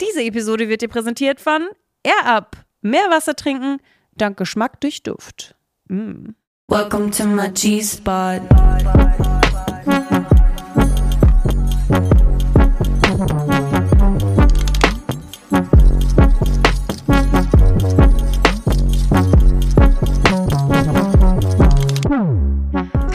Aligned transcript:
Diese 0.00 0.22
Episode 0.22 0.68
wird 0.68 0.80
dir 0.80 0.88
präsentiert 0.88 1.40
von 1.40 1.70
Air 2.04 2.24
Up. 2.24 2.56
Mehr 2.82 3.10
Wasser 3.10 3.34
trinken, 3.34 3.78
dank 4.12 4.36
Geschmack 4.36 4.80
durch 4.80 5.02
Duft. 5.02 5.56
Mm. 5.88 6.34
Welcome 6.68 7.10
to 7.10 7.26
my 7.26 7.50
G-Spot. 7.50 8.38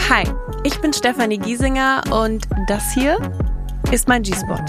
Hi, 0.09 0.25
ich 0.65 0.81
bin 0.81 0.91
Stefanie 0.91 1.37
Giesinger 1.37 2.03
und 2.11 2.45
das 2.67 2.93
hier 2.93 3.17
ist 3.89 4.09
mein 4.09 4.23
G-Spot. 4.23 4.59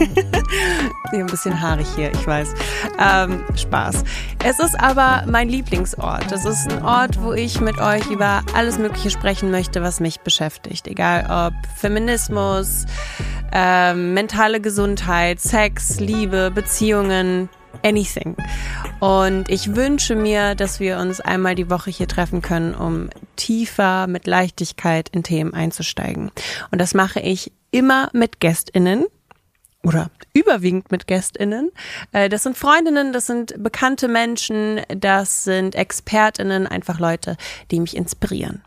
ein 1.12 1.26
bisschen 1.26 1.60
haarig 1.60 1.86
hier, 1.96 2.12
ich 2.12 2.26
weiß. 2.26 2.54
Ähm, 2.98 3.44
Spaß. 3.54 4.04
Es 4.44 4.58
ist 4.58 4.78
aber 4.80 5.24
mein 5.26 5.48
Lieblingsort. 5.48 6.32
Es 6.32 6.44
ist 6.44 6.70
ein 6.70 6.82
Ort, 6.84 7.20
wo 7.20 7.32
ich 7.32 7.60
mit 7.60 7.78
euch 7.78 8.10
über 8.10 8.42
alles 8.54 8.78
Mögliche 8.78 9.10
sprechen 9.10 9.50
möchte, 9.50 9.82
was 9.82 10.00
mich 10.00 10.20
beschäftigt. 10.20 10.86
Egal 10.86 11.48
ob 11.48 11.54
Feminismus, 11.76 12.86
äh, 13.52 13.94
mentale 13.94 14.60
Gesundheit, 14.60 15.40
Sex, 15.40 16.00
Liebe, 16.00 16.50
Beziehungen, 16.50 17.48
anything. 17.82 18.36
Und 19.00 19.48
ich 19.48 19.74
wünsche 19.74 20.14
mir, 20.14 20.54
dass 20.54 20.80
wir 20.80 20.98
uns 20.98 21.20
einmal 21.20 21.54
die 21.54 21.70
Woche 21.70 21.90
hier 21.90 22.08
treffen 22.08 22.42
können, 22.42 22.74
um 22.74 23.10
tiefer 23.36 24.06
mit 24.06 24.26
Leichtigkeit 24.26 25.08
in 25.10 25.22
Themen 25.22 25.54
einzusteigen. 25.54 26.30
Und 26.70 26.80
das 26.80 26.94
mache 26.94 27.20
ich 27.20 27.52
immer 27.70 28.10
mit 28.12 28.40
GästInnen 28.40 29.06
oder 29.82 30.10
überwiegend 30.32 30.90
mit 30.90 31.06
GästInnen. 31.06 31.70
Äh, 32.12 32.28
das 32.28 32.42
sind 32.42 32.56
Freundinnen, 32.56 33.12
das 33.12 33.26
sind 33.26 33.62
bekannte 33.62 34.08
Menschen, 34.08 34.80
das 34.88 35.44
sind 35.44 35.74
ExpertInnen, 35.74 36.66
einfach 36.66 36.98
Leute, 36.98 37.36
die 37.70 37.80
mich 37.80 37.96
inspirieren. 37.96 38.62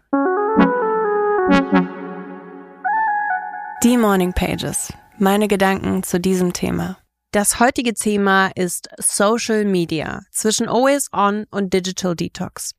Die 3.83 3.97
Morning 3.97 4.33
Pages. 4.33 4.93
Meine 5.17 5.47
Gedanken 5.47 6.03
zu 6.03 6.19
diesem 6.19 6.53
Thema. 6.53 6.97
Das 7.31 7.59
heutige 7.59 7.93
Thema 7.93 8.51
ist 8.55 8.89
Social 8.97 9.65
Media 9.65 10.21
zwischen 10.31 10.69
Always 10.69 11.09
On 11.13 11.45
und 11.49 11.73
Digital 11.73 12.15
Detox. 12.15 12.75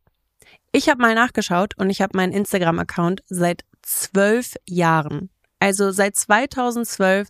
Ich 0.73 0.89
habe 0.89 1.03
mal 1.03 1.15
nachgeschaut 1.15 1.77
und 1.77 1.91
ich 1.91 2.01
habe 2.01 2.17
meinen 2.17 2.33
Instagram-Account 2.33 3.23
seit 3.27 3.65
zwölf 3.83 4.55
Jahren. 4.67 5.31
Also 5.65 5.93
seit 5.93 6.15
2012 6.15 7.29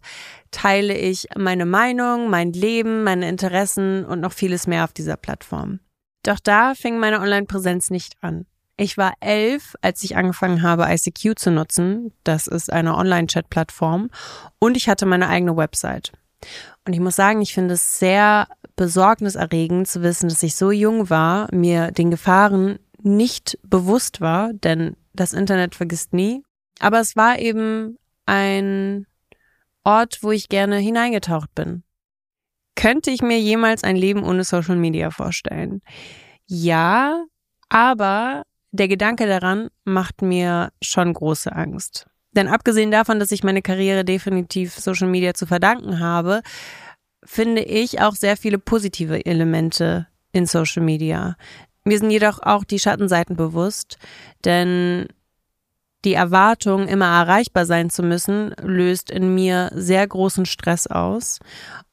teile 0.50 0.98
ich 0.98 1.28
meine 1.38 1.66
Meinung, 1.66 2.30
mein 2.30 2.52
Leben, 2.52 3.04
meine 3.04 3.28
Interessen 3.28 4.04
und 4.04 4.18
noch 4.18 4.32
vieles 4.32 4.66
mehr 4.66 4.82
auf 4.82 4.92
dieser 4.92 5.16
Plattform. 5.16 5.78
Doch 6.24 6.40
da 6.42 6.74
fing 6.74 6.98
meine 6.98 7.20
Online-Präsenz 7.20 7.90
nicht 7.90 8.16
an. 8.22 8.44
Ich 8.76 8.98
war 8.98 9.12
elf, 9.20 9.76
als 9.82 10.02
ich 10.02 10.16
angefangen 10.16 10.62
habe, 10.62 10.88
ICQ 10.92 11.38
zu 11.38 11.52
nutzen. 11.52 12.12
Das 12.24 12.48
ist 12.48 12.72
eine 12.72 12.96
Online-Chat-Plattform. 12.96 14.10
Und 14.58 14.76
ich 14.76 14.88
hatte 14.88 15.06
meine 15.06 15.28
eigene 15.28 15.56
Website. 15.56 16.10
Und 16.84 16.92
ich 16.92 16.98
muss 16.98 17.14
sagen, 17.14 17.40
ich 17.40 17.54
finde 17.54 17.74
es 17.74 18.00
sehr 18.00 18.48
besorgniserregend 18.74 19.86
zu 19.86 20.02
wissen, 20.02 20.28
dass 20.28 20.42
ich 20.42 20.56
so 20.56 20.72
jung 20.72 21.08
war, 21.08 21.46
mir 21.54 21.92
den 21.92 22.10
Gefahren 22.10 22.80
nicht 23.00 23.60
bewusst 23.62 24.20
war, 24.20 24.52
denn 24.52 24.96
das 25.12 25.34
Internet 25.34 25.76
vergisst 25.76 26.12
nie. 26.12 26.42
Aber 26.80 26.98
es 26.98 27.14
war 27.14 27.38
eben 27.38 27.96
ein 28.26 29.06
Ort, 29.84 30.22
wo 30.22 30.32
ich 30.32 30.48
gerne 30.48 30.78
hineingetaucht 30.78 31.54
bin. 31.54 31.82
Könnte 32.74 33.10
ich 33.10 33.22
mir 33.22 33.38
jemals 33.38 33.84
ein 33.84 33.96
Leben 33.96 34.24
ohne 34.24 34.44
Social 34.44 34.76
Media 34.76 35.10
vorstellen? 35.10 35.82
Ja, 36.46 37.24
aber 37.68 38.42
der 38.72 38.88
Gedanke 38.88 39.26
daran 39.26 39.68
macht 39.84 40.22
mir 40.22 40.72
schon 40.82 41.12
große 41.12 41.54
Angst. 41.54 42.06
Denn 42.32 42.48
abgesehen 42.48 42.90
davon, 42.90 43.20
dass 43.20 43.30
ich 43.30 43.44
meine 43.44 43.62
Karriere 43.62 44.04
definitiv 44.04 44.74
Social 44.74 45.08
Media 45.08 45.34
zu 45.34 45.46
verdanken 45.46 46.00
habe, 46.00 46.42
finde 47.24 47.62
ich 47.62 48.00
auch 48.00 48.14
sehr 48.14 48.36
viele 48.36 48.58
positive 48.58 49.24
Elemente 49.24 50.08
in 50.32 50.46
Social 50.46 50.82
Media. 50.82 51.36
Mir 51.84 51.98
sind 51.98 52.10
jedoch 52.10 52.40
auch 52.42 52.64
die 52.64 52.78
Schattenseiten 52.80 53.36
bewusst, 53.36 53.98
denn 54.44 55.06
die 56.04 56.14
Erwartung, 56.14 56.88
immer 56.88 57.06
erreichbar 57.06 57.66
sein 57.66 57.90
zu 57.90 58.02
müssen, 58.02 58.54
löst 58.62 59.10
in 59.10 59.34
mir 59.34 59.70
sehr 59.74 60.06
großen 60.06 60.46
Stress 60.46 60.86
aus 60.86 61.40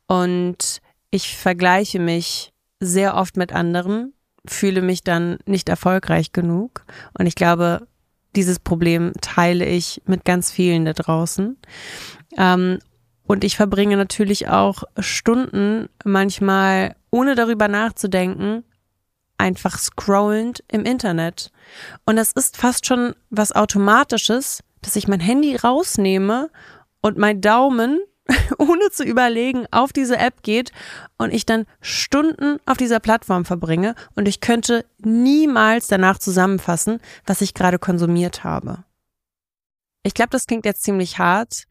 und 0.08 0.82
ich 1.10 1.36
vergleiche 1.38 2.00
mich 2.00 2.54
sehr 2.80 3.16
oft 3.16 3.38
mit 3.38 3.54
anderen, 3.54 4.14
fühle 4.46 4.82
mich 4.82 5.04
dann 5.04 5.38
nicht 5.46 5.70
erfolgreich 5.70 6.32
genug 6.32 6.86
und 7.18 7.26
ich 7.26 7.36
glaube, 7.36 7.88
dieses 8.36 8.60
Problem 8.60 9.12
teile 9.22 9.66
ich 9.66 10.02
mit 10.06 10.26
ganz 10.26 10.52
vielen 10.52 10.86
da 10.86 10.94
draußen. 10.94 11.58
Ähm, 12.38 12.80
und 13.28 13.44
ich 13.44 13.56
verbringe 13.56 13.98
natürlich 13.98 14.50
auch 14.50 14.84
Stunden 14.98 15.90
manchmal, 16.04 16.96
ohne 17.12 17.36
darüber 17.36 17.68
nachzudenken, 17.68 18.64
einfach 19.42 19.80
scrollend 19.80 20.64
im 20.68 20.86
Internet. 20.86 21.52
Und 22.06 22.16
das 22.16 22.32
ist 22.32 22.58
fast 22.58 22.86
schon 22.86 23.16
was 23.32 23.52
Automatisches, 23.52 24.64
dass 24.82 24.96
ich 24.96 25.08
mein 25.08 25.20
Handy 25.20 25.56
rausnehme 25.56 26.52
und 27.02 27.18
mein 27.18 27.42
Daumen, 27.42 28.00
ohne 28.60 28.92
zu 28.92 29.04
überlegen, 29.04 29.66
auf 29.72 29.94
diese 29.94 30.18
App 30.18 30.44
geht 30.44 30.72
und 31.18 31.34
ich 31.34 31.48
dann 31.48 31.66
Stunden 31.82 32.60
auf 32.68 32.78
dieser 32.78 33.00
Plattform 33.00 33.44
verbringe 33.44 33.96
und 34.16 34.28
ich 34.28 34.42
könnte 34.42 34.86
niemals 35.00 35.88
danach 35.88 36.20
zusammenfassen, 36.20 37.00
was 37.26 37.42
ich 37.42 37.56
gerade 37.56 37.80
konsumiert 37.80 38.44
habe. 38.44 38.84
Ich 40.04 40.14
glaube, 40.14 40.30
das 40.30 40.46
klingt 40.46 40.66
jetzt 40.66 40.84
ziemlich 40.84 41.18
hart, 41.18 41.64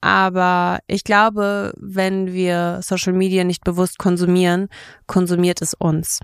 aber 0.00 0.78
ich 0.86 1.04
glaube, 1.04 1.74
wenn 1.76 2.32
wir 2.32 2.80
Social 2.82 3.12
Media 3.12 3.44
nicht 3.44 3.64
bewusst 3.64 3.98
konsumieren, 3.98 4.68
konsumiert 5.06 5.60
es 5.60 5.74
uns. 5.74 6.20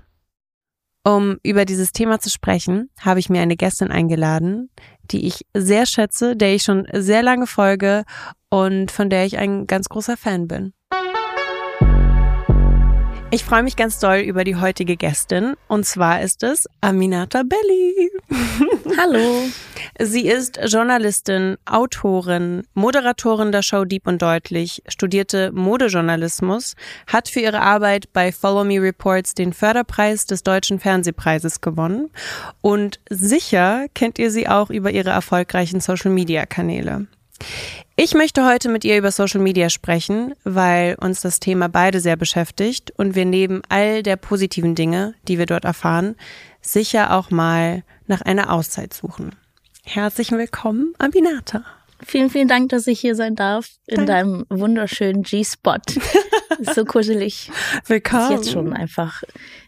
Um 1.07 1.37
über 1.43 1.65
dieses 1.65 1.91
Thema 1.91 2.19
zu 2.19 2.31
sprechen, 2.31 2.89
habe 2.99 3.19
ich 3.19 3.29
mir 3.29 3.41
eine 3.41 3.55
Gästin 3.55 3.91
eingeladen, 3.91 4.71
die 5.11 5.27
ich 5.27 5.45
sehr 5.53 5.85
schätze, 5.85 6.35
der 6.35 6.55
ich 6.55 6.63
schon 6.63 6.87
sehr 6.93 7.21
lange 7.21 7.45
folge 7.45 8.05
und 8.49 8.89
von 8.89 9.11
der 9.11 9.25
ich 9.25 9.37
ein 9.37 9.67
ganz 9.67 9.87
großer 9.87 10.17
Fan 10.17 10.47
bin. 10.47 10.73
Ich 13.31 13.43
freue 13.43 13.63
mich 13.63 13.75
ganz 13.75 13.99
doll 13.99 14.19
über 14.19 14.43
die 14.43 14.55
heutige 14.55 14.95
Gästin 14.95 15.55
und 15.67 15.85
zwar 15.85 16.21
ist 16.21 16.43
es 16.43 16.69
Aminata 16.81 17.43
Belli. 17.43 18.11
Hallo. 18.97 19.43
Sie 19.99 20.27
ist 20.27 20.59
Journalistin, 20.63 21.57
Autorin, 21.65 22.63
Moderatorin 22.75 23.51
der 23.51 23.61
Show 23.61 23.83
Deep 23.83 24.07
und 24.07 24.21
Deutlich, 24.21 24.83
studierte 24.87 25.51
Modejournalismus, 25.51 26.75
hat 27.07 27.27
für 27.27 27.39
ihre 27.39 27.61
Arbeit 27.61 28.13
bei 28.13 28.31
Follow 28.31 28.63
Me 28.63 28.81
Reports 28.81 29.33
den 29.33 29.53
Förderpreis 29.53 30.27
des 30.27 30.43
Deutschen 30.43 30.79
Fernsehpreises 30.79 31.61
gewonnen 31.61 32.11
und 32.61 32.99
sicher 33.09 33.87
kennt 33.93 34.19
ihr 34.19 34.31
sie 34.31 34.47
auch 34.47 34.69
über 34.69 34.91
ihre 34.91 35.09
erfolgreichen 35.09 35.81
Social-Media-Kanäle. 35.81 37.07
Ich 37.95 38.13
möchte 38.13 38.45
heute 38.45 38.69
mit 38.69 38.83
ihr 38.83 38.97
über 38.97 39.11
Social 39.11 39.41
Media 39.41 39.69
sprechen, 39.69 40.33
weil 40.43 40.95
uns 40.95 41.21
das 41.21 41.39
Thema 41.39 41.69
beide 41.69 41.99
sehr 41.99 42.17
beschäftigt 42.17 42.91
und 42.97 43.15
wir 43.15 43.25
neben 43.25 43.61
all 43.69 44.03
der 44.03 44.17
positiven 44.17 44.75
Dinge, 44.75 45.15
die 45.27 45.37
wir 45.37 45.45
dort 45.45 45.65
erfahren, 45.65 46.15
sicher 46.61 47.15
auch 47.15 47.31
mal 47.31 47.83
nach 48.07 48.21
einer 48.21 48.51
Auszeit 48.51 48.93
suchen. 48.93 49.35
Herzlich 49.83 50.31
willkommen, 50.31 50.93
Aminata. 50.97 51.63
Vielen, 52.03 52.29
vielen 52.29 52.47
Dank, 52.47 52.69
dass 52.69 52.87
ich 52.87 52.99
hier 52.99 53.15
sein 53.15 53.35
darf 53.35 53.69
in 53.87 54.05
Danke. 54.05 54.11
deinem 54.11 54.45
wunderschönen 54.49 55.23
G-Spot. 55.23 55.77
so 56.75 56.83
kuschelig. 56.83 57.49
Willkommen. 57.87 58.23
Ist 58.23 58.45
jetzt 58.45 58.51
schon 58.51 58.73
einfach 58.73 59.23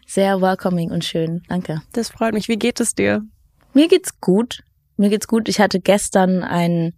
sehr 0.06 0.40
welcoming 0.42 0.90
und 0.90 1.04
schön. 1.04 1.42
Danke. 1.48 1.82
Das 1.92 2.10
freut 2.10 2.34
mich. 2.34 2.48
Wie 2.48 2.58
geht 2.58 2.80
es 2.80 2.94
dir? 2.94 3.22
Mir 3.72 3.88
geht's 3.88 4.20
gut. 4.20 4.62
Mir 4.96 5.08
geht's 5.08 5.28
gut. 5.28 5.48
Ich 5.48 5.60
hatte 5.60 5.80
gestern 5.80 6.42
einen 6.42 6.94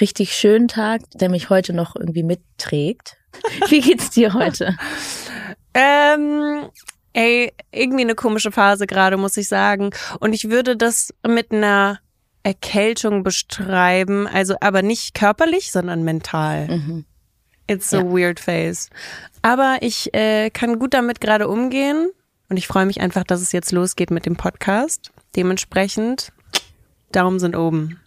richtig 0.00 0.34
schönen 0.34 0.68
Tag, 0.68 1.02
der 1.14 1.28
mich 1.28 1.50
heute 1.50 1.72
noch 1.72 1.96
irgendwie 1.96 2.22
mitträgt. 2.22 3.16
Wie 3.68 3.80
geht's 3.80 4.10
dir 4.10 4.34
heute? 4.34 4.76
ähm, 5.74 6.68
ey, 7.12 7.52
irgendwie 7.70 8.02
eine 8.02 8.14
komische 8.14 8.52
Phase 8.52 8.86
gerade, 8.86 9.16
muss 9.16 9.36
ich 9.36 9.48
sagen. 9.48 9.90
Und 10.20 10.32
ich 10.32 10.50
würde 10.50 10.76
das 10.76 11.14
mit 11.26 11.52
einer 11.52 11.98
Erkältung 12.42 13.22
beschreiben, 13.22 14.26
also 14.26 14.56
aber 14.60 14.82
nicht 14.82 15.14
körperlich, 15.14 15.70
sondern 15.70 16.02
mental. 16.02 16.68
Mhm. 16.68 17.04
It's 17.68 17.94
a 17.94 17.98
ja. 17.98 18.04
weird 18.04 18.40
phase. 18.40 18.88
Aber 19.42 19.78
ich 19.80 20.12
äh, 20.14 20.50
kann 20.50 20.78
gut 20.78 20.94
damit 20.94 21.20
gerade 21.20 21.48
umgehen 21.48 22.10
und 22.48 22.56
ich 22.56 22.66
freue 22.66 22.86
mich 22.86 23.00
einfach, 23.00 23.24
dass 23.24 23.40
es 23.40 23.52
jetzt 23.52 23.72
losgeht 23.72 24.10
mit 24.10 24.26
dem 24.26 24.36
Podcast. 24.36 25.12
Dementsprechend, 25.36 26.32
Daumen 27.12 27.38
sind 27.38 27.56
oben. 27.56 28.01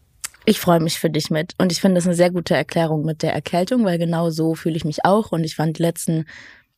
Ich 0.46 0.60
freue 0.60 0.80
mich 0.80 1.00
für 1.00 1.10
dich 1.10 1.30
mit. 1.30 1.54
Und 1.58 1.72
ich 1.72 1.82
finde 1.82 1.96
das 1.96 2.06
eine 2.06 2.16
sehr 2.16 2.32
gute 2.32 2.56
Erklärung 2.56 3.04
mit 3.04 3.24
der 3.24 3.34
Erkältung, 3.34 3.84
weil 3.84 3.98
genau 3.98 4.30
so 4.30 4.56
fühle 4.56 4.76
ich 4.76 4.86
mich 4.86 5.04
auch. 5.04 5.32
Und 5.32 5.44
ich 5.44 5.56
fand 5.56 5.78
die 5.80 5.84
letzten 5.84 6.26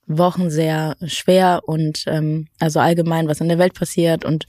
Wochen 0.07 0.49
sehr 0.49 0.95
schwer 1.05 1.61
und 1.65 2.05
ähm, 2.07 2.47
also 2.59 2.79
allgemein, 2.79 3.27
was 3.27 3.41
in 3.41 3.49
der 3.49 3.59
Welt 3.59 3.73
passiert 3.73 4.23
und 4.23 4.45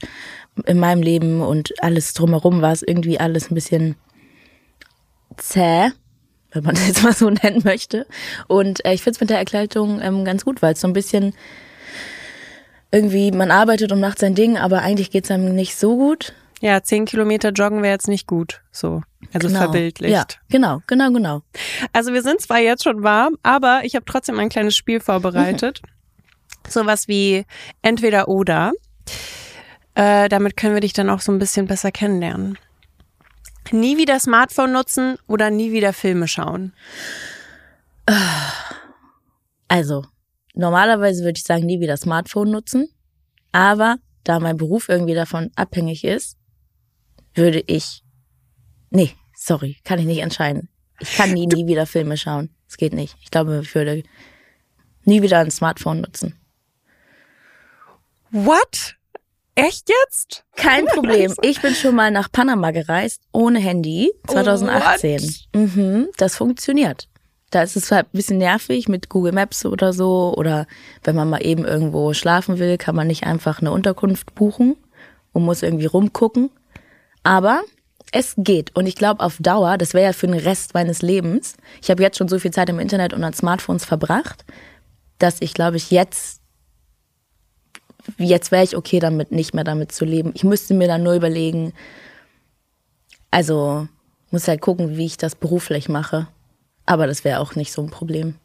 in 0.65 0.79
meinem 0.79 1.01
Leben 1.01 1.41
und 1.41 1.73
alles 1.83 2.13
drumherum 2.13 2.61
war 2.61 2.71
es 2.71 2.81
irgendwie 2.81 3.19
alles 3.19 3.51
ein 3.51 3.55
bisschen 3.55 3.95
zäh, 5.35 5.89
wenn 6.51 6.63
man 6.63 6.75
das 6.75 6.87
jetzt 6.87 7.03
mal 7.03 7.13
so 7.13 7.29
nennen 7.29 7.61
möchte. 7.65 8.07
Und 8.47 8.85
äh, 8.85 8.93
ich 8.93 9.03
finde 9.03 9.17
es 9.17 9.21
mit 9.21 9.29
der 9.29 9.37
Erkältung 9.37 9.99
ähm, 10.01 10.23
ganz 10.23 10.45
gut, 10.45 10.61
weil 10.61 10.73
es 10.73 10.81
so 10.81 10.87
ein 10.87 10.93
bisschen 10.93 11.33
irgendwie, 12.91 13.31
man 13.31 13.51
arbeitet 13.51 13.91
und 13.91 13.99
macht 13.99 14.19
sein 14.19 14.35
Ding, 14.35 14.57
aber 14.57 14.81
eigentlich 14.81 15.11
geht's 15.11 15.29
einem 15.29 15.55
nicht 15.55 15.75
so 15.75 15.97
gut. 15.97 16.33
Ja, 16.61 16.83
zehn 16.83 17.05
Kilometer 17.05 17.51
joggen 17.51 17.81
wäre 17.81 17.93
jetzt 17.93 18.07
nicht 18.07 18.27
gut, 18.27 18.61
so. 18.71 19.01
Also 19.33 19.47
genau. 19.47 19.61
verbildlicht. 19.61 20.13
Ja, 20.13 20.25
genau, 20.49 20.81
genau, 20.87 21.11
genau. 21.11 21.41
Also 21.93 22.13
wir 22.13 22.21
sind 22.21 22.41
zwar 22.41 22.59
jetzt 22.59 22.83
schon 22.83 23.03
warm, 23.03 23.37
aber 23.43 23.81
ich 23.83 23.95
habe 23.95 24.05
trotzdem 24.05 24.39
ein 24.39 24.49
kleines 24.49 24.75
Spiel 24.75 24.99
vorbereitet. 24.99 25.81
Mhm. 25.83 26.69
Sowas 26.69 27.07
wie 27.07 27.45
entweder 27.81 28.27
oder. 28.27 28.73
Äh, 29.95 30.29
damit 30.29 30.57
können 30.57 30.73
wir 30.73 30.81
dich 30.81 30.93
dann 30.93 31.09
auch 31.09 31.21
so 31.21 31.31
ein 31.31 31.39
bisschen 31.39 31.67
besser 31.67 31.91
kennenlernen. 31.91 32.57
Nie 33.71 33.97
wieder 33.97 34.19
Smartphone 34.19 34.71
nutzen 34.71 35.17
oder 35.27 35.51
nie 35.51 35.71
wieder 35.71 35.93
Filme 35.93 36.27
schauen? 36.27 36.73
Also, 39.67 40.05
normalerweise 40.55 41.23
würde 41.23 41.37
ich 41.37 41.43
sagen, 41.43 41.65
nie 41.65 41.79
wieder 41.79 41.97
Smartphone 41.97 42.51
nutzen. 42.51 42.89
Aber 43.51 43.97
da 44.23 44.39
mein 44.39 44.57
Beruf 44.57 44.89
irgendwie 44.89 45.13
davon 45.13 45.51
abhängig 45.55 46.03
ist, 46.03 46.38
würde 47.35 47.63
ich. 47.67 48.03
Nee, 48.89 49.11
sorry, 49.35 49.77
kann 49.83 49.99
ich 49.99 50.05
nicht 50.05 50.19
entscheiden. 50.19 50.69
Ich 50.99 51.15
kann 51.15 51.31
nie, 51.31 51.47
nie 51.47 51.67
wieder 51.67 51.85
Filme 51.85 52.17
schauen. 52.17 52.49
Es 52.67 52.77
geht 52.77 52.93
nicht. 52.93 53.15
Ich 53.21 53.31
glaube, 53.31 53.61
ich 53.63 53.73
würde 53.73 54.03
nie 55.05 55.21
wieder 55.21 55.39
ein 55.39 55.51
Smartphone 55.51 56.01
nutzen. 56.01 56.35
What? 58.31 58.95
Echt 59.55 59.89
jetzt? 59.89 60.45
Kein 60.55 60.85
Problem. 60.85 61.33
Ich 61.41 61.61
bin 61.61 61.73
schon 61.75 61.95
mal 61.95 62.11
nach 62.11 62.31
Panama 62.31 62.71
gereist, 62.71 63.21
ohne 63.33 63.59
Handy, 63.59 64.11
2018. 64.27 65.21
What? 65.21 65.75
Mhm, 65.75 66.07
das 66.17 66.35
funktioniert. 66.35 67.09
Da 67.49 67.63
ist 67.63 67.75
es 67.75 67.85
zwar 67.85 67.99
ein 67.99 68.05
bisschen 68.11 68.37
nervig 68.37 68.87
mit 68.87 69.09
Google 69.09 69.31
Maps 69.31 69.65
oder 69.65 69.91
so, 69.91 70.33
oder 70.37 70.67
wenn 71.03 71.15
man 71.15 71.29
mal 71.29 71.43
eben 71.43 71.65
irgendwo 71.65 72.13
schlafen 72.13 72.59
will, 72.59 72.77
kann 72.77 72.95
man 72.95 73.07
nicht 73.07 73.23
einfach 73.23 73.59
eine 73.59 73.71
Unterkunft 73.71 74.35
buchen 74.35 74.77
und 75.33 75.43
muss 75.43 75.63
irgendwie 75.63 75.87
rumgucken. 75.87 76.51
Aber 77.23 77.61
es 78.11 78.33
geht. 78.37 78.75
Und 78.75 78.85
ich 78.87 78.95
glaube, 78.95 79.23
auf 79.23 79.37
Dauer, 79.39 79.77
das 79.77 79.93
wäre 79.93 80.05
ja 80.05 80.13
für 80.13 80.27
den 80.27 80.39
Rest 80.39 80.73
meines 80.73 81.01
Lebens. 81.01 81.55
Ich 81.81 81.89
habe 81.89 82.01
jetzt 82.01 82.17
schon 82.17 82.27
so 82.27 82.39
viel 82.39 82.51
Zeit 82.51 82.69
im 82.69 82.79
Internet 82.79 83.13
und 83.13 83.23
an 83.23 83.33
Smartphones 83.33 83.85
verbracht, 83.85 84.45
dass 85.19 85.41
ich, 85.41 85.53
glaube 85.53 85.77
ich, 85.77 85.91
jetzt, 85.91 86.41
jetzt 88.17 88.51
wäre 88.51 88.63
ich 88.63 88.75
okay 88.75 88.99
damit, 88.99 89.31
nicht 89.31 89.53
mehr 89.53 89.63
damit 89.63 89.91
zu 89.91 90.05
leben. 90.05 90.31
Ich 90.33 90.43
müsste 90.43 90.73
mir 90.73 90.87
dann 90.87 91.03
nur 91.03 91.13
überlegen, 91.13 91.73
also 93.31 93.87
muss 94.31 94.47
halt 94.47 94.61
gucken, 94.61 94.97
wie 94.97 95.05
ich 95.05 95.17
das 95.17 95.35
beruflich 95.35 95.89
mache. 95.89 96.27
Aber 96.85 97.05
das 97.05 97.23
wäre 97.23 97.39
auch 97.39 97.55
nicht 97.55 97.71
so 97.71 97.81
ein 97.81 97.89
Problem, 97.89 98.35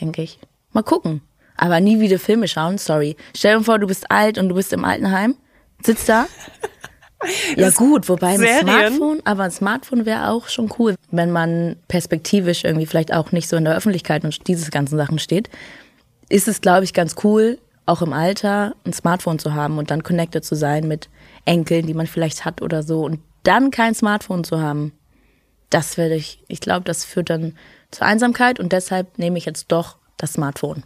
denke 0.00 0.22
ich. 0.22 0.38
Mal 0.72 0.82
gucken. 0.82 1.22
Aber 1.56 1.80
nie 1.80 2.00
wieder 2.00 2.18
Filme 2.18 2.48
schauen, 2.48 2.78
sorry. 2.78 3.16
Stell 3.34 3.58
dir 3.58 3.64
vor, 3.64 3.78
du 3.78 3.86
bist 3.86 4.10
alt 4.10 4.38
und 4.38 4.48
du 4.48 4.56
bist 4.56 4.72
im 4.72 4.84
Altenheim, 4.84 5.36
sitzt 5.82 6.08
da. 6.08 6.26
Ja 7.56 7.70
gut, 7.70 8.08
wobei 8.08 8.28
ein 8.28 8.38
Serien. 8.38 8.60
Smartphone, 8.66 9.22
aber 9.24 9.44
ein 9.44 9.50
Smartphone 9.50 10.06
wäre 10.06 10.30
auch 10.30 10.48
schon 10.48 10.72
cool, 10.78 10.94
wenn 11.10 11.30
man 11.30 11.76
perspektivisch 11.88 12.64
irgendwie 12.64 12.86
vielleicht 12.86 13.12
auch 13.12 13.32
nicht 13.32 13.48
so 13.48 13.56
in 13.56 13.64
der 13.64 13.76
Öffentlichkeit 13.76 14.24
und 14.24 14.46
diese 14.46 14.70
ganzen 14.70 14.96
Sachen 14.96 15.18
steht. 15.18 15.48
Ist 16.28 16.48
es, 16.48 16.60
glaube 16.60 16.84
ich, 16.84 16.94
ganz 16.94 17.16
cool, 17.22 17.58
auch 17.86 18.02
im 18.02 18.12
Alter 18.12 18.74
ein 18.84 18.92
Smartphone 18.92 19.38
zu 19.38 19.54
haben 19.54 19.78
und 19.78 19.90
dann 19.90 20.02
connected 20.02 20.44
zu 20.44 20.54
sein 20.54 20.88
mit 20.88 21.08
Enkeln, 21.44 21.86
die 21.86 21.94
man 21.94 22.06
vielleicht 22.06 22.44
hat 22.44 22.62
oder 22.62 22.82
so 22.82 23.04
und 23.04 23.20
dann 23.42 23.70
kein 23.70 23.94
Smartphone 23.94 24.44
zu 24.44 24.60
haben. 24.60 24.92
Das 25.70 25.96
werde 25.96 26.14
ich, 26.14 26.42
ich 26.48 26.60
glaube, 26.60 26.84
das 26.84 27.04
führt 27.04 27.30
dann 27.30 27.56
zur 27.90 28.06
Einsamkeit 28.06 28.58
und 28.58 28.72
deshalb 28.72 29.18
nehme 29.18 29.38
ich 29.38 29.44
jetzt 29.44 29.70
doch 29.70 29.96
das 30.16 30.34
Smartphone. 30.34 30.84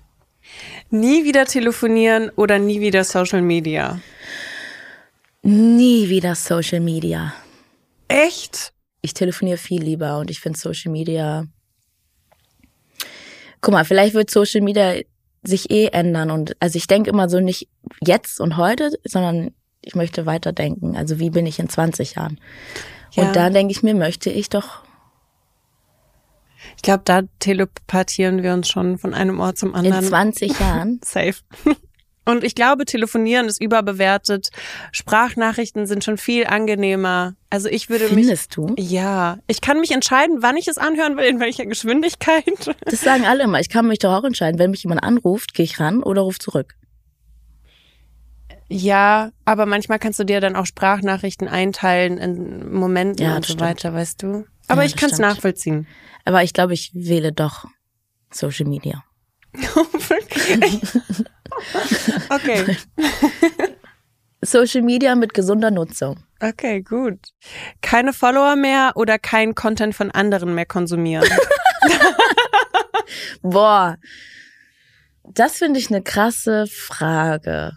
Nie 0.91 1.25
wieder 1.25 1.45
telefonieren 1.45 2.31
oder 2.37 2.59
nie 2.59 2.81
wieder 2.81 3.05
Social 3.05 3.43
Media? 3.43 4.01
Nie 5.43 6.09
wieder 6.09 6.35
Social 6.35 6.81
Media. 6.81 7.33
Echt? 8.09 8.73
Ich 9.01 9.15
telefoniere 9.15 9.59
viel 9.59 9.83
lieber 9.83 10.19
und 10.19 10.31
ich 10.31 10.41
finde 10.41 10.59
Social 10.59 10.91
Media. 10.91 11.47
Guck 13.61 13.73
mal, 13.73 13.85
vielleicht 13.85 14.15
wird 14.15 14.31
Social 14.31 14.61
Media 14.61 14.95
sich 15.43 15.71
eh 15.71 15.87
ändern 15.87 16.31
und 16.31 16.57
also 16.61 16.77
ich 16.77 16.87
denke 16.87 17.11
immer 17.11 17.29
so 17.29 17.41
nicht 17.41 17.69
jetzt 18.05 18.41
und 18.41 18.57
heute, 18.57 18.91
sondern 19.05 19.55
ich 19.83 19.95
möchte 19.95 20.27
weiterdenken. 20.27 20.97
Also 20.97 21.19
wie 21.19 21.31
bin 21.31 21.47
ich 21.47 21.59
in 21.59 21.69
20 21.69 22.17
Jahren? 22.17 22.41
Ja. 23.13 23.29
Und 23.29 23.37
da 23.37 23.51
denke 23.51 23.73
ich 23.73 23.83
mir, 23.83 23.95
möchte 23.95 24.31
ich 24.31 24.51
doch 24.51 24.83
Ich 26.77 26.83
glaube, 26.83 27.03
da 27.05 27.23
telepathieren 27.39 28.43
wir 28.43 28.53
uns 28.53 28.69
schon 28.69 28.99
von 28.99 29.15
einem 29.15 29.41
Ort 29.41 29.59
zum 29.59 29.71
in 29.71 29.77
anderen. 29.77 30.05
20 30.05 30.59
Jahren. 30.59 31.01
Safe. 31.05 31.37
Und 32.29 32.45
ich 32.45 32.55
glaube, 32.55 32.85
telefonieren 32.85 33.47
ist 33.47 33.59
überbewertet. 33.59 34.51
Sprachnachrichten 34.93 35.87
sind 35.87 36.05
schon 36.05 36.19
viel 36.19 36.47
angenehmer. 36.47 37.37
Also 37.49 37.71
ich 37.71 37.89
würde 37.89 38.05
mich. 38.05 38.27
Findest 38.27 38.55
du? 38.55 38.75
Ja, 38.77 39.39
ich 39.47 39.63
kann 39.63 39.81
mich 39.81 39.93
entscheiden, 39.93 40.43
wann 40.43 40.59
ich 40.59 40.69
es 40.69 40.77
anhören 40.77 41.17
will, 41.17 41.25
in 41.25 41.41
welcher 41.41 41.65
Geschwindigkeit. 41.65 42.45
Das 42.85 43.01
sagen 43.01 43.25
alle 43.25 43.45
immer. 43.45 43.61
Ich 43.61 43.71
kann 43.71 43.89
mich 43.89 43.99
doch 44.01 44.13
auch 44.13 44.25
entscheiden, 44.25 44.59
wenn 44.59 44.71
mich 44.71 44.83
jemand 44.83 45.03
anruft, 45.03 45.55
gehe 45.55 45.65
ich 45.65 45.81
ran 45.81 46.03
oder 46.03 46.21
ruf 46.21 46.39
zurück. 46.39 46.75
Ja, 48.69 49.31
aber 49.47 49.65
manchmal 49.65 49.99
kannst 49.99 50.19
du 50.19 50.25
dir 50.25 50.43
dann 50.43 50.55
auch 50.55 50.67
Sprachnachrichten 50.67 51.49
einteilen 51.49 52.19
in 52.19 52.71
Momenten 52.75 53.25
Ja, 53.25 53.37
und 53.37 53.47
so 53.47 53.55
stimmt. 53.55 53.63
weiter, 53.63 53.95
weißt 53.95 54.23
du? 54.23 54.45
Aber 54.67 54.83
Ja, 54.83 54.87
ich 54.89 54.97
kann 54.97 55.09
es 55.11 55.19
nachvollziehen. 55.19 55.87
Aber 56.27 56.43
ich 56.43 56.53
glaube, 56.53 56.75
ich 56.75 56.91
wähle 56.93 57.33
doch 57.33 57.65
Social 58.31 58.67
Media. 58.67 59.03
Okay. 62.31 62.77
Social 64.43 64.83
Media 64.83 65.15
mit 65.15 65.35
gesunder 65.35 65.71
Nutzung. 65.71 66.23
Okay, 66.41 66.83
gut. 66.83 67.19
Keine 67.83 68.13
Follower 68.13 68.55
mehr 68.55 68.93
oder 68.95 69.19
kein 69.19 69.55
Content 69.55 69.95
von 69.95 70.11
anderen 70.13 70.55
mehr 70.55 70.67
konsumieren? 70.67 71.29
Boah, 73.43 73.97
das 75.25 75.57
finde 75.57 75.81
ich 75.81 75.91
eine 75.91 76.03
krasse 76.03 76.67
Frage. 76.69 77.73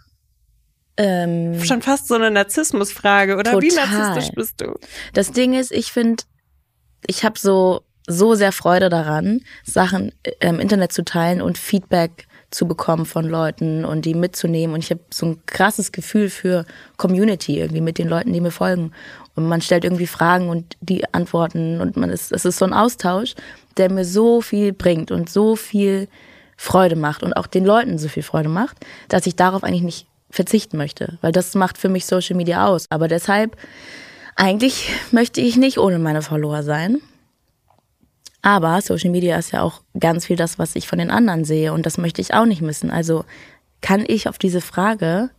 Ähm, 0.96 1.62
Schon 1.64 1.82
fast 1.82 2.06
so 2.06 2.14
eine 2.14 2.30
Narzissmusfrage, 2.30 3.36
oder? 3.36 3.60
Wie 3.60 3.68
Total. 3.68 3.88
narzisstisch 3.88 4.34
bist 4.34 4.60
du? 4.60 4.78
das 5.14 5.32
Ding 5.32 5.54
ist, 5.54 5.72
ich 5.72 5.90
finde, 5.90 6.22
ich 7.06 7.24
habe 7.24 7.38
so 7.38 7.82
so 8.08 8.34
sehr 8.34 8.52
Freude 8.52 8.88
daran, 8.88 9.40
Sachen 9.64 10.12
im 10.40 10.58
Internet 10.60 10.92
zu 10.92 11.04
teilen 11.04 11.40
und 11.40 11.56
Feedback 11.56 12.26
zu 12.52 12.68
bekommen 12.68 13.06
von 13.06 13.24
Leuten 13.24 13.84
und 13.84 14.04
die 14.04 14.14
mitzunehmen. 14.14 14.74
Und 14.74 14.84
ich 14.84 14.90
habe 14.90 15.00
so 15.10 15.26
ein 15.26 15.42
krasses 15.46 15.90
Gefühl 15.90 16.30
für 16.30 16.64
Community 16.98 17.58
irgendwie 17.58 17.80
mit 17.80 17.98
den 17.98 18.08
Leuten, 18.08 18.32
die 18.32 18.40
mir 18.40 18.50
folgen. 18.50 18.92
Und 19.34 19.48
man 19.48 19.62
stellt 19.62 19.84
irgendwie 19.84 20.06
Fragen 20.06 20.48
und 20.48 20.76
die 20.80 21.12
antworten 21.12 21.80
und 21.80 21.96
man 21.96 22.10
ist, 22.10 22.30
es 22.32 22.44
ist 22.44 22.58
so 22.58 22.66
ein 22.66 22.74
Austausch, 22.74 23.34
der 23.78 23.90
mir 23.90 24.04
so 24.04 24.42
viel 24.42 24.72
bringt 24.72 25.10
und 25.10 25.30
so 25.30 25.56
viel 25.56 26.08
Freude 26.56 26.96
macht 26.96 27.22
und 27.22 27.32
auch 27.32 27.46
den 27.46 27.64
Leuten 27.64 27.98
so 27.98 28.08
viel 28.08 28.22
Freude 28.22 28.48
macht, 28.48 28.76
dass 29.08 29.26
ich 29.26 29.34
darauf 29.34 29.64
eigentlich 29.64 29.82
nicht 29.82 30.06
verzichten 30.30 30.76
möchte, 30.76 31.18
weil 31.20 31.32
das 31.32 31.54
macht 31.54 31.78
für 31.78 31.88
mich 31.88 32.06
Social 32.06 32.36
Media 32.36 32.66
aus. 32.66 32.86
Aber 32.90 33.08
deshalb, 33.08 33.56
eigentlich 34.36 34.90
möchte 35.10 35.40
ich 35.40 35.56
nicht 35.56 35.78
ohne 35.78 35.98
meine 35.98 36.22
Follower 36.22 36.62
sein. 36.62 37.00
Aber 38.42 38.80
Social 38.82 39.10
Media 39.10 39.38
ist 39.38 39.52
ja 39.52 39.62
auch 39.62 39.82
ganz 39.98 40.26
viel 40.26 40.36
das, 40.36 40.58
was 40.58 40.74
ich 40.74 40.88
von 40.88 40.98
den 40.98 41.10
anderen 41.10 41.44
sehe 41.44 41.72
und 41.72 41.86
das 41.86 41.96
möchte 41.96 42.20
ich 42.20 42.34
auch 42.34 42.44
nicht 42.44 42.60
missen. 42.60 42.90
Also 42.90 43.24
kann 43.80 44.04
ich 44.06 44.28
auf 44.28 44.38
diese 44.38 44.60
Frage 44.60 45.30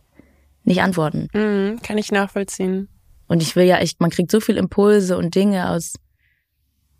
nicht 0.64 0.80
antworten. 0.80 1.28
Mhm, 1.34 1.80
kann 1.82 1.98
ich 1.98 2.10
nachvollziehen. 2.10 2.88
Und 3.26 3.42
ich 3.42 3.56
will 3.56 3.66
ja 3.66 3.78
echt, 3.78 4.00
man 4.00 4.10
kriegt 4.10 4.30
so 4.30 4.40
viel 4.40 4.56
Impulse 4.56 5.16
und 5.18 5.34
Dinge 5.34 5.70
aus 5.70 5.94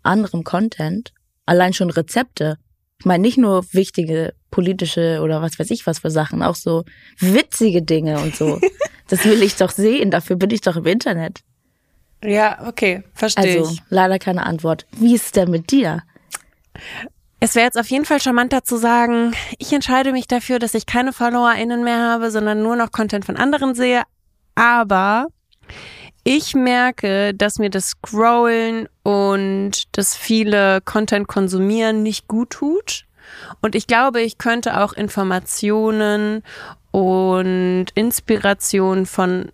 anderem 0.03 0.43
Content. 0.43 1.11
Allein 1.45 1.73
schon 1.73 1.89
Rezepte. 1.89 2.57
Ich 2.99 3.05
meine, 3.05 3.21
nicht 3.21 3.37
nur 3.37 3.65
wichtige 3.73 4.33
politische 4.51 5.21
oder 5.21 5.41
was 5.41 5.59
weiß 5.59 5.69
ich 5.71 5.85
was 5.85 5.99
für 5.99 6.11
Sachen, 6.11 6.41
auch 6.41 6.55
so 6.55 6.85
witzige 7.19 7.81
Dinge 7.81 8.19
und 8.19 8.35
so. 8.35 8.59
Das 9.07 9.23
will 9.23 9.43
ich 9.43 9.55
doch 9.55 9.69
sehen, 9.69 10.09
dafür 10.09 10.35
bin 10.35 10.49
ich 10.49 10.61
doch 10.61 10.77
im 10.77 10.87
Internet. 10.87 11.41
Ja, 12.23 12.65
okay, 12.67 13.03
verstehe 13.13 13.59
Also 13.59 13.71
ich. 13.73 13.81
leider 13.89 14.19
keine 14.19 14.45
Antwort. 14.45 14.85
Wie 14.97 15.13
ist 15.15 15.25
es 15.25 15.31
denn 15.31 15.51
mit 15.51 15.71
dir? 15.71 16.03
Es 17.39 17.55
wäre 17.55 17.65
jetzt 17.65 17.77
auf 17.77 17.87
jeden 17.87 18.05
Fall 18.05 18.19
charmanter 18.19 18.63
zu 18.63 18.77
sagen, 18.77 19.33
ich 19.59 19.71
entscheide 19.71 20.11
mich 20.11 20.27
dafür, 20.27 20.57
dass 20.57 20.73
ich 20.73 20.85
keine 20.85 21.13
FollowerInnen 21.13 21.83
mehr 21.83 21.99
habe, 21.99 22.31
sondern 22.31 22.63
nur 22.63 22.75
noch 22.75 22.91
Content 22.91 23.25
von 23.25 23.37
anderen 23.37 23.75
sehe. 23.75 24.03
Aber 24.55 25.27
ich 26.23 26.55
merke, 26.55 27.33
dass 27.35 27.59
mir 27.59 27.69
das 27.69 27.89
Scrollen 27.89 28.89
und 29.03 29.83
das 29.91 30.15
viele 30.15 30.81
Content 30.81 31.27
konsumieren 31.27 32.01
nicht 32.01 32.27
gut 32.27 32.49
tut. 32.49 33.05
Und 33.61 33.75
ich 33.75 33.85
glaube, 33.85 34.21
ich 34.21 34.37
könnte 34.37 34.79
auch 34.81 34.93
Informationen 34.93 36.41
und 36.91 37.87
Inspiration 37.93 39.05
von 39.05 39.51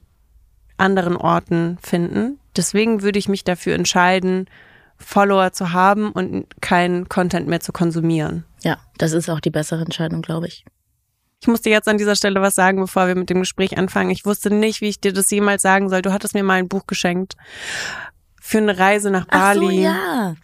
anderen 0.77 1.17
Orten 1.17 1.77
finden. 1.81 2.39
Deswegen 2.55 3.01
würde 3.01 3.19
ich 3.19 3.29
mich 3.29 3.43
dafür 3.43 3.75
entscheiden, 3.75 4.47
Follower 4.97 5.51
zu 5.51 5.73
haben 5.73 6.11
und 6.11 6.45
keinen 6.61 7.09
Content 7.09 7.47
mehr 7.47 7.59
zu 7.59 7.71
konsumieren. 7.71 8.45
Ja, 8.63 8.77
das 8.97 9.13
ist 9.13 9.29
auch 9.29 9.39
die 9.39 9.49
bessere 9.49 9.81
Entscheidung, 9.81 10.21
glaube 10.21 10.47
ich. 10.47 10.65
Ich 11.41 11.47
musste 11.47 11.71
jetzt 11.71 11.87
an 11.87 11.97
dieser 11.97 12.15
Stelle 12.15 12.39
was 12.41 12.53
sagen, 12.53 12.79
bevor 12.79 13.07
wir 13.07 13.15
mit 13.15 13.31
dem 13.31 13.39
Gespräch 13.39 13.77
anfangen. 13.77 14.11
Ich 14.11 14.25
wusste 14.25 14.53
nicht, 14.53 14.81
wie 14.81 14.89
ich 14.89 15.01
dir 15.01 15.11
das 15.11 15.31
jemals 15.31 15.63
sagen 15.63 15.89
soll. 15.89 16.03
Du 16.03 16.13
hattest 16.13 16.35
mir 16.35 16.43
mal 16.43 16.59
ein 16.59 16.67
Buch 16.67 16.85
geschenkt 16.85 17.35
für 18.39 18.59
eine 18.59 18.77
Reise 18.77 19.09
nach 19.09 19.25
Bali. 19.25 19.65
Ach 19.65 19.71
so, 19.71 19.71
ja. 19.71 20.35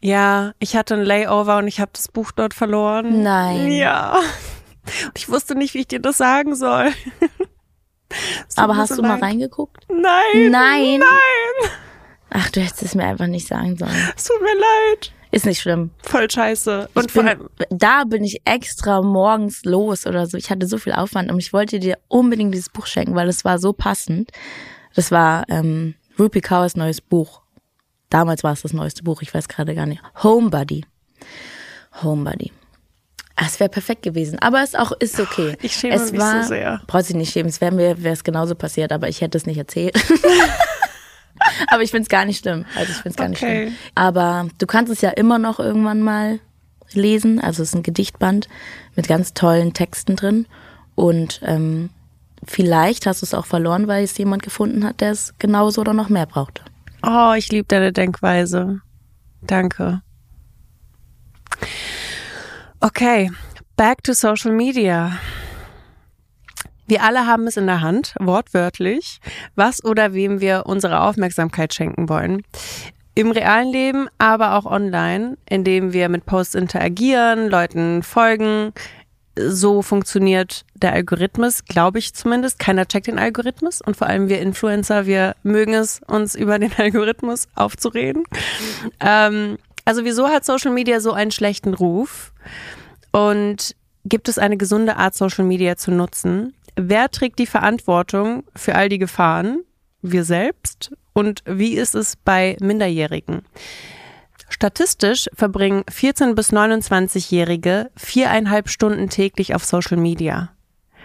Ja, 0.00 0.52
ich 0.58 0.76
hatte 0.76 0.94
ein 0.94 1.02
Layover 1.02 1.58
und 1.58 1.68
ich 1.68 1.80
habe 1.80 1.92
das 1.94 2.08
Buch 2.08 2.30
dort 2.32 2.52
verloren. 2.52 3.22
Nein. 3.22 3.70
Ja. 3.72 4.18
Und 5.06 5.16
ich 5.16 5.28
wusste 5.28 5.54
nicht, 5.54 5.74
wie 5.74 5.80
ich 5.80 5.88
dir 5.88 6.00
das 6.00 6.18
sagen 6.18 6.54
soll. 6.54 6.90
Aber 8.56 8.76
hast 8.76 8.96
du 8.96 9.02
mal 9.02 9.18
reingeguckt? 9.18 9.86
Nein. 9.88 10.50
Nein. 10.50 11.00
Nein. 11.00 11.70
Ach, 12.30 12.50
du 12.50 12.60
hättest 12.60 12.82
es 12.82 12.94
mir 12.94 13.04
einfach 13.04 13.28
nicht 13.28 13.46
sagen 13.46 13.76
sollen. 13.76 13.94
Es 14.16 14.24
tut 14.24 14.40
mir 14.40 14.54
leid. 14.54 15.12
Ist 15.30 15.46
nicht 15.46 15.60
schlimm. 15.60 15.90
Voll 16.02 16.30
scheiße. 16.30 16.88
Und 16.94 17.06
ich 17.06 17.12
vor 17.12 17.22
bin, 17.22 17.28
allem, 17.28 17.48
da 17.70 18.04
bin 18.04 18.22
ich 18.22 18.40
extra 18.44 19.02
morgens 19.02 19.64
los 19.64 20.06
oder 20.06 20.26
so. 20.26 20.36
Ich 20.36 20.50
hatte 20.50 20.66
so 20.66 20.78
viel 20.78 20.92
Aufwand 20.92 21.30
und 21.30 21.38
ich 21.38 21.52
wollte 21.52 21.80
dir 21.80 21.98
unbedingt 22.08 22.54
dieses 22.54 22.68
Buch 22.68 22.86
schenken, 22.86 23.14
weil 23.14 23.28
es 23.28 23.44
war 23.44 23.58
so 23.58 23.72
passend. 23.72 24.30
Das 24.94 25.10
war 25.10 25.44
ähm, 25.48 25.94
Rupi 26.18 26.40
Kaurs 26.40 26.76
neues 26.76 27.00
Buch. 27.00 27.42
Damals 28.10 28.44
war 28.44 28.52
es 28.52 28.62
das 28.62 28.72
neueste 28.72 29.02
Buch, 29.02 29.22
ich 29.22 29.34
weiß 29.34 29.48
gerade 29.48 29.74
gar 29.74 29.86
nicht. 29.86 30.02
Homebody. 30.22 30.84
Homebody. 32.02 32.52
Es 33.36 33.58
wäre 33.58 33.68
perfekt 33.70 34.02
gewesen, 34.02 34.38
aber 34.38 34.62
es 34.62 34.74
auch 34.74 34.92
ist 34.92 35.18
okay. 35.18 35.56
Ich 35.62 35.74
schäme 35.74 35.94
es 35.96 36.12
mich 36.12 36.20
so 36.20 36.42
sehr. 36.42 36.80
Brauchst 36.86 37.08
dich 37.08 37.16
nicht 37.16 37.32
schämen, 37.32 37.48
es 37.48 37.60
wäre 37.60 37.72
mir 37.72 38.02
wäre 38.02 38.14
es 38.14 38.22
genauso 38.24 38.54
passiert, 38.54 38.92
aber 38.92 39.08
ich 39.08 39.20
hätte 39.20 39.36
es 39.38 39.46
nicht 39.46 39.58
erzählt. 39.58 39.96
aber 41.68 41.82
ich 41.82 41.90
find's 41.90 42.08
gar 42.08 42.24
nicht 42.24 42.40
schlimm. 42.40 42.64
Also 42.76 42.92
ich 42.92 42.98
find's 42.98 43.16
gar 43.18 43.28
nicht 43.28 43.42
Okay. 43.42 43.62
schlimm. 43.66 43.76
Aber 43.94 44.48
du 44.58 44.66
kannst 44.66 44.92
es 44.92 45.00
ja 45.00 45.10
immer 45.10 45.38
noch 45.38 45.58
irgendwann 45.58 46.00
mal 46.00 46.38
lesen. 46.92 47.40
Also 47.40 47.62
es 47.62 47.70
ist 47.70 47.74
ein 47.74 47.82
Gedichtband 47.82 48.48
mit 48.94 49.08
ganz 49.08 49.34
tollen 49.34 49.72
Texten 49.74 50.14
drin. 50.16 50.46
Und 50.94 51.40
ähm, 51.44 51.90
vielleicht 52.44 53.06
hast 53.06 53.22
du 53.22 53.26
es 53.26 53.34
auch 53.34 53.46
verloren, 53.46 53.88
weil 53.88 54.04
es 54.04 54.16
jemand 54.16 54.44
gefunden 54.44 54.84
hat, 54.84 55.00
der 55.00 55.10
es 55.10 55.34
genauso 55.40 55.80
oder 55.80 55.92
noch 55.92 56.08
mehr 56.08 56.26
brauchte. 56.26 56.62
oh, 57.04 57.32
ich 57.36 57.50
liebe 57.50 57.66
deine 57.66 57.92
Denkweise. 57.92 58.80
Danke. 59.42 60.02
Okay, 62.84 63.30
back 63.78 64.02
to 64.02 64.12
Social 64.12 64.52
Media. 64.52 65.18
Wir 66.86 67.02
alle 67.02 67.26
haben 67.26 67.46
es 67.46 67.56
in 67.56 67.66
der 67.66 67.80
Hand, 67.80 68.14
wortwörtlich, 68.20 69.20
was 69.54 69.82
oder 69.82 70.12
wem 70.12 70.42
wir 70.42 70.64
unsere 70.66 71.00
Aufmerksamkeit 71.00 71.72
schenken 71.72 72.10
wollen. 72.10 72.42
Im 73.14 73.30
realen 73.30 73.72
Leben, 73.72 74.08
aber 74.18 74.52
auch 74.52 74.66
online, 74.66 75.38
indem 75.48 75.94
wir 75.94 76.10
mit 76.10 76.26
Posts 76.26 76.56
interagieren, 76.56 77.48
Leuten 77.48 78.02
folgen. 78.02 78.74
So 79.34 79.80
funktioniert 79.80 80.66
der 80.74 80.92
Algorithmus, 80.92 81.64
glaube 81.64 82.00
ich 82.00 82.12
zumindest. 82.12 82.58
Keiner 82.58 82.86
checkt 82.86 83.06
den 83.06 83.18
Algorithmus 83.18 83.80
und 83.80 83.96
vor 83.96 84.08
allem 84.08 84.28
wir 84.28 84.42
Influencer, 84.42 85.06
wir 85.06 85.36
mögen 85.42 85.72
es, 85.72 86.02
uns 86.06 86.34
über 86.34 86.58
den 86.58 86.72
Algorithmus 86.76 87.48
aufzureden. 87.54 88.24
Ähm, 89.00 89.56
also 89.84 90.04
wieso 90.04 90.28
hat 90.28 90.44
Social 90.44 90.72
Media 90.72 91.00
so 91.00 91.12
einen 91.12 91.30
schlechten 91.30 91.74
Ruf? 91.74 92.32
Und 93.12 93.76
gibt 94.04 94.28
es 94.28 94.38
eine 94.38 94.56
gesunde 94.56 94.96
Art, 94.96 95.14
Social 95.14 95.44
Media 95.44 95.76
zu 95.76 95.90
nutzen? 95.90 96.54
Wer 96.76 97.10
trägt 97.10 97.38
die 97.38 97.46
Verantwortung 97.46 98.44
für 98.56 98.74
all 98.74 98.88
die 98.88 98.98
Gefahren? 98.98 99.64
Wir 100.02 100.24
selbst? 100.24 100.92
Und 101.12 101.42
wie 101.46 101.74
ist 101.74 101.94
es 101.94 102.16
bei 102.16 102.56
Minderjährigen? 102.60 103.42
Statistisch 104.48 105.28
verbringen 105.32 105.84
14- 105.84 106.34
bis 106.34 106.52
29-Jährige 106.52 107.90
viereinhalb 107.96 108.68
Stunden 108.68 109.08
täglich 109.08 109.54
auf 109.54 109.64
Social 109.64 109.96
Media. 109.96 110.50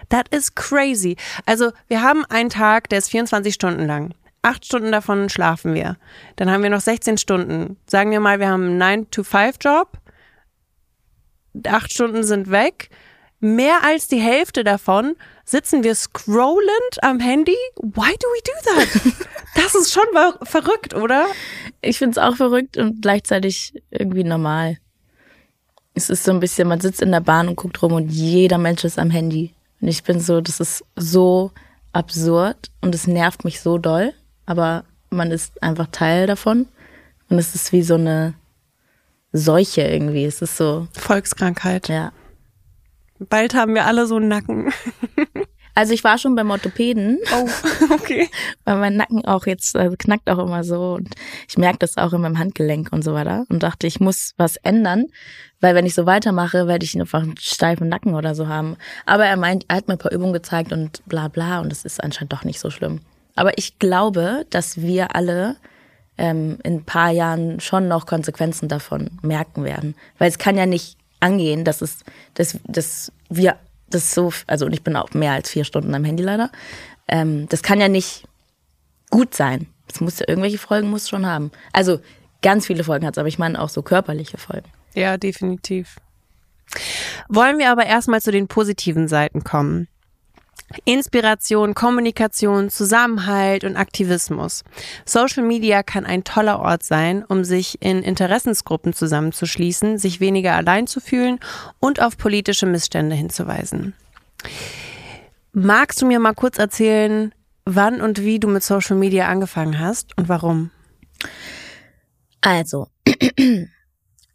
That 0.08 0.34
is 0.34 0.54
crazy. 0.54 1.16
Also 1.46 1.72
wir 1.88 2.02
haben 2.02 2.24
einen 2.26 2.50
Tag, 2.50 2.88
der 2.88 2.98
ist 2.98 3.10
24 3.10 3.54
Stunden 3.54 3.86
lang. 3.86 4.14
Acht 4.42 4.64
Stunden 4.64 4.90
davon 4.92 5.28
schlafen 5.28 5.74
wir. 5.74 5.96
Dann 6.36 6.50
haben 6.50 6.62
wir 6.62 6.70
noch 6.70 6.80
16 6.80 7.18
Stunden. 7.18 7.76
Sagen 7.86 8.10
wir 8.10 8.20
mal, 8.20 8.40
wir 8.40 8.48
haben 8.48 8.80
einen 8.80 9.04
9-to-5-Job. 9.04 9.98
Acht 11.66 11.92
Stunden 11.92 12.24
sind 12.24 12.50
weg. 12.50 12.88
Mehr 13.40 13.84
als 13.84 14.06
die 14.06 14.20
Hälfte 14.20 14.64
davon 14.64 15.14
sitzen 15.44 15.82
wir 15.82 15.94
scrollend 15.94 17.02
am 17.02 17.20
Handy. 17.20 17.56
Why 17.76 18.14
do 18.18 18.28
we 18.28 18.42
do 18.44 18.74
that? 18.74 19.26
Das 19.56 19.74
ist 19.74 19.92
schon 19.92 20.04
ver- 20.12 20.38
verrückt, 20.44 20.94
oder? 20.94 21.26
Ich 21.82 21.98
find's 21.98 22.18
auch 22.18 22.36
verrückt 22.36 22.76
und 22.76 23.02
gleichzeitig 23.02 23.74
irgendwie 23.90 24.22
normal. 24.22 24.78
Es 25.92 26.08
ist 26.08 26.22
so 26.22 26.30
ein 26.30 26.38
bisschen, 26.38 26.68
man 26.68 26.80
sitzt 26.80 27.02
in 27.02 27.10
der 27.10 27.20
Bahn 27.20 27.48
und 27.48 27.56
guckt 27.56 27.82
rum 27.82 27.92
und 27.94 28.10
jeder 28.10 28.58
Mensch 28.58 28.84
ist 28.84 28.96
am 28.96 29.10
Handy. 29.10 29.52
Und 29.80 29.88
ich 29.88 30.04
bin 30.04 30.20
so, 30.20 30.40
das 30.40 30.60
ist 30.60 30.84
so 30.94 31.50
absurd 31.92 32.70
und 32.80 32.94
es 32.94 33.08
nervt 33.08 33.44
mich 33.44 33.60
so 33.60 33.76
doll, 33.76 34.14
aber 34.50 34.84
man 35.10 35.30
ist 35.30 35.62
einfach 35.62 35.86
Teil 35.92 36.26
davon. 36.26 36.66
Und 37.28 37.38
es 37.38 37.54
ist 37.54 37.72
wie 37.72 37.82
so 37.82 37.94
eine 37.94 38.34
Seuche 39.32 39.82
irgendwie. 39.82 40.24
Es 40.24 40.42
ist 40.42 40.56
so, 40.56 40.88
Volkskrankheit. 40.92 41.88
ja. 41.88 42.12
Bald 43.20 43.54
haben 43.54 43.74
wir 43.74 43.86
alle 43.86 44.06
so 44.06 44.16
einen 44.16 44.28
Nacken. 44.28 44.72
Also 45.72 45.94
ich 45.94 46.02
war 46.02 46.18
schon 46.18 46.34
beim 46.34 46.50
Orthopäden, 46.50 47.20
Oh, 47.32 47.48
okay. 47.94 48.28
weil 48.64 48.76
mein 48.76 48.96
Nacken 48.96 49.24
auch 49.24 49.46
jetzt 49.46 49.76
also 49.76 49.94
knackt 49.96 50.28
auch 50.28 50.38
immer 50.38 50.64
so 50.64 50.94
und 50.94 51.14
ich 51.48 51.56
merke 51.58 51.78
das 51.78 51.96
auch 51.96 52.12
in 52.12 52.20
meinem 52.20 52.40
Handgelenk 52.40 52.88
und 52.92 53.02
so 53.02 53.14
weiter 53.14 53.46
und 53.48 53.62
dachte, 53.62 53.86
ich 53.86 54.00
muss 54.00 54.34
was 54.36 54.56
ändern, 54.56 55.06
weil 55.60 55.76
wenn 55.76 55.86
ich 55.86 55.94
so 55.94 56.06
weitermache, 56.06 56.66
werde 56.66 56.84
ich 56.84 56.98
einfach 56.98 57.22
einen 57.22 57.36
steifen 57.38 57.88
Nacken 57.88 58.14
oder 58.14 58.34
so 58.34 58.48
haben. 58.48 58.76
Aber 59.06 59.24
er 59.26 59.36
meint, 59.36 59.64
er 59.68 59.76
hat 59.76 59.86
mir 59.86 59.94
ein 59.94 59.98
paar 59.98 60.12
Übungen 60.12 60.32
gezeigt 60.32 60.72
und 60.72 61.06
bla 61.06 61.28
bla 61.28 61.60
und 61.60 61.72
es 61.72 61.84
ist 61.84 62.02
anscheinend 62.02 62.32
doch 62.32 62.42
nicht 62.44 62.58
so 62.58 62.68
schlimm. 62.68 63.00
Aber 63.40 63.56
ich 63.56 63.78
glaube, 63.78 64.44
dass 64.50 64.82
wir 64.82 65.16
alle 65.16 65.56
ähm, 66.18 66.58
in 66.62 66.74
ein 66.74 66.84
paar 66.84 67.10
Jahren 67.10 67.58
schon 67.58 67.88
noch 67.88 68.04
Konsequenzen 68.04 68.68
davon 68.68 69.12
merken 69.22 69.64
werden, 69.64 69.94
weil 70.18 70.28
es 70.28 70.36
kann 70.36 70.58
ja 70.58 70.66
nicht 70.66 70.98
angehen, 71.20 71.64
dass 71.64 71.80
es, 71.80 72.00
dass, 72.34 72.58
dass 72.64 73.10
wir 73.30 73.56
das 73.88 74.12
so, 74.12 74.30
also 74.46 74.66
und 74.66 74.74
ich 74.74 74.82
bin 74.82 74.94
auch 74.94 75.14
mehr 75.14 75.32
als 75.32 75.48
vier 75.48 75.64
Stunden 75.64 75.94
am 75.94 76.04
Handy 76.04 76.22
leider. 76.22 76.50
Ähm, 77.08 77.48
das 77.48 77.62
kann 77.62 77.80
ja 77.80 77.88
nicht 77.88 78.24
gut 79.08 79.34
sein. 79.34 79.68
Es 79.90 80.02
muss 80.02 80.18
ja 80.18 80.28
irgendwelche 80.28 80.58
Folgen 80.58 80.90
muss 80.90 81.08
schon 81.08 81.24
haben. 81.24 81.50
Also 81.72 81.98
ganz 82.42 82.66
viele 82.66 82.84
Folgen 82.84 83.06
hat 83.06 83.14
es, 83.14 83.18
aber 83.18 83.28
ich 83.28 83.38
meine 83.38 83.58
auch 83.58 83.70
so 83.70 83.80
körperliche 83.80 84.36
Folgen. 84.36 84.68
Ja, 84.92 85.16
definitiv. 85.16 85.96
Wollen 87.30 87.58
wir 87.58 87.70
aber 87.70 87.86
erstmal 87.86 88.20
zu 88.20 88.32
den 88.32 88.48
positiven 88.48 89.08
Seiten 89.08 89.44
kommen. 89.44 89.88
Inspiration, 90.84 91.74
Kommunikation, 91.74 92.70
Zusammenhalt 92.70 93.64
und 93.64 93.76
Aktivismus. 93.76 94.62
Social 95.04 95.42
Media 95.42 95.82
kann 95.82 96.06
ein 96.06 96.24
toller 96.24 96.60
Ort 96.60 96.82
sein, 96.82 97.24
um 97.24 97.44
sich 97.44 97.82
in 97.82 98.02
Interessensgruppen 98.02 98.92
zusammenzuschließen, 98.92 99.98
sich 99.98 100.20
weniger 100.20 100.54
allein 100.54 100.86
zu 100.86 101.00
fühlen 101.00 101.40
und 101.80 102.00
auf 102.00 102.16
politische 102.16 102.66
Missstände 102.66 103.16
hinzuweisen. 103.16 103.94
Magst 105.52 106.00
du 106.00 106.06
mir 106.06 106.20
mal 106.20 106.34
kurz 106.34 106.58
erzählen, 106.58 107.34
wann 107.64 108.00
und 108.00 108.22
wie 108.22 108.38
du 108.38 108.48
mit 108.48 108.62
Social 108.62 108.96
Media 108.96 109.28
angefangen 109.28 109.78
hast 109.78 110.16
und 110.16 110.28
warum? 110.28 110.70
Also, 112.40 112.86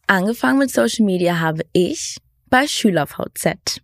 angefangen 0.07 0.59
mit 0.59 0.71
Social 0.71 1.05
Media 1.05 1.39
habe 1.39 1.63
ich 1.71 2.17
bei 2.49 2.67
SchülerVZ. 2.67 3.81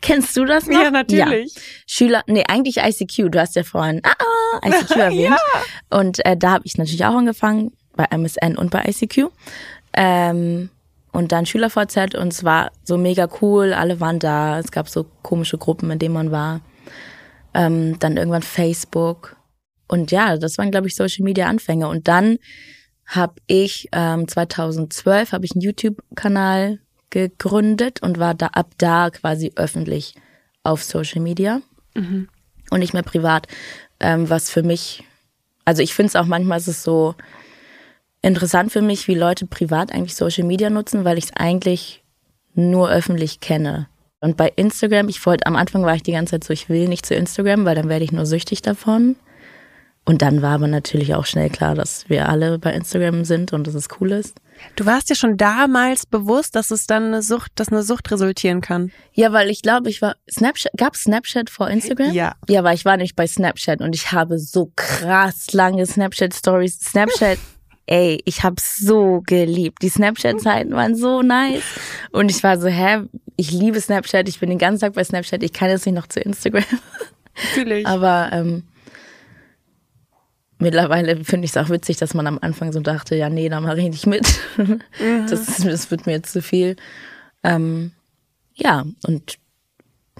Kennst 0.00 0.36
du 0.36 0.44
das 0.44 0.66
noch? 0.66 0.80
Ja. 1.10 1.30
Schüler, 1.86 2.22
nee, 2.26 2.44
eigentlich 2.48 2.78
ICQ. 2.78 3.30
Du 3.30 3.40
hast 3.40 3.54
ja 3.54 3.62
vorhin 3.62 4.00
ah, 4.02 4.12
ah, 4.18 4.66
ICQ 4.66 4.90
erwähnt. 4.96 5.38
Und 5.90 6.24
äh, 6.24 6.36
da 6.36 6.52
habe 6.52 6.64
ich 6.66 6.76
natürlich 6.76 7.04
auch 7.04 7.14
angefangen, 7.14 7.72
bei 7.94 8.04
MSN 8.10 8.56
und 8.56 8.70
bei 8.70 8.84
ICQ. 8.86 9.30
Ähm, 9.92 10.70
und 11.12 11.30
dann 11.30 11.44
SchülerVZ 11.44 12.14
und 12.14 12.32
es 12.32 12.42
war 12.42 12.72
so 12.84 12.96
mega 12.96 13.28
cool, 13.42 13.74
alle 13.74 14.00
waren 14.00 14.18
da. 14.18 14.58
Es 14.58 14.72
gab 14.72 14.88
so 14.88 15.06
komische 15.22 15.58
Gruppen, 15.58 15.90
in 15.90 15.98
denen 15.98 16.14
man 16.14 16.30
war. 16.30 16.62
Ähm, 17.54 17.98
dann 17.98 18.16
irgendwann 18.16 18.42
Facebook. 18.42 19.36
Und 19.88 20.10
ja, 20.10 20.38
das 20.38 20.56
waren, 20.56 20.70
glaube 20.70 20.86
ich, 20.86 20.96
Social 20.96 21.22
Media 21.22 21.46
Anfänge. 21.48 21.86
Und 21.86 22.08
dann 22.08 22.38
habe 23.04 23.34
ich 23.46 23.88
ähm, 23.92 24.26
2012 24.26 25.32
habe 25.32 25.44
ich 25.44 25.52
einen 25.52 25.60
YouTube-Kanal 25.60 26.78
gegründet 27.12 28.02
und 28.02 28.18
war 28.18 28.34
da 28.34 28.48
ab 28.48 28.70
da 28.78 29.10
quasi 29.10 29.52
öffentlich 29.54 30.14
auf 30.64 30.82
Social 30.82 31.22
Media 31.22 31.60
und 32.70 32.80
nicht 32.80 32.94
mehr 32.94 33.04
privat. 33.04 33.46
Ähm, 34.00 34.28
was 34.28 34.50
für 34.50 34.64
mich, 34.64 35.04
also 35.64 35.82
ich 35.82 35.94
finde 35.94 36.08
es 36.08 36.16
auch 36.16 36.26
manchmal 36.26 36.58
ist 36.58 36.66
es 36.66 36.82
so 36.82 37.14
interessant 38.22 38.72
für 38.72 38.82
mich, 38.82 39.06
wie 39.06 39.14
Leute 39.14 39.46
privat 39.46 39.92
eigentlich 39.92 40.16
Social 40.16 40.44
Media 40.44 40.70
nutzen, 40.70 41.04
weil 41.04 41.18
ich 41.18 41.24
es 41.26 41.36
eigentlich 41.36 42.02
nur 42.54 42.90
öffentlich 42.90 43.40
kenne. 43.40 43.88
Und 44.20 44.36
bei 44.36 44.52
Instagram, 44.54 45.08
ich 45.08 45.24
wollte, 45.26 45.46
am 45.46 45.56
Anfang 45.56 45.84
war 45.84 45.94
ich 45.94 46.02
die 46.02 46.12
ganze 46.12 46.32
Zeit 46.32 46.44
so, 46.44 46.52
ich 46.52 46.68
will 46.68 46.88
nicht 46.88 47.04
zu 47.04 47.14
Instagram, 47.14 47.64
weil 47.64 47.74
dann 47.74 47.88
werde 47.88 48.04
ich 48.04 48.12
nur 48.12 48.26
süchtig 48.26 48.62
davon. 48.62 49.16
Und 50.04 50.20
dann 50.20 50.42
war 50.42 50.54
aber 50.54 50.66
natürlich 50.66 51.14
auch 51.14 51.26
schnell 51.26 51.48
klar, 51.48 51.76
dass 51.76 52.08
wir 52.08 52.28
alle 52.28 52.58
bei 52.58 52.72
Instagram 52.72 53.24
sind 53.24 53.52
und 53.52 53.66
dass 53.66 53.74
es 53.74 53.88
cool 54.00 54.10
ist. 54.10 54.40
Du 54.74 54.84
warst 54.84 55.10
ja 55.10 55.14
schon 55.14 55.36
damals 55.36 56.06
bewusst, 56.06 56.56
dass 56.56 56.70
es 56.72 56.86
dann 56.86 57.06
eine 57.06 57.22
Sucht, 57.22 57.52
dass 57.54 57.68
eine 57.68 57.82
Sucht 57.82 58.10
resultieren 58.10 58.60
kann. 58.60 58.90
Ja, 59.12 59.32
weil 59.32 59.48
ich 59.48 59.62
glaube, 59.62 59.90
ich 59.90 60.02
war 60.02 60.16
Snapchat, 60.30 60.72
gab 60.76 60.96
Snapchat 60.96 61.50
vor 61.50 61.68
Instagram? 61.68 62.12
Ja. 62.12 62.34
Ja, 62.48 62.60
aber 62.60 62.72
ich 62.72 62.84
war 62.84 62.96
nicht 62.96 63.14
bei 63.14 63.26
Snapchat 63.26 63.80
und 63.80 63.94
ich 63.94 64.10
habe 64.10 64.38
so 64.38 64.72
krass 64.74 65.52
lange 65.52 65.86
Snapchat 65.86 66.34
Stories. 66.34 66.80
Snapchat, 66.82 67.38
ey, 67.86 68.20
ich 68.24 68.42
hab's 68.42 68.78
so 68.78 69.22
geliebt. 69.24 69.82
Die 69.82 69.88
Snapchat 69.88 70.40
Zeiten 70.40 70.72
waren 70.72 70.96
so 70.96 71.22
nice 71.22 71.62
und 72.10 72.28
ich 72.28 72.42
war 72.42 72.58
so, 72.58 72.66
hä, 72.66 73.02
ich 73.36 73.52
liebe 73.52 73.80
Snapchat, 73.80 74.28
ich 74.28 74.40
bin 74.40 74.50
den 74.50 74.58
ganzen 74.58 74.80
Tag 74.80 74.94
bei 74.94 75.04
Snapchat, 75.04 75.44
ich 75.44 75.52
kann 75.52 75.70
jetzt 75.70 75.86
nicht 75.86 75.94
noch 75.94 76.08
zu 76.08 76.20
Instagram. 76.20 76.64
Fühle 77.34 77.80
ich. 77.80 77.86
Aber 77.86 78.30
ähm, 78.32 78.64
mittlerweile 80.62 81.24
finde 81.24 81.44
ich 81.44 81.50
es 81.50 81.56
auch 81.56 81.68
witzig, 81.68 81.98
dass 81.98 82.14
man 82.14 82.26
am 82.26 82.38
Anfang 82.40 82.72
so 82.72 82.80
dachte, 82.80 83.14
ja, 83.16 83.28
nee, 83.28 83.48
da 83.48 83.60
mache 83.60 83.80
ich 83.80 83.90
nicht 83.90 84.06
mit. 84.06 84.26
Das, 85.28 85.48
ist- 85.48 85.64
das 85.66 85.90
wird 85.90 86.06
mir 86.06 86.12
jetzt 86.12 86.32
zu 86.32 86.40
viel. 86.42 86.76
Ähm, 87.42 87.92
ja, 88.54 88.84
und 89.06 89.38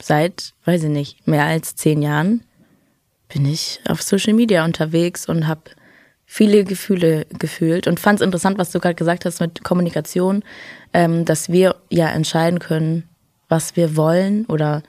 seit, 0.01 0.53
weiß 0.65 0.85
ich 0.85 0.91
nicht, 0.91 1.27
mehr 1.27 1.45
als 1.45 1.77
zehn 1.77 2.03
Jahren 2.03 2.43
bin 3.33 3.47
ich 3.47 3.81
auf 3.89 4.03
Social 4.03 4.35
Media 4.35 4.65
unterwegs 4.65 5.27
und 5.29 5.47
habe 5.47 5.63
viele 6.27 6.65
Gefühle 6.65 7.27
gefühlt 7.39 7.87
und 7.87 8.01
fand 8.01 8.21
es 8.21 8.25
interessant, 8.25 8.59
was 8.59 8.71
du 8.73 8.81
gerade 8.81 8.95
gesagt 8.95 9.25
hast 9.25 9.41
mit 9.41 9.63
Kommunikation, 9.65 10.43
ähm, 10.93 11.25
dass 11.25 11.51
wir 11.51 11.77
ja 11.91 12.09
entscheiden 12.09 12.59
können, 12.59 13.09
was 13.49 13.77
wir 13.77 13.97
wollen 13.97 14.47
oder 14.47 14.83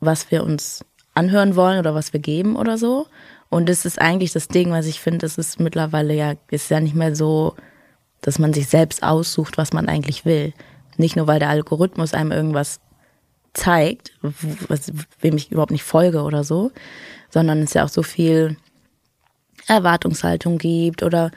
was 0.00 0.30
wir 0.30 0.44
uns 0.44 0.84
anhören 1.14 1.56
wollen 1.56 1.78
oder 1.78 1.94
was 1.94 2.12
wir 2.12 2.20
geben 2.20 2.56
oder 2.56 2.78
so. 2.78 3.06
Und 3.50 3.68
das 3.68 3.84
ist 3.84 4.00
eigentlich 4.00 4.32
das 4.32 4.48
Ding, 4.48 4.70
was 4.70 4.86
ich 4.86 5.00
finde, 5.00 5.26
es 5.26 5.38
ist 5.38 5.58
mittlerweile 5.58 6.14
ja, 6.14 6.34
ist 6.50 6.70
ja 6.70 6.80
nicht 6.80 6.94
mehr 6.94 7.16
so, 7.16 7.54
dass 8.20 8.38
man 8.38 8.52
sich 8.52 8.68
selbst 8.68 9.02
aussucht, 9.02 9.56
was 9.58 9.72
man 9.72 9.88
eigentlich 9.88 10.24
will. 10.24 10.52
Nicht 10.96 11.16
nur, 11.16 11.26
weil 11.26 11.38
der 11.38 11.48
Algorithmus 11.48 12.14
einem 12.14 12.32
irgendwas 12.32 12.80
zeigt, 13.54 14.12
was, 14.20 14.92
wem 15.20 15.36
ich 15.36 15.50
überhaupt 15.50 15.70
nicht 15.70 15.84
folge 15.84 16.22
oder 16.22 16.44
so, 16.44 16.70
sondern 17.30 17.62
es 17.62 17.74
ja 17.74 17.84
auch 17.84 17.88
so 17.88 18.02
viel 18.02 18.56
Erwartungshaltung 19.66 20.58
gibt 20.58 21.02
oder 21.02 21.30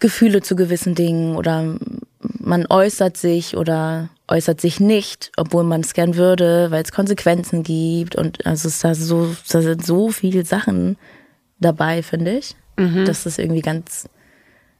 Gefühle 0.00 0.42
zu 0.42 0.56
gewissen 0.56 0.94
Dingen 0.94 1.36
oder 1.36 1.76
man 2.20 2.66
äußert 2.68 3.16
sich 3.16 3.56
oder 3.56 4.08
äußert 4.28 4.60
sich 4.60 4.78
nicht, 4.78 5.32
obwohl 5.36 5.64
man 5.64 5.80
es 5.80 5.94
gern 5.94 6.16
würde, 6.16 6.70
weil 6.70 6.82
es 6.82 6.92
Konsequenzen 6.92 7.62
gibt 7.62 8.14
und 8.14 8.46
also 8.46 8.68
es 8.68 8.80
da 8.80 8.94
so, 8.94 9.34
da 9.50 9.62
sind 9.62 9.84
so 9.84 10.10
viele 10.10 10.44
Sachen 10.44 10.96
dabei, 11.58 12.02
finde 12.02 12.38
ich, 12.38 12.54
dass 12.76 13.26
es 13.26 13.38
irgendwie 13.38 13.62
ganz, 13.62 14.08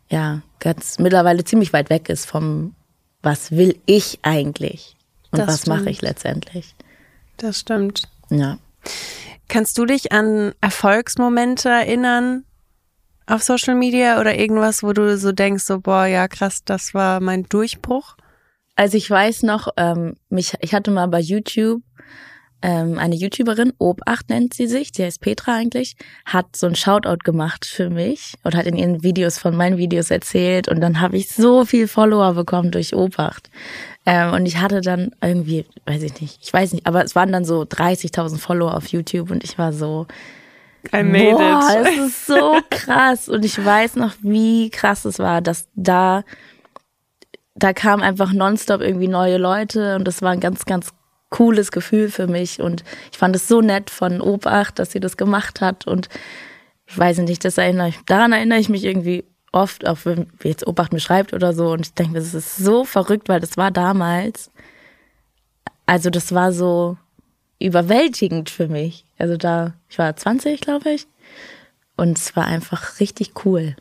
ja, 0.08 0.42
ganz 0.60 0.98
mittlerweile 0.98 1.44
ziemlich 1.44 1.72
weit 1.72 1.90
weg 1.90 2.08
ist 2.08 2.26
vom, 2.26 2.74
was 3.22 3.50
will 3.50 3.76
ich 3.86 4.20
eigentlich 4.22 4.96
und 5.32 5.40
Das 5.40 5.48
was 5.48 5.66
mache 5.66 5.90
ich 5.90 6.02
letztendlich. 6.02 6.74
Das 7.38 7.58
stimmt. 7.58 8.02
Ja. 8.30 8.58
Kannst 9.48 9.78
du 9.78 9.86
dich 9.86 10.12
an 10.12 10.52
Erfolgsmomente 10.60 11.68
erinnern 11.70 12.44
auf 13.26 13.42
Social 13.42 13.74
Media 13.74 14.20
oder 14.20 14.38
irgendwas, 14.38 14.82
wo 14.82 14.92
du 14.92 15.16
so 15.18 15.32
denkst, 15.32 15.64
so, 15.64 15.80
boah, 15.80 16.06
ja, 16.06 16.28
krass, 16.28 16.62
das 16.64 16.94
war 16.94 17.20
mein 17.20 17.44
Durchbruch? 17.44 18.16
Also 18.78 18.96
ich 18.96 19.10
weiß 19.10 19.42
noch, 19.42 19.68
ähm, 19.76 20.14
mich, 20.28 20.54
ich 20.60 20.72
hatte 20.72 20.92
mal 20.92 21.08
bei 21.08 21.18
YouTube 21.18 21.82
ähm, 22.62 22.96
eine 22.98 23.16
YouTuberin, 23.16 23.72
Obacht 23.78 24.30
nennt 24.30 24.54
sie 24.54 24.68
sich, 24.68 24.92
die 24.92 25.02
heißt 25.02 25.20
Petra 25.20 25.56
eigentlich, 25.56 25.96
hat 26.24 26.54
so 26.54 26.68
ein 26.68 26.76
Shoutout 26.76 27.18
gemacht 27.24 27.64
für 27.64 27.90
mich 27.90 28.34
und 28.44 28.54
hat 28.54 28.66
in 28.66 28.76
ihren 28.76 29.02
Videos 29.02 29.38
von 29.38 29.56
meinen 29.56 29.78
Videos 29.78 30.12
erzählt 30.12 30.68
und 30.68 30.80
dann 30.80 31.00
habe 31.00 31.16
ich 31.16 31.28
so 31.28 31.64
viel 31.64 31.88
Follower 31.88 32.34
bekommen 32.34 32.70
durch 32.70 32.94
Obacht. 32.94 33.50
Ähm, 34.06 34.32
und 34.32 34.46
ich 34.46 34.58
hatte 34.58 34.80
dann 34.80 35.10
irgendwie, 35.20 35.66
weiß 35.86 36.04
ich 36.04 36.20
nicht, 36.20 36.38
ich 36.40 36.52
weiß 36.52 36.72
nicht, 36.72 36.86
aber 36.86 37.04
es 37.04 37.16
waren 37.16 37.32
dann 37.32 37.44
so 37.44 37.62
30.000 37.62 38.38
Follower 38.38 38.76
auf 38.76 38.86
YouTube 38.86 39.32
und 39.32 39.42
ich 39.42 39.58
war 39.58 39.72
so, 39.72 40.06
I 40.94 41.02
made 41.02 41.32
Boah, 41.32 41.68
it. 41.80 41.86
es 41.88 42.06
ist 42.06 42.26
so 42.26 42.56
krass. 42.70 43.28
Und 43.28 43.44
ich 43.44 43.62
weiß 43.62 43.96
noch, 43.96 44.14
wie 44.22 44.70
krass 44.70 45.04
es 45.04 45.18
war, 45.18 45.42
dass 45.42 45.68
da, 45.74 46.22
da 47.58 47.72
kamen 47.72 48.02
einfach 48.02 48.32
nonstop 48.32 48.80
irgendwie 48.80 49.08
neue 49.08 49.36
Leute 49.36 49.96
und 49.96 50.04
das 50.04 50.22
war 50.22 50.30
ein 50.30 50.40
ganz, 50.40 50.64
ganz 50.64 50.90
cooles 51.30 51.72
Gefühl 51.72 52.10
für 52.10 52.26
mich. 52.26 52.60
Und 52.60 52.84
ich 53.12 53.18
fand 53.18 53.36
es 53.36 53.48
so 53.48 53.60
nett 53.60 53.90
von 53.90 54.20
Obacht, 54.20 54.78
dass 54.78 54.92
sie 54.92 55.00
das 55.00 55.16
gemacht 55.16 55.60
hat. 55.60 55.86
Und 55.86 56.08
ich 56.86 56.96
weiß 56.96 57.18
nicht, 57.18 57.44
das 57.44 57.58
erinnere 57.58 57.88
ich, 57.88 57.98
daran 58.06 58.32
erinnere 58.32 58.60
ich 58.60 58.68
mich 58.68 58.84
irgendwie 58.84 59.24
oft, 59.52 59.86
auch 59.86 59.98
wenn 60.04 60.28
jetzt 60.42 60.66
Obacht 60.66 60.92
mir 60.92 61.00
schreibt 61.00 61.34
oder 61.34 61.52
so. 61.52 61.72
Und 61.72 61.80
ich 61.80 61.94
denke, 61.94 62.14
das 62.14 62.34
ist 62.34 62.56
so 62.56 62.84
verrückt, 62.84 63.28
weil 63.28 63.40
das 63.40 63.56
war 63.56 63.70
damals, 63.70 64.50
also 65.86 66.10
das 66.10 66.32
war 66.32 66.52
so 66.52 66.96
überwältigend 67.58 68.50
für 68.50 68.68
mich. 68.68 69.04
Also 69.18 69.36
da, 69.36 69.74
ich 69.88 69.98
war 69.98 70.14
20, 70.14 70.60
glaube 70.60 70.90
ich. 70.90 71.06
Und 71.96 72.16
es 72.16 72.36
war 72.36 72.46
einfach 72.46 73.00
richtig 73.00 73.44
cool. 73.44 73.74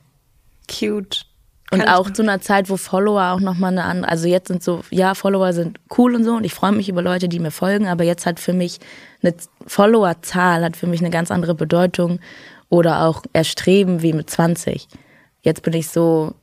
Cute. 0.68 1.27
Und 1.70 1.80
Kann 1.80 1.90
auch 1.90 2.10
zu 2.10 2.22
einer 2.22 2.40
Zeit, 2.40 2.70
wo 2.70 2.78
Follower 2.78 3.34
auch 3.34 3.42
nochmal 3.42 3.74
eine 3.74 3.84
andere, 3.84 4.10
also 4.10 4.28
jetzt 4.28 4.48
sind 4.48 4.64
so, 4.64 4.84
ja, 4.90 5.16
Follower 5.16 5.52
sind 5.52 5.80
cool 5.98 6.16
und 6.16 6.24
so 6.24 6.36
und 6.36 6.46
ich 6.46 6.54
freue 6.54 6.72
mich 6.72 6.88
über 6.88 7.02
Leute, 7.02 7.28
die 7.28 7.40
mir 7.40 7.52
folgen, 7.52 7.88
aber 7.88 8.06
jetzt 8.06 8.26
hat 8.26 8.40
für 8.40 8.54
mich 8.54 8.80
eine 9.22 9.34
Followerzahl 9.66 10.64
hat 10.64 10.78
für 10.78 10.88
mich 10.88 11.02
eine 11.02 11.10
ganz 11.10 11.30
andere 11.30 11.56
Bedeutung 11.56 12.20
oder 12.70 13.04
auch 13.06 13.24
erstreben 13.34 14.02
wie 14.02 14.14
mit 14.14 14.30
20. 14.30 14.88
Jetzt 15.42 15.62
bin 15.62 15.74
ich 15.74 15.90
so, 15.90 16.36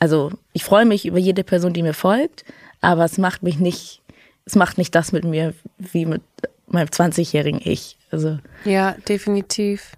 also 0.00 0.32
ich 0.52 0.64
freue 0.64 0.84
mich 0.84 1.06
über 1.06 1.18
jede 1.18 1.44
Person, 1.44 1.72
die 1.72 1.84
mir 1.84 1.94
folgt, 1.94 2.44
aber 2.80 3.04
es 3.04 3.18
macht 3.18 3.44
mich 3.44 3.60
nicht, 3.60 4.02
es 4.44 4.56
macht 4.56 4.78
nicht 4.78 4.96
das 4.96 5.12
mit 5.12 5.24
mir 5.24 5.54
wie 5.78 6.06
mit 6.06 6.22
meinem 6.66 6.88
20-jährigen 6.88 7.60
Ich. 7.62 7.96
Also 8.10 8.38
Ja, 8.64 8.96
definitiv. 9.08 9.92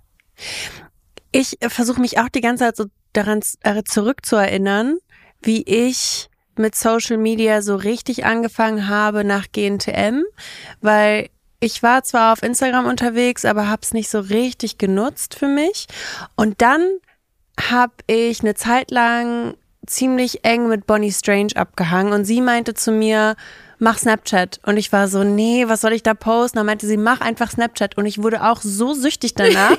Ich 1.33 1.63
äh, 1.63 1.71
versuche 1.71 2.01
mich 2.01 2.19
auch 2.19 2.29
die 2.29 2.41
ganze 2.41 2.65
Zeit 2.65 2.77
so 2.77 2.87
daran 3.13 3.41
äh, 3.63 3.83
zurückzuerinnern, 3.85 4.99
wie 5.43 5.63
ich 5.63 6.29
mit 6.57 6.75
Social 6.75 7.17
Media 7.17 7.63
so 7.63 7.77
richtig 7.77 8.25
angefangen 8.25 8.89
habe 8.89 9.25
nach 9.25 9.47
GNTM, 9.53 10.23
weil 10.81 11.31
ich 11.61 11.83
war 11.83 12.03
zwar 12.05 12.33
auf 12.33 12.43
Instagram 12.43 12.87
unterwegs, 12.87 13.45
aber 13.45 13.69
habe 13.69 13.83
es 13.83 13.93
nicht 13.93 14.09
so 14.09 14.21
richtig 14.21 14.79
genutzt 14.79 15.35
für 15.35 15.49
mich. 15.49 15.87
Und 16.37 16.63
dann 16.63 16.83
habe 17.61 17.93
ich 18.07 18.41
eine 18.41 18.55
Zeit 18.55 18.91
lang 18.91 19.55
ziemlich 19.87 20.45
eng 20.45 20.69
mit 20.69 20.87
Bonnie 20.87 21.13
Strange 21.13 21.57
abgehangen 21.57 22.13
und 22.13 22.25
sie 22.25 22.41
meinte 22.41 22.75
zu 22.75 22.93
mir, 22.93 23.37
mach 23.81 23.99
Snapchat. 23.99 24.61
Und 24.65 24.77
ich 24.77 24.93
war 24.93 25.09
so, 25.09 25.25
nee, 25.25 25.65
was 25.67 25.81
soll 25.81 25.93
ich 25.93 26.03
da 26.03 26.15
posten? 26.15 26.59
Dann 26.59 26.67
meinte 26.67 26.87
sie, 26.87 26.97
mach 26.97 27.21
einfach 27.21 27.51
Snapchat. 27.51 27.97
Und 27.97 28.07
ich 28.07 28.23
wurde 28.23 28.45
auch 28.45 28.61
so 28.61 28.95
süchtig 28.95 29.35
danach. 29.35 29.77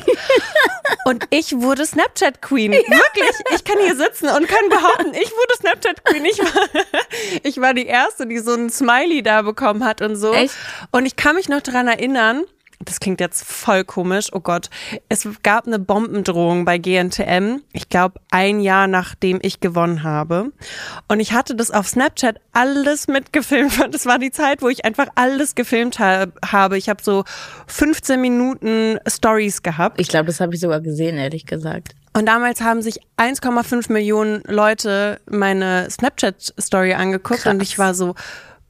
und 1.05 1.25
ich 1.29 1.53
wurde 1.53 1.85
Snapchat 1.85 2.41
Queen. 2.41 2.71
Wirklich. 2.71 3.31
Ich 3.55 3.63
kann 3.63 3.77
hier 3.79 3.95
sitzen 3.95 4.27
und 4.27 4.47
kann 4.47 4.69
behaupten, 4.69 5.13
ich 5.13 5.31
wurde 5.31 5.55
Snapchat 5.57 6.03
Queen. 6.05 6.25
Ich 6.25 6.39
war, 6.39 6.83
ich 7.43 7.61
war 7.61 7.73
die 7.73 7.85
Erste, 7.85 8.27
die 8.27 8.39
so 8.39 8.53
ein 8.53 8.69
Smiley 8.69 9.23
da 9.23 9.41
bekommen 9.41 9.85
hat 9.85 10.01
und 10.01 10.15
so. 10.15 10.33
Echt? 10.33 10.55
Und 10.91 11.05
ich 11.05 11.15
kann 11.15 11.35
mich 11.35 11.49
noch 11.49 11.61
daran 11.61 11.87
erinnern, 11.87 12.43
das 12.85 12.99
klingt 12.99 13.19
jetzt 13.19 13.43
voll 13.43 13.83
komisch, 13.83 14.29
oh 14.33 14.39
Gott. 14.39 14.69
Es 15.09 15.27
gab 15.43 15.67
eine 15.67 15.79
Bombendrohung 15.79 16.65
bei 16.65 16.77
GNTM, 16.77 17.61
ich 17.73 17.89
glaube 17.89 18.19
ein 18.31 18.59
Jahr 18.59 18.87
nachdem 18.87 19.39
ich 19.41 19.59
gewonnen 19.59 20.03
habe. 20.03 20.51
Und 21.07 21.19
ich 21.19 21.33
hatte 21.33 21.55
das 21.55 21.71
auf 21.71 21.87
Snapchat 21.87 22.39
alles 22.51 23.07
mitgefilmt. 23.07 23.79
Und 23.83 23.93
Das 23.93 24.05
war 24.05 24.19
die 24.19 24.31
Zeit, 24.31 24.61
wo 24.61 24.69
ich 24.69 24.85
einfach 24.85 25.07
alles 25.15 25.55
gefilmt 25.55 25.99
ha 25.99 26.27
habe. 26.45 26.77
Ich 26.77 26.89
habe 26.89 27.01
so 27.03 27.23
15 27.67 28.19
Minuten 28.19 28.99
Stories 29.07 29.63
gehabt. 29.63 29.99
ich 29.99 30.07
glaube, 30.07 30.25
das 30.27 30.39
habe 30.39 30.53
ich 30.53 30.61
sogar 30.61 30.81
gesehen, 30.81 31.17
ehrlich 31.17 31.45
gesagt. 31.45 31.95
Und 32.13 32.25
damals 32.25 32.61
haben 32.61 32.81
sich 32.81 32.99
1,5 33.17 33.91
Millionen 33.91 34.43
Leute 34.45 35.21
meine 35.29 35.89
Snapchat-Story 35.89 36.93
angeguckt 36.93 37.43
Krass. 37.43 37.53
und 37.53 37.61
ich 37.61 37.79
war 37.79 37.93
so 37.93 38.15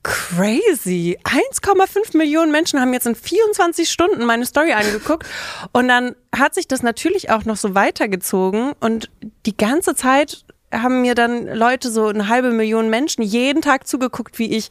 crazy. 0.03 1.17
1,5 1.23 2.17
Millionen 2.17 2.51
Menschen 2.51 2.79
haben 2.79 2.93
jetzt 2.93 3.07
in 3.07 3.15
24 3.15 3.89
Stunden 3.89 4.25
meine 4.25 4.45
Story 4.45 4.73
angeguckt 4.73 5.27
und 5.73 5.87
dann 5.87 6.15
hat 6.35 6.55
sich 6.55 6.67
das 6.67 6.81
natürlich 6.83 7.29
auch 7.29 7.45
noch 7.45 7.57
so 7.57 7.75
weitergezogen 7.75 8.73
und 8.79 9.09
die 9.45 9.55
ganze 9.55 9.95
Zeit 9.95 10.43
haben 10.73 11.01
mir 11.01 11.15
dann 11.15 11.47
Leute, 11.47 11.91
so 11.91 12.07
eine 12.07 12.27
halbe 12.29 12.51
Million 12.51 12.89
Menschen, 12.89 13.21
jeden 13.23 13.61
Tag 13.61 13.87
zugeguckt, 13.87 14.39
wie 14.39 14.55
ich 14.55 14.69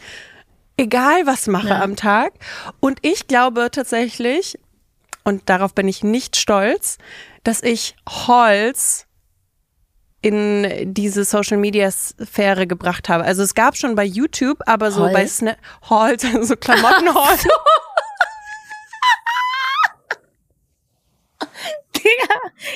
egal 0.77 1.27
was 1.27 1.47
mache 1.47 1.69
Ja. 1.69 1.83
am 1.83 1.95
Tag. 1.95 2.33
Und 2.81 2.99
ich 3.03 3.27
glaube 3.27 3.69
tatsächlich, 3.71 4.59
und 5.25 5.49
darauf 5.51 5.75
bin 5.75 5.87
ich 5.89 6.03
nicht 6.03 6.37
stolz, 6.37 6.97
dass 7.45 7.63
ich 7.63 7.97
Holz 8.09 9.07
in 10.23 10.93
diese 10.93 11.25
Social 11.25 11.57
Media 11.57 11.91
Sphäre 11.91 12.67
gebracht 12.67 13.09
habe. 13.09 13.25
Also 13.25 13.43
es 13.43 13.55
gab 13.55 13.77
schon 13.77 13.95
bei 13.95 14.05
YouTube, 14.05 14.59
aber 14.67 14.91
so 14.91 15.03
Holz? 15.03 15.13
bei 15.13 15.27
Snap 15.27 15.57
Holz, 15.89 16.27
so 16.43 16.57
Klamottenholz. 16.57 17.47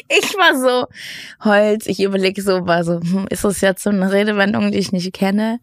Ich 0.09 0.35
war 0.37 0.59
so, 0.59 0.87
Holz, 1.45 1.87
ich 1.87 2.01
überlege 2.03 2.43
so, 2.43 2.67
war 2.67 2.85
so, 2.85 3.01
hm, 3.01 3.27
ist 3.31 3.45
das 3.45 3.61
jetzt 3.61 3.83
so 3.83 3.91
eine 3.91 4.13
Redewendung, 4.13 4.73
die 4.73 4.79
ich 4.79 4.93
nicht 4.93 5.13
kenne? 5.13 5.61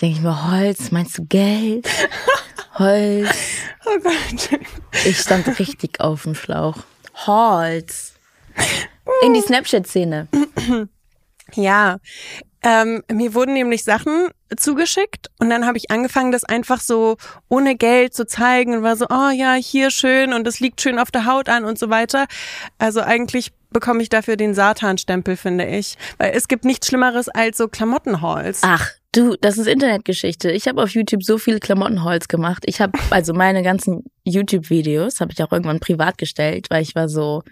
Denke 0.00 0.16
ich 0.16 0.22
mir, 0.22 0.50
Holz, 0.50 0.90
meinst 0.90 1.18
du 1.18 1.24
Geld? 1.26 1.88
Holz. 2.74 3.28
Oh 3.86 3.98
Gott. 4.02 4.60
Ich 5.06 5.18
stand 5.18 5.58
richtig 5.58 6.00
auf 6.00 6.24
dem 6.24 6.34
Schlauch. 6.34 6.76
Holz. 7.26 8.12
In 9.24 9.32
die 9.32 9.40
Snapchat-Szene. 9.40 10.28
Ja, 11.56 11.98
ähm, 12.62 13.02
mir 13.10 13.34
wurden 13.34 13.54
nämlich 13.54 13.84
Sachen 13.84 14.28
zugeschickt 14.54 15.28
und 15.38 15.48
dann 15.48 15.66
habe 15.66 15.78
ich 15.78 15.90
angefangen, 15.90 16.30
das 16.30 16.44
einfach 16.44 16.80
so 16.80 17.16
ohne 17.48 17.76
Geld 17.76 18.14
zu 18.14 18.26
zeigen 18.26 18.76
und 18.76 18.82
war 18.82 18.96
so, 18.96 19.06
oh 19.08 19.30
ja, 19.30 19.54
hier 19.54 19.90
schön 19.90 20.34
und 20.34 20.46
es 20.46 20.60
liegt 20.60 20.80
schön 20.80 20.98
auf 20.98 21.10
der 21.10 21.24
Haut 21.24 21.48
an 21.48 21.64
und 21.64 21.78
so 21.78 21.88
weiter. 21.88 22.26
Also 22.78 23.00
eigentlich 23.00 23.52
bekomme 23.70 24.02
ich 24.02 24.08
dafür 24.08 24.36
den 24.36 24.54
Satan-Stempel, 24.54 25.36
finde 25.36 25.64
ich. 25.64 25.96
Weil 26.18 26.32
es 26.34 26.48
gibt 26.48 26.64
nichts 26.64 26.88
Schlimmeres 26.88 27.28
als 27.28 27.56
so 27.56 27.68
Klamottenholz. 27.68 28.60
Ach, 28.62 28.90
du, 29.12 29.36
das 29.40 29.56
ist 29.56 29.66
Internetgeschichte. 29.66 30.50
Ich 30.50 30.68
habe 30.68 30.82
auf 30.82 30.90
YouTube 30.90 31.22
so 31.22 31.38
viel 31.38 31.60
Klamottenholz 31.60 32.28
gemacht. 32.28 32.64
Ich 32.66 32.80
habe 32.80 32.98
also 33.10 33.32
meine 33.32 33.62
ganzen 33.62 34.04
YouTube-Videos 34.24 35.20
habe 35.20 35.32
ich 35.32 35.42
auch 35.42 35.52
irgendwann 35.52 35.80
privat 35.80 36.18
gestellt, 36.18 36.66
weil 36.68 36.82
ich 36.82 36.94
war 36.94 37.08
so, 37.08 37.42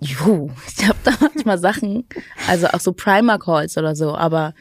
juhu, 0.00 0.50
ich 0.76 0.86
habe 0.86 0.98
da 1.04 1.12
manchmal 1.20 1.58
Sachen, 1.58 2.04
also 2.46 2.68
auch 2.68 2.80
so 2.80 2.92
Primark-Holz 2.92 3.76
oder 3.76 3.94
so, 3.94 4.14
aber 4.14 4.54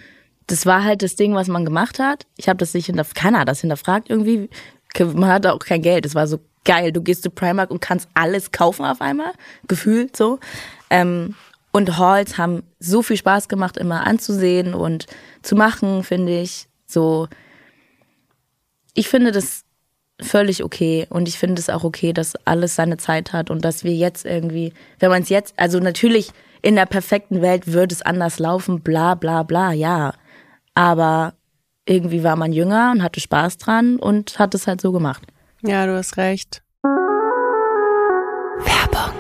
das 0.48 0.66
war 0.66 0.84
halt 0.84 1.04
das 1.04 1.16
Ding, 1.16 1.36
was 1.36 1.48
man 1.48 1.66
gemacht 1.66 2.00
hat. 2.00 2.26
Ich 2.38 2.48
habe 2.48 2.58
das 2.58 2.74
nicht 2.74 2.86
hinterfragt, 2.86 3.18
keiner 3.18 3.40
hat 3.40 3.50
das 3.50 3.62
hinterfragt 3.62 4.10
irgendwie. 4.10 4.50
Man 4.98 5.30
hatte 5.30 5.54
auch 5.54 5.60
kein 5.60 5.82
Geld. 5.82 6.06
Es 6.06 6.16
war 6.16 6.26
so 6.26 6.40
geil. 6.64 6.92
Du 6.92 7.02
gehst 7.02 7.24
zu 7.24 7.30
Primark 7.30 7.70
und 7.70 7.82
kannst 7.82 8.08
alles 8.14 8.52
kaufen 8.52 8.86
auf 8.86 9.02
einmal, 9.02 9.34
gefühlt 9.68 10.16
so. 10.16 10.40
Ähm, 10.90 11.36
und 11.72 11.98
Halls 11.98 12.38
haben 12.38 12.64
so 12.80 13.04
viel 13.04 13.18
Spaß 13.18 13.50
gemacht, 13.50 13.78
immer 13.78 14.08
anzusehen 14.08 14.74
und 14.74 15.06
zu 15.44 15.56
machen, 15.56 16.04
finde 16.04 16.40
ich. 16.40 16.68
So, 16.88 17.28
ich 18.94 19.10
finde 19.10 19.32
das 19.32 19.64
völlig 20.22 20.64
okay 20.64 21.06
und 21.10 21.28
ich 21.28 21.38
finde 21.38 21.60
es 21.60 21.70
auch 21.70 21.84
okay, 21.84 22.14
dass 22.14 22.36
alles 22.46 22.76
seine 22.76 22.98
Zeit 22.98 23.34
hat 23.34 23.50
und 23.50 23.64
dass 23.64 23.84
wir 23.84 23.94
jetzt 23.94 24.26
irgendwie, 24.26 24.74
wenn 25.00 25.10
man 25.10 25.24
es 25.24 25.30
jetzt, 25.30 25.54
also 25.58 25.80
natürlich 25.80 26.32
in 26.62 26.76
der 26.76 26.86
perfekten 26.86 27.42
Welt 27.42 27.68
würde 27.68 27.94
es 27.94 28.02
anders 28.02 28.40
laufen, 28.40 28.82
bla 28.82 29.16
bla 29.16 29.44
bla, 29.44 29.72
ja. 29.72 30.14
Aber 30.74 31.34
irgendwie 31.86 32.24
war 32.24 32.36
man 32.36 32.52
jünger 32.52 32.92
und 32.92 33.04
hatte 33.04 33.20
Spaß 33.20 33.58
dran 33.58 33.98
und 33.98 34.40
hat 34.40 34.54
es 34.56 34.68
halt 34.68 34.82
so 34.82 34.92
gemacht. 34.92 35.24
Ja, 35.62 35.86
du 35.86 35.96
hast 35.96 36.18
recht. 36.18 36.64
Werbung. 38.60 39.14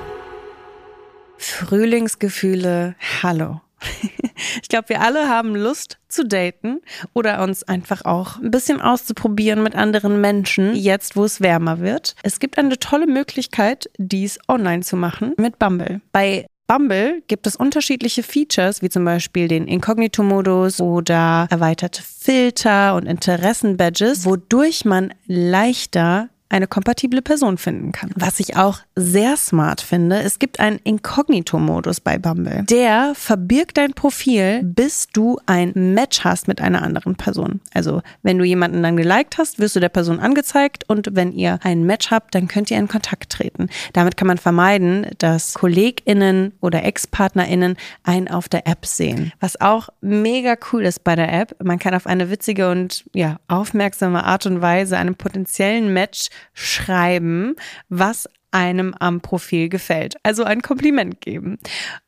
Frühlingsgefühle, 1.37 2.95
hallo. 3.21 3.61
Ich 4.61 4.69
glaube, 4.69 4.89
wir 4.89 5.01
alle 5.01 5.29
haben 5.29 5.55
Lust 5.55 5.97
zu 6.09 6.25
daten 6.25 6.81
oder 7.13 7.41
uns 7.41 7.63
einfach 7.63 8.05
auch 8.05 8.37
ein 8.37 8.51
bisschen 8.51 8.81
auszuprobieren 8.81 9.63
mit 9.63 9.75
anderen 9.75 10.21
Menschen, 10.21 10.75
jetzt 10.75 11.15
wo 11.15 11.25
es 11.25 11.41
wärmer 11.41 11.79
wird. 11.79 12.15
Es 12.23 12.39
gibt 12.39 12.57
eine 12.57 12.77
tolle 12.77 13.07
Möglichkeit, 13.07 13.89
dies 13.97 14.39
online 14.47 14.83
zu 14.83 14.95
machen 14.95 15.33
mit 15.37 15.57
Bumble. 15.59 16.01
Bei 16.11 16.45
Bumble 16.67 17.23
gibt 17.27 17.47
es 17.47 17.55
unterschiedliche 17.55 18.23
Features, 18.23 18.81
wie 18.81 18.89
zum 18.89 19.05
Beispiel 19.05 19.47
den 19.47 19.67
Inkognito-Modus 19.67 20.81
oder 20.81 21.47
erweiterte 21.49 22.03
Filter 22.03 22.95
und 22.95 23.05
Interessen-Badges, 23.05 24.25
wodurch 24.25 24.83
man 24.83 25.13
leichter 25.27 26.29
eine 26.49 26.67
kompatible 26.67 27.21
Person 27.21 27.57
finden 27.57 27.91
kann. 27.91 28.11
Was 28.15 28.39
ich 28.39 28.55
auch 28.55 28.79
sehr 28.95 29.37
smart 29.37 29.81
finde, 29.81 30.21
es 30.21 30.39
gibt 30.39 30.59
einen 30.59 30.79
Inkognito-Modus 30.83 31.99
bei 31.99 32.17
Bumble. 32.17 32.63
Der 32.63 33.13
verbirgt 33.15 33.77
dein 33.77 33.93
Profil, 33.93 34.61
bis 34.63 35.07
du 35.11 35.39
ein 35.45 35.71
Match 35.93 36.23
hast 36.23 36.47
mit 36.47 36.61
einer 36.61 36.81
anderen 36.81 37.15
Person. 37.15 37.59
Also 37.73 38.01
wenn 38.23 38.37
du 38.37 38.45
jemanden 38.45 38.81
dann 38.81 38.97
geliked 38.97 39.37
hast, 39.37 39.59
wirst 39.59 39.75
du 39.75 39.79
der 39.79 39.89
Person 39.89 40.19
angezeigt 40.19 40.85
und 40.87 41.09
wenn 41.11 41.31
ihr 41.31 41.59
ein 41.63 41.83
Match 41.83 42.11
habt, 42.11 42.33
dann 42.33 42.47
könnt 42.47 42.71
ihr 42.71 42.77
in 42.77 42.87
Kontakt 42.87 43.31
treten. 43.31 43.69
Damit 43.93 44.17
kann 44.17 44.27
man 44.27 44.37
vermeiden, 44.37 45.07
dass 45.17 45.55
KollegInnen 45.55 46.53
oder 46.61 46.83
Ex-PartnerInnen 46.83 47.75
einen 48.03 48.27
auf 48.27 48.47
der 48.47 48.67
App 48.67 48.85
sehen. 48.85 49.33
Was 49.39 49.59
auch 49.59 49.89
mega 50.01 50.55
cool 50.71 50.83
ist 50.83 51.03
bei 51.03 51.15
der 51.15 51.31
App, 51.33 51.55
man 51.63 51.79
kann 51.79 51.93
auf 51.93 52.07
eine 52.07 52.29
witzige 52.29 52.71
und 52.71 53.05
ja, 53.13 53.37
aufmerksame 53.47 54.23
Art 54.23 54.45
und 54.45 54.61
Weise 54.61 54.97
einem 54.97 55.15
potenziellen 55.15 55.93
Match 55.93 56.29
schreiben, 56.53 57.55
was 57.89 58.27
einem 58.51 58.93
am 58.99 59.21
Profil 59.21 59.69
gefällt. 59.69 60.15
Also 60.23 60.43
ein 60.43 60.61
Kompliment 60.61 61.21
geben. 61.21 61.59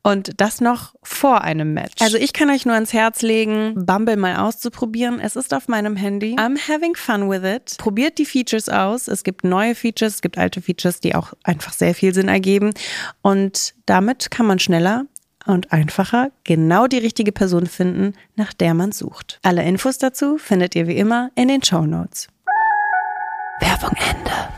Und 0.04 0.32
das 0.38 0.62
noch 0.62 0.96
vor 1.04 1.42
einem 1.42 1.74
Match. 1.74 2.02
Also 2.02 2.18
ich 2.18 2.34
kann 2.34 2.50
euch 2.50 2.66
nur 2.66 2.76
ans 2.76 2.94
Herz 2.94 3.22
legen, 3.22 3.86
Bumble 3.86 4.16
mal 4.16 4.38
auszuprobieren. 4.38 5.20
Es 5.20 5.36
ist 5.36 5.54
auf 5.54 5.68
meinem 5.68 5.96
Handy. 5.96 6.36
I'm 6.36 6.58
having 6.68 6.96
fun 6.96 7.30
with 7.30 7.44
it. 7.44 7.78
Probiert 7.78 8.18
die 8.18 8.26
Features 8.26 8.70
aus. 8.70 9.08
Es 9.08 9.24
gibt 9.24 9.44
neue 9.44 9.76
Features, 9.76 10.16
es 10.16 10.22
gibt 10.22 10.38
alte 10.38 10.62
Features, 10.62 11.02
die 11.02 11.14
auch 11.14 11.34
einfach 11.44 11.74
sehr 11.74 11.94
viel 11.94 12.14
Sinn 12.14 12.30
ergeben. 12.30 12.72
Und 13.22 13.76
damit 13.86 14.32
kann 14.32 14.46
man 14.46 14.60
schneller 14.60 15.06
und 15.46 15.72
einfacher 15.72 16.32
genau 16.44 16.88
die 16.88 16.98
richtige 16.98 17.32
Person 17.32 17.66
finden, 17.66 18.14
nach 18.36 18.54
der 18.54 18.74
man 18.74 18.92
sucht. 18.92 19.40
Alle 19.44 19.64
Infos 19.64 19.98
dazu 19.98 20.38
findet 20.38 20.76
ihr 20.76 20.88
wie 20.88 20.98
immer 20.98 21.32
in 21.36 21.48
den 21.48 21.64
Show 21.64 21.86
Notes. 21.86 22.28
Werbung 23.60 23.96
Ende. 23.98 24.50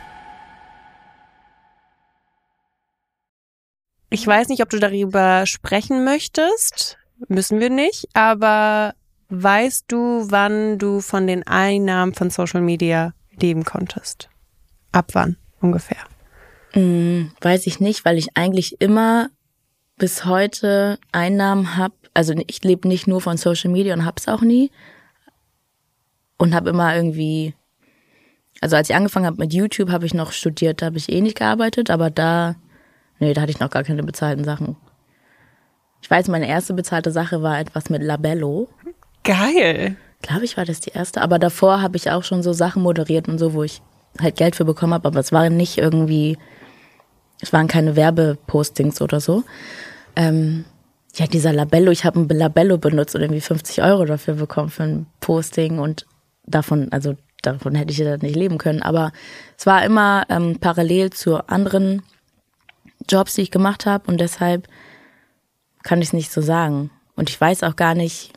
Ich 4.10 4.28
weiß 4.28 4.50
nicht, 4.50 4.62
ob 4.62 4.70
du 4.70 4.80
darüber 4.80 5.46
sprechen 5.46 6.04
möchtest. 6.04 6.98
Müssen 7.28 7.60
wir 7.60 7.70
nicht. 7.70 8.10
Aber 8.14 8.94
weißt 9.30 9.86
du, 9.88 10.28
wann 10.30 10.78
du 10.78 11.00
von 11.00 11.28
den 11.28 11.48
Einnahmen 11.48 12.14
von 12.14 12.30
Social 12.30 12.62
Media 12.62 13.14
leben 13.40 13.64
konntest? 13.64 14.30
Ab 14.92 15.12
wann 15.14 15.38
ungefähr? 15.62 16.04
Hm, 16.74 17.32
weiß 17.42 17.68
ich 17.68 17.80
nicht, 17.80 18.06
weil 18.06 18.18
ich 18.18 18.36
eigentlich 18.36 18.82
immer 18.82 19.30
bis 19.98 20.26
heute 20.26 21.00
Einnahmen 21.12 21.78
habe. 21.78 21.94
Also 22.14 22.34
ich 22.48 22.64
lebe 22.64 22.88
nicht 22.88 23.08
nur 23.08 23.22
von 23.22 23.38
Social 23.38 23.72
Media 23.72 23.94
und 23.94 24.06
hab's 24.06 24.28
auch 24.28 24.42
nie. 24.42 24.72
Und 26.38 26.56
habe 26.56 26.72
immer 26.72 26.96
irgendwie, 26.96 27.54
also 28.62 28.76
als 28.76 28.90
ich 28.90 28.96
angefangen 28.96 29.26
habe 29.26 29.38
mit 29.38 29.54
YouTube, 29.54 29.90
habe 29.90 30.06
ich 30.06 30.14
noch 30.14 30.32
studiert, 30.32 30.82
da 30.82 30.86
habe 30.86 30.98
ich 30.98 31.12
eh 31.12 31.20
nicht 31.20 31.38
gearbeitet, 31.38 31.90
aber 31.90 32.12
da, 32.12 32.56
nee, 33.20 33.34
da 33.34 33.42
hatte 33.42 33.52
ich 33.52 33.60
noch 33.60 33.72
gar 33.72 33.84
keine 33.84 34.04
bezahlten 34.04 34.44
Sachen. 34.46 34.78
Ich 36.02 36.10
weiß, 36.10 36.28
meine 36.30 36.48
erste 36.48 36.74
bezahlte 36.74 37.12
Sache 37.12 37.42
war 37.42 37.60
etwas 37.60 37.90
mit 37.90 38.04
Labello. 38.04 38.70
Geil. 39.24 39.98
Glaube 40.22 40.46
ich, 40.46 40.58
war 40.58 40.66
das 40.66 40.80
die 40.80 40.92
erste. 40.92 41.22
Aber 41.22 41.40
davor 41.40 41.82
habe 41.82 41.98
ich 41.98 42.12
auch 42.12 42.24
schon 42.24 42.44
so 42.44 42.54
Sachen 42.54 42.84
moderiert 42.84 43.28
und 43.28 43.40
so, 43.40 43.54
wo 43.54 43.64
ich 43.64 43.82
halt 44.20 44.36
Geld 44.36 44.56
für 44.56 44.66
bekommen 44.66 44.94
habe. 44.94 45.08
Aber 45.08 45.20
es 45.20 45.32
waren 45.32 45.58
nicht 45.58 45.78
irgendwie, 45.78 46.38
es 47.40 47.54
waren 47.54 47.68
keine 47.68 47.96
Werbepostings 47.96 49.02
oder 49.02 49.20
so. 49.20 49.44
Ähm, 50.16 50.66
ja, 51.16 51.28
dieser 51.28 51.54
Labello, 51.54 51.92
ich 51.92 52.06
habe 52.06 52.20
ein 52.20 52.30
Labello 52.30 52.78
benutzt 52.78 53.16
und 53.16 53.22
irgendwie 53.22 53.42
50 53.42 53.84
Euro 53.84 54.06
dafür 54.06 54.36
bekommen 54.36 54.70
für 54.70 54.84
ein 54.84 55.06
Posting 55.20 55.80
und 55.80 56.06
davon, 56.46 56.92
also 56.92 57.16
davon 57.42 57.76
hätte 57.76 57.92
ich 57.92 57.98
ja 57.98 58.18
nicht 58.18 58.36
leben 58.36 58.58
können. 58.58 58.82
Aber 58.82 59.12
es 59.58 59.66
war 59.66 59.84
immer 59.84 60.26
ähm, 60.30 60.58
parallel 60.60 61.12
zu 61.12 61.48
anderen 61.48 62.04
Jobs, 63.10 63.36
die 63.36 63.42
ich 63.42 63.52
gemacht 63.52 63.86
habe 63.86 64.10
und 64.10 64.20
deshalb 64.20 64.68
kann 65.84 66.02
ich 66.02 66.10
es 66.10 66.14
nicht 66.14 66.32
so 66.32 66.42
sagen. 66.42 66.92
Und 67.16 67.30
ich 67.30 67.40
weiß 67.40 67.64
auch 67.64 67.76
gar 67.76 67.96
nicht, 67.96 68.32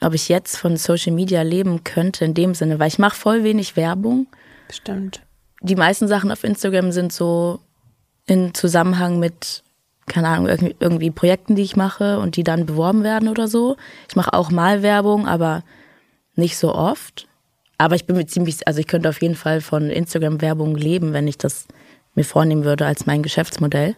ob 0.00 0.14
ich 0.14 0.28
jetzt 0.28 0.56
von 0.56 0.76
Social 0.76 1.12
Media 1.12 1.42
leben 1.42 1.84
könnte 1.84 2.24
in 2.24 2.34
dem 2.34 2.54
Sinne, 2.54 2.78
weil 2.78 2.88
ich 2.88 2.98
mache 2.98 3.16
voll 3.16 3.44
wenig 3.44 3.76
Werbung. 3.76 4.26
Stimmt. 4.70 5.22
Die 5.62 5.76
meisten 5.76 6.08
Sachen 6.08 6.30
auf 6.30 6.44
Instagram 6.44 6.92
sind 6.92 7.12
so 7.12 7.60
in 8.26 8.54
Zusammenhang 8.54 9.18
mit, 9.18 9.62
keine 10.06 10.28
Ahnung, 10.28 10.72
irgendwie 10.78 11.10
Projekten, 11.10 11.54
die 11.54 11.62
ich 11.62 11.76
mache 11.76 12.18
und 12.18 12.36
die 12.36 12.44
dann 12.44 12.66
beworben 12.66 13.02
werden 13.04 13.28
oder 13.28 13.48
so. 13.48 13.76
Ich 14.08 14.16
mache 14.16 14.32
auch 14.32 14.50
mal 14.50 14.82
Werbung, 14.82 15.26
aber 15.26 15.62
nicht 16.34 16.56
so 16.56 16.74
oft. 16.74 17.28
Aber 17.80 17.94
ich 17.94 18.04
bin 18.04 18.16
mir 18.16 18.26
ziemlich, 18.26 18.68
also 18.68 18.78
ich 18.78 18.86
könnte 18.86 19.08
auf 19.08 19.22
jeden 19.22 19.34
Fall 19.34 19.62
von 19.62 19.88
Instagram-Werbung 19.88 20.74
leben, 20.74 21.14
wenn 21.14 21.26
ich 21.26 21.38
das 21.38 21.66
mir 22.14 22.24
vornehmen 22.24 22.64
würde 22.64 22.84
als 22.84 23.06
mein 23.06 23.22
Geschäftsmodell. 23.22 23.96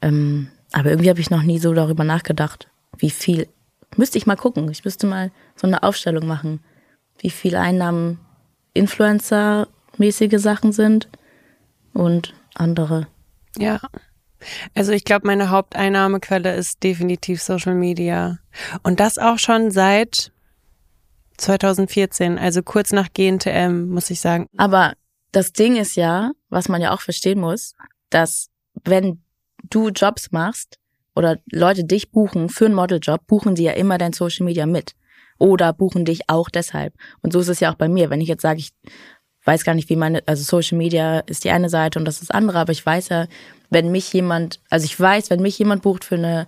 Ähm, 0.00 0.46
aber 0.70 0.90
irgendwie 0.90 1.10
habe 1.10 1.18
ich 1.18 1.28
noch 1.28 1.42
nie 1.42 1.58
so 1.58 1.74
darüber 1.74 2.04
nachgedacht, 2.04 2.68
wie 2.98 3.10
viel. 3.10 3.48
Müsste 3.96 4.16
ich 4.16 4.26
mal 4.28 4.36
gucken. 4.36 4.70
Ich 4.70 4.84
müsste 4.84 5.08
mal 5.08 5.32
so 5.56 5.66
eine 5.66 5.82
Aufstellung 5.82 6.24
machen, 6.28 6.60
wie 7.18 7.30
viel 7.30 7.56
Einnahmen 7.56 8.20
Influencer-mäßige 8.74 10.38
Sachen 10.38 10.70
sind 10.70 11.08
und 11.92 12.32
andere. 12.54 13.08
Ja. 13.58 13.80
Also 14.76 14.92
ich 14.92 15.02
glaube, 15.02 15.26
meine 15.26 15.50
Haupteinnahmequelle 15.50 16.54
ist 16.54 16.84
definitiv 16.84 17.42
Social 17.42 17.74
Media. 17.74 18.38
Und 18.84 19.00
das 19.00 19.18
auch 19.18 19.40
schon 19.40 19.72
seit 19.72 20.30
2014, 21.40 22.38
also 22.38 22.62
kurz 22.62 22.92
nach 22.92 23.08
GNTM, 23.12 23.88
muss 23.88 24.10
ich 24.10 24.20
sagen. 24.20 24.46
Aber 24.56 24.94
das 25.32 25.52
Ding 25.52 25.76
ist 25.76 25.96
ja, 25.96 26.32
was 26.48 26.68
man 26.68 26.80
ja 26.80 26.92
auch 26.92 27.00
verstehen 27.00 27.40
muss, 27.40 27.74
dass 28.10 28.48
wenn 28.84 29.22
du 29.68 29.88
Jobs 29.88 30.32
machst 30.32 30.78
oder 31.14 31.38
Leute 31.50 31.84
dich 31.84 32.10
buchen 32.10 32.48
für 32.48 32.66
einen 32.66 32.74
Modeljob, 32.74 33.26
buchen 33.26 33.56
sie 33.56 33.64
ja 33.64 33.72
immer 33.72 33.98
dein 33.98 34.12
Social 34.12 34.44
Media 34.44 34.66
mit. 34.66 34.94
Oder 35.38 35.72
buchen 35.72 36.04
dich 36.04 36.28
auch 36.28 36.50
deshalb. 36.50 36.94
Und 37.22 37.32
so 37.32 37.40
ist 37.40 37.48
es 37.48 37.60
ja 37.60 37.72
auch 37.72 37.76
bei 37.76 37.88
mir. 37.88 38.10
Wenn 38.10 38.20
ich 38.20 38.28
jetzt 38.28 38.42
sage, 38.42 38.58
ich 38.58 38.72
weiß 39.44 39.64
gar 39.64 39.74
nicht, 39.74 39.88
wie 39.88 39.96
meine, 39.96 40.22
also 40.26 40.42
Social 40.42 40.76
Media 40.76 41.20
ist 41.20 41.44
die 41.44 41.50
eine 41.50 41.70
Seite 41.70 41.98
und 41.98 42.04
das 42.04 42.16
ist 42.16 42.28
das 42.28 42.30
andere, 42.30 42.58
aber 42.58 42.72
ich 42.72 42.84
weiß 42.84 43.08
ja, 43.08 43.26
wenn 43.70 43.90
mich 43.90 44.12
jemand, 44.12 44.60
also 44.68 44.84
ich 44.84 44.98
weiß, 44.98 45.30
wenn 45.30 45.40
mich 45.40 45.58
jemand 45.58 45.82
bucht 45.82 46.04
für 46.04 46.16
eine 46.16 46.46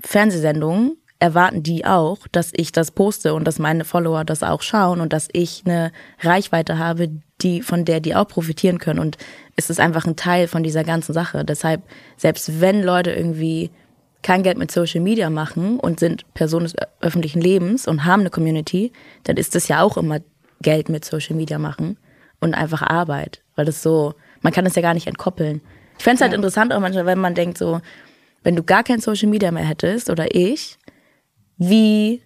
Fernsehsendung, 0.00 0.96
erwarten 1.24 1.62
die 1.62 1.86
auch, 1.86 2.18
dass 2.32 2.52
ich 2.54 2.70
das 2.70 2.90
poste 2.90 3.32
und 3.32 3.44
dass 3.44 3.58
meine 3.58 3.86
Follower 3.86 4.26
das 4.26 4.42
auch 4.42 4.60
schauen 4.60 5.00
und 5.00 5.14
dass 5.14 5.28
ich 5.32 5.62
eine 5.64 5.90
Reichweite 6.20 6.78
habe, 6.78 7.08
die, 7.40 7.62
von 7.62 7.86
der 7.86 8.00
die 8.00 8.14
auch 8.14 8.28
profitieren 8.28 8.78
können. 8.78 8.98
Und 8.98 9.16
es 9.56 9.70
ist 9.70 9.80
einfach 9.80 10.06
ein 10.06 10.16
Teil 10.16 10.48
von 10.48 10.62
dieser 10.62 10.84
ganzen 10.84 11.14
Sache. 11.14 11.42
Deshalb, 11.46 11.82
selbst 12.18 12.60
wenn 12.60 12.82
Leute 12.82 13.10
irgendwie 13.10 13.70
kein 14.22 14.42
Geld 14.42 14.58
mit 14.58 14.70
Social 14.70 15.00
Media 15.00 15.30
machen 15.30 15.80
und 15.80 15.98
sind 15.98 16.26
Personen 16.34 16.64
des 16.64 16.76
öffentlichen 17.00 17.40
Lebens 17.40 17.88
und 17.88 18.04
haben 18.04 18.20
eine 18.20 18.30
Community, 18.30 18.92
dann 19.22 19.38
ist 19.38 19.54
das 19.54 19.66
ja 19.68 19.80
auch 19.80 19.96
immer 19.96 20.18
Geld 20.60 20.90
mit 20.90 21.06
Social 21.06 21.36
Media 21.36 21.58
machen 21.58 21.96
und 22.40 22.52
einfach 22.52 22.82
Arbeit. 22.82 23.40
Weil 23.56 23.64
das 23.64 23.82
so, 23.82 24.12
man 24.42 24.52
kann 24.52 24.66
das 24.66 24.74
ja 24.74 24.82
gar 24.82 24.92
nicht 24.92 25.06
entkoppeln. 25.06 25.62
Ich 25.96 26.04
fände 26.04 26.16
es 26.16 26.20
halt 26.20 26.32
ja. 26.32 26.36
interessant 26.36 26.70
auch 26.74 26.80
manchmal, 26.80 27.06
wenn 27.06 27.18
man 27.18 27.34
denkt 27.34 27.56
so, 27.56 27.80
wenn 28.42 28.56
du 28.56 28.62
gar 28.62 28.84
kein 28.84 29.00
Social 29.00 29.30
Media 29.30 29.50
mehr 29.50 29.64
hättest 29.64 30.10
oder 30.10 30.34
ich, 30.34 30.76
wie, 31.56 32.22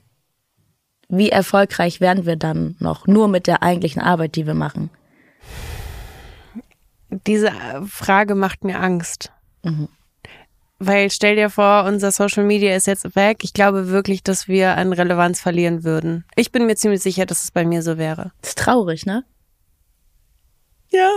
wie 1.09 1.31
erfolgreich 1.31 2.01
wären 2.01 2.27
wir 2.27 2.37
dann 2.37 2.77
noch, 2.79 3.07
nur 3.07 3.29
mit 3.29 3.47
der 3.47 3.63
eigentlichen 3.63 4.03
Arbeit, 4.03 4.37
die 4.37 4.47
wir 4.47 4.55
machen? 4.55 4.91
Diese 7.27 7.53
Frage 7.87 8.35
macht 8.35 8.65
mir 8.65 8.81
Angst. 8.81 9.33
Mhm. 9.63 9.89
Weil 10.81 11.11
stell 11.11 11.35
dir 11.35 11.51
vor, 11.51 11.85
unser 11.85 12.13
Social 12.13 12.45
Media 12.45 12.77
ist 12.77 12.87
jetzt 12.87 13.17
weg. 13.17 13.39
Ich 13.43 13.53
glaube 13.53 13.89
wirklich, 13.89 14.23
dass 14.23 14.47
wir 14.47 14.77
an 14.77 14.93
Relevanz 14.93 15.41
verlieren 15.41 15.83
würden. 15.83 16.25
Ich 16.37 16.53
bin 16.53 16.67
mir 16.67 16.77
ziemlich 16.77 17.03
sicher, 17.03 17.27
dass 17.27 17.43
es 17.43 17.51
bei 17.51 17.65
mir 17.65 17.83
so 17.83 17.99
wäre. 17.99 18.31
Das 18.43 18.51
ist 18.51 18.59
traurig, 18.59 19.05
ne? 19.05 19.25
Ja. 20.91 21.11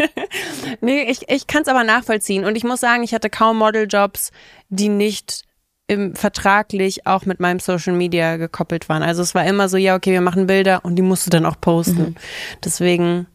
nee, 0.80 1.02
ich, 1.02 1.28
ich 1.28 1.46
kann 1.46 1.62
es 1.62 1.68
aber 1.68 1.84
nachvollziehen. 1.84 2.44
Und 2.44 2.56
ich 2.56 2.64
muss 2.64 2.80
sagen, 2.80 3.02
ich 3.02 3.12
hatte 3.12 3.28
kaum 3.28 3.58
Modeljobs, 3.58 4.32
die 4.70 4.88
nicht 4.88 5.44
im 5.88 6.14
vertraglich 6.14 7.06
auch 7.06 7.24
mit 7.24 7.40
meinem 7.40 7.60
Social 7.60 7.94
Media 7.94 8.36
gekoppelt 8.36 8.88
waren. 8.88 9.02
Also 9.02 9.22
es 9.22 9.34
war 9.34 9.44
immer 9.46 9.68
so, 9.68 9.78
ja, 9.78 9.96
okay, 9.96 10.12
wir 10.12 10.20
machen 10.20 10.46
Bilder 10.46 10.84
und 10.84 10.96
die 10.96 11.02
musst 11.02 11.26
du 11.26 11.30
dann 11.30 11.46
auch 11.46 11.60
posten. 11.60 12.10
Mhm. 12.10 12.14
Deswegen 12.62 13.26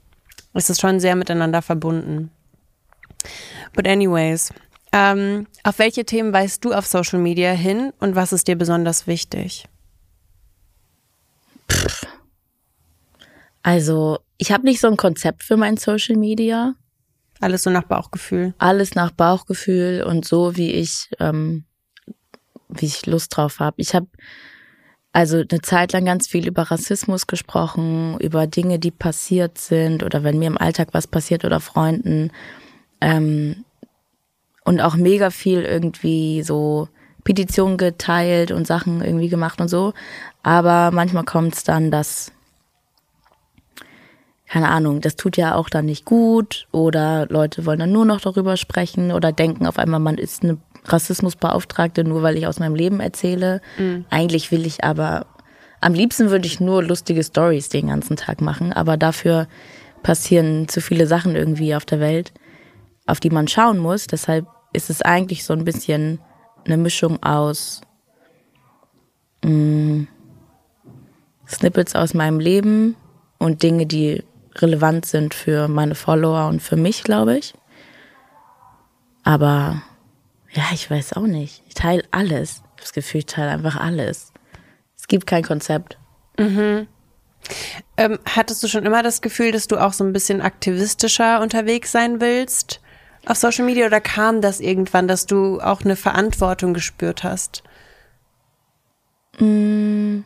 ist 0.53 0.69
es 0.69 0.79
schon 0.79 0.99
sehr 0.99 1.15
miteinander 1.15 1.63
verbunden. 1.63 2.29
But 3.73 3.87
anyways, 3.87 4.53
ähm, 4.91 5.47
auf 5.63 5.79
welche 5.79 6.05
Themen 6.05 6.31
weist 6.31 6.63
du 6.63 6.73
auf 6.73 6.85
Social 6.85 7.19
Media 7.19 7.51
hin 7.51 7.91
und 7.99 8.15
was 8.15 8.31
ist 8.31 8.47
dir 8.47 8.55
besonders 8.55 9.07
wichtig? 9.07 9.65
Also, 13.63 14.19
ich 14.37 14.51
habe 14.51 14.65
nicht 14.65 14.79
so 14.79 14.87
ein 14.87 14.97
Konzept 14.97 15.41
für 15.41 15.57
mein 15.57 15.77
Social 15.77 16.17
Media. 16.17 16.75
Alles 17.39 17.63
so 17.63 17.71
nach 17.71 17.83
Bauchgefühl. 17.83 18.53
Alles 18.59 18.93
nach 18.93 19.11
Bauchgefühl 19.11 20.03
und 20.03 20.25
so, 20.25 20.55
wie 20.55 20.71
ich 20.71 21.09
ähm, 21.19 21.65
wie 22.77 22.85
ich 22.85 23.05
Lust 23.05 23.35
drauf 23.35 23.59
habe. 23.59 23.75
Ich 23.77 23.95
habe 23.95 24.07
also 25.13 25.37
eine 25.37 25.61
Zeit 25.61 25.93
lang 25.93 26.05
ganz 26.05 26.27
viel 26.27 26.47
über 26.47 26.63
Rassismus 26.63 27.27
gesprochen, 27.27 28.17
über 28.19 28.47
Dinge, 28.47 28.79
die 28.79 28.91
passiert 28.91 29.59
sind 29.59 30.01
oder 30.03 30.23
wenn 30.23 30.39
mir 30.39 30.47
im 30.47 30.57
Alltag 30.57 30.89
was 30.91 31.05
passiert 31.05 31.45
oder 31.45 31.59
Freunden. 31.59 32.31
Ähm, 32.99 33.63
und 34.65 34.81
auch 34.81 34.95
mega 34.95 35.29
viel 35.29 35.61
irgendwie 35.61 36.41
so 36.41 36.87
Petitionen 37.23 37.77
geteilt 37.77 38.51
und 38.51 38.65
Sachen 38.65 39.03
irgendwie 39.03 39.29
gemacht 39.29 39.61
und 39.61 39.67
so. 39.67 39.93
Aber 40.41 40.91
manchmal 40.91 41.25
kommt 41.25 41.55
es 41.55 41.63
dann, 41.63 41.91
dass, 41.91 42.31
keine 44.47 44.69
Ahnung, 44.69 45.01
das 45.01 45.15
tut 45.15 45.37
ja 45.37 45.55
auch 45.55 45.69
dann 45.69 45.85
nicht 45.85 46.05
gut 46.05 46.67
oder 46.71 47.27
Leute 47.29 47.65
wollen 47.65 47.79
dann 47.79 47.91
nur 47.91 48.05
noch 48.05 48.21
darüber 48.21 48.57
sprechen 48.57 49.11
oder 49.11 49.31
denken 49.31 49.67
auf 49.67 49.77
einmal, 49.77 49.99
man 49.99 50.17
ist 50.17 50.43
eine 50.43 50.57
Rassismusbeauftragte, 50.85 52.03
nur 52.03 52.23
weil 52.23 52.37
ich 52.37 52.47
aus 52.47 52.59
meinem 52.59 52.75
Leben 52.75 52.99
erzähle. 52.99 53.61
Mhm. 53.77 54.05
Eigentlich 54.09 54.51
will 54.51 54.65
ich 54.65 54.83
aber, 54.83 55.25
am 55.81 55.93
liebsten 55.93 56.29
würde 56.29 56.47
ich 56.47 56.59
nur 56.59 56.83
lustige 56.83 57.23
Stories 57.23 57.69
den 57.69 57.87
ganzen 57.87 58.17
Tag 58.17 58.41
machen, 58.41 58.73
aber 58.73 58.97
dafür 58.97 59.47
passieren 60.01 60.67
zu 60.67 60.81
viele 60.81 61.07
Sachen 61.07 61.35
irgendwie 61.35 61.75
auf 61.75 61.85
der 61.85 61.99
Welt, 61.99 62.33
auf 63.05 63.19
die 63.19 63.29
man 63.29 63.47
schauen 63.47 63.77
muss. 63.77 64.07
Deshalb 64.07 64.45
ist 64.73 64.89
es 64.89 65.01
eigentlich 65.01 65.45
so 65.45 65.53
ein 65.53 65.65
bisschen 65.65 66.19
eine 66.65 66.77
Mischung 66.77 67.21
aus 67.23 67.81
mh, 69.43 69.51
mm, 69.51 70.07
Snippets 71.47 71.95
aus 71.95 72.13
meinem 72.13 72.39
Leben 72.39 72.95
und 73.37 73.63
Dinge, 73.63 73.85
die 73.85 74.23
relevant 74.55 75.05
sind 75.05 75.33
für 75.33 75.67
meine 75.67 75.95
Follower 75.95 76.47
und 76.47 76.61
für 76.61 76.75
mich, 76.75 77.03
glaube 77.03 77.37
ich. 77.37 77.53
Aber 79.23 79.81
ja, 80.53 80.63
ich 80.73 80.89
weiß 80.89 81.13
auch 81.13 81.27
nicht. 81.27 81.63
Ich 81.67 81.73
teile 81.73 82.03
alles. 82.11 82.51
Ich 82.51 82.61
habe 82.61 82.81
das 82.81 82.93
Gefühl, 82.93 83.19
ich 83.19 83.25
teile 83.25 83.49
einfach 83.49 83.75
alles. 83.75 84.31
Es 84.97 85.07
gibt 85.07 85.27
kein 85.27 85.43
Konzept. 85.43 85.97
Mhm. 86.37 86.87
Ähm, 87.97 88.19
hattest 88.25 88.63
du 88.63 88.67
schon 88.67 88.85
immer 88.85 89.03
das 89.03 89.21
Gefühl, 89.21 89.51
dass 89.51 89.67
du 89.67 89.77
auch 89.77 89.93
so 89.93 90.03
ein 90.03 90.13
bisschen 90.13 90.41
aktivistischer 90.41 91.41
unterwegs 91.41 91.91
sein 91.91 92.21
willst 92.21 92.79
auf 93.25 93.37
Social 93.37 93.65
Media 93.65 93.85
oder 93.85 94.01
kam 94.01 94.41
das 94.41 94.59
irgendwann, 94.59 95.07
dass 95.07 95.25
du 95.25 95.61
auch 95.61 95.81
eine 95.81 95.95
Verantwortung 95.95 96.73
gespürt 96.73 97.23
hast? 97.23 97.63
Mhm. 99.39 100.25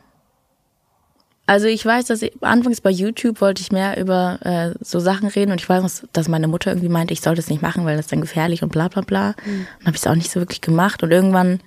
Also 1.48 1.68
ich 1.68 1.84
weiß, 1.86 2.06
dass 2.06 2.22
ich, 2.22 2.34
anfangs 2.42 2.82
bei 2.82 2.90
YouTube 2.90 3.40
wollte 3.40 3.62
ich 3.62 3.72
mehr 3.72 3.98
über 3.98 4.38
äh, 4.44 4.74
so 4.82 5.00
Sachen 5.00 5.30
reden 5.30 5.52
und 5.54 5.62
ich 5.62 5.70
weiß, 5.70 6.06
dass 6.12 6.28
meine 6.28 6.50
Mutter 6.50 6.72
irgendwie 6.72 6.90
meinte, 6.90 7.14
ich 7.14 7.22
sollte 7.22 7.40
es 7.40 7.50
nicht 7.50 7.62
machen, 7.62 7.86
weil 7.86 7.96
das 7.96 8.08
dann 8.08 8.20
gefährlich 8.20 8.64
und 8.64 8.70
bla 8.70 8.90
bla 8.90 9.02
bla. 9.02 9.34
Mhm. 9.46 9.66
Und 9.80 9.86
habe 9.88 9.96
ich 9.96 10.02
es 10.02 10.08
auch 10.08 10.16
nicht 10.16 10.30
so 10.30 10.42
wirklich 10.42 10.60
gemacht. 10.60 11.04
Und 11.04 11.12
irgendwann 11.12 11.62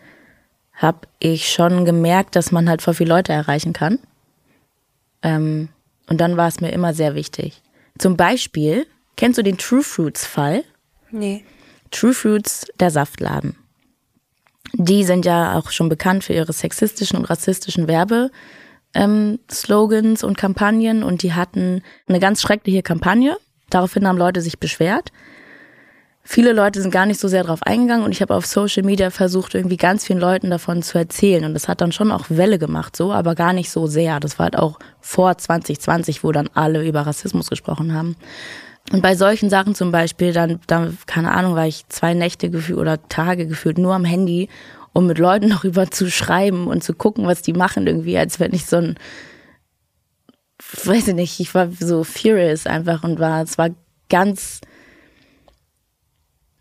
habe 0.74 1.08
ich 1.18 1.50
schon 1.50 1.86
gemerkt, 1.86 2.36
dass 2.36 2.52
man 2.52 2.68
halt 2.68 2.82
voll 2.82 2.92
viele 2.92 3.08
Leute 3.08 3.32
erreichen 3.32 3.72
kann. 3.72 3.98
Ähm, 5.22 5.70
und 6.10 6.20
dann 6.20 6.36
war 6.36 6.48
es 6.48 6.60
mir 6.60 6.72
immer 6.72 6.92
sehr 6.92 7.14
wichtig. 7.14 7.62
Zum 7.98 8.18
Beispiel, 8.18 8.86
kennst 9.16 9.38
du 9.38 9.42
den 9.42 9.56
True 9.56 9.82
Fruits 9.82 10.26
Fall? 10.26 10.62
Nee. 11.10 11.42
True 11.90 12.12
Fruits, 12.12 12.66
der 12.78 12.90
Saftladen. 12.90 13.56
Die 14.74 15.04
sind 15.04 15.24
ja 15.24 15.58
auch 15.58 15.70
schon 15.70 15.88
bekannt 15.88 16.24
für 16.24 16.34
ihre 16.34 16.52
sexistischen 16.52 17.18
und 17.18 17.24
rassistischen 17.24 17.88
Werbe 17.88 18.30
ähm, 18.94 19.38
Slogans 19.50 20.24
und 20.24 20.36
Kampagnen 20.36 21.02
und 21.02 21.22
die 21.22 21.32
hatten 21.32 21.82
eine 22.08 22.20
ganz 22.20 22.42
schreckliche 22.42 22.82
Kampagne. 22.82 23.36
Daraufhin 23.70 24.06
haben 24.06 24.18
Leute 24.18 24.40
sich 24.40 24.58
beschwert. 24.58 25.12
Viele 26.22 26.52
Leute 26.52 26.82
sind 26.82 26.90
gar 26.90 27.06
nicht 27.06 27.18
so 27.18 27.28
sehr 27.28 27.44
drauf 27.44 27.62
eingegangen 27.62 28.04
und 28.04 28.12
ich 28.12 28.20
habe 28.20 28.34
auf 28.34 28.46
Social 28.46 28.82
Media 28.84 29.10
versucht, 29.10 29.54
irgendwie 29.54 29.76
ganz 29.76 30.06
vielen 30.06 30.20
Leuten 30.20 30.50
davon 30.50 30.82
zu 30.82 30.98
erzählen. 30.98 31.44
Und 31.44 31.54
das 31.54 31.66
hat 31.66 31.80
dann 31.80 31.92
schon 31.92 32.12
auch 32.12 32.26
Welle 32.28 32.58
gemacht, 32.58 32.94
so, 32.94 33.12
aber 33.12 33.34
gar 33.34 33.52
nicht 33.52 33.70
so 33.70 33.86
sehr. 33.86 34.20
Das 34.20 34.38
war 34.38 34.44
halt 34.44 34.58
auch 34.58 34.78
vor 35.00 35.36
2020, 35.38 36.22
wo 36.22 36.30
dann 36.30 36.50
alle 36.54 36.86
über 36.86 37.00
Rassismus 37.00 37.48
gesprochen 37.48 37.94
haben. 37.94 38.16
Und 38.92 39.02
bei 39.02 39.14
solchen 39.14 39.50
Sachen 39.50 39.74
zum 39.74 39.92
Beispiel, 39.92 40.32
dann, 40.32 40.60
dann, 40.66 40.98
keine 41.06 41.32
Ahnung, 41.32 41.54
war 41.54 41.66
ich 41.66 41.88
zwei 41.88 42.14
Nächte 42.14 42.50
gefühlt 42.50 42.78
oder 42.78 43.08
Tage 43.08 43.46
gefühlt 43.46 43.78
nur 43.78 43.94
am 43.94 44.04
Handy 44.04 44.48
um 44.92 45.06
mit 45.06 45.18
Leuten 45.18 45.48
darüber 45.50 45.90
zu 45.90 46.10
schreiben 46.10 46.66
und 46.66 46.82
zu 46.82 46.94
gucken, 46.94 47.26
was 47.26 47.42
die 47.42 47.52
machen, 47.52 47.86
irgendwie, 47.86 48.18
als 48.18 48.40
wenn 48.40 48.52
ich 48.52 48.66
so 48.66 48.76
ein, 48.76 48.96
weiß 50.84 51.08
ich 51.08 51.14
nicht, 51.14 51.40
ich 51.40 51.54
war 51.54 51.68
so 51.70 52.04
furious 52.04 52.66
einfach 52.66 53.02
und 53.02 53.18
war, 53.18 53.42
es 53.42 53.58
war 53.58 53.70
ganz, 54.08 54.60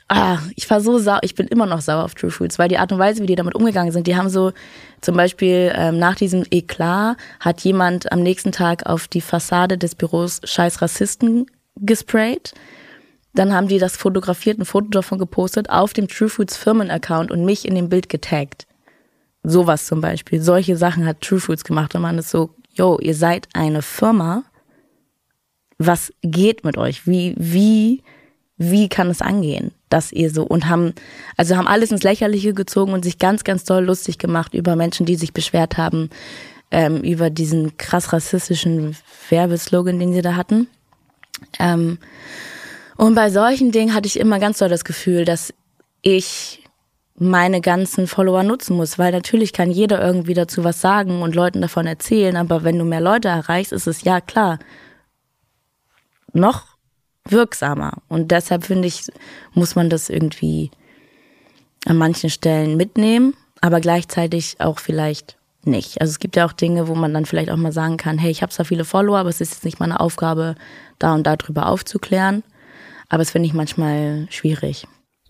ah, 0.07 0.39
ich 0.55 0.69
war 0.69 0.81
so 0.81 0.97
sauer, 0.97 1.19
ich 1.21 1.35
bin 1.35 1.47
immer 1.47 1.65
noch 1.65 1.81
sauer 1.81 2.03
auf 2.03 2.15
True 2.15 2.31
Foods, 2.31 2.59
weil 2.59 2.69
die 2.69 2.77
Art 2.77 2.91
und 2.91 2.99
Weise, 2.99 3.21
wie 3.21 3.27
die 3.27 3.35
damit 3.35 3.55
umgegangen 3.55 3.91
sind, 3.91 4.07
die 4.07 4.15
haben 4.15 4.29
so, 4.29 4.51
zum 5.01 5.15
Beispiel 5.15 5.71
ähm, 5.75 5.97
nach 5.97 6.15
diesem 6.15 6.45
Eklat 6.49 7.17
hat 7.39 7.61
jemand 7.61 8.11
am 8.11 8.21
nächsten 8.21 8.51
Tag 8.51 8.85
auf 8.85 9.07
die 9.07 9.21
Fassade 9.21 9.77
des 9.77 9.95
Büros 9.95 10.41
scheiß 10.43 10.81
Rassisten 10.81 11.45
gesprayt. 11.75 12.53
Dann 13.33 13.53
haben 13.53 13.67
die 13.67 13.77
das 13.77 13.95
fotografiert, 13.95 14.59
ein 14.59 14.65
Foto 14.65 14.87
davon 14.89 15.19
gepostet 15.19 15.69
auf 15.69 15.93
dem 15.93 16.07
True 16.07 16.29
Foods 16.29 16.57
Firmenaccount 16.57 17.31
und 17.31 17.45
mich 17.45 17.67
in 17.67 17.75
dem 17.75 17.89
Bild 17.89 18.09
getaggt. 18.09 18.65
Sowas 19.43 19.85
zum 19.85 20.01
Beispiel. 20.01 20.41
Solche 20.41 20.75
Sachen 20.75 21.05
hat 21.05 21.21
True 21.21 21.39
Foods 21.39 21.63
gemacht 21.63 21.95
und 21.95 22.01
man 22.01 22.17
ist 22.17 22.29
so, 22.29 22.49
yo, 22.73 22.97
ihr 22.99 23.15
seid 23.15 23.47
eine 23.53 23.81
Firma. 23.81 24.43
Was 25.77 26.11
geht 26.21 26.63
mit 26.65 26.77
euch? 26.77 27.07
Wie, 27.07 27.35
wie, 27.37 28.03
wie 28.57 28.89
kann 28.89 29.09
es 29.09 29.21
angehen? 29.21 29.71
dass 29.89 30.11
ihr 30.11 30.29
so 30.29 30.43
und 30.43 30.69
haben, 30.69 30.93
also 31.35 31.57
haben 31.57 31.67
alles 31.67 31.91
ins 31.91 32.03
Lächerliche 32.03 32.53
gezogen 32.53 32.93
und 32.93 33.03
sich 33.03 33.17
ganz, 33.17 33.43
ganz 33.43 33.63
doll 33.63 33.83
lustig 33.83 34.17
gemacht 34.17 34.53
über 34.53 34.75
Menschen, 34.75 35.05
die 35.05 35.15
sich 35.15 35.33
beschwert 35.33 35.77
haben, 35.77 36.09
ähm, 36.71 37.01
über 37.01 37.29
diesen 37.29 37.77
krass 37.77 38.13
rassistischen 38.13 38.95
Werbeslogan, 39.29 39.99
den 39.99 40.13
sie 40.13 40.21
da 40.21 40.35
hatten. 40.35 40.67
Ähm, 41.57 41.97
und 42.99 43.15
bei 43.15 43.29
solchen 43.29 43.71
Dingen 43.71 43.93
hatte 43.93 44.07
ich 44.07 44.19
immer 44.19 44.39
ganz 44.39 44.57
doll 44.57 44.67
das 44.67 44.83
Gefühl, 44.83 45.23
dass 45.23 45.53
ich 46.01 46.63
meine 47.15 47.61
ganzen 47.61 48.07
Follower 48.07 48.43
nutzen 48.43 48.75
muss, 48.75 48.99
weil 48.99 49.13
natürlich 49.13 49.53
kann 49.53 49.71
jeder 49.71 50.05
irgendwie 50.05 50.33
dazu 50.33 50.65
was 50.65 50.81
sagen 50.81 51.21
und 51.21 51.33
Leuten 51.33 51.61
davon 51.61 51.87
erzählen, 51.87 52.35
aber 52.35 52.65
wenn 52.65 52.77
du 52.77 52.83
mehr 52.83 52.99
Leute 52.99 53.29
erreichst, 53.29 53.71
ist 53.71 53.87
es 53.87 54.03
ja 54.03 54.19
klar 54.19 54.59
noch 56.33 56.65
wirksamer. 57.23 57.93
Und 58.09 58.31
deshalb 58.31 58.65
finde 58.65 58.89
ich, 58.89 59.03
muss 59.53 59.75
man 59.75 59.89
das 59.89 60.09
irgendwie 60.09 60.69
an 61.85 61.95
manchen 61.95 62.29
Stellen 62.29 62.75
mitnehmen, 62.75 63.33
aber 63.61 63.79
gleichzeitig 63.79 64.57
auch 64.59 64.79
vielleicht 64.79 65.37
nicht. 65.63 66.01
Also 66.01 66.11
es 66.11 66.19
gibt 66.19 66.35
ja 66.35 66.45
auch 66.45 66.53
Dinge, 66.53 66.89
wo 66.89 66.95
man 66.95 67.13
dann 67.13 67.25
vielleicht 67.25 67.49
auch 67.49 67.55
mal 67.55 67.71
sagen 67.71 67.95
kann, 67.95 68.17
hey, 68.17 68.29
ich 68.29 68.41
habe 68.41 68.51
zwar 68.51 68.65
viele 68.65 68.83
Follower, 68.83 69.19
aber 69.19 69.29
es 69.29 69.39
ist 69.39 69.53
jetzt 69.53 69.63
nicht 69.65 69.79
meine 69.79 70.01
Aufgabe, 70.01 70.55
da 70.99 71.13
und 71.13 71.23
darüber 71.25 71.67
aufzuklären. 71.67 72.43
Aber 73.09 73.21
es 73.21 73.31
finde 73.31 73.47
ich 73.47 73.53
manchmal 73.53 74.27
schwierig. 74.29 74.87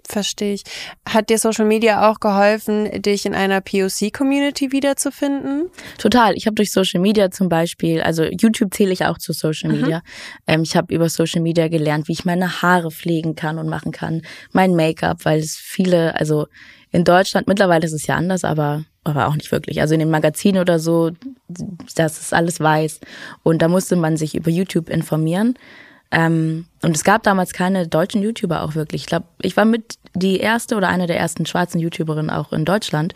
Verstehe 0.07 0.55
ich. 0.55 0.63
Hat 1.07 1.29
dir 1.29 1.37
Social 1.37 1.65
Media 1.65 2.09
auch 2.09 2.19
geholfen, 2.19 2.89
dich 2.99 3.27
in 3.27 3.35
einer 3.35 3.61
POC-Community 3.61 4.71
wiederzufinden? 4.71 5.69
Total. 5.99 6.35
Ich 6.35 6.47
habe 6.47 6.55
durch 6.55 6.71
Social 6.71 6.99
Media 6.99 7.29
zum 7.29 7.47
Beispiel, 7.47 8.01
also 8.01 8.23
YouTube 8.23 8.73
zähle 8.73 8.91
ich 8.91 9.05
auch 9.05 9.19
zu 9.19 9.33
Social 9.33 9.71
Media. 9.71 9.97
Mhm. 9.97 10.03
Ähm, 10.47 10.61
ich 10.63 10.75
habe 10.75 10.93
über 10.95 11.09
Social 11.09 11.41
Media 11.41 11.67
gelernt, 11.67 12.07
wie 12.07 12.13
ich 12.13 12.25
meine 12.25 12.63
Haare 12.63 12.89
pflegen 12.89 13.35
kann 13.35 13.59
und 13.59 13.69
machen 13.69 13.91
kann, 13.91 14.23
mein 14.51 14.75
Make-up, 14.75 15.25
weil 15.25 15.39
es 15.39 15.55
viele, 15.55 16.19
also 16.19 16.47
in 16.89 17.03
Deutschland 17.03 17.47
mittlerweile 17.47 17.85
ist 17.85 17.93
es 17.93 18.07
ja 18.07 18.15
anders, 18.15 18.43
aber 18.43 18.85
aber 19.03 19.27
auch 19.27 19.35
nicht 19.35 19.51
wirklich. 19.51 19.81
Also 19.81 19.93
in 19.93 19.99
den 19.99 20.09
Magazinen 20.09 20.61
oder 20.61 20.79
so, 20.79 21.11
das 21.95 22.19
ist 22.19 22.33
alles 22.33 22.59
weiß. 22.59 22.99
Und 23.43 23.61
da 23.61 23.67
musste 23.67 23.95
man 23.95 24.17
sich 24.17 24.35
über 24.35 24.51
YouTube 24.51 24.89
informieren. 24.89 25.55
Ähm, 26.11 26.65
und 26.81 26.95
es 26.95 27.03
gab 27.03 27.23
damals 27.23 27.53
keine 27.53 27.87
deutschen 27.87 28.21
YouTuber 28.21 28.63
auch 28.63 28.75
wirklich. 28.75 29.03
Ich 29.03 29.07
glaube, 29.07 29.27
ich 29.41 29.55
war 29.57 29.65
mit 29.65 29.95
die 30.15 30.37
erste 30.39 30.75
oder 30.75 30.89
eine 30.89 31.07
der 31.07 31.19
ersten 31.19 31.45
schwarzen 31.45 31.79
YouTuberinnen 31.79 32.31
auch 32.31 32.51
in 32.51 32.65
Deutschland, 32.65 33.13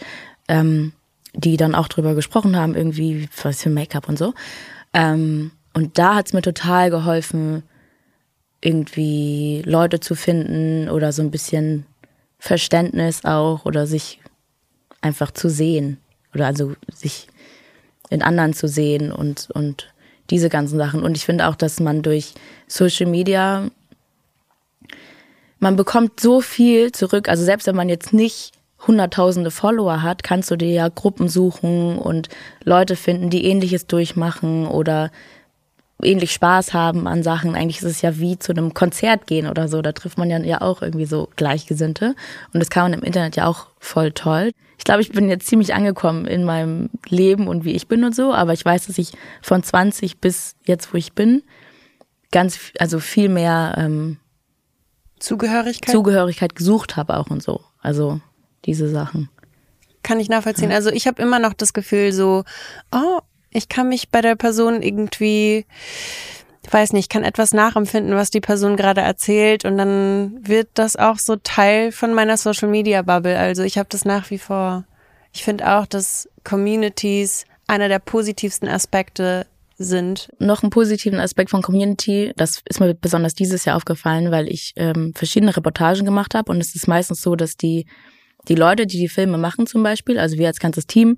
ähm, 0.48 0.94
die 1.34 1.58
dann 1.58 1.74
auch 1.74 1.88
drüber 1.88 2.14
gesprochen 2.14 2.56
haben, 2.56 2.76
irgendwie 2.76 3.28
was 3.42 3.64
für 3.64 3.70
Make-up 3.70 4.08
und 4.08 4.20
so. 4.20 4.34
Ähm, 4.94 5.52
und 5.74 5.98
da 5.98 6.16
hat's 6.16 6.34
mir 6.34 6.44
total 6.44 6.92
geholfen, 6.92 7.64
irgendwie 8.62 9.64
Leute 9.66 10.00
zu 10.00 10.16
finden 10.16 10.90
oder 10.90 11.12
so 11.12 11.22
ein 11.22 11.32
bisschen 11.32 11.86
Verständnis 12.38 13.26
auch 13.26 13.66
oder 13.66 13.88
sich 13.88 14.22
einfach 15.02 15.32
zu 15.32 15.50
sehen 15.50 15.98
oder 16.34 16.46
also 16.46 16.74
sich 16.94 17.28
in 18.10 18.22
anderen 18.22 18.54
zu 18.54 18.68
sehen 18.68 19.12
und, 19.12 19.50
und 19.52 19.93
diese 20.34 20.50
ganzen 20.50 20.80
Sachen. 20.80 21.04
Und 21.04 21.16
ich 21.16 21.26
finde 21.26 21.48
auch, 21.48 21.56
dass 21.56 21.80
man 21.80 22.02
durch 22.02 22.34
Social 22.68 23.06
Media, 23.06 23.70
man 25.60 25.76
bekommt 25.76 26.20
so 26.20 26.42
viel 26.42 26.92
zurück. 26.92 27.30
Also 27.30 27.46
selbst 27.46 27.68
wenn 27.68 27.76
man 27.76 27.88
jetzt 27.88 28.14
nicht 28.14 28.52
hunderttausende 28.88 29.52
Follower 29.52 30.02
hat, 30.02 30.24
kannst 30.24 30.50
du 30.50 30.56
dir 30.56 30.72
ja 30.72 30.90
Gruppen 30.90 31.30
suchen 31.30 32.00
und 32.00 32.30
Leute 32.64 32.96
finden, 32.96 33.30
die 33.30 33.46
ähnliches 33.46 33.86
durchmachen 33.86 34.66
oder 34.66 35.12
ähnlich 36.04 36.32
Spaß 36.32 36.74
haben 36.74 37.08
an 37.08 37.24
Sachen. 37.24 37.56
Eigentlich 37.56 37.78
ist 37.78 37.90
es 37.90 38.02
ja 38.02 38.18
wie 38.20 38.38
zu 38.38 38.52
einem 38.52 38.74
Konzert 38.74 39.28
gehen 39.28 39.48
oder 39.48 39.68
so. 39.68 39.82
Da 39.82 39.92
trifft 39.92 40.18
man 40.18 40.30
ja, 40.30 40.62
auch 40.62 40.82
irgendwie 40.82 41.06
so 41.06 41.30
Gleichgesinnte. 41.36 42.16
Und 42.54 42.60
das 42.60 42.70
kann 42.70 42.84
man 42.84 42.94
im 42.94 43.04
Internet 43.04 43.36
ja 43.36 43.48
auch 43.48 43.68
voll 43.80 44.12
toll. 44.12 44.52
Ich 44.78 44.84
glaube, 44.84 45.02
ich 45.02 45.12
bin 45.12 45.30
jetzt 45.30 45.48
ziemlich 45.48 45.74
angekommen 45.74 46.26
in 46.26 46.44
meinem 46.44 46.90
Leben 47.08 47.48
und 47.48 47.66
wie 47.66 47.74
ich 47.74 47.88
bin 47.88 48.04
und 48.04 48.16
so. 48.16 48.34
Aber 48.34 48.54
ich 48.54 48.64
weiß, 48.64 48.88
dass 48.88 48.98
ich 48.98 49.12
von 49.42 49.64
20 49.64 50.20
bis 50.20 50.56
jetzt, 50.66 50.94
wo 50.94 50.98
ich 50.98 51.14
bin, 51.14 51.44
ganz, 52.32 52.60
also 52.80 53.00
viel 53.00 53.30
mehr 53.30 53.76
ähm, 53.78 54.18
Zugehörigkeit? 55.20 55.94
Zugehörigkeit 55.94 56.56
gesucht 56.56 56.98
habe 56.98 57.18
auch 57.18 57.30
und 57.30 57.42
so. 57.42 57.62
Also 57.82 58.20
diese 58.66 58.90
Sachen. 58.90 59.30
Kann 60.04 60.20
ich 60.20 60.28
nachvollziehen. 60.28 60.72
Ja. 60.72 60.76
Also 60.76 60.90
ich 60.90 61.08
habe 61.08 61.22
immer 61.22 61.40
noch 61.40 61.54
das 61.54 61.72
Gefühl 61.72 62.12
so, 62.12 62.44
oh, 62.92 63.20
ich 63.54 63.70
kann 63.70 63.90
mich 63.90 64.10
bei 64.10 64.22
der 64.22 64.36
Person 64.36 64.82
irgendwie, 64.82 65.66
weiß 66.70 66.94
nicht, 66.94 67.10
kann 67.10 67.24
etwas 67.24 67.54
nachempfinden, 67.54 68.16
was 68.16 68.30
die 68.30 68.42
Person 68.42 68.76
gerade 68.76 69.02
erzählt 69.02 69.66
und 69.66 69.78
dann 69.78 70.40
wird 70.42 70.70
das 70.74 70.96
auch 70.96 71.20
so 71.20 71.36
Teil 71.36 71.92
von 71.92 72.14
meiner 72.14 72.38
Social 72.38 72.70
Media 72.70 73.02
Bubble. 73.02 73.38
Also 73.38 73.64
ich 73.64 73.78
habe 73.78 73.90
das 73.90 74.06
nach 74.06 74.30
wie 74.30 74.40
vor. 74.40 74.86
Ich 75.32 75.44
finde 75.44 75.68
auch, 75.68 75.86
dass 75.86 76.30
Communities 76.44 77.46
einer 77.68 77.88
der 77.88 78.00
positivsten 78.00 78.68
Aspekte 78.68 79.48
sind. 79.78 80.30
Noch 80.40 80.62
einen 80.62 80.70
positiven 80.70 81.20
Aspekt 81.20 81.50
von 81.50 81.62
Community, 81.62 82.32
das 82.36 82.62
ist 82.70 82.80
mir 82.80 82.94
besonders 82.94 83.34
dieses 83.34 83.66
Jahr 83.66 83.76
aufgefallen, 83.76 84.32
weil 84.32 84.48
ich 84.48 84.74
ähm, 84.76 85.14
verschiedene 85.16 85.56
Reportagen 85.56 86.06
gemacht 86.06 86.36
habe 86.36 86.52
und 86.52 86.62
es 86.62 86.76
ist 86.76 86.88
meistens 86.88 87.22
so, 87.22 87.36
dass 87.36 87.58
die 87.58 87.86
die 88.50 88.56
Leute, 88.56 88.86
die 88.86 89.00
die 89.00 89.08
Filme 89.08 89.38
machen 89.38 89.68
zum 89.68 89.84
Beispiel, 89.84 90.20
also 90.20 90.38
wir 90.38 90.48
als 90.48 90.60
ganzes 90.60 90.86
Team, 90.86 91.18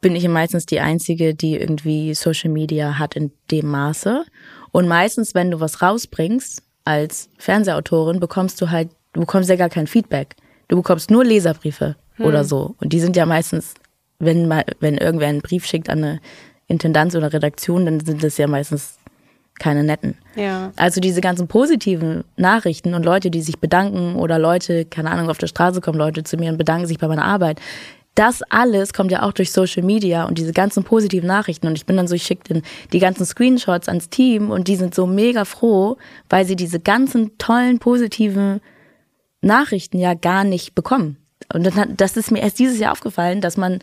bin 0.00 0.14
ich 0.14 0.26
meistens 0.28 0.66
die 0.66 0.80
Einzige, 0.80 1.34
die 1.34 1.56
irgendwie 1.56 2.14
Social 2.14 2.50
Media 2.50 2.98
hat 2.98 3.16
in 3.16 3.32
dem 3.50 3.66
Maße. 3.66 4.24
Und 4.70 4.88
meistens, 4.88 5.34
wenn 5.34 5.50
du 5.50 5.60
was 5.60 5.82
rausbringst 5.82 6.62
als 6.84 7.30
Fernsehautorin, 7.38 8.20
bekommst 8.20 8.60
du 8.60 8.70
halt, 8.70 8.90
du 9.12 9.20
bekommst 9.20 9.50
ja 9.50 9.56
gar 9.56 9.68
kein 9.68 9.86
Feedback. 9.86 10.36
Du 10.68 10.76
bekommst 10.76 11.10
nur 11.10 11.24
Leserbriefe 11.24 11.96
hm. 12.14 12.26
oder 12.26 12.44
so. 12.44 12.74
Und 12.80 12.92
die 12.92 13.00
sind 13.00 13.16
ja 13.16 13.26
meistens, 13.26 13.74
wenn 14.18 14.46
mal, 14.46 14.64
wenn 14.80 14.98
irgendwer 14.98 15.28
einen 15.28 15.42
Brief 15.42 15.64
schickt 15.66 15.88
an 15.88 15.98
eine 15.98 16.20
Intendanz 16.66 17.14
oder 17.14 17.32
Redaktion, 17.32 17.86
dann 17.86 18.00
sind 18.00 18.22
das 18.22 18.36
ja 18.36 18.46
meistens 18.46 18.98
keine 19.58 19.82
netten. 19.82 20.16
Ja. 20.36 20.72
Also 20.76 21.00
diese 21.00 21.20
ganzen 21.20 21.48
positiven 21.48 22.24
Nachrichten 22.36 22.94
und 22.94 23.04
Leute, 23.04 23.30
die 23.30 23.40
sich 23.40 23.58
bedanken 23.58 24.14
oder 24.14 24.38
Leute, 24.38 24.84
keine 24.84 25.10
Ahnung, 25.10 25.30
auf 25.30 25.38
der 25.38 25.48
Straße 25.48 25.80
kommen 25.80 25.98
Leute 25.98 26.22
zu 26.22 26.36
mir 26.36 26.50
und 26.50 26.58
bedanken 26.58 26.86
sich 26.86 26.98
bei 26.98 27.08
meiner 27.08 27.24
Arbeit 27.24 27.60
das 28.18 28.42
alles 28.42 28.92
kommt 28.92 29.12
ja 29.12 29.22
auch 29.22 29.32
durch 29.32 29.52
Social 29.52 29.84
Media 29.84 30.24
und 30.24 30.38
diese 30.38 30.52
ganzen 30.52 30.82
positiven 30.82 31.28
Nachrichten. 31.28 31.68
Und 31.68 31.76
ich 31.76 31.86
bin 31.86 31.96
dann 31.96 32.08
so, 32.08 32.16
ich 32.16 32.24
schicke 32.24 32.62
die 32.92 32.98
ganzen 32.98 33.24
Screenshots 33.24 33.88
ans 33.88 34.10
Team 34.10 34.50
und 34.50 34.66
die 34.66 34.74
sind 34.74 34.92
so 34.92 35.06
mega 35.06 35.44
froh, 35.44 35.98
weil 36.28 36.44
sie 36.44 36.56
diese 36.56 36.80
ganzen 36.80 37.38
tollen, 37.38 37.78
positiven 37.78 38.60
Nachrichten 39.40 39.98
ja 39.98 40.14
gar 40.14 40.42
nicht 40.42 40.74
bekommen. 40.74 41.16
Und 41.52 41.70
das 41.96 42.16
ist 42.16 42.32
mir 42.32 42.40
erst 42.40 42.58
dieses 42.58 42.80
Jahr 42.80 42.90
aufgefallen, 42.90 43.40
dass 43.40 43.56
man, 43.56 43.78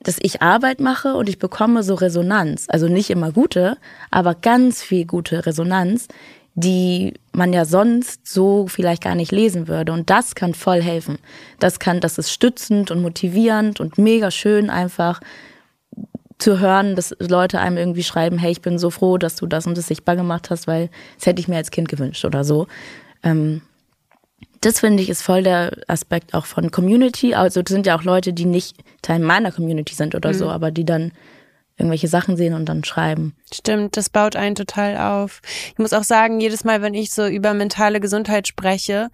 dass 0.00 0.16
ich 0.22 0.40
Arbeit 0.40 0.80
mache 0.80 1.16
und 1.16 1.28
ich 1.28 1.38
bekomme 1.38 1.82
so 1.82 1.94
Resonanz. 1.94 2.64
Also 2.68 2.88
nicht 2.88 3.10
immer 3.10 3.30
gute, 3.30 3.76
aber 4.10 4.34
ganz 4.34 4.82
viel 4.82 5.04
gute 5.04 5.44
Resonanz, 5.44 6.08
die 6.58 7.12
man 7.32 7.52
ja 7.52 7.66
sonst 7.66 8.26
so 8.26 8.66
vielleicht 8.66 9.02
gar 9.02 9.14
nicht 9.14 9.30
lesen 9.30 9.68
würde. 9.68 9.92
Und 9.92 10.08
das 10.08 10.34
kann 10.34 10.54
voll 10.54 10.82
helfen. 10.82 11.18
Das 11.60 11.78
kann, 11.78 12.00
das 12.00 12.16
ist 12.16 12.32
stützend 12.32 12.90
und 12.90 13.02
motivierend 13.02 13.78
und 13.78 13.98
mega 13.98 14.30
schön 14.30 14.70
einfach 14.70 15.20
zu 16.38 16.58
hören, 16.58 16.96
dass 16.96 17.14
Leute 17.18 17.60
einem 17.60 17.76
irgendwie 17.76 18.02
schreiben, 18.02 18.38
hey, 18.38 18.52
ich 18.52 18.62
bin 18.62 18.78
so 18.78 18.90
froh, 18.90 19.18
dass 19.18 19.36
du 19.36 19.46
das 19.46 19.66
und 19.66 19.76
das 19.76 19.86
sichtbar 19.86 20.16
gemacht 20.16 20.48
hast, 20.48 20.66
weil 20.66 20.88
das 21.16 21.26
hätte 21.26 21.40
ich 21.40 21.48
mir 21.48 21.56
als 21.56 21.70
Kind 21.70 21.90
gewünscht 21.90 22.24
oder 22.24 22.42
so. 22.42 22.66
Ähm, 23.22 23.60
das 24.62 24.80
finde 24.80 25.02
ich 25.02 25.10
ist 25.10 25.22
voll 25.22 25.42
der 25.42 25.76
Aspekt 25.88 26.32
auch 26.32 26.46
von 26.46 26.70
Community. 26.70 27.34
Also 27.34 27.60
das 27.60 27.70
sind 27.70 27.86
ja 27.86 27.98
auch 27.98 28.02
Leute, 28.02 28.32
die 28.32 28.46
nicht 28.46 28.78
Teil 29.02 29.18
meiner 29.18 29.52
Community 29.52 29.94
sind 29.94 30.14
oder 30.14 30.30
mhm. 30.30 30.34
so, 30.34 30.48
aber 30.48 30.70
die 30.70 30.86
dann 30.86 31.12
irgendwelche 31.76 32.08
Sachen 32.08 32.36
sehen 32.36 32.54
und 32.54 32.66
dann 32.66 32.84
schreiben. 32.84 33.34
Stimmt, 33.52 33.96
das 33.96 34.08
baut 34.08 34.36
einen 34.36 34.54
total 34.54 34.96
auf. 34.96 35.42
Ich 35.72 35.78
muss 35.78 35.92
auch 35.92 36.04
sagen, 36.04 36.40
jedes 36.40 36.64
Mal, 36.64 36.82
wenn 36.82 36.94
ich 36.94 37.10
so 37.10 37.26
über 37.26 37.54
mentale 37.54 38.00
Gesundheit 38.00 38.48
spreche, 38.48 39.10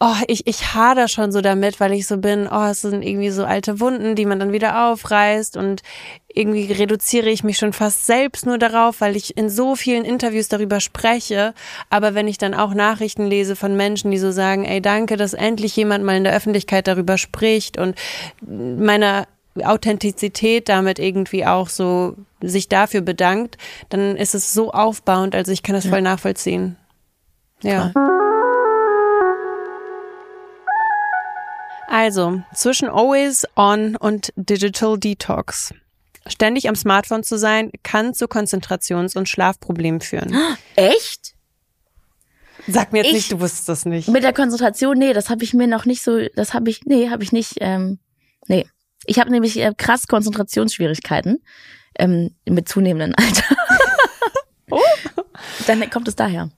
oh, 0.00 0.16
ich, 0.26 0.46
ich 0.46 0.74
hader 0.74 1.08
schon 1.08 1.30
so 1.30 1.42
damit, 1.42 1.78
weil 1.78 1.92
ich 1.92 2.06
so 2.06 2.16
bin, 2.16 2.48
oh, 2.50 2.64
es 2.70 2.80
sind 2.80 3.02
irgendwie 3.02 3.30
so 3.30 3.44
alte 3.44 3.80
Wunden, 3.80 4.14
die 4.16 4.24
man 4.24 4.40
dann 4.40 4.52
wieder 4.52 4.90
aufreißt 4.90 5.58
und 5.58 5.82
irgendwie 6.26 6.72
reduziere 6.72 7.28
ich 7.28 7.44
mich 7.44 7.58
schon 7.58 7.74
fast 7.74 8.06
selbst 8.06 8.46
nur 8.46 8.56
darauf, 8.56 9.00
weil 9.00 9.14
ich 9.14 9.36
in 9.36 9.50
so 9.50 9.76
vielen 9.76 10.04
Interviews 10.04 10.48
darüber 10.48 10.80
spreche. 10.80 11.54
Aber 11.90 12.14
wenn 12.14 12.28
ich 12.28 12.38
dann 12.38 12.54
auch 12.54 12.72
Nachrichten 12.72 13.26
lese 13.26 13.56
von 13.56 13.76
Menschen, 13.76 14.10
die 14.10 14.18
so 14.18 14.30
sagen, 14.30 14.64
ey, 14.64 14.80
danke, 14.80 15.16
dass 15.16 15.34
endlich 15.34 15.76
jemand 15.76 16.04
mal 16.04 16.16
in 16.16 16.24
der 16.24 16.34
Öffentlichkeit 16.34 16.86
darüber 16.86 17.18
spricht 17.18 17.78
und 17.78 17.94
meiner 18.40 19.26
Authentizität 19.62 20.68
damit 20.68 20.98
irgendwie 20.98 21.44
auch 21.44 21.68
so 21.68 22.14
sich 22.40 22.68
dafür 22.68 23.00
bedankt, 23.00 23.58
dann 23.88 24.16
ist 24.16 24.34
es 24.34 24.52
so 24.52 24.72
aufbauend. 24.72 25.34
Also 25.34 25.52
ich 25.52 25.62
kann 25.62 25.74
das 25.74 25.84
ja. 25.84 25.90
voll 25.90 26.02
nachvollziehen. 26.02 26.76
Ja. 27.62 27.92
Also, 31.88 32.40
zwischen 32.54 32.88
Always 32.88 33.44
On 33.56 33.96
und 33.96 34.32
Digital 34.36 34.96
Detox. 34.96 35.74
Ständig 36.28 36.68
am 36.68 36.76
Smartphone 36.76 37.24
zu 37.24 37.36
sein, 37.36 37.72
kann 37.82 38.14
zu 38.14 38.26
Konzentrations- 38.26 39.16
und 39.16 39.28
Schlafproblemen 39.28 40.00
führen. 40.00 40.36
Echt? 40.76 41.34
Sag 42.68 42.92
mir 42.92 42.98
jetzt 42.98 43.08
Ich- 43.08 43.14
nicht, 43.14 43.32
du 43.32 43.40
wusstest 43.40 43.68
das 43.68 43.86
nicht. 43.86 44.08
Mit 44.08 44.22
der 44.22 44.32
Konzentration, 44.32 44.98
nee, 44.98 45.12
das 45.12 45.30
habe 45.30 45.42
ich 45.42 45.52
mir 45.52 45.66
noch 45.66 45.84
nicht 45.84 46.02
so, 46.02 46.28
das 46.36 46.54
habe 46.54 46.70
ich, 46.70 46.82
nee, 46.84 47.10
habe 47.10 47.24
ich 47.24 47.32
nicht, 47.32 47.54
ähm, 47.60 47.98
nee. 48.46 48.66
Ich 49.06 49.18
habe 49.18 49.30
nämlich 49.30 49.58
äh, 49.58 49.72
krass 49.76 50.06
Konzentrationsschwierigkeiten 50.06 51.42
ähm, 51.98 52.34
mit 52.48 52.68
zunehmendem 52.68 53.14
Alter. 53.16 53.44
Oh. 54.72 54.78
Dann 55.66 55.90
kommt 55.90 56.06
es 56.06 56.14
daher. 56.14 56.48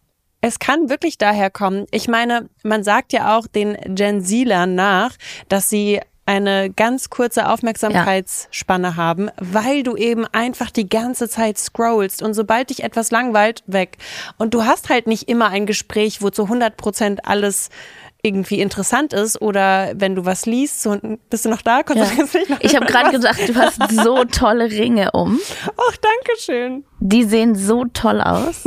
Es 0.43 0.59
kann 0.59 0.91
wirklich 0.91 1.17
daher 1.17 1.49
kommen. 1.49 1.87
Ich 1.93 2.09
meine, 2.09 2.51
man 2.63 2.85
sagt 2.85 3.15
ja 3.15 3.39
auch 3.39 3.47
den 3.47 3.75
Gen 3.95 4.23
Zlern 4.23 4.75
nach, 4.75 5.17
dass 5.49 5.71
sie 5.71 6.03
eine 6.25 6.71
ganz 6.71 7.11
kurze 7.11 7.49
Aufmerksamkeitsspanne 7.49 8.97
haben, 8.97 9.31
weil 9.39 9.83
du 9.83 9.97
eben 9.97 10.25
einfach 10.27 10.71
die 10.71 10.89
ganze 10.89 11.29
Zeit 11.29 11.59
scrollst 11.59 12.23
und 12.23 12.35
sobald 12.35 12.71
dich 12.71 12.85
etwas 12.85 13.11
langweilt, 13.11 13.65
weg. 13.67 13.99
Und 14.39 14.55
du 14.55 14.65
hast 14.65 14.89
halt 14.89 15.07
nicht 15.07 15.29
immer 15.29 15.49
ein 15.49 15.67
Gespräch, 15.67 16.23
wo 16.23 16.31
zu 16.31 16.45
100 16.45 16.77
Prozent 16.77 17.27
alles 17.27 17.71
irgendwie 18.25 18.61
interessant 18.61 19.13
ist 19.13 19.43
oder 19.43 19.93
wenn 19.97 20.15
du 20.15 20.25
was 20.25 20.47
liest, 20.47 20.81
so, 20.81 20.97
bist 21.29 21.45
du 21.45 21.49
noch 21.49 21.61
da? 21.61 21.79
Ja. 21.79 21.83
Konzentrierst 21.83 22.35
du 22.35 22.39
dich 22.39 22.49
noch? 22.49 22.61
Ich 22.61 22.77
habe 22.77 22.87
gerade 22.87 23.11
gedacht, 23.11 23.41
du 23.49 23.55
hast 23.57 23.81
so 23.91 24.25
tolle 24.31 24.71
Ringe 24.71 25.11
um. 25.11 25.41
Ach, 25.77 25.97
danke 25.97 26.39
schön. 26.39 26.85
Die 27.01 27.25
sehen 27.25 27.57
so 27.57 27.85
toll 27.93 28.21
aus. 28.21 28.63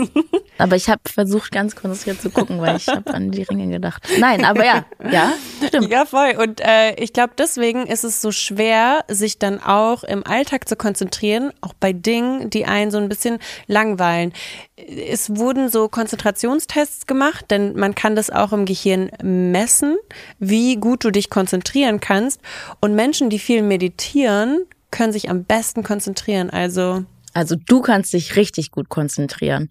Aber 0.58 0.76
ich 0.76 0.90
habe 0.90 1.02
versucht, 1.06 1.54
ganz 1.54 1.74
konzentriert 1.74 2.22
zu 2.22 2.32
gucken, 2.32 2.60
weil 2.60 2.76
ich 2.76 2.88
habe 2.90 3.14
an 3.14 3.32
die 3.32 3.44
Ringe 3.44 3.70
gedacht. 3.70 4.06
Nein, 4.20 4.44
aber 4.44 4.66
ja, 4.66 4.86
ja, 5.10 5.32
stimmt. 5.66 5.90
Ja, 5.90 6.06
voll. 6.06 6.36
Und 6.38 6.60
äh, 6.60 6.96
ich 6.96 7.14
glaube, 7.14 7.34
deswegen 7.38 7.88
ist 7.88 8.04
es 8.04 8.22
so 8.22 8.34
schwer, 8.34 9.06
sich 9.08 9.40
dann 9.40 9.62
auch 9.62 10.04
im 10.04 10.28
Alltag 10.28 10.68
zu 10.68 10.76
konzentrieren, 10.76 11.54
auch 11.62 11.74
bei 11.74 11.94
Dingen, 11.94 12.50
die 12.50 12.66
einen 12.66 12.92
so 12.92 12.98
ein 12.98 13.08
bisschen 13.08 13.40
langweilen. 13.68 14.34
Es 14.78 15.38
wurden 15.38 15.70
so 15.70 15.88
Konzentrationstests 15.88 17.08
gemacht, 17.08 17.46
denn 17.50 17.78
man 17.78 17.96
kann 17.96 18.16
das 18.16 18.30
auch 18.30 18.52
im 18.52 18.66
Gehirn 18.66 19.10
messen, 19.24 19.96
wie 20.40 20.76
gut 20.76 21.06
du 21.06 21.12
dich 21.12 21.30
konzentrieren 21.30 22.02
kannst. 22.02 22.42
Und 22.82 22.94
Menschen, 22.94 23.30
die 23.30 23.40
viel 23.40 23.62
meditieren, 23.62 24.66
können 24.92 25.14
sich 25.14 25.30
am 25.30 25.46
besten 25.46 25.84
konzentrieren. 25.84 26.50
Also 26.50 27.06
Also 27.34 27.56
du 27.56 27.82
kannst 27.82 28.12
dich 28.14 28.36
richtig 28.36 28.72
gut 28.72 28.90
konzentrieren. 28.90 29.70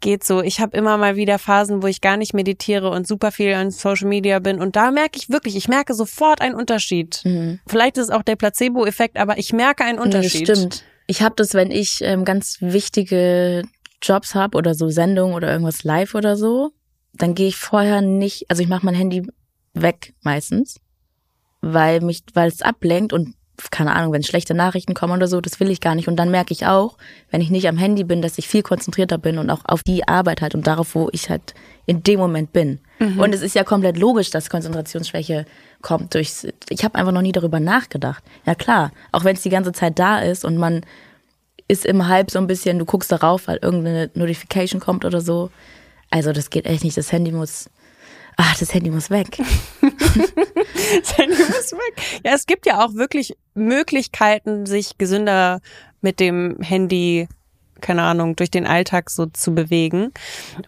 geht 0.00 0.24
so. 0.24 0.42
Ich 0.42 0.60
habe 0.60 0.76
immer 0.76 0.96
mal 0.96 1.16
wieder 1.16 1.38
Phasen, 1.38 1.82
wo 1.82 1.86
ich 1.86 2.00
gar 2.00 2.16
nicht 2.16 2.32
meditiere 2.32 2.90
und 2.90 3.06
super 3.06 3.30
viel 3.32 3.52
an 3.52 3.70
Social 3.70 4.08
Media 4.08 4.38
bin. 4.38 4.58
Und 4.58 4.76
da 4.76 4.90
merke 4.90 5.18
ich 5.18 5.28
wirklich, 5.28 5.56
ich 5.56 5.68
merke 5.68 5.92
sofort 5.92 6.40
einen 6.40 6.54
Unterschied. 6.54 7.22
Vielleicht 7.66 7.98
ist 7.98 8.04
es 8.04 8.10
auch 8.10 8.22
der 8.22 8.36
Placebo-Effekt, 8.36 9.18
aber 9.18 9.36
ich 9.38 9.52
merke 9.52 9.84
einen 9.84 9.98
Unterschied. 9.98 10.48
Das 10.48 10.58
stimmt. 10.58 10.84
Ich 11.10 11.22
habe 11.22 11.34
das, 11.34 11.54
wenn 11.54 11.72
ich 11.72 12.02
ähm, 12.02 12.24
ganz 12.24 12.58
wichtige 12.60 13.64
Jobs 14.00 14.36
habe 14.36 14.56
oder 14.56 14.76
so 14.76 14.90
Sendungen 14.90 15.34
oder 15.34 15.50
irgendwas 15.50 15.82
live 15.82 16.14
oder 16.14 16.36
so, 16.36 16.70
dann 17.12 17.34
gehe 17.34 17.48
ich 17.48 17.56
vorher 17.56 18.00
nicht, 18.00 18.48
also 18.48 18.62
ich 18.62 18.68
mache 18.68 18.86
mein 18.86 18.94
Handy 18.94 19.26
weg 19.74 20.14
meistens, 20.22 20.78
weil 21.62 22.00
mich, 22.00 22.22
weil 22.34 22.46
es 22.46 22.62
ablenkt 22.62 23.12
und 23.12 23.34
keine 23.72 23.96
Ahnung, 23.96 24.12
wenn 24.12 24.22
schlechte 24.22 24.54
Nachrichten 24.54 24.94
kommen 24.94 25.14
oder 25.14 25.26
so, 25.26 25.40
das 25.40 25.58
will 25.58 25.70
ich 25.70 25.80
gar 25.80 25.96
nicht. 25.96 26.06
Und 26.06 26.14
dann 26.14 26.30
merke 26.30 26.52
ich 26.52 26.66
auch, 26.66 26.96
wenn 27.32 27.40
ich 27.40 27.50
nicht 27.50 27.66
am 27.66 27.76
Handy 27.76 28.04
bin, 28.04 28.22
dass 28.22 28.38
ich 28.38 28.46
viel 28.46 28.62
konzentrierter 28.62 29.18
bin 29.18 29.38
und 29.38 29.50
auch 29.50 29.62
auf 29.64 29.82
die 29.82 30.06
Arbeit 30.06 30.40
halt 30.40 30.54
und 30.54 30.68
darauf, 30.68 30.94
wo 30.94 31.08
ich 31.10 31.28
halt 31.28 31.54
in 31.86 32.04
dem 32.04 32.20
Moment 32.20 32.52
bin. 32.52 32.78
Und 33.18 33.34
es 33.34 33.42
ist 33.42 33.56
ja 33.56 33.64
komplett 33.64 33.98
logisch, 33.98 34.30
dass 34.30 34.48
Konzentrationsschwäche 34.48 35.44
kommt 35.82 36.14
durchs. 36.14 36.46
Ich 36.68 36.84
habe 36.84 36.96
einfach 36.96 37.12
noch 37.12 37.22
nie 37.22 37.32
darüber 37.32 37.60
nachgedacht. 37.60 38.22
Ja 38.46 38.54
klar, 38.54 38.92
auch 39.12 39.24
wenn 39.24 39.36
es 39.36 39.42
die 39.42 39.50
ganze 39.50 39.72
Zeit 39.72 39.98
da 39.98 40.20
ist 40.20 40.44
und 40.44 40.56
man 40.56 40.82
ist 41.68 41.86
im 41.86 42.08
Hype 42.08 42.30
so 42.30 42.38
ein 42.38 42.46
bisschen, 42.48 42.78
du 42.78 42.84
guckst 42.84 43.12
darauf, 43.12 43.46
weil 43.46 43.58
irgendeine 43.62 44.10
Notification 44.14 44.80
kommt 44.80 45.04
oder 45.04 45.20
so. 45.20 45.50
Also 46.10 46.32
das 46.32 46.50
geht 46.50 46.66
echt 46.66 46.82
nicht. 46.82 46.96
Das 46.96 47.12
Handy 47.12 47.30
muss. 47.30 47.70
Ah, 48.36 48.52
das 48.58 48.74
Handy 48.74 48.90
muss 48.90 49.10
weg. 49.10 49.38
Das 51.02 51.16
Handy 51.16 51.36
muss 51.36 51.72
weg. 51.72 52.02
Ja, 52.24 52.32
es 52.34 52.46
gibt 52.46 52.66
ja 52.66 52.84
auch 52.84 52.94
wirklich 52.94 53.36
Möglichkeiten, 53.54 54.66
sich 54.66 54.98
gesünder 54.98 55.60
mit 56.00 56.18
dem 56.18 56.58
Handy, 56.60 57.28
keine 57.80 58.02
Ahnung, 58.02 58.34
durch 58.34 58.50
den 58.50 58.66
Alltag 58.66 59.08
so 59.08 59.26
zu 59.26 59.54
bewegen. 59.54 60.12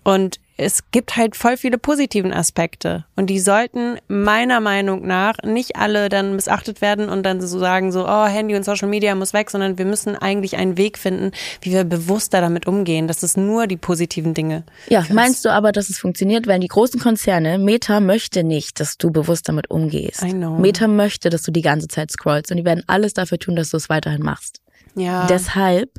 Und 0.04 0.38
es 0.56 0.90
gibt 0.90 1.16
halt 1.16 1.34
voll 1.36 1.56
viele 1.56 1.78
positiven 1.78 2.32
Aspekte. 2.32 3.04
Und 3.16 3.28
die 3.28 3.40
sollten 3.40 3.98
meiner 4.08 4.60
Meinung 4.60 5.06
nach 5.06 5.36
nicht 5.44 5.76
alle 5.76 6.08
dann 6.08 6.36
missachtet 6.36 6.80
werden 6.80 7.08
und 7.08 7.22
dann 7.22 7.40
so 7.40 7.58
sagen, 7.58 7.90
so, 7.92 8.06
oh, 8.06 8.26
Handy 8.26 8.54
und 8.54 8.64
Social 8.64 8.88
Media 8.88 9.14
muss 9.14 9.32
weg, 9.32 9.50
sondern 9.50 9.78
wir 9.78 9.84
müssen 9.84 10.16
eigentlich 10.16 10.56
einen 10.56 10.76
Weg 10.76 10.98
finden, 10.98 11.32
wie 11.62 11.72
wir 11.72 11.84
bewusster 11.84 12.40
damit 12.40 12.66
umgehen. 12.66 13.08
Das 13.08 13.22
ist 13.22 13.36
nur 13.36 13.66
die 13.66 13.76
positiven 13.76 14.34
Dinge. 14.34 14.64
Ja, 14.88 15.04
meinst 15.10 15.44
du 15.44 15.50
aber, 15.50 15.72
dass 15.72 15.88
es 15.88 15.98
funktioniert, 15.98 16.46
weil 16.46 16.60
die 16.60 16.68
großen 16.68 17.00
Konzerne, 17.00 17.58
Meta 17.58 18.00
möchte 18.00 18.44
nicht, 18.44 18.78
dass 18.80 18.98
du 18.98 19.10
bewusst 19.10 19.48
damit 19.48 19.70
umgehst. 19.70 20.22
I 20.22 20.32
know. 20.32 20.58
Meta 20.58 20.86
möchte, 20.86 21.30
dass 21.30 21.42
du 21.42 21.50
die 21.50 21.62
ganze 21.62 21.88
Zeit 21.88 22.10
scrollst 22.10 22.50
und 22.50 22.58
die 22.58 22.64
werden 22.64 22.84
alles 22.86 23.14
dafür 23.14 23.38
tun, 23.38 23.56
dass 23.56 23.70
du 23.70 23.76
es 23.76 23.88
weiterhin 23.88 24.22
machst. 24.22 24.60
Ja. 24.94 25.26
Deshalb 25.26 25.90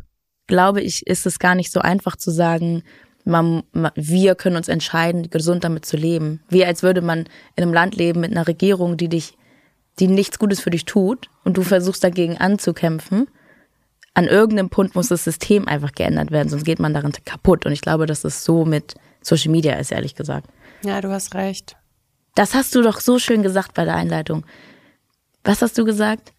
glaube 0.47 0.81
ich, 0.81 1.07
ist 1.07 1.25
es 1.25 1.39
gar 1.39 1.55
nicht 1.55 1.71
so 1.71 1.79
einfach 1.79 2.15
zu 2.15 2.31
sagen, 2.31 2.83
man, 3.25 3.63
man, 3.71 3.91
wir 3.95 4.35
können 4.35 4.55
uns 4.55 4.67
entscheiden, 4.67 5.29
gesund 5.29 5.63
damit 5.63 5.85
zu 5.85 5.97
leben. 5.97 6.41
Wie 6.49 6.65
als 6.65 6.83
würde 6.83 7.01
man 7.01 7.19
in 7.55 7.63
einem 7.63 7.73
Land 7.73 7.95
leben 7.95 8.21
mit 8.21 8.31
einer 8.31 8.47
Regierung, 8.47 8.97
die 8.97 9.09
dich, 9.09 9.37
die 9.99 10.07
nichts 10.07 10.39
Gutes 10.39 10.59
für 10.59 10.69
dich 10.69 10.85
tut 10.85 11.29
und 11.43 11.57
du 11.57 11.63
versuchst 11.63 12.03
dagegen 12.03 12.37
anzukämpfen. 12.37 13.27
An 14.13 14.25
irgendeinem 14.25 14.69
Punkt 14.69 14.95
muss 14.95 15.07
das 15.07 15.23
System 15.23 15.67
einfach 15.67 15.93
geändert 15.93 16.31
werden, 16.31 16.49
sonst 16.49 16.65
geht 16.65 16.79
man 16.79 16.93
darin 16.93 17.13
kaputt. 17.25 17.65
Und 17.65 17.71
ich 17.71 17.81
glaube, 17.81 18.05
dass 18.05 18.23
es 18.23 18.43
so 18.43 18.65
mit 18.65 18.95
Social 19.21 19.51
Media 19.51 19.75
ist, 19.75 19.91
ehrlich 19.91 20.15
gesagt. 20.15 20.47
ja, 20.83 21.01
du 21.01 21.09
hast 21.09 21.33
recht. 21.33 21.77
Das 22.35 22.53
hast 22.53 22.73
du 22.75 22.81
doch 22.81 22.99
so 22.99 23.19
schön 23.19 23.43
gesagt 23.43 23.73
bei 23.73 23.85
der 23.85 23.95
Einleitung. 23.95 24.45
Was 25.43 25.61
hast 25.61 25.77
du 25.77 25.85
gesagt? 25.85 26.33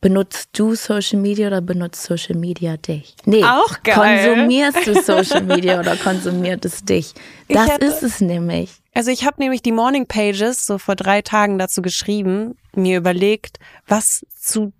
Benutzt 0.00 0.50
du 0.52 0.76
Social 0.76 1.18
Media 1.18 1.48
oder 1.48 1.60
benutzt 1.60 2.04
Social 2.04 2.36
Media 2.36 2.76
dich? 2.76 3.16
Nee. 3.24 3.42
Auch 3.42 3.82
geil. 3.82 4.28
Konsumierst 4.34 4.86
du 4.86 5.02
Social 5.02 5.42
Media 5.42 5.80
oder 5.80 5.96
konsumiert 5.96 6.64
es 6.64 6.84
dich? 6.84 7.14
Ich 7.48 7.56
Das 7.56 7.68
hätte- 7.68 7.86
ist 7.86 8.02
es 8.04 8.20
nämlich. 8.20 8.70
Also 8.94 9.10
ich 9.10 9.24
habe 9.26 9.40
nämlich 9.40 9.60
die 9.60 9.72
Morning 9.72 10.06
Pages 10.06 10.66
so 10.66 10.78
vor 10.78 10.94
drei 10.94 11.20
Tagen 11.22 11.58
dazu 11.58 11.82
geschrieben, 11.82 12.56
mir 12.74 12.96
überlegt, 12.98 13.58
was 13.88 14.24
zu 14.40 14.72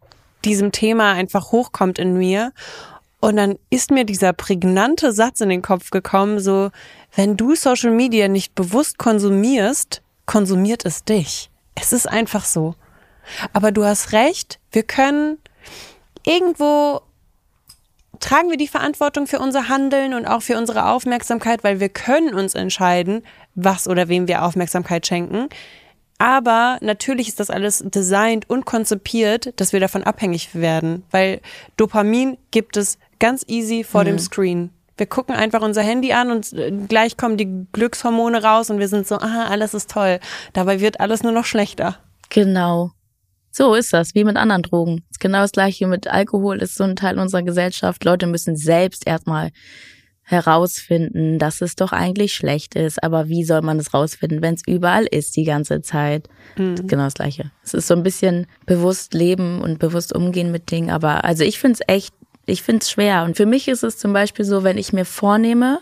diesem 0.44 0.70
Thema 0.70 1.12
einfach 1.14 1.50
hochkommt 1.50 1.98
in 1.98 2.16
mir. 2.16 2.52
Und 3.20 3.36
dann 3.36 3.58
ist 3.70 3.90
mir 3.90 4.04
dieser 4.04 4.32
prägnante 4.32 5.10
Satz 5.12 5.40
in 5.40 5.48
den 5.48 5.62
Kopf 5.62 5.90
gekommen, 5.90 6.38
so, 6.38 6.70
wenn 7.16 7.36
du 7.36 7.56
Social 7.56 7.90
Media 7.90 8.28
nicht 8.28 8.54
bewusst 8.54 8.98
konsumierst, 8.98 10.02
konsumiert 10.26 10.84
es 10.84 11.02
dich. 11.04 11.50
Es 11.74 11.92
ist 11.92 12.08
einfach 12.08 12.44
so. 12.44 12.76
Aber 13.52 13.72
du 13.72 13.84
hast 13.84 14.12
recht, 14.12 14.58
wir 14.72 14.82
können 14.82 15.38
irgendwo 16.24 17.00
tragen 18.20 18.50
wir 18.50 18.56
die 18.56 18.68
Verantwortung 18.68 19.26
für 19.26 19.38
unser 19.38 19.68
Handeln 19.68 20.14
und 20.14 20.26
auch 20.26 20.42
für 20.42 20.58
unsere 20.58 20.86
Aufmerksamkeit, 20.86 21.62
weil 21.62 21.80
wir 21.80 21.88
können 21.88 22.34
uns 22.34 22.54
entscheiden, 22.54 23.22
was 23.54 23.88
oder 23.88 24.08
wem 24.08 24.28
wir 24.28 24.44
Aufmerksamkeit 24.44 25.06
schenken. 25.06 25.48
Aber 26.18 26.78
natürlich 26.80 27.28
ist 27.28 27.38
das 27.38 27.48
alles 27.48 27.82
designt 27.86 28.50
und 28.50 28.64
konzipiert, 28.66 29.52
dass 29.60 29.72
wir 29.72 29.78
davon 29.78 30.02
abhängig 30.02 30.54
werden, 30.54 31.04
weil 31.12 31.40
Dopamin 31.76 32.38
gibt 32.50 32.76
es 32.76 32.98
ganz 33.20 33.44
easy 33.46 33.84
vor 33.84 34.04
dem 34.04 34.18
Screen. 34.18 34.70
Wir 34.96 35.06
gucken 35.06 35.36
einfach 35.36 35.62
unser 35.62 35.82
Handy 35.82 36.12
an 36.12 36.32
und 36.32 36.52
äh, 36.54 36.72
gleich 36.88 37.16
kommen 37.16 37.36
die 37.36 37.66
Glückshormone 37.72 38.42
raus 38.42 38.68
und 38.68 38.80
wir 38.80 38.88
sind 38.88 39.06
so, 39.06 39.14
aha, 39.14 39.46
alles 39.48 39.72
ist 39.72 39.90
toll. 39.90 40.18
Dabei 40.54 40.80
wird 40.80 40.98
alles 40.98 41.22
nur 41.22 41.30
noch 41.30 41.44
schlechter. 41.44 41.98
Genau. 42.30 42.90
So 43.50 43.74
ist 43.74 43.92
das, 43.92 44.14
wie 44.14 44.24
mit 44.24 44.36
anderen 44.36 44.62
Drogen. 44.62 45.02
Ist 45.10 45.20
genau 45.20 45.42
das 45.42 45.52
gleiche 45.52 45.86
mit 45.86 46.06
Alkohol, 46.06 46.62
ist 46.62 46.76
so 46.76 46.84
ein 46.84 46.96
Teil 46.96 47.18
unserer 47.18 47.42
Gesellschaft. 47.42 48.04
Leute 48.04 48.26
müssen 48.26 48.56
selbst 48.56 49.06
erstmal 49.06 49.50
herausfinden, 50.28 51.38
dass 51.38 51.62
es 51.62 51.74
doch 51.74 51.92
eigentlich 51.92 52.34
schlecht 52.34 52.74
ist. 52.74 53.02
Aber 53.02 53.28
wie 53.28 53.44
soll 53.44 53.62
man 53.62 53.78
es 53.78 53.94
rausfinden, 53.94 54.42
wenn 54.42 54.54
es 54.54 54.62
überall 54.66 55.06
ist 55.06 55.36
die 55.36 55.44
ganze 55.44 55.80
Zeit? 55.80 56.28
Ist 56.56 56.86
Genau 56.86 57.04
das 57.04 57.14
gleiche. 57.14 57.50
Es 57.64 57.72
ist 57.72 57.86
so 57.86 57.94
ein 57.94 58.02
bisschen 58.02 58.46
bewusst 58.66 59.14
leben 59.14 59.62
und 59.62 59.78
bewusst 59.78 60.14
umgehen 60.14 60.52
mit 60.52 60.70
Dingen. 60.70 60.90
Aber 60.90 61.24
also 61.24 61.44
ich 61.44 61.58
finde 61.58 61.78
es 61.80 61.94
echt, 61.94 62.12
ich 62.44 62.62
finde 62.62 62.82
es 62.82 62.90
schwer. 62.90 63.24
Und 63.24 63.38
für 63.38 63.46
mich 63.46 63.68
ist 63.68 63.82
es 63.82 63.96
zum 63.96 64.12
Beispiel 64.12 64.44
so, 64.44 64.64
wenn 64.64 64.76
ich 64.76 64.92
mir 64.92 65.06
vornehme, 65.06 65.80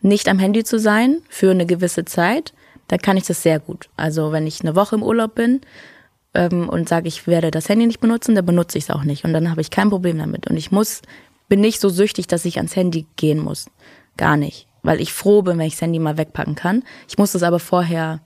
nicht 0.00 0.28
am 0.28 0.38
Handy 0.38 0.62
zu 0.62 0.78
sein 0.78 1.18
für 1.28 1.50
eine 1.50 1.66
gewisse 1.66 2.04
Zeit, 2.04 2.52
dann 2.86 3.00
kann 3.00 3.16
ich 3.16 3.24
das 3.24 3.42
sehr 3.42 3.58
gut. 3.58 3.88
Also 3.96 4.30
wenn 4.30 4.46
ich 4.46 4.60
eine 4.60 4.76
Woche 4.76 4.94
im 4.94 5.02
Urlaub 5.02 5.34
bin 5.34 5.60
ähm, 6.38 6.68
und 6.68 6.88
sage, 6.88 7.08
ich 7.08 7.26
werde 7.26 7.50
das 7.50 7.68
Handy 7.68 7.86
nicht 7.86 7.98
benutzen, 7.98 8.36
dann 8.36 8.46
benutze 8.46 8.78
ich 8.78 8.84
es 8.84 8.90
auch 8.90 9.02
nicht. 9.02 9.24
Und 9.24 9.32
dann 9.32 9.50
habe 9.50 9.60
ich 9.60 9.70
kein 9.70 9.90
Problem 9.90 10.18
damit. 10.18 10.46
Und 10.48 10.56
ich 10.56 10.70
muss, 10.70 11.02
bin 11.48 11.60
nicht 11.60 11.80
so 11.80 11.88
süchtig, 11.88 12.28
dass 12.28 12.44
ich 12.44 12.58
ans 12.58 12.76
Handy 12.76 13.06
gehen 13.16 13.40
muss. 13.40 13.66
Gar 14.16 14.36
nicht. 14.36 14.68
Weil 14.84 15.00
ich 15.00 15.12
froh 15.12 15.42
bin, 15.42 15.58
wenn 15.58 15.66
ich 15.66 15.74
das 15.74 15.82
Handy 15.82 15.98
mal 15.98 16.16
wegpacken 16.16 16.54
kann. 16.54 16.84
Ich 17.08 17.18
muss 17.18 17.32
das 17.32 17.42
aber 17.42 17.58
vorher 17.58 18.20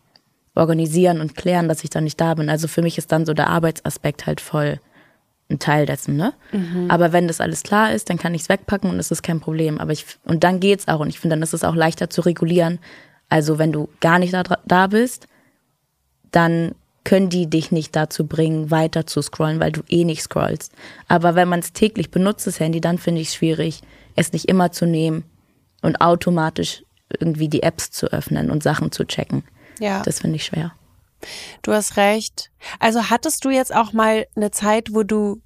organisieren 0.55 1.23
und 1.23 1.35
klären, 1.37 1.69
dass 1.69 1.85
ich 1.85 1.89
dann 1.91 2.05
nicht 2.05 2.21
da 2.21 2.35
bin. 2.35 2.51
Also 2.51 2.69
für 2.69 2.83
mich 2.83 2.99
ist 2.99 3.11
dann 3.11 3.25
so 3.25 3.33
der 3.33 3.49
Arbeitsaspekt 3.49 4.27
halt 4.27 4.43
voll 4.43 4.79
ein 5.51 5.59
Teil 5.59 5.87
dessen, 5.87 6.17
ne? 6.17 6.35
Mhm. 6.53 6.91
Aber 6.91 7.13
wenn 7.13 7.29
das 7.29 7.41
alles 7.41 7.63
klar 7.63 7.93
ist, 7.93 8.11
dann 8.11 8.19
kann 8.19 8.35
ich 8.35 8.43
es 8.43 8.49
wegpacken 8.51 8.91
und 8.91 8.99
es 8.99 9.11
ist 9.11 9.23
kein 9.23 9.41
Problem. 9.41 9.79
Aber 9.79 9.93
ich, 9.93 10.05
und 10.25 10.45
dann 10.45 10.61
geht's 10.61 10.87
auch. 10.89 11.01
Und 11.01 11.09
ich 11.09 11.19
finde, 11.19 11.37
dann 11.37 11.43
ist 11.43 11.55
es 11.55 11.65
auch 11.65 11.75
leichter 11.75 12.11
zu 12.11 12.21
regulieren. 12.21 12.79
Also 13.31 13.59
wenn 13.59 13.73
du 13.73 13.89
gar 14.01 14.19
nicht 14.19 14.35
da, 14.35 14.43
da 14.67 14.87
bist, 14.89 15.29
dann 16.31 16.75
können 17.05 17.29
die 17.29 17.49
dich 17.49 17.73
nicht 17.73 17.97
dazu 17.97 18.27
bringen, 18.27 18.71
weiter 18.71 19.07
zu 19.07 19.23
scrollen, 19.23 19.61
weil 19.61 19.73
du 19.73 19.83
eh 19.89 20.05
nicht 20.05 20.23
scrollst. 20.23 20.73
Aber 21.09 21.35
wenn 21.35 21.49
man 21.49 21.61
es 21.61 21.73
täglich 21.73 22.11
benutzt, 22.11 22.47
das 22.47 22.61
Handy, 22.61 22.81
dann 22.81 22.99
finde 22.99 23.21
ich 23.21 23.29
es 23.29 23.35
schwierig, 23.35 23.81
es 24.15 24.33
nicht 24.33 24.49
immer 24.49 24.73
zu 24.73 24.87
nehmen 24.87 25.25
und 25.83 26.01
automatisch 26.01 26.85
irgendwie 27.19 27.49
die 27.49 27.63
Apps 27.63 27.91
zu 27.91 28.07
öffnen 28.07 28.51
und 28.51 28.63
Sachen 28.63 28.93
zu 28.93 29.05
checken. 29.05 29.45
Ja. 29.79 30.03
Das 30.03 30.21
finde 30.21 30.37
ich 30.37 30.45
schwer. 30.45 30.73
Du 31.63 31.73
hast 31.73 31.97
recht. 31.97 32.51
Also 32.79 33.11
hattest 33.11 33.45
du 33.45 33.51
jetzt 33.51 33.75
auch 33.75 33.93
mal 33.93 34.27
eine 34.35 34.51
Zeit, 34.51 34.93
wo 34.93 35.03
du 35.03 35.41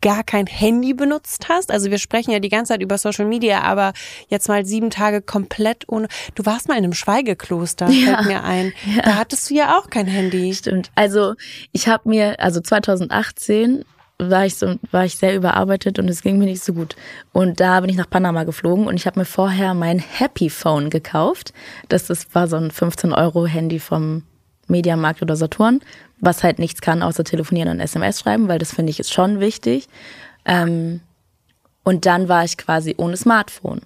gar 0.00 0.24
kein 0.24 0.46
Handy 0.46 0.94
benutzt 0.94 1.48
hast? 1.48 1.70
Also 1.70 1.90
wir 1.90 1.98
sprechen 1.98 2.30
ja 2.30 2.38
die 2.38 2.48
ganze 2.48 2.72
Zeit 2.72 2.82
über 2.82 2.98
Social 2.98 3.26
Media, 3.26 3.62
aber 3.62 3.92
jetzt 4.28 4.48
mal 4.48 4.64
sieben 4.64 4.90
Tage 4.90 5.22
komplett 5.22 5.84
ohne. 5.88 6.08
Du 6.34 6.46
warst 6.46 6.68
mal 6.68 6.76
in 6.76 6.84
einem 6.84 6.92
Schweigekloster, 6.92 7.88
ja. 7.90 8.16
fällt 8.16 8.26
mir 8.26 8.44
ein. 8.44 8.72
Ja. 8.94 9.02
Da 9.02 9.14
hattest 9.16 9.50
du 9.50 9.54
ja 9.54 9.78
auch 9.78 9.90
kein 9.90 10.06
Handy. 10.06 10.54
Stimmt. 10.54 10.90
Also 10.94 11.34
ich 11.72 11.88
habe 11.88 12.08
mir, 12.08 12.40
also 12.40 12.60
2018 12.60 13.84
war 14.18 14.46
ich 14.46 14.56
so, 14.56 14.76
war 14.90 15.04
ich 15.04 15.16
sehr 15.16 15.36
überarbeitet 15.36 15.98
und 15.98 16.08
es 16.08 16.22
ging 16.22 16.38
mir 16.38 16.46
nicht 16.46 16.64
so 16.64 16.72
gut. 16.72 16.96
Und 17.32 17.60
da 17.60 17.80
bin 17.80 17.90
ich 17.90 17.96
nach 17.96 18.08
Panama 18.08 18.44
geflogen 18.44 18.86
und 18.86 18.96
ich 18.96 19.06
habe 19.06 19.20
mir 19.20 19.26
vorher 19.26 19.74
mein 19.74 19.98
Happy 19.98 20.48
Phone 20.48 20.90
gekauft. 20.90 21.52
Das, 21.88 22.06
das 22.06 22.34
war 22.34 22.48
so 22.48 22.56
ein 22.56 22.70
15 22.70 23.12
Euro 23.12 23.46
Handy 23.46 23.78
vom 23.78 24.22
Mediamarkt 24.68 25.22
oder 25.22 25.36
Saturn, 25.36 25.80
was 26.18 26.42
halt 26.42 26.58
nichts 26.58 26.80
kann 26.80 27.02
außer 27.02 27.24
telefonieren 27.24 27.70
und 27.70 27.80
SMS 27.80 28.20
schreiben, 28.20 28.48
weil 28.48 28.58
das 28.58 28.72
finde 28.72 28.90
ich 28.90 29.00
ist 29.00 29.12
schon 29.12 29.40
wichtig. 29.40 29.88
Ähm, 30.44 31.00
und 31.84 32.06
dann 32.06 32.28
war 32.28 32.44
ich 32.44 32.56
quasi 32.56 32.94
ohne 32.96 33.16
Smartphone. 33.16 33.82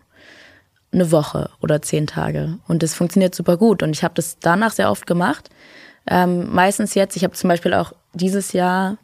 Eine 0.93 1.13
Woche 1.13 1.51
oder 1.61 1.83
zehn 1.83 2.07
Tage. 2.07 2.59
Und 2.67 2.83
das 2.83 2.95
funktioniert 2.95 3.35
super 3.35 3.57
gut. 3.57 3.83
Und 3.83 3.91
ich 3.91 4.03
habe 4.03 4.15
das 4.15 4.39
danach 4.41 4.73
sehr 4.73 4.91
oft 4.91 5.07
gemacht. 5.07 5.51
Ähm, 6.07 6.53
meistens 6.53 6.95
jetzt, 6.95 7.17
ich 7.17 7.25
habe 7.25 7.35
zum 7.35 7.49
Beispiel 7.49 7.75
auch 7.75 7.93
dieses 8.15 8.53
Jahr 8.53 8.97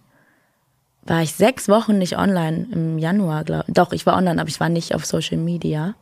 war 1.04 1.22
ich 1.22 1.34
sechs 1.34 1.68
Wochen 1.68 1.98
nicht 1.98 2.18
online 2.18 2.66
im 2.72 2.98
Januar, 2.98 3.44
glaube 3.44 3.70
Doch, 3.70 3.92
ich 3.92 4.06
war 4.06 4.16
online, 4.16 4.40
aber 4.40 4.48
ich 4.48 4.58
war 4.58 4.68
nicht 4.68 4.94
auf 4.94 5.06
Social 5.06 5.36
Media. 5.36 5.94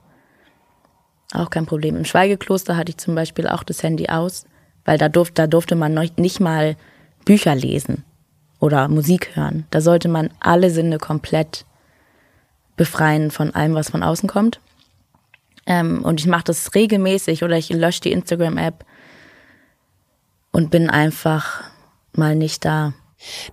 Auch 1.35 1.51
kein 1.51 1.67
Problem. 1.67 1.97
Im 1.97 2.05
Schweigekloster 2.05 2.77
hatte 2.77 2.91
ich 2.91 2.97
zum 2.97 3.15
Beispiel 3.15 3.49
auch 3.49 3.65
das 3.65 3.83
Handy 3.83 4.09
aus, 4.09 4.47
weil 4.85 4.97
da 4.99 5.09
durfte, 5.09 5.35
da 5.35 5.47
durfte 5.47 5.75
man 5.75 5.93
noch 5.93 6.05
nicht 6.17 6.41
mal 6.41 6.77
Bücher 7.25 7.55
lesen 7.55 8.05
oder 8.61 8.89
Musik 8.89 9.37
hören. 9.37 9.67
Da 9.71 9.81
sollte 9.81 10.09
man 10.09 10.31
alle 10.41 10.71
Sinne 10.71 10.99
komplett 10.99 11.65
befreien 12.77 13.31
von 13.31 13.55
allem, 13.55 13.75
was 13.75 13.91
von 13.91 14.03
außen 14.03 14.29
kommt. 14.29 14.61
Ähm, 15.67 16.05
und 16.05 16.21
ich 16.21 16.27
mache 16.27 16.45
das 16.45 16.75
regelmäßig 16.75 17.43
oder 17.43 17.57
ich 17.57 17.71
lösche 17.71 18.01
die 18.01 18.13
Instagram-App 18.13 18.85
und 20.53 20.71
bin 20.71 20.91
einfach 20.91 21.65
mal 22.13 22.37
nicht 22.37 22.65
da. 22.65 22.93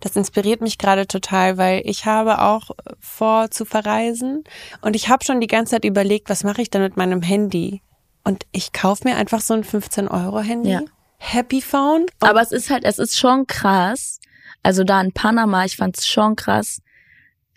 Das 0.01 0.15
inspiriert 0.15 0.61
mich 0.61 0.78
gerade 0.78 1.07
total, 1.07 1.57
weil 1.57 1.82
ich 1.86 2.05
habe 2.05 2.41
auch 2.41 2.72
vor 2.99 3.51
zu 3.51 3.63
verreisen 3.63 4.43
und 4.82 4.95
ich 4.95 5.07
habe 5.07 5.24
schon 5.24 5.39
die 5.39 5.47
ganze 5.47 5.72
Zeit 5.72 5.86
überlegt, 5.86 6.30
was 6.30 6.43
mache 6.43 6.61
ich 6.61 6.69
denn 6.69 6.82
mit 6.82 6.97
meinem 6.97 7.22
Handy? 7.22 7.82
Und 8.24 8.45
ich 8.51 8.74
kaufe 8.74 9.07
mir 9.07 9.15
einfach 9.15 9.41
so 9.41 9.53
ein 9.53 9.63
15 9.63 10.07
Euro 10.07 10.41
Handy. 10.41 10.72
Ja. 10.72 10.82
Happy 11.24 11.61
Phone. 11.61 12.07
Aber 12.19 12.41
es 12.41 12.51
ist 12.51 12.72
halt, 12.72 12.84
es 12.84 12.97
ist 12.97 13.17
schon 13.17 13.45
krass. 13.45 14.19
Also 14.63 14.84
da 14.84 14.99
in 14.99 15.11
Panama, 15.11 15.63
ich 15.65 15.78
fand 15.78 15.97
es 15.97 16.07
schon 16.07 16.36
krass. 16.36 16.82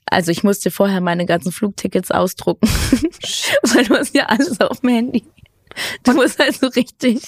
Also 0.05 0.31
ich 0.31 0.45
musste 0.45 0.71
vorher 0.71 1.01
meine 1.01 1.25
ganzen 1.25 1.51
Flugtickets 1.51 2.11
ausdrucken, 2.11 2.69
weil 3.63 3.85
du 3.87 3.97
hast 3.97 4.15
ja 4.15 4.27
alles 4.27 4.61
auf 4.61 4.81
dem 4.81 4.91
Handy. 4.91 5.25
Du 6.03 6.13
musst 6.13 6.39
halt 6.39 6.55
so 6.55 6.69
richtig 6.69 7.23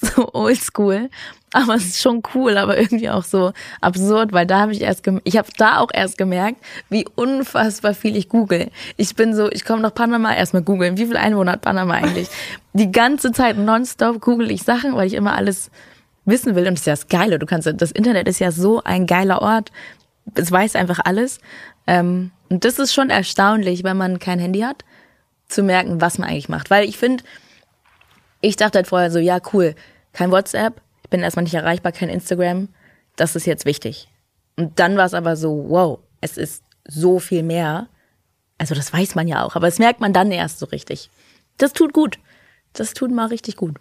so 0.00 0.32
oldschool. 0.32 1.10
Aber 1.52 1.76
es 1.76 1.86
ist 1.86 2.02
schon 2.02 2.22
cool, 2.34 2.58
aber 2.58 2.76
irgendwie 2.76 3.08
auch 3.08 3.24
so 3.24 3.52
absurd, 3.80 4.32
weil 4.32 4.46
da 4.46 4.60
habe 4.60 4.72
ich 4.72 4.82
erst, 4.82 5.06
ich 5.24 5.36
habe 5.36 5.48
da 5.56 5.78
auch 5.78 5.90
erst 5.92 6.18
gemerkt, 6.18 6.60
wie 6.90 7.06
unfassbar 7.14 7.94
viel 7.94 8.16
ich 8.16 8.28
google. 8.28 8.70
Ich 8.96 9.14
bin 9.14 9.34
so, 9.34 9.50
ich 9.50 9.64
komme 9.64 9.80
nach 9.80 9.94
Panama 9.94 10.34
erstmal 10.34 10.62
googeln. 10.62 10.98
Wie 10.98 11.06
viel 11.06 11.16
Einwohner 11.16 11.52
hat 11.52 11.62
Panama 11.62 11.94
eigentlich? 11.94 12.28
Die 12.74 12.92
ganze 12.92 13.32
Zeit 13.32 13.56
nonstop 13.56 14.20
google 14.20 14.50
ich 14.50 14.64
Sachen, 14.64 14.94
weil 14.96 15.06
ich 15.06 15.14
immer 15.14 15.34
alles 15.34 15.70
wissen 16.26 16.54
will. 16.56 16.66
Und 16.66 16.74
das 16.74 16.80
ist 16.80 16.86
ja 16.86 16.92
das 16.92 17.08
Geile. 17.08 17.38
Du 17.38 17.46
kannst, 17.46 17.72
das 17.74 17.90
Internet 17.92 18.28
ist 18.28 18.38
ja 18.38 18.50
so 18.50 18.82
ein 18.82 19.06
geiler 19.06 19.40
Ort. 19.40 19.72
Es 20.34 20.52
weiß 20.52 20.76
einfach 20.76 21.00
alles. 21.04 21.38
Ähm, 21.86 22.32
und 22.50 22.64
das 22.64 22.78
ist 22.78 22.92
schon 22.92 23.10
erstaunlich, 23.10 23.84
wenn 23.84 23.96
man 23.96 24.18
kein 24.18 24.38
Handy 24.38 24.60
hat, 24.60 24.84
zu 25.48 25.62
merken, 25.62 26.00
was 26.00 26.18
man 26.18 26.28
eigentlich 26.28 26.48
macht. 26.48 26.70
Weil 26.70 26.88
ich 26.88 26.98
finde, 26.98 27.24
ich 28.46 28.56
dachte 28.56 28.78
halt 28.78 28.86
vorher 28.86 29.10
so, 29.10 29.18
ja, 29.18 29.38
cool, 29.52 29.74
kein 30.12 30.30
WhatsApp, 30.30 30.80
ich 31.02 31.10
bin 31.10 31.20
erstmal 31.20 31.42
nicht 31.42 31.54
erreichbar, 31.54 31.92
kein 31.92 32.08
Instagram, 32.08 32.68
das 33.16 33.36
ist 33.36 33.46
jetzt 33.46 33.64
wichtig. 33.64 34.08
Und 34.56 34.78
dann 34.78 34.96
war 34.96 35.06
es 35.06 35.14
aber 35.14 35.36
so, 35.36 35.66
wow, 35.68 35.98
es 36.20 36.36
ist 36.36 36.62
so 36.86 37.18
viel 37.18 37.42
mehr. 37.42 37.88
Also 38.58 38.74
das 38.74 38.92
weiß 38.92 39.14
man 39.14 39.28
ja 39.28 39.44
auch, 39.44 39.56
aber 39.56 39.66
das 39.66 39.78
merkt 39.78 40.00
man 40.00 40.12
dann 40.12 40.30
erst 40.30 40.60
so 40.60 40.66
richtig. 40.66 41.10
Das 41.58 41.72
tut 41.72 41.92
gut. 41.92 42.18
Das 42.72 42.94
tut 42.94 43.10
mal 43.10 43.26
richtig 43.26 43.56
gut. 43.56 43.76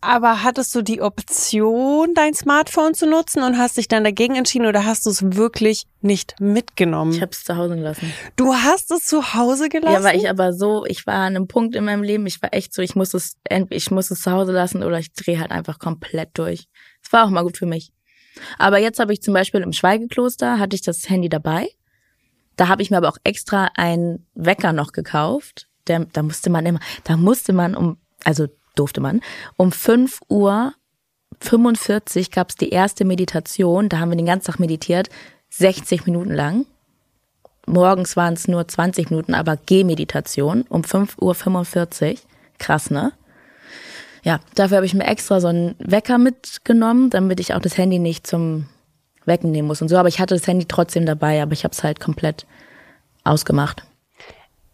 Aber 0.00 0.42
hattest 0.42 0.74
du 0.74 0.82
die 0.82 1.00
Option, 1.00 2.14
dein 2.14 2.34
Smartphone 2.34 2.94
zu 2.94 3.06
nutzen 3.06 3.42
und 3.42 3.58
hast 3.58 3.76
dich 3.76 3.88
dann 3.88 4.04
dagegen 4.04 4.36
entschieden 4.36 4.66
oder 4.66 4.84
hast 4.84 5.06
du 5.06 5.10
es 5.10 5.36
wirklich 5.36 5.86
nicht 6.00 6.34
mitgenommen? 6.40 7.12
Ich 7.12 7.22
habe 7.22 7.32
es 7.32 7.44
zu 7.44 7.56
Hause 7.56 7.76
gelassen. 7.76 8.12
Du 8.36 8.54
hast 8.54 8.90
es 8.90 9.06
zu 9.06 9.34
Hause 9.34 9.68
gelassen? 9.68 9.94
Ja, 9.94 10.02
weil 10.02 10.16
ich 10.16 10.28
aber 10.28 10.52
so, 10.52 10.84
ich 10.86 11.06
war 11.06 11.16
an 11.16 11.36
einem 11.36 11.48
Punkt 11.48 11.74
in 11.74 11.84
meinem 11.84 12.02
Leben, 12.02 12.26
ich 12.26 12.42
war 12.42 12.52
echt 12.52 12.74
so, 12.74 12.82
ich 12.82 12.94
muss 12.94 13.14
es, 13.14 13.36
ich 13.70 13.90
muss 13.90 14.10
es 14.10 14.20
zu 14.22 14.30
Hause 14.30 14.52
lassen 14.52 14.82
oder 14.82 14.98
ich 14.98 15.12
drehe 15.12 15.40
halt 15.40 15.50
einfach 15.50 15.78
komplett 15.78 16.30
durch. 16.34 16.68
Es 17.02 17.12
war 17.12 17.24
auch 17.24 17.30
mal 17.30 17.42
gut 17.42 17.56
für 17.56 17.66
mich. 17.66 17.92
Aber 18.58 18.78
jetzt 18.78 18.98
habe 18.98 19.12
ich 19.12 19.22
zum 19.22 19.34
Beispiel 19.34 19.60
im 19.60 19.72
Schweigekloster, 19.72 20.58
hatte 20.58 20.76
ich 20.76 20.82
das 20.82 21.08
Handy 21.08 21.28
dabei. 21.28 21.68
Da 22.56 22.68
habe 22.68 22.82
ich 22.82 22.90
mir 22.90 22.98
aber 22.98 23.08
auch 23.08 23.18
extra 23.24 23.70
einen 23.74 24.26
Wecker 24.34 24.72
noch 24.72 24.92
gekauft. 24.92 25.68
Der, 25.86 26.00
da 26.00 26.22
musste 26.22 26.50
man 26.50 26.66
immer, 26.66 26.80
da 27.04 27.16
musste 27.16 27.52
man 27.52 27.74
um, 27.74 27.98
also 28.24 28.48
durfte 28.80 29.00
man. 29.00 29.20
Um 29.56 29.70
5 29.70 30.20
Uhr 30.28 30.72
45 31.40 32.30
gab 32.30 32.50
es 32.50 32.56
die 32.56 32.70
erste 32.70 33.04
Meditation. 33.04 33.88
Da 33.88 33.98
haben 33.98 34.10
wir 34.10 34.16
den 34.16 34.26
ganzen 34.26 34.46
Tag 34.46 34.60
meditiert, 34.60 35.08
60 35.50 36.06
Minuten 36.06 36.32
lang. 36.32 36.66
Morgens 37.66 38.16
waren 38.16 38.34
es 38.34 38.48
nur 38.48 38.66
20 38.66 39.10
Minuten, 39.10 39.34
aber 39.34 39.56
Gehmeditation 39.56 40.64
um 40.68 40.82
5.45 40.82 42.10
Uhr. 42.10 42.18
Krass, 42.58 42.90
ne? 42.90 43.12
Ja, 44.22 44.40
dafür 44.54 44.78
habe 44.78 44.86
ich 44.86 44.94
mir 44.94 45.06
extra 45.06 45.40
so 45.40 45.48
einen 45.48 45.76
Wecker 45.78 46.18
mitgenommen, 46.18 47.10
damit 47.10 47.40
ich 47.40 47.54
auch 47.54 47.60
das 47.60 47.78
Handy 47.78 47.98
nicht 47.98 48.26
zum 48.26 48.66
Wecken 49.24 49.50
nehmen 49.50 49.68
muss 49.68 49.80
und 49.80 49.88
so. 49.88 49.96
Aber 49.96 50.08
ich 50.08 50.20
hatte 50.20 50.34
das 50.34 50.46
Handy 50.46 50.66
trotzdem 50.66 51.06
dabei, 51.06 51.42
aber 51.42 51.52
ich 51.52 51.64
habe 51.64 51.72
es 51.72 51.82
halt 51.82 52.00
komplett 52.00 52.46
ausgemacht. 53.24 53.82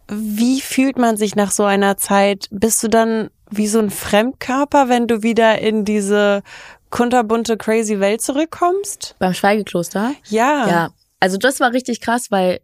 Wie 0.09 0.61
fühlt 0.61 0.97
man 0.97 1.17
sich 1.17 1.35
nach 1.35 1.51
so 1.51 1.63
einer 1.63 1.97
Zeit? 1.97 2.47
Bist 2.51 2.81
du 2.83 2.87
dann 2.87 3.29
wie 3.49 3.67
so 3.67 3.79
ein 3.79 3.89
Fremdkörper, 3.89 4.89
wenn 4.89 5.07
du 5.07 5.23
wieder 5.23 5.59
in 5.59 5.85
diese 5.85 6.43
kunterbunte, 6.89 7.57
crazy 7.57 7.99
Welt 7.99 8.21
zurückkommst? 8.21 9.15
Beim 9.19 9.33
Schweigekloster? 9.33 10.13
Ja. 10.29 10.67
Ja. 10.67 10.89
Also 11.19 11.37
das 11.37 11.59
war 11.59 11.73
richtig 11.73 12.01
krass, 12.01 12.31
weil 12.31 12.59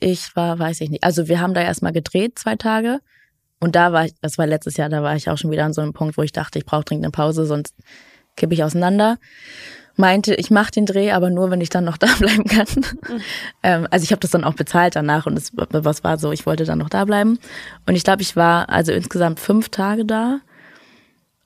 ich 0.00 0.34
war, 0.34 0.58
weiß 0.58 0.80
ich 0.80 0.90
nicht. 0.90 1.04
Also 1.04 1.28
wir 1.28 1.40
haben 1.40 1.54
da 1.54 1.62
erstmal 1.62 1.92
gedreht, 1.92 2.38
zwei 2.38 2.56
Tage. 2.56 3.00
Und 3.60 3.76
da 3.76 3.92
war 3.92 4.06
ich, 4.06 4.14
das 4.20 4.36
war 4.36 4.46
letztes 4.46 4.76
Jahr, 4.76 4.88
da 4.88 5.02
war 5.02 5.16
ich 5.16 5.30
auch 5.30 5.38
schon 5.38 5.50
wieder 5.50 5.64
an 5.64 5.72
so 5.72 5.80
einem 5.80 5.92
Punkt, 5.92 6.18
wo 6.18 6.22
ich 6.22 6.32
dachte, 6.32 6.58
ich 6.58 6.66
brauche 6.66 6.84
dringend 6.84 7.04
eine 7.04 7.12
Pause, 7.12 7.46
sonst 7.46 7.74
kippe 8.36 8.54
ich 8.54 8.64
auseinander 8.64 9.18
meinte, 9.96 10.34
ich 10.34 10.50
mache 10.50 10.72
den 10.72 10.86
Dreh, 10.86 11.12
aber 11.12 11.30
nur, 11.30 11.50
wenn 11.50 11.60
ich 11.60 11.70
dann 11.70 11.84
noch 11.84 11.96
da 11.98 12.06
bleiben 12.18 12.44
kann. 12.44 12.66
Mhm. 12.76 13.20
ähm, 13.62 13.88
also 13.90 14.04
ich 14.04 14.10
habe 14.10 14.20
das 14.20 14.30
dann 14.30 14.44
auch 14.44 14.54
bezahlt 14.54 14.96
danach 14.96 15.26
und 15.26 15.36
es 15.36 15.52
was 15.54 16.04
war 16.04 16.18
so, 16.18 16.32
ich 16.32 16.46
wollte 16.46 16.64
dann 16.64 16.78
noch 16.78 16.88
da 16.90 17.04
bleiben. 17.04 17.38
Und 17.86 17.94
ich 17.94 18.04
glaube, 18.04 18.22
ich 18.22 18.36
war 18.36 18.68
also 18.68 18.92
insgesamt 18.92 19.40
fünf 19.40 19.68
Tage 19.68 20.04
da. 20.04 20.40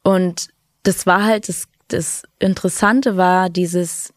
Und 0.03 0.49
das 0.83 1.07
war 1.07 1.25
halt, 1.25 1.49
das, 1.49 1.67
das 1.89 2.23
Interessante 2.39 3.17
war 3.17 3.51
dieses 3.51 4.15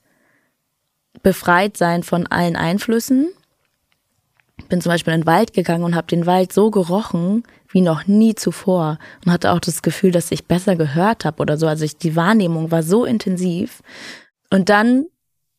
Befreitsein 1.24 2.04
von 2.04 2.28
allen 2.28 2.56
Einflüssen. 2.56 3.30
Bin 4.70 4.82
zum 4.82 4.92
Beispiel 4.92 5.14
in 5.14 5.22
den 5.22 5.28
Wald 5.28 5.54
gegangen 5.54 5.84
und 5.84 5.96
habe 5.96 6.08
den 6.08 6.26
Wald 6.26 6.54
so 6.54 6.72
gerochen 6.72 7.44
wie 7.72 7.82
noch 7.82 8.08
nie 8.08 8.36
zuvor 8.36 8.98
und 9.26 9.32
hatte 9.32 9.52
auch 9.52 9.60
das 9.60 9.82
Gefühl, 9.82 10.12
dass 10.12 10.32
ich 10.32 10.46
besser 10.46 10.76
gehört 10.76 11.26
habe 11.26 11.42
oder 11.42 11.58
so. 11.58 11.68
Also 11.68 11.86
ich, 11.86 11.98
die 11.98 12.16
Wahrnehmung 12.16 12.72
war 12.72 12.84
so 12.84 13.06
intensiv 13.06 13.82
und 14.50 14.70
dann 14.70 15.06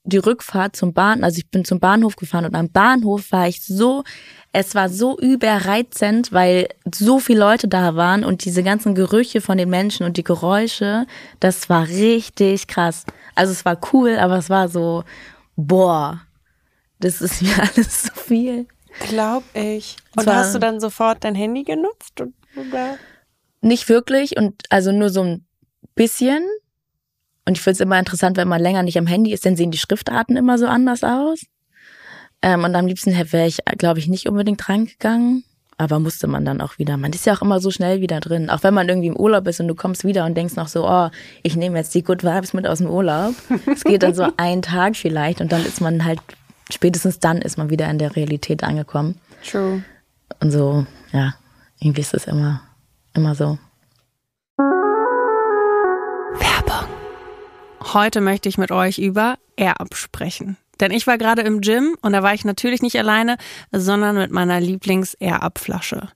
die 0.05 0.19
Rückfahrt 0.19 0.75
zum 0.75 0.93
Bahn, 0.93 1.23
also 1.23 1.39
ich 1.39 1.49
bin 1.51 1.65
zum 1.65 1.79
Bahnhof 1.79 2.17
gefahren 2.17 2.45
und 2.45 2.55
am 2.55 2.71
Bahnhof 2.71 3.31
war 3.31 3.47
ich 3.47 3.65
so, 3.65 4.03
es 4.53 4.75
war 4.75 4.89
so 4.89 5.17
überreizend, 5.19 6.33
weil 6.33 6.69
so 6.93 7.21
viele 7.21 7.41
Leute 7.41 7.69
da 7.69 7.95
waren 7.95 8.25
und 8.25 8.45
diese 8.45 8.63
ganzen 8.63 8.95
Gerüche 8.95 9.41
von 9.41 9.59
den 9.59 9.71
Menschen 9.71 10.05
und 10.05 10.17
die 10.17 10.25
Geräusche, 10.25 11.07
das 11.39 11.69
war 11.69 11.87
richtig 11.87 12.67
krass. 12.67 13.05
Also 13.35 13.53
es 13.53 13.65
war 13.65 13.79
cool, 13.93 14.17
aber 14.19 14.39
es 14.39 14.51
war 14.51 14.69
so, 14.69 15.05
boah, 15.57 16.21
das 16.99 17.21
ist 17.21 17.43
mir 17.43 17.55
alles 17.61 18.03
zu 18.03 18.15
viel. 18.15 18.67
Glaub 19.09 19.43
ich. 19.55 19.97
Und 20.17 20.25
Zwar- 20.25 20.37
hast 20.37 20.55
du 20.55 20.59
dann 20.59 20.81
sofort 20.81 21.25
dein 21.25 21.35
Handy 21.35 21.65
genutzt? 21.65 22.23
Oder? 22.57 22.97
Nicht 23.61 23.89
wirklich 23.89 24.37
und 24.37 24.63
also 24.71 24.93
nur 24.93 25.11
so 25.11 25.23
ein 25.23 25.47
bisschen. 25.95 26.43
Und 27.47 27.57
ich 27.57 27.61
finde 27.63 27.75
es 27.75 27.81
immer 27.81 27.99
interessant, 27.99 28.37
wenn 28.37 28.49
man 28.49 28.61
länger 28.63 28.83
nicht 28.83 28.99
am 28.99 29.07
Handy 29.07 29.33
ist, 29.33 29.45
dann 29.47 29.57
sehen 29.57 29.71
die 29.71 29.79
Schriftarten 29.79 30.37
immer 30.37 30.59
so 30.59 30.67
anders 30.67 31.03
aus. 31.03 31.41
Ähm, 32.43 32.65
und 32.65 32.75
am 32.75 32.87
liebsten 32.87 33.13
wäre 33.33 33.47
ich, 33.47 33.59
glaube 33.79 33.99
ich, 34.01 34.09
nicht 34.09 34.29
unbedingt 34.29 34.69
rangegangen. 34.69 35.45
Aber 35.79 35.99
musste 35.99 36.29
man 36.29 36.45
dann 36.45 36.61
auch 36.61 36.79
wieder. 36.79 36.97
Man 36.97 37.13
ist 37.13 37.27
ja 37.27 37.35
auch 37.35 37.43
immer 37.43 37.59
so 37.59 37.71
schnell 37.73 38.01
wieder 38.01 38.21
drin. 38.21 38.51
Auch 38.51 38.63
wenn 38.63 38.75
man 38.75 38.89
irgendwie 38.89 39.09
im 39.09 39.17
Urlaub 39.17 39.49
ist 39.49 39.59
und 39.59 39.67
du 39.69 39.75
kommst 39.75 40.05
wieder 40.05 40.25
und 40.27 40.37
denkst 40.37 40.55
noch 40.55 40.69
so, 40.69 40.87
oh, 40.89 41.09
ich 41.43 41.57
nehme 41.57 41.79
jetzt 41.79 41.95
die 41.95 42.03
Good 42.05 42.23
Vibes 42.23 42.53
mit 42.53 42.67
aus 42.69 42.79
dem 42.79 42.89
Urlaub. 42.91 43.35
Es 43.67 43.83
geht 43.83 44.03
dann 44.05 44.15
so 44.15 44.29
einen 44.37 44.63
Tag 44.63 44.95
vielleicht 44.97 45.41
und 45.41 45.51
dann 45.51 45.65
ist 45.65 45.81
man 45.81 46.05
halt, 46.05 46.21
spätestens 46.73 47.19
dann 47.19 47.39
ist 47.39 47.59
man 47.59 47.71
wieder 47.71 47.89
in 47.91 47.99
der 47.99 48.17
Realität 48.17 48.65
angekommen. 48.65 49.21
True. 49.49 49.85
Und 50.41 50.51
so, 50.51 50.87
ja, 51.13 51.35
irgendwie 51.81 52.01
ist 52.01 52.15
es 52.15 52.27
immer, 52.27 52.63
immer 53.15 53.35
so. 53.35 53.59
Werbung. 56.39 56.89
Heute 57.93 58.21
möchte 58.21 58.49
ich 58.49 58.59
mit 58.59 58.71
euch 58.71 58.99
über 58.99 59.37
Air-Up 59.57 59.95
sprechen. 59.95 60.57
Denn 60.81 60.91
ich 60.91 61.07
war 61.07 61.19
gerade 61.19 61.43
im 61.43 61.61
Gym 61.61 61.97
und 62.01 62.13
da 62.13 62.23
war 62.23 62.35
ich 62.35 62.45
natürlich 62.45 62.83
nicht 62.83 62.99
alleine, 62.99 63.37
sondern 63.71 64.17
mit 64.17 64.31
meiner 64.31 64.61
Lieblings-Air-Up-Flasche. 64.61 66.09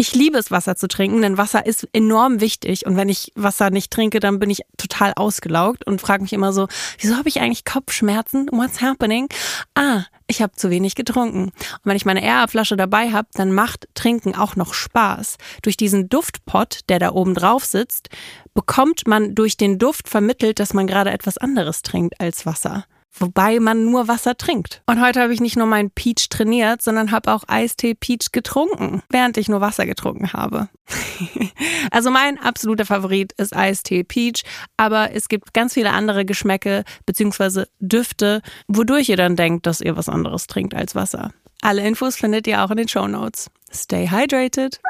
Ich 0.00 0.14
liebe 0.14 0.38
es, 0.38 0.52
Wasser 0.52 0.76
zu 0.76 0.86
trinken, 0.86 1.22
denn 1.22 1.38
Wasser 1.38 1.66
ist 1.66 1.88
enorm 1.92 2.40
wichtig. 2.40 2.86
Und 2.86 2.96
wenn 2.96 3.08
ich 3.08 3.32
Wasser 3.34 3.70
nicht 3.70 3.90
trinke, 3.90 4.20
dann 4.20 4.38
bin 4.38 4.48
ich 4.48 4.60
total 4.76 5.12
ausgelaugt 5.16 5.84
und 5.88 6.00
frage 6.00 6.22
mich 6.22 6.32
immer 6.32 6.52
so, 6.52 6.68
wieso 7.00 7.16
habe 7.16 7.28
ich 7.28 7.40
eigentlich 7.40 7.64
Kopfschmerzen? 7.64 8.46
What's 8.52 8.80
happening? 8.80 9.28
Ah, 9.74 10.04
ich 10.28 10.40
habe 10.40 10.52
zu 10.54 10.70
wenig 10.70 10.94
getrunken. 10.94 11.46
Und 11.46 11.80
wenn 11.82 11.96
ich 11.96 12.04
meine 12.04 12.22
Air-Up-Flasche 12.22 12.76
dabei 12.76 13.10
habe, 13.10 13.26
dann 13.32 13.52
macht 13.52 13.88
Trinken 13.94 14.36
auch 14.36 14.54
noch 14.54 14.72
Spaß. 14.72 15.36
Durch 15.62 15.76
diesen 15.76 16.08
Duftpot, 16.08 16.82
der 16.88 17.00
da 17.00 17.10
oben 17.10 17.34
drauf 17.34 17.64
sitzt, 17.64 18.08
bekommt 18.54 19.08
man 19.08 19.34
durch 19.34 19.56
den 19.56 19.80
Duft 19.80 20.08
vermittelt, 20.08 20.60
dass 20.60 20.74
man 20.74 20.86
gerade 20.86 21.10
etwas 21.10 21.38
anderes 21.38 21.82
trinkt 21.82 22.20
als 22.20 22.46
Wasser. 22.46 22.84
Wobei 23.20 23.58
man 23.60 23.86
nur 23.86 24.08
Wasser 24.08 24.36
trinkt. 24.36 24.82
Und 24.86 25.00
heute 25.00 25.20
habe 25.20 25.32
ich 25.32 25.40
nicht 25.40 25.56
nur 25.56 25.66
meinen 25.66 25.90
Peach 25.90 26.28
trainiert, 26.28 26.82
sondern 26.82 27.10
habe 27.10 27.32
auch 27.32 27.44
Eistee 27.46 27.94
Peach 27.94 28.32
getrunken, 28.32 29.02
während 29.10 29.36
ich 29.36 29.48
nur 29.48 29.60
Wasser 29.60 29.86
getrunken 29.86 30.32
habe. 30.32 30.68
also 31.90 32.10
mein 32.10 32.38
absoluter 32.38 32.86
Favorit 32.86 33.32
ist 33.32 33.54
Eistee 33.54 34.04
Peach, 34.04 34.44
aber 34.76 35.12
es 35.12 35.28
gibt 35.28 35.52
ganz 35.52 35.74
viele 35.74 35.90
andere 35.90 36.24
Geschmäcke 36.24 36.84
bzw. 37.06 37.64
Düfte, 37.80 38.42
wodurch 38.68 39.08
ihr 39.08 39.16
dann 39.16 39.36
denkt, 39.36 39.66
dass 39.66 39.80
ihr 39.80 39.96
was 39.96 40.08
anderes 40.08 40.46
trinkt 40.46 40.74
als 40.74 40.94
Wasser. 40.94 41.32
Alle 41.60 41.86
Infos 41.86 42.16
findet 42.16 42.46
ihr 42.46 42.62
auch 42.64 42.70
in 42.70 42.76
den 42.76 42.88
Show 42.88 43.08
Notes. 43.08 43.50
Stay 43.72 44.08
hydrated. 44.08 44.80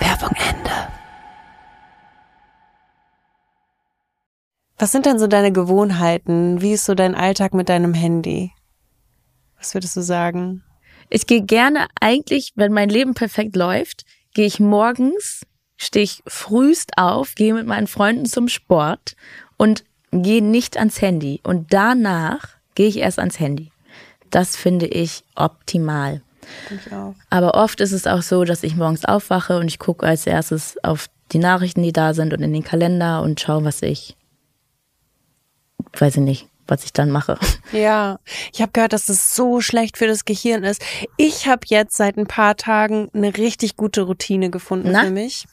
Werbung 0.00 0.34
Ende. 0.36 0.88
Was 4.80 4.92
sind 4.92 5.04
denn 5.04 5.18
so 5.18 5.26
deine 5.26 5.52
Gewohnheiten? 5.52 6.62
Wie 6.62 6.72
ist 6.72 6.86
so 6.86 6.94
dein 6.94 7.14
Alltag 7.14 7.52
mit 7.52 7.68
deinem 7.68 7.92
Handy? 7.92 8.52
Was 9.58 9.74
würdest 9.74 9.94
du 9.94 10.00
sagen? 10.00 10.64
Ich 11.10 11.26
gehe 11.26 11.42
gerne 11.42 11.86
eigentlich, 12.00 12.54
wenn 12.56 12.72
mein 12.72 12.88
Leben 12.88 13.12
perfekt 13.12 13.56
läuft, 13.56 14.06
gehe 14.32 14.46
ich 14.46 14.58
morgens, 14.58 15.42
stehe 15.76 16.04
ich 16.04 16.22
frühst 16.26 16.96
auf, 16.96 17.34
gehe 17.34 17.52
mit 17.52 17.66
meinen 17.66 17.88
Freunden 17.88 18.24
zum 18.24 18.48
Sport 18.48 19.16
und 19.58 19.84
gehe 20.12 20.42
nicht 20.42 20.78
ans 20.78 21.02
Handy. 21.02 21.40
Und 21.42 21.74
danach 21.74 22.48
gehe 22.74 22.88
ich 22.88 23.00
erst 23.00 23.18
ans 23.18 23.38
Handy. 23.38 23.72
Das 24.30 24.56
finde 24.56 24.86
ich 24.86 25.24
optimal. 25.34 26.22
Ich 26.70 26.90
auch. 26.90 27.14
Aber 27.28 27.54
oft 27.54 27.82
ist 27.82 27.92
es 27.92 28.06
auch 28.06 28.22
so, 28.22 28.44
dass 28.44 28.62
ich 28.62 28.76
morgens 28.76 29.04
aufwache 29.04 29.58
und 29.58 29.68
ich 29.68 29.78
gucke 29.78 30.06
als 30.06 30.26
erstes 30.26 30.82
auf 30.82 31.10
die 31.32 31.38
Nachrichten, 31.38 31.82
die 31.82 31.92
da 31.92 32.14
sind 32.14 32.32
und 32.32 32.40
in 32.40 32.54
den 32.54 32.64
Kalender 32.64 33.20
und 33.20 33.40
schaue, 33.40 33.62
was 33.62 33.82
ich, 33.82 34.16
weiß 35.98 36.16
ich 36.16 36.22
nicht, 36.22 36.48
was 36.66 36.84
ich 36.84 36.92
dann 36.92 37.10
mache. 37.10 37.38
Ja, 37.72 38.18
ich 38.52 38.60
habe 38.62 38.72
gehört, 38.72 38.92
dass 38.92 39.06
das 39.06 39.36
so 39.36 39.60
schlecht 39.60 39.96
für 39.96 40.08
das 40.08 40.24
Gehirn 40.24 40.64
ist. 40.64 40.82
Ich 41.16 41.46
habe 41.46 41.60
jetzt 41.66 41.96
seit 41.96 42.16
ein 42.16 42.26
paar 42.26 42.56
Tagen 42.56 43.08
eine 43.14 43.36
richtig 43.36 43.76
gute 43.76 44.02
Routine 44.02 44.50
gefunden 44.50 44.90
Na? 44.90 45.04
für 45.04 45.10
mich. 45.10 45.46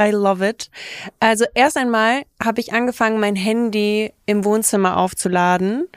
I 0.00 0.10
love 0.10 0.46
it. 0.46 0.70
Also 1.18 1.44
erst 1.52 1.76
einmal 1.76 2.22
habe 2.42 2.60
ich 2.60 2.72
angefangen, 2.72 3.20
mein 3.20 3.36
Handy 3.36 4.14
im 4.24 4.46
Wohnzimmer 4.46 4.96
aufzuladen 4.96 5.88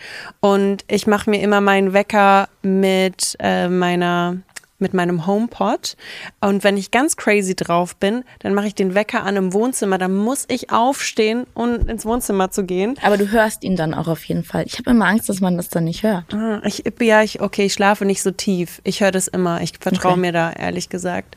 und 0.41 0.83
ich 0.89 1.07
mache 1.07 1.29
mir 1.29 1.41
immer 1.41 1.61
meinen 1.61 1.93
Wecker 1.93 2.49
mit 2.61 3.37
äh, 3.39 3.69
meiner 3.69 4.39
mit 4.83 4.93
meinem 4.93 5.25
HomePod 5.25 5.97
und 6.41 6.63
wenn 6.63 6.77
ich 6.77 6.91
ganz 6.91 7.17
crazy 7.17 7.55
drauf 7.55 7.95
bin, 7.95 8.23
dann 8.39 8.53
mache 8.53 8.67
ich 8.67 8.75
den 8.75 8.93
Wecker 8.93 9.23
an 9.23 9.35
im 9.35 9.51
Wohnzimmer, 9.53 9.97
dann 9.97 10.13
muss 10.15 10.45
ich 10.49 10.69
aufstehen 10.71 11.47
und 11.55 11.89
ins 11.89 12.05
Wohnzimmer 12.05 12.51
zu 12.51 12.63
gehen. 12.65 12.93
Aber 13.01 13.17
du 13.17 13.31
hörst 13.31 13.63
ihn 13.63 13.75
dann 13.75 13.95
auch 13.95 14.07
auf 14.07 14.23
jeden 14.25 14.43
Fall. 14.43 14.65
Ich 14.67 14.77
habe 14.77 14.91
immer 14.91 15.07
Angst, 15.07 15.27
dass 15.29 15.41
man 15.41 15.57
das 15.57 15.69
dann 15.69 15.85
nicht 15.85 16.03
hört. 16.03 16.31
Ah, 16.33 16.61
Ich, 16.63 16.83
ja, 17.01 17.23
ich, 17.23 17.41
okay, 17.41 17.65
ich 17.65 17.73
schlafe 17.73 18.05
nicht 18.05 18.21
so 18.21 18.29
tief. 18.29 18.79
Ich 18.83 19.01
höre 19.01 19.11
das 19.11 19.27
immer. 19.27 19.61
Ich 19.61 19.73
vertraue 19.79 20.11
Okay. 20.11 20.21
mir 20.21 20.31
da, 20.31 20.51
ehrlich 20.51 20.89
gesagt. 20.89 21.35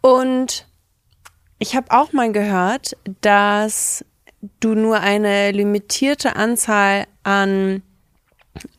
Und 0.00 0.66
ich 1.58 1.74
habe 1.74 1.86
auch 1.90 2.12
mal 2.12 2.30
gehört, 2.32 2.96
dass 3.22 4.04
du 4.60 4.74
nur 4.74 5.00
eine 5.00 5.50
limitierte 5.50 6.36
Anzahl 6.36 7.06
an 7.24 7.82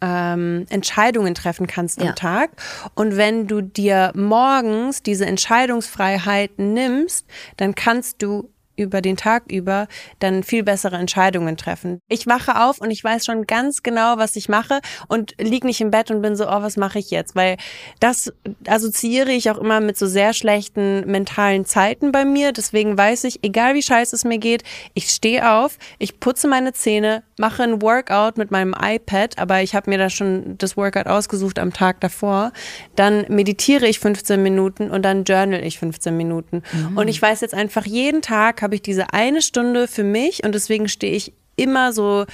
ähm, 0.01 0.65
Entscheidungen 0.69 1.35
treffen 1.35 1.67
kannst 1.67 1.99
am 1.99 2.07
Ja. 2.07 2.13
Tag. 2.13 2.51
Und 2.95 3.17
wenn 3.17 3.47
du 3.47 3.61
dir 3.61 4.11
morgens 4.15 5.03
diese 5.03 5.25
Entscheidungsfreiheit 5.25 6.57
nimmst, 6.59 7.25
dann 7.57 7.75
kannst 7.75 8.21
du 8.21 8.49
über 8.77 9.01
den 9.01 9.17
Tag 9.17 9.51
über 9.51 9.87
dann 10.19 10.43
viel 10.43 10.63
bessere 10.63 10.95
Entscheidungen 10.95 11.57
treffen. 11.57 11.99
Ich 12.07 12.27
wache 12.27 12.63
auf 12.63 12.79
und 12.79 12.91
ich 12.91 13.03
weiß 13.03 13.25
schon 13.25 13.45
ganz 13.47 13.83
genau, 13.83 14.17
was 14.17 14.35
ich 14.35 14.47
mache 14.47 14.79
und 15.07 15.33
lieg 15.39 15.63
nicht 15.63 15.81
im 15.81 15.91
Bett 15.91 16.11
und 16.11 16.21
bin 16.21 16.35
so, 16.35 16.45
oh, 16.45 16.61
was 16.61 16.77
mache 16.77 16.99
ich 16.99 17.11
jetzt? 17.11 17.35
Weil 17.35 17.57
das 17.99 18.31
assoziiere 18.67 19.31
ich 19.31 19.49
auch 19.51 19.57
immer 19.57 19.79
mit 19.79 19.97
so 19.97 20.07
sehr 20.07 20.33
schlechten 20.33 21.05
mentalen 21.09 21.65
Zeiten 21.65 22.11
bei 22.11 22.23
mir. 22.23 22.51
Deswegen 22.51 22.97
weiß 22.97 23.25
ich, 23.25 23.43
egal 23.43 23.73
wie 23.73 23.81
scheiße 23.81 24.15
es 24.15 24.23
mir 24.23 24.37
geht, 24.37 24.63
ich 24.93 25.09
stehe 25.09 25.51
auf, 25.51 25.77
ich 25.97 26.19
putze 26.19 26.47
meine 26.47 26.73
Zähne, 26.73 27.23
mache 27.37 27.63
ein 27.63 27.81
Workout 27.81 28.37
mit 28.37 28.51
meinem 28.51 28.75
iPad, 28.79 29.37
aber 29.39 29.61
ich 29.61 29.75
habe 29.75 29.89
mir 29.89 29.97
da 29.97 30.09
schon 30.09 30.57
das 30.57 30.77
Workout 30.77 31.07
ausgesucht 31.07 31.59
am 31.59 31.73
Tag 31.73 31.99
davor. 32.01 32.51
Dann 32.95 33.25
meditiere 33.29 33.87
ich 33.87 33.99
15 33.99 34.41
Minuten 34.41 34.91
und 34.91 35.03
dann 35.03 35.23
journal 35.23 35.63
ich 35.63 35.79
15 35.79 36.15
Minuten. 36.15 36.63
Und 36.95 37.07
ich 37.07 37.21
weiß 37.21 37.41
jetzt 37.41 37.53
einfach, 37.53 37.85
jeden 37.85 38.21
Tag 38.21 38.61
habe 38.67 38.75
ich 38.75 38.81
diese 38.81 39.13
eine 39.13 39.41
Stunde 39.41 39.87
für 39.87 40.03
mich 40.03 40.43
und 40.43 40.53
deswegen 40.53 40.89
stehe 40.89 41.15
ich 41.15 41.31
immer 41.55 41.93
so 41.93 42.25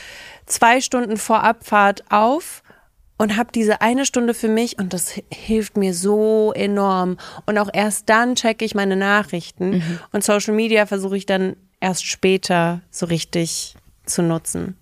zwei 0.48 0.82
Stunden 0.82 1.18
vor 1.18 1.44
Abfahrt 1.44 2.04
auf 2.12 2.64
und 3.20 3.38
habe 3.38 3.52
diese 3.54 3.82
eine 3.82 4.08
Stunde 4.08 4.34
für 4.34 4.48
mich 4.48 4.80
und 4.80 4.94
das 4.94 5.16
hi- 5.16 5.24
hilft 5.32 5.78
mir 5.78 5.94
so 5.94 6.52
enorm. 6.56 7.18
Und 7.46 7.60
auch 7.60 7.70
erst 7.72 8.10
dann 8.10 8.34
checke 8.34 8.66
ich 8.66 8.74
meine 8.74 8.96
Nachrichten 8.96 9.84
und 10.12 10.24
Social 10.24 10.56
Media 10.56 10.88
versuche 10.88 11.18
ich 11.18 11.28
dann 11.28 11.56
erst 11.80 12.04
später 12.08 12.82
so 12.90 13.06
richtig 13.06 13.76
zu 14.04 14.24
nutzen. 14.24 14.76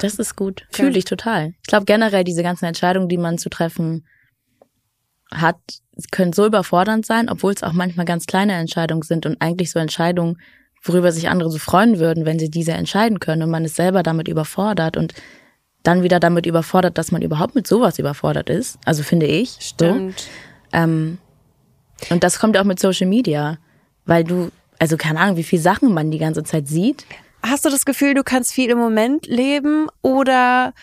Das 0.00 0.16
ist 0.16 0.34
gut. 0.34 0.66
Fühle 0.72 0.98
ich 0.98 1.04
total. 1.04 1.54
Ich 1.62 1.68
glaube 1.68 1.84
generell 1.84 2.24
diese 2.24 2.42
ganzen 2.42 2.64
Entscheidungen, 2.64 3.08
die 3.08 3.16
man 3.16 3.38
zu 3.38 3.48
treffen 3.48 4.04
hat, 5.30 5.56
können 6.10 6.32
so 6.32 6.46
überfordernd 6.46 7.06
sein, 7.06 7.28
obwohl 7.28 7.52
es 7.52 7.62
auch 7.62 7.72
manchmal 7.72 8.06
ganz 8.06 8.26
kleine 8.26 8.54
Entscheidungen 8.54 9.02
sind 9.02 9.24
und 9.24 9.40
eigentlich 9.40 9.70
so 9.70 9.78
Entscheidungen, 9.78 10.40
worüber 10.88 11.12
sich 11.12 11.28
andere 11.28 11.50
so 11.50 11.58
freuen 11.58 11.98
würden, 11.98 12.24
wenn 12.24 12.38
sie 12.38 12.50
diese 12.50 12.72
entscheiden 12.72 13.20
können 13.20 13.42
und 13.42 13.50
man 13.50 13.64
ist 13.64 13.76
selber 13.76 14.02
damit 14.02 14.28
überfordert 14.28 14.96
und 14.96 15.14
dann 15.82 16.02
wieder 16.02 16.20
damit 16.20 16.46
überfordert, 16.46 16.98
dass 16.98 17.12
man 17.12 17.22
überhaupt 17.22 17.54
mit 17.54 17.66
sowas 17.66 17.98
überfordert 17.98 18.50
ist. 18.50 18.78
Also 18.84 19.02
finde 19.02 19.26
ich. 19.26 19.56
Stimmt. 19.60 20.20
So. 20.20 20.28
Ähm, 20.72 21.18
und 22.10 22.24
das 22.24 22.38
kommt 22.38 22.56
auch 22.58 22.64
mit 22.64 22.80
Social 22.80 23.06
Media, 23.06 23.58
weil 24.04 24.24
du, 24.24 24.50
also 24.78 24.96
keine 24.96 25.20
Ahnung, 25.20 25.36
wie 25.36 25.44
viel 25.44 25.60
Sachen 25.60 25.94
man 25.94 26.10
die 26.10 26.18
ganze 26.18 26.42
Zeit 26.42 26.68
sieht. 26.68 27.06
Hast 27.42 27.64
du 27.64 27.70
das 27.70 27.84
Gefühl, 27.84 28.14
du 28.14 28.24
kannst 28.24 28.52
viel 28.52 28.70
im 28.70 28.78
Moment 28.78 29.26
leben 29.26 29.86
oder 30.02 30.74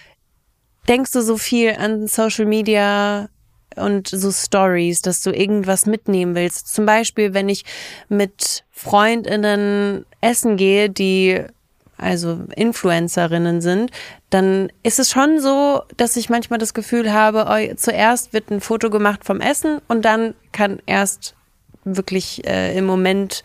denkst 0.87 1.11
du 1.11 1.21
so 1.21 1.37
viel 1.37 1.71
an 1.71 2.07
Social 2.07 2.45
Media 2.45 3.29
und 3.75 4.07
so 4.07 4.31
Stories, 4.31 5.01
dass 5.01 5.21
du 5.21 5.31
irgendwas 5.31 5.85
mitnehmen 5.85 6.35
willst? 6.35 6.73
Zum 6.73 6.85
Beispiel, 6.85 7.33
wenn 7.33 7.49
ich 7.49 7.65
mit 8.09 8.63
Freundinnen 8.71 10.05
essen 10.21 10.57
gehe, 10.57 10.89
die 10.89 11.41
also 11.97 12.41
Influencerinnen 12.55 13.61
sind, 13.61 13.91
dann 14.29 14.71
ist 14.81 14.99
es 14.99 15.11
schon 15.11 15.39
so, 15.39 15.83
dass 15.95 16.17
ich 16.17 16.29
manchmal 16.29 16.59
das 16.59 16.73
Gefühl 16.73 17.13
habe, 17.13 17.45
oh, 17.47 17.75
zuerst 17.75 18.33
wird 18.33 18.49
ein 18.49 18.61
Foto 18.61 18.89
gemacht 18.89 19.23
vom 19.23 19.39
Essen 19.39 19.79
und 19.87 20.03
dann 20.03 20.33
kann 20.51 20.79
erst 20.85 21.35
wirklich 21.85 22.45
äh, 22.45 22.77
im 22.77 22.85
Moment 22.85 23.43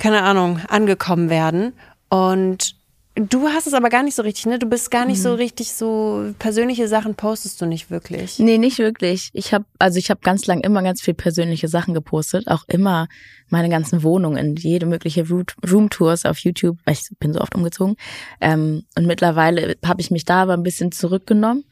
keine 0.00 0.22
Ahnung, 0.22 0.60
angekommen 0.68 1.28
werden. 1.28 1.74
Und 2.08 2.74
Du 3.16 3.48
hast 3.48 3.66
es 3.66 3.74
aber 3.74 3.88
gar 3.90 4.04
nicht 4.04 4.14
so 4.14 4.22
richtig, 4.22 4.46
ne? 4.46 4.58
Du 4.60 4.66
bist 4.66 4.90
gar 4.90 5.04
nicht 5.04 5.18
Mhm. 5.18 5.22
so 5.22 5.34
richtig 5.34 5.72
so 5.72 6.32
persönliche 6.38 6.86
Sachen 6.86 7.16
postest 7.16 7.60
du 7.60 7.66
nicht 7.66 7.90
wirklich. 7.90 8.38
Nee, 8.38 8.56
nicht 8.56 8.78
wirklich. 8.78 9.30
Ich 9.32 9.52
habe 9.52 9.64
also 9.80 9.98
ich 9.98 10.10
habe 10.10 10.20
ganz 10.22 10.46
lang 10.46 10.60
immer 10.60 10.82
ganz 10.82 11.00
viel 11.02 11.14
persönliche 11.14 11.66
Sachen 11.66 11.92
gepostet, 11.92 12.46
auch 12.46 12.62
immer 12.68 13.08
meine 13.48 13.68
ganzen 13.68 14.04
Wohnungen, 14.04 14.54
jede 14.54 14.86
mögliche 14.86 15.26
Roomtours 15.28 16.24
auf 16.24 16.38
YouTube, 16.38 16.78
weil 16.84 16.94
ich 16.94 17.08
bin 17.18 17.32
so 17.32 17.40
oft 17.40 17.56
umgezogen. 17.56 17.96
Ähm, 18.40 18.84
und 18.96 19.06
mittlerweile 19.06 19.76
habe 19.84 20.00
ich 20.00 20.12
mich 20.12 20.24
da 20.24 20.42
aber 20.42 20.54
ein 20.54 20.62
bisschen 20.62 20.92
zurückgenommen 20.92 21.64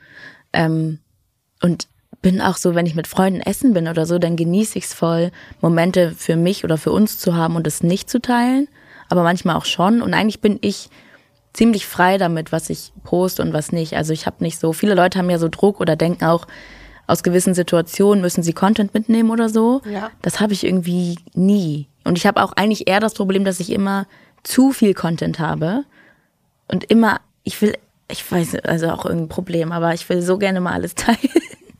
ähm, 0.53 0.99
und 1.63 1.87
bin 2.21 2.41
auch 2.41 2.57
so, 2.57 2.75
wenn 2.75 2.87
ich 2.87 2.97
mit 2.97 3.07
Freunden 3.07 3.41
essen 3.41 3.75
bin 3.75 3.87
oder 3.87 4.07
so, 4.07 4.19
dann 4.19 4.35
genieße 4.35 4.77
ich 4.77 4.87
es 4.87 4.95
voll, 4.95 5.31
Momente 5.61 6.13
für 6.17 6.35
mich 6.35 6.65
oder 6.65 6.79
für 6.79 6.91
uns 6.91 7.21
zu 7.21 7.37
haben 7.37 7.55
und 7.55 7.65
es 7.69 7.85
nicht 7.85 8.11
zu 8.11 8.21
teilen, 8.21 8.67
aber 9.09 9.23
manchmal 9.23 9.55
auch 9.55 9.67
schon. 9.67 10.03
Und 10.03 10.15
eigentlich 10.15 10.41
bin 10.41 10.59
ich 10.63 10.91
ziemlich 11.53 11.87
frei 11.87 12.19
damit, 12.19 12.53
was 12.53 12.71
ich 12.71 12.93
poste 13.05 13.43
und 13.43 13.53
was 13.53 13.73
nicht. 13.73 13.97
Also 13.97 14.13
ich 14.13 14.27
habe 14.27 14.37
nicht 14.41 14.59
so, 14.59 14.73
viele 14.73 14.95
Leute 14.95 15.19
haben 15.19 15.31
ja 15.31 15.39
so 15.39 15.49
Druck 15.49 15.81
oder 15.81 15.97
denken 15.97 16.25
auch, 16.25 16.47
aus 17.07 17.23
gewissen 17.23 17.55
Situationen 17.55 18.21
müssen 18.21 18.43
sie 18.43 18.53
Content 18.53 18.93
mitnehmen 18.93 19.31
oder 19.31 19.49
so. 19.49 19.81
Ja. 19.91 20.11
Das 20.23 20.41
habe 20.41 20.53
ich 20.53 20.65
irgendwie 20.65 21.19
nie. 21.35 21.89
Und 22.05 22.19
ich 22.19 22.27
habe 22.27 22.43
auch 22.43 22.53
eigentlich 22.53 22.87
eher 22.87 23.01
das 23.01 23.15
Problem, 23.15 23.45
dass 23.45 23.61
ich 23.61 23.73
immer 23.73 24.07
zu 24.43 24.73
viel 24.73 24.95
Content 24.95 25.39
habe 25.39 25.85
und 26.69 26.85
immer, 26.85 27.21
ich 27.45 27.61
will, 27.63 27.77
ich 28.11 28.31
weiß, 28.31 28.57
also 28.65 28.91
auch 28.91 29.07
irgendein 29.07 29.29
Problem, 29.29 29.73
aber 29.73 29.95
ich 29.95 30.09
will 30.09 30.23
so 30.23 30.39
gerne 30.39 30.61
mal 30.61 30.73
alles 30.73 30.95
teilen. 30.97 31.19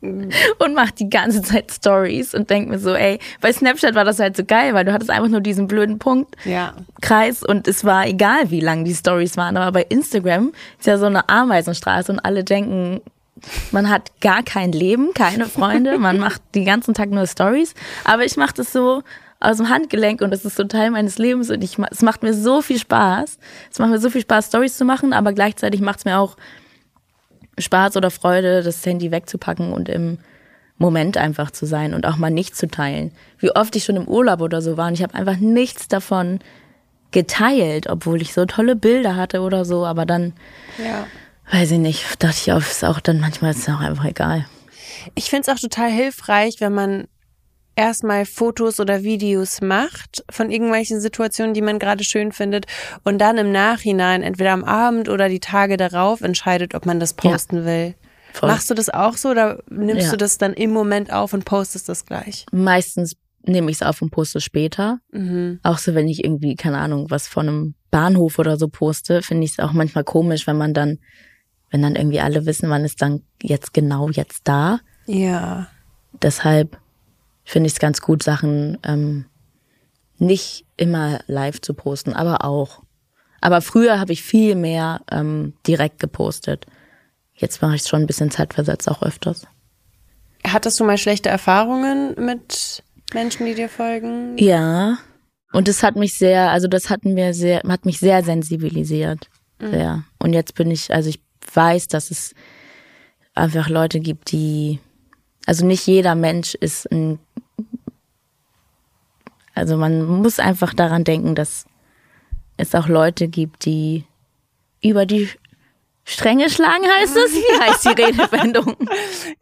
Und 0.59 0.73
mach 0.75 0.91
die 0.91 1.09
ganze 1.09 1.41
Zeit 1.41 1.71
Stories 1.71 2.33
und 2.33 2.49
denk 2.49 2.69
mir 2.69 2.79
so, 2.79 2.93
ey, 2.93 3.19
bei 3.41 3.51
Snapchat 3.51 3.95
war 3.95 4.05
das 4.05 4.19
halt 4.19 4.37
so 4.37 4.45
geil, 4.45 4.73
weil 4.73 4.85
du 4.85 4.93
hattest 4.93 5.09
einfach 5.09 5.27
nur 5.27 5.41
diesen 5.41 5.67
blöden 5.67 5.99
Punkt, 5.99 6.35
Ja. 6.45 6.73
Kreis 7.01 7.43
und 7.43 7.67
es 7.67 7.83
war 7.83 8.07
egal, 8.07 8.49
wie 8.49 8.61
lang 8.61 8.85
die 8.85 8.93
Stories 8.93 9.35
waren. 9.35 9.57
Aber 9.57 9.73
bei 9.73 9.85
Instagram 9.89 10.53
ist 10.79 10.87
ja 10.87 10.97
so 10.97 11.05
eine 11.05 11.27
Ameisenstraße 11.27 12.11
und 12.13 12.19
alle 12.19 12.45
denken, 12.45 13.01
man 13.71 13.89
hat 13.89 14.11
gar 14.21 14.43
kein 14.43 14.71
Leben, 14.71 15.13
keine 15.13 15.45
Freunde, 15.47 15.97
man 15.97 16.17
macht 16.19 16.41
den 16.55 16.65
ganzen 16.65 16.93
Tag 16.93 17.09
nur 17.09 17.27
Stories. 17.27 17.73
Aber 18.05 18.23
ich 18.23 18.37
mache 18.37 18.53
das 18.55 18.71
so 18.71 19.03
aus 19.41 19.57
dem 19.57 19.69
Handgelenk 19.69 20.21
und 20.21 20.31
das 20.31 20.45
ist 20.45 20.55
so 20.55 20.63
Teil 20.65 20.91
meines 20.91 21.17
Lebens 21.17 21.49
und 21.49 21.63
ich, 21.63 21.77
es 21.91 22.01
macht 22.01 22.23
mir 22.23 22.33
so 22.33 22.61
viel 22.61 22.79
Spaß. 22.79 23.37
Es 23.71 23.79
macht 23.79 23.89
mir 23.89 23.99
so 23.99 24.09
viel 24.09 24.21
Spaß, 24.21 24.47
Stories 24.47 24.77
zu 24.77 24.85
machen, 24.85 25.13
aber 25.13 25.33
gleichzeitig 25.33 25.81
macht 25.81 25.99
es 25.99 26.05
mir 26.05 26.19
auch 26.19 26.35
Spaß 27.59 27.97
oder 27.97 28.11
Freude, 28.11 28.63
das 28.63 28.85
Handy 28.85 29.11
wegzupacken 29.11 29.73
und 29.73 29.89
im 29.89 30.19
Moment 30.77 31.17
einfach 31.17 31.51
zu 31.51 31.65
sein 31.65 31.93
und 31.93 32.05
auch 32.05 32.15
mal 32.17 32.29
nichts 32.29 32.57
zu 32.57 32.67
teilen. 32.67 33.11
Wie 33.37 33.51
oft 33.55 33.75
ich 33.75 33.83
schon 33.83 33.97
im 33.97 34.07
Urlaub 34.07 34.41
oder 34.41 34.61
so 34.61 34.77
war 34.77 34.87
und 34.87 34.93
ich 34.93 35.03
habe 35.03 35.13
einfach 35.13 35.37
nichts 35.37 35.87
davon 35.87 36.39
geteilt, 37.11 37.87
obwohl 37.89 38.21
ich 38.21 38.33
so 38.33 38.45
tolle 38.45 38.75
Bilder 38.75 39.15
hatte 39.15 39.41
oder 39.41 39.65
so, 39.65 39.85
aber 39.85 40.05
dann, 40.05 40.33
Ja. 40.77 41.05
weiß 41.51 41.71
ich 41.71 41.79
nicht, 41.79 42.23
dachte 42.23 42.37
ich 42.37 42.51
auch, 42.53 42.59
ist 42.59 42.85
auch 42.85 42.99
dann 42.99 43.19
manchmal 43.19 43.51
ist 43.51 43.67
es 43.67 43.69
auch 43.73 43.79
einfach 43.81 44.05
egal. 44.05 44.45
Ich 45.15 45.29
finde 45.29 45.49
es 45.51 45.57
auch 45.57 45.59
total 45.59 45.89
hilfreich, 45.89 46.55
wenn 46.59 46.73
man 46.73 47.07
erstmal 47.79 48.25
Fotos 48.25 48.79
oder 48.81 49.03
Videos 49.03 49.61
macht 49.61 50.23
von 50.29 50.51
irgendwelchen 50.51 50.99
Situationen, 50.99 51.53
die 51.53 51.61
man 51.61 51.79
gerade 51.79 52.03
schön 52.03 52.33
findet 52.33 52.65
und 53.05 53.19
dann 53.19 53.37
im 53.37 53.51
Nachhinein, 53.53 54.21
entweder 54.21 54.51
am 54.51 54.65
Abend 54.65 55.07
oder 55.07 55.29
die 55.29 55.39
Tage 55.39 55.77
darauf, 55.77 56.19
entscheidet, 56.21 56.75
ob 56.75 56.85
man 56.85 56.99
das 56.99 57.13
posten 57.13 57.63
will. 57.63 57.95
Voll. 58.33 58.49
Machst 58.49 58.69
du 58.69 58.73
das 58.73 58.89
auch 58.89 59.15
so 59.15 59.29
oder 59.29 59.63
nimmst 59.69 60.05
Ja. 60.07 60.11
du 60.11 60.17
das 60.17 60.37
dann 60.37 60.53
im 60.53 60.71
Moment 60.71 61.11
auf 61.13 61.33
und 61.33 61.45
postest 61.45 61.87
das 61.87 62.05
gleich? 62.05 62.45
Meistens 62.51 63.15
nehme 63.43 63.71
ich 63.71 63.77
es 63.77 63.81
auf 63.81 64.01
und 64.01 64.11
poste 64.11 64.41
später. 64.41 64.99
Mhm. 65.11 65.59
Auch 65.63 65.77
so, 65.77 65.95
wenn 65.95 66.09
ich 66.09 66.23
irgendwie, 66.25 66.55
keine 66.55 66.77
Ahnung, 66.79 67.09
was 67.09 67.27
von 67.29 67.47
einem 67.47 67.73
Bahnhof 67.91 68.37
oder 68.37 68.57
so 68.57 68.67
poste, 68.67 69.21
finde 69.21 69.45
ich 69.45 69.51
es 69.53 69.59
auch 69.59 69.71
manchmal 69.71 70.03
komisch, 70.03 70.45
wenn 70.47 70.57
man 70.57 70.73
dann, 70.73 70.99
wenn 71.71 71.81
dann 71.81 71.95
irgendwie 71.95 72.19
alle 72.19 72.45
wissen, 72.45 72.67
man 72.67 72.83
ist 72.83 73.01
dann 73.01 73.21
jetzt 73.41 73.73
genau 73.73 74.09
jetzt 74.09 74.41
da. 74.43 74.79
Ja. 75.07 75.67
Deshalb 76.21 76.77
finde 77.49 77.67
ich 77.67 77.73
es 77.73 77.79
ganz 77.79 78.01
gut, 78.01 78.23
Sachen 78.23 78.77
ähm, 78.83 79.25
nicht 80.17 80.65
immer 80.77 81.21
live 81.27 81.61
zu 81.61 81.73
posten, 81.73 82.13
aber 82.13 82.45
auch. 82.45 82.83
Aber 83.41 83.61
früher 83.61 83.99
habe 83.99 84.13
ich 84.13 84.21
viel 84.21 84.55
mehr 84.55 85.01
ähm, 85.11 85.53
direkt 85.65 85.99
gepostet. 85.99 86.65
Jetzt 87.33 87.61
mache 87.61 87.75
ich 87.75 87.81
es 87.81 87.89
schon 87.89 88.01
ein 88.01 88.07
bisschen 88.07 88.31
zeitversetzt 88.31 88.89
auch 88.89 89.01
öfters. 89.01 89.47
Hattest 90.45 90.79
du 90.79 90.83
mal 90.83 90.97
schlechte 90.97 91.29
Erfahrungen 91.29 92.13
mit 92.17 92.83
Menschen, 93.13 93.45
die 93.45 93.55
dir 93.55 93.69
folgen? 93.69 94.37
Ja. 94.37 94.97
Und 95.51 95.67
das 95.67 95.81
hat 95.81 95.95
mich 95.95 96.17
sehr, 96.17 96.51
also 96.51 96.67
das 96.67 96.89
hat 96.89 97.05
mir 97.05 97.33
sehr, 97.33 97.61
hat 97.67 97.85
mich 97.85 97.99
sehr 97.99 98.23
sensibilisiert. 98.23 99.29
Sehr. 99.59 100.03
Und 100.19 100.33
jetzt 100.33 100.53
bin 100.55 100.69
ich, 100.69 100.93
also 100.93 101.09
ich 101.09 101.21
weiß, 101.53 101.87
dass 101.87 102.11
es 102.11 102.35
einfach 103.33 103.69
Leute 103.69 103.99
gibt, 103.99 104.31
die, 104.31 104.79
also 105.45 105.65
nicht 105.65 105.87
jeder 105.87 106.15
Mensch 106.15 106.55
ist 106.55 106.91
ein, 106.91 107.19
also 109.59 109.77
man 109.77 110.05
muss 110.05 110.39
einfach 110.39 110.73
daran 110.73 111.03
denken, 111.03 111.35
dass 111.35 111.65
es 112.57 112.73
auch 112.75 112.87
Leute 112.87 113.27
gibt, 113.27 113.65
die 113.65 114.05
über 114.81 115.05
die 115.05 115.29
Stränge 116.05 116.49
schlagen, 116.49 116.85
heißt 116.85 117.15
das? 117.15 117.31
Wie 117.31 117.61
heißt 117.61 117.85
die 117.85 118.01
Redewendung? 118.01 118.75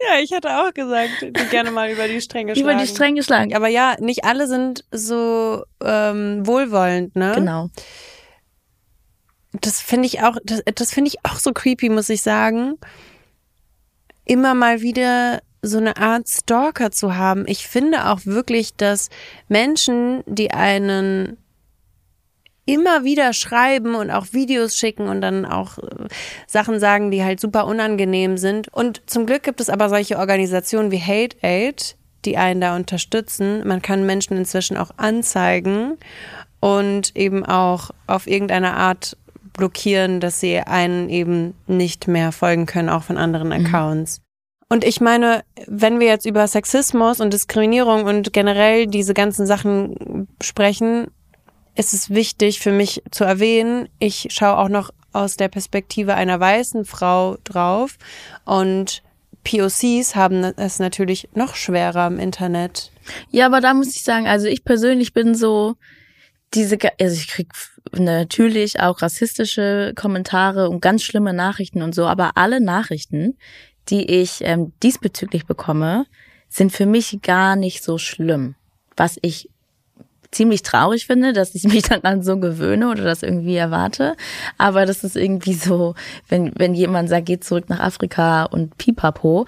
Ja, 0.01 0.20
ich 0.22 0.34
hatte 0.34 0.49
auch 0.49 0.74
gesagt, 0.74 1.22
die 1.22 1.45
gerne 1.49 1.72
mal 1.72 1.89
über 1.89 2.07
die 2.07 2.22
Stränge 2.22 2.57
über 2.57 2.76
die 2.76 2.88
Stränge 2.88 3.24
schlagen. 3.24 3.55
Aber 3.55 3.68
ja, 3.68 3.95
nicht 3.99 4.26
alle 4.26 4.47
sind 4.47 4.86
so 4.91 5.63
ähm, 5.84 6.45
wohlwollend, 6.45 7.15
ne? 7.15 7.34
Genau. 7.36 7.70
Das 9.53 9.82
finde 9.82 10.07
ich 10.07 10.22
auch, 10.22 10.38
das, 10.43 10.61
das 10.76 10.93
finde 10.93 11.09
ich 11.09 11.26
auch 11.26 11.38
so 11.39 11.51
creepy, 11.51 11.89
muss 11.89 12.09
ich 12.09 12.22
sagen. 12.22 12.78
Immer 14.26 14.53
mal 14.53 14.82
wieder 14.82 15.41
so 15.62 15.78
eine 15.78 15.97
Art 15.97 16.28
Stalker 16.28 16.91
zu 16.91 17.16
haben. 17.16 17.45
Ich 17.47 17.68
finde 17.68 18.08
auch 18.10 18.22
wirklich, 18.26 18.76
dass 18.76 19.10
Menschen, 19.47 20.24
die 20.26 20.51
einen 20.51 21.38
immer 22.68 23.03
wieder 23.03 23.34
schreiben 23.34 23.95
und 23.95 24.12
auch 24.12 24.28
Videos 24.34 24.78
schicken 24.78 25.08
und 25.08 25.22
dann 25.22 25.45
auch 25.45 25.78
äh, 25.78 26.08
Sachen 26.47 26.80
sagen, 26.80 27.12
die 27.12 27.24
halt 27.24 27.39
super 27.39 27.66
unangenehm 27.66 28.38
sind. 28.38 28.68
Und 28.72 29.01
zum 29.10 29.26
Glück 29.26 29.43
gibt 29.43 29.62
es 29.62 29.70
aber 29.70 29.89
solche 29.89 30.20
Organisationen 30.20 30.91
wie 30.91 30.99
Hate 30.99 31.38
Aid, 31.41 31.95
die 32.26 32.38
einen 32.38 32.62
da 32.62 32.76
unterstützen. 32.76 33.66
Man 33.66 33.82
kann 33.82 34.05
Menschen 34.05 34.36
inzwischen 34.38 34.76
auch 34.76 34.91
anzeigen 34.97 35.97
und 36.60 37.16
eben 37.16 37.45
auch 37.45 37.91
auf 38.05 38.28
irgendeine 38.28 38.74
Art 38.74 39.16
blockieren, 39.53 40.20
dass 40.20 40.41
sie 40.41 40.60
einen 40.60 41.10
eben 41.10 41.55
nicht 41.68 42.08
mehr 42.08 42.32
folgen 42.34 42.66
können, 42.66 42.89
auch 42.89 43.03
von 43.03 43.18
anderen 43.18 43.53
Accounts. 43.53 44.22
Und 44.70 44.84
ich 44.84 44.99
meine, 44.99 45.43
wenn 45.65 45.99
wir 45.99 46.07
jetzt 46.07 46.26
über 46.26 46.45
Sexismus 46.47 47.22
und 47.22 47.34
Diskriminierung 47.34 48.03
und 48.03 48.34
generell 48.34 48.88
diese 48.88 49.13
ganzen 49.13 49.45
Sachen 49.45 50.28
sprechen, 50.41 51.07
ist 51.76 51.93
es 51.93 52.09
wichtig 52.09 52.59
für 52.59 52.72
mich 52.72 53.03
zu 53.11 53.24
erwähnen, 53.24 53.88
ich 53.99 54.28
schaue 54.32 54.57
auch 54.57 54.70
noch 54.70 54.91
aus 55.13 55.38
der 55.38 55.47
Perspektive 55.47 56.15
einer 56.15 56.39
weißen 56.39 56.86
Frau 56.86 57.38
drauf 57.43 57.97
und 58.45 59.03
POCs 59.43 60.15
haben 60.15 60.43
es 60.43 60.80
natürlich 60.80 61.30
noch 61.34 61.55
schwerer 61.55 62.07
im 62.07 62.20
Internet. 62.20 62.91
Ja, 63.32 63.45
aber 63.45 63.61
da 63.61 63.74
muss 63.74 63.95
ich 63.95 64.03
sagen, 64.03 64.28
also 64.28 64.47
ich 64.47 64.65
persönlich 64.65 65.13
bin 65.13 65.36
so 65.36 65.76
diese, 66.53 66.78
also 66.99 67.15
ich 67.15 67.28
krieg 67.28 67.47
natürlich 67.93 68.80
auch 68.82 69.01
rassistische 69.01 69.93
Kommentare 69.95 70.70
und 70.70 70.82
ganz 70.82 71.03
schlimme 71.03 71.34
Nachrichten 71.34 71.82
und 71.82 71.95
so, 71.95 72.05
aber 72.05 72.32
alle 72.36 72.59
Nachrichten, 72.59 73.38
die 73.90 74.06
ich 74.06 74.40
ähm, 74.42 74.74
diesbezüglich 74.84 75.46
bekomme, 75.46 76.06
sind 76.50 76.72
für 76.72 76.86
mich 76.86 77.20
gar 77.22 77.56
nicht 77.56 77.84
so 77.84 77.98
schlimm. 77.98 78.56
Was 78.96 79.18
ich 79.22 79.50
ziemlich 80.32 80.62
traurig 80.62 81.06
finde, 81.08 81.34
dass 81.34 81.56
ich 81.56 81.64
mich 81.68 81.84
daran 81.84 82.24
so 82.24 82.38
gewöhne 82.38 82.90
oder 82.90 83.04
das 83.04 83.24
irgendwie 83.24 83.56
erwarte. 83.56 84.16
Aber 84.58 84.86
das 84.86 85.04
ist 85.04 85.16
irgendwie 85.16 85.54
so, 85.54 85.96
wenn, 86.28 86.52
wenn 86.56 86.74
jemand 86.74 87.10
sagt, 87.10 87.26
geht 87.26 87.44
zurück 87.44 87.70
nach 87.70 87.80
Afrika 87.80 88.44
und 88.44 88.78
pipapo, 88.78 89.46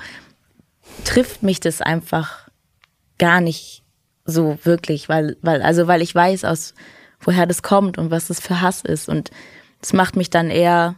trifft 1.05 1.43
mich 1.43 1.59
das 1.59 1.81
einfach 1.81 2.49
gar 3.17 3.41
nicht 3.41 3.83
so 4.25 4.57
wirklich, 4.63 5.09
weil, 5.09 5.37
weil, 5.41 5.61
also 5.61 5.87
weil 5.87 6.01
ich 6.01 6.13
weiß, 6.13 6.45
aus 6.45 6.73
woher 7.19 7.45
das 7.45 7.61
kommt 7.63 7.97
und 7.97 8.11
was 8.11 8.27
das 8.27 8.39
für 8.39 8.61
Hass 8.61 8.81
ist. 8.81 9.09
Und 9.09 9.31
es 9.81 9.93
macht 9.93 10.15
mich 10.15 10.29
dann 10.29 10.49
eher 10.49 10.95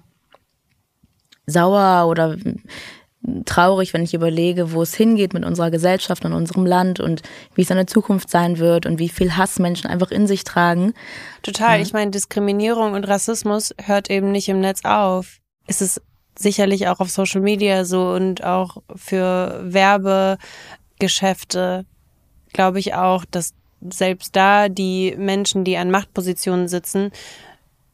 sauer 1.47 2.07
oder 2.07 2.37
traurig, 3.45 3.93
wenn 3.93 4.03
ich 4.03 4.13
überlege, 4.13 4.73
wo 4.73 4.81
es 4.81 4.95
hingeht 4.95 5.33
mit 5.33 5.45
unserer 5.45 5.71
Gesellschaft 5.71 6.25
und 6.25 6.33
unserem 6.33 6.65
Land 6.65 6.99
und 6.99 7.21
wie 7.53 7.61
es 7.61 7.69
in 7.69 7.75
der 7.75 7.87
Zukunft 7.87 8.29
sein 8.29 8.57
wird 8.57 8.85
und 8.85 8.99
wie 8.99 9.09
viel 9.09 9.37
Hass 9.37 9.59
Menschen 9.59 9.87
einfach 9.87 10.11
in 10.11 10.27
sich 10.27 10.43
tragen. 10.43 10.93
Total. 11.43 11.81
Ich 11.81 11.93
meine, 11.93 12.11
Diskriminierung 12.11 12.93
und 12.93 13.03
Rassismus 13.03 13.73
hört 13.81 14.09
eben 14.09 14.31
nicht 14.31 14.49
im 14.49 14.59
Netz 14.59 14.83
auf. 14.83 15.37
Es 15.67 15.81
ist 15.81 16.01
sicherlich 16.37 16.87
auch 16.87 16.99
auf 16.99 17.11
Social 17.11 17.41
Media 17.41 17.85
so 17.85 18.09
und 18.09 18.43
auch 18.43 18.77
für 18.95 19.61
Werbegeschäfte 19.63 21.85
glaube 22.53 22.79
ich 22.79 22.95
auch, 22.95 23.23
dass 23.25 23.53
selbst 23.81 24.35
da 24.35 24.69
die 24.69 25.15
Menschen, 25.17 25.63
die 25.63 25.77
an 25.77 25.91
Machtpositionen 25.91 26.67
sitzen, 26.67 27.11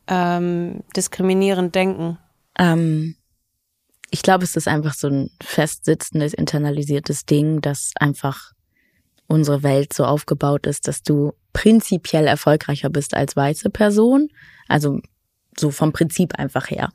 ähm, 0.07 0.83
diskriminierend 0.95 1.75
denken? 1.75 2.17
Ähm, 2.57 3.16
ich 4.09 4.21
glaube, 4.21 4.43
es 4.43 4.55
ist 4.55 4.67
einfach 4.67 4.93
so 4.93 5.07
ein 5.07 5.31
festsitzendes, 5.41 6.33
internalisiertes 6.33 7.25
Ding, 7.25 7.61
dass 7.61 7.91
einfach 7.99 8.51
unsere 9.27 9.63
Welt 9.63 9.93
so 9.93 10.05
aufgebaut 10.05 10.65
ist, 10.67 10.87
dass 10.87 11.03
du 11.03 11.33
prinzipiell 11.53 12.27
erfolgreicher 12.27 12.89
bist 12.89 13.13
als 13.13 13.35
weiße 13.35 13.69
Person. 13.69 14.29
Also 14.67 15.01
so 15.59 15.71
vom 15.71 15.91
Prinzip 15.91 16.35
einfach 16.35 16.69
her. 16.69 16.91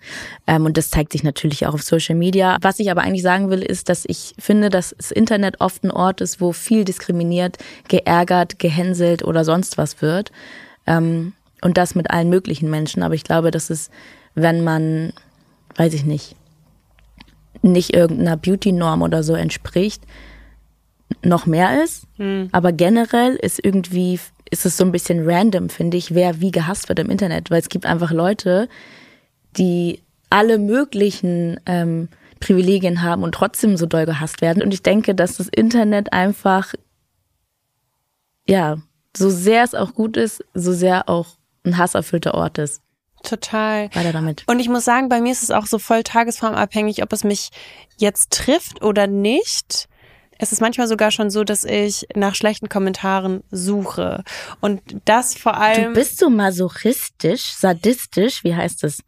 Ähm, 0.47 0.65
und 0.65 0.77
das 0.77 0.91
zeigt 0.91 1.13
sich 1.13 1.25
natürlich 1.25 1.67
auch 1.67 1.75
auf 1.75 1.83
Social 1.83 2.15
Media. 2.15 2.59
Was 2.61 2.79
ich 2.79 2.91
aber 2.91 3.03
eigentlich 3.03 3.23
sagen 3.23 3.51
will, 3.51 3.61
ist, 3.61 3.89
dass 3.89 4.05
ich 4.07 4.35
finde, 4.39 4.71
dass 4.71 4.95
das 4.97 5.11
Internet 5.11 5.61
oft 5.61 5.83
ein 5.85 5.91
Ort 5.91 6.21
ist, 6.21 6.41
wo 6.41 6.53
viel 6.53 6.85
diskriminiert, 6.85 7.59
geärgert, 7.89 8.59
gehänselt 8.59 9.25
oder 9.25 9.45
sonst 9.45 9.79
was 9.79 10.01
wird. 10.01 10.31
Ähm, 10.87 11.33
und 11.61 11.77
das 11.77 11.95
mit 11.95 12.11
allen 12.11 12.29
möglichen 12.29 12.71
Menschen. 12.71 13.03
Aber 13.03 13.15
ich 13.15 13.25
glaube, 13.25 13.51
dass 13.51 13.69
es, 13.69 13.91
wenn 14.35 14.63
man, 14.65 15.13
weiß 15.77 15.95
ich 15.95 16.05
nicht, 16.05 16.37
nicht 17.63 17.95
irgendeiner 17.95 18.37
Beauty-Norm 18.37 19.03
oder 19.03 19.23
so 19.23 19.35
entspricht, 19.35 20.03
noch 21.23 21.47
mehr 21.47 21.83
ist. 21.83 22.05
Hm. 22.17 22.49
Aber 22.53 22.73
generell 22.73 23.37
ist 23.37 23.65
irgendwie, 23.65 24.19
ist 24.51 24.67
es 24.67 24.77
so 24.77 24.85
ein 24.85 24.93
bisschen 24.93 25.29
random, 25.29 25.69
finde 25.69 25.97
ich, 25.97 26.15
wer 26.15 26.41
wie 26.41 26.51
gehasst 26.51 26.89
wird 26.89 26.99
im 26.99 27.11
Internet. 27.11 27.51
Weil 27.51 27.61
es 27.61 27.69
gibt 27.69 27.87
einfach 27.87 28.13
Leute, 28.13 28.69
die 29.57 30.03
alle 30.31 30.59
möglichen 30.59 31.61
ähm, 31.67 32.09
Privilegien 32.41 33.03
haben 33.03 33.23
und 33.23 33.35
trotzdem 33.35 33.77
so 33.77 33.87
doll 33.87 34.07
gehasst 34.07 34.41
werden. 34.41 34.63
Und 34.63 34.75
ich 34.75 34.83
denke, 34.83 35.15
dass 35.15 35.37
das 35.37 35.49
Internet 35.49 36.13
einfach, 36.13 36.75
ja, 38.49 38.79
so 39.17 39.31
sehr 39.31 39.63
es 39.63 39.75
auch 39.75 39.95
gut 39.95 40.17
ist, 40.17 40.45
so 40.55 40.73
sehr 40.73 41.09
auch 41.09 41.37
ein 41.65 41.79
hasserfüllter 41.79 42.35
Ort 42.35 42.59
ist. 42.59 42.82
Total. 43.23 43.89
Weiter 43.95 44.13
damit. 44.13 44.45
Und 44.47 44.59
ich 44.61 44.69
muss 44.69 44.85
sagen, 44.85 45.09
bei 45.09 45.21
mir 45.21 45.33
ist 45.33 45.43
es 45.43 45.51
auch 45.51 45.67
so 45.67 45.79
voll 45.79 46.03
tagesformabhängig, 46.03 47.03
ob 47.03 47.13
es 47.13 47.25
mich 47.25 47.51
jetzt 47.97 48.31
trifft 48.31 48.83
oder 48.83 49.07
nicht. 49.07 49.89
Es 50.39 50.51
ist 50.51 50.61
manchmal 50.61 50.89
sogar 50.89 51.13
schon 51.13 51.31
so, 51.31 51.45
dass 51.45 51.63
ich 51.63 52.07
nach 52.17 52.35
schlechten 52.35 52.69
Kommentaren 52.69 53.45
suche. 53.53 54.25
Und 54.61 54.81
das 55.05 55.37
vor 55.37 55.57
allem. 55.57 55.95
Du 55.95 56.01
bist 56.01 56.19
so 56.19 56.31
masochistisch, 56.31 57.53
sadistisch, 57.53 58.43
wie 58.43 58.57
heißt 58.57 58.83
es? 58.83 58.99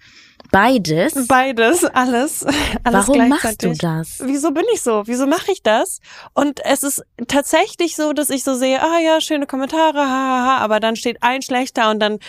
Beides. 0.53 1.27
Beides, 1.27 1.85
alles. 1.85 2.45
alles 2.85 3.09
Warum 3.09 3.29
machst 3.29 3.65
du 3.65 3.73
das? 3.73 4.23
Wieso 4.25 4.53
bin 4.53 4.65
ich 4.73 4.83
so? 4.83 5.03
Wieso 5.07 5.27
mache 5.27 5.51
ich 5.51 5.63
das? 5.65 5.99
Und 6.35 6.65
es 6.65 6.85
ist 6.85 7.03
tatsächlich 7.27 7.97
so, 7.97 8.13
dass 8.13 8.31
ich 8.31 8.45
so 8.45 8.55
sehe, 8.55 8.81
ah 8.81 9.01
ja, 9.01 9.21
schöne 9.21 9.47
Kommentare, 9.47 9.99
hahaha, 9.99 10.59
aber 10.59 10.79
dann 10.79 10.95
steht 10.95 11.23
ein 11.23 11.43
schlechter 11.43 11.91
und 11.91 11.99
dann 11.99 12.21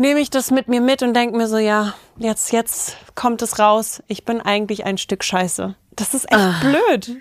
nehme 0.00 0.20
ich 0.20 0.30
das 0.30 0.50
mit 0.50 0.66
mir 0.66 0.80
mit 0.80 1.02
und 1.02 1.14
denke 1.14 1.36
mir 1.36 1.46
so, 1.46 1.58
ja, 1.58 1.94
jetzt, 2.18 2.52
jetzt 2.52 2.96
kommt 3.14 3.42
es 3.42 3.58
raus. 3.58 4.02
Ich 4.08 4.24
bin 4.24 4.40
eigentlich 4.40 4.84
ein 4.84 4.98
Stück 4.98 5.22
Scheiße. 5.22 5.76
Das 5.94 6.14
ist 6.14 6.24
echt 6.24 6.40
Ah. 6.40 6.60
blöd. 6.60 7.18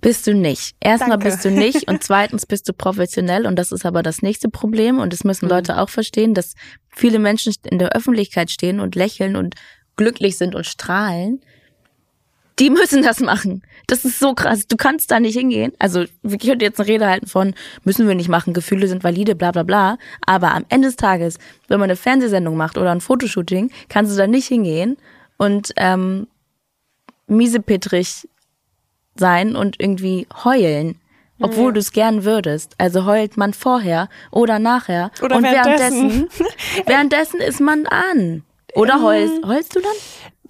Bist 0.00 0.26
du 0.26 0.34
nicht. 0.34 0.76
Erstmal 0.80 1.18
Danke. 1.18 1.24
bist 1.30 1.44
du 1.44 1.50
nicht 1.50 1.88
und 1.88 2.02
zweitens 2.04 2.46
bist 2.46 2.68
du 2.68 2.72
professionell 2.72 3.46
und 3.46 3.56
das 3.58 3.72
ist 3.72 3.84
aber 3.84 4.02
das 4.02 4.22
nächste 4.22 4.48
Problem 4.48 4.98
und 4.98 5.12
das 5.12 5.24
müssen 5.24 5.48
Leute 5.48 5.78
auch 5.78 5.88
verstehen, 5.88 6.34
dass 6.34 6.54
viele 6.88 7.18
Menschen 7.18 7.52
in 7.64 7.78
der 7.78 7.92
Öffentlichkeit 7.94 8.50
stehen 8.50 8.80
und 8.80 8.94
lächeln 8.94 9.36
und 9.36 9.54
glücklich 9.96 10.38
sind 10.38 10.54
und 10.54 10.64
strahlen. 10.66 11.40
Die 12.60 12.70
müssen 12.70 13.02
das 13.02 13.20
machen. 13.20 13.62
Das 13.86 14.04
ist 14.04 14.18
so 14.20 14.34
krass. 14.34 14.66
Du 14.68 14.76
kannst 14.76 15.10
da 15.10 15.18
nicht 15.18 15.36
hingehen. 15.36 15.72
Also 15.78 16.02
ich 16.02 16.38
könnte 16.38 16.64
jetzt 16.64 16.78
eine 16.78 16.88
Rede 16.88 17.08
halten 17.08 17.26
von, 17.26 17.54
müssen 17.84 18.06
wir 18.06 18.14
nicht 18.14 18.28
machen, 18.28 18.52
Gefühle 18.52 18.86
sind 18.86 19.02
valide, 19.02 19.34
bla 19.34 19.50
bla 19.50 19.62
bla. 19.62 19.96
Aber 20.26 20.52
am 20.54 20.66
Ende 20.68 20.88
des 20.88 20.96
Tages, 20.96 21.38
wenn 21.68 21.80
man 21.80 21.88
eine 21.88 21.96
Fernsehsendung 21.96 22.56
macht 22.56 22.76
oder 22.76 22.92
ein 22.92 23.00
Fotoshooting, 23.00 23.70
kannst 23.88 24.12
du 24.12 24.16
da 24.16 24.26
nicht 24.26 24.46
hingehen 24.46 24.98
und 25.38 25.72
ähm, 25.76 26.28
miesepetrig 27.26 28.28
sein 29.16 29.56
und 29.56 29.80
irgendwie 29.80 30.26
heulen, 30.44 31.00
obwohl 31.40 31.72
du 31.72 31.80
es 31.80 31.92
gern 31.92 32.24
würdest. 32.24 32.74
Also 32.76 33.06
heult 33.06 33.38
man 33.38 33.54
vorher 33.54 34.10
oder 34.30 34.58
nachher 34.58 35.10
Oder 35.22 35.36
und 35.36 35.44
währenddessen. 35.44 36.28
währenddessen 36.28 36.28
währenddessen 36.86 37.40
ist 37.40 37.60
man 37.60 37.86
an. 37.86 38.44
Oder 38.74 39.02
heulst, 39.02 39.44
heulst 39.46 39.74
du 39.74 39.80
dann? 39.80 39.92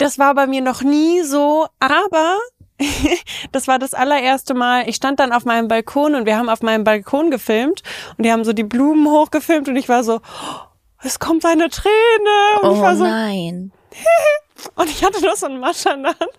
Das 0.00 0.18
war 0.18 0.34
bei 0.34 0.46
mir 0.46 0.62
noch 0.62 0.80
nie 0.80 1.20
so, 1.22 1.66
aber 1.78 2.38
das 3.52 3.68
war 3.68 3.78
das 3.78 3.92
allererste 3.92 4.54
Mal. 4.54 4.88
Ich 4.88 4.96
stand 4.96 5.20
dann 5.20 5.30
auf 5.30 5.44
meinem 5.44 5.68
Balkon 5.68 6.14
und 6.14 6.24
wir 6.24 6.38
haben 6.38 6.48
auf 6.48 6.62
meinem 6.62 6.84
Balkon 6.84 7.30
gefilmt 7.30 7.82
und 8.16 8.24
die 8.24 8.32
haben 8.32 8.42
so 8.42 8.54
die 8.54 8.64
Blumen 8.64 9.06
hochgefilmt 9.06 9.68
und 9.68 9.76
ich 9.76 9.90
war 9.90 10.02
so, 10.02 10.14
oh, 10.16 10.56
es 11.02 11.18
kommt 11.18 11.44
eine 11.44 11.68
Träne. 11.68 11.90
Und 12.62 12.72
ich 12.72 12.78
Oh 12.78 12.82
war 12.82 12.96
so, 12.96 13.04
nein. 13.04 13.72
Und 14.74 14.90
ich 14.90 15.02
hatte 15.02 15.22
nur 15.22 15.36
so 15.36 15.46
einen 15.46 15.58
Matcha 15.58 15.92
in 15.92 16.02
der 16.02 16.12
Hand 16.12 16.30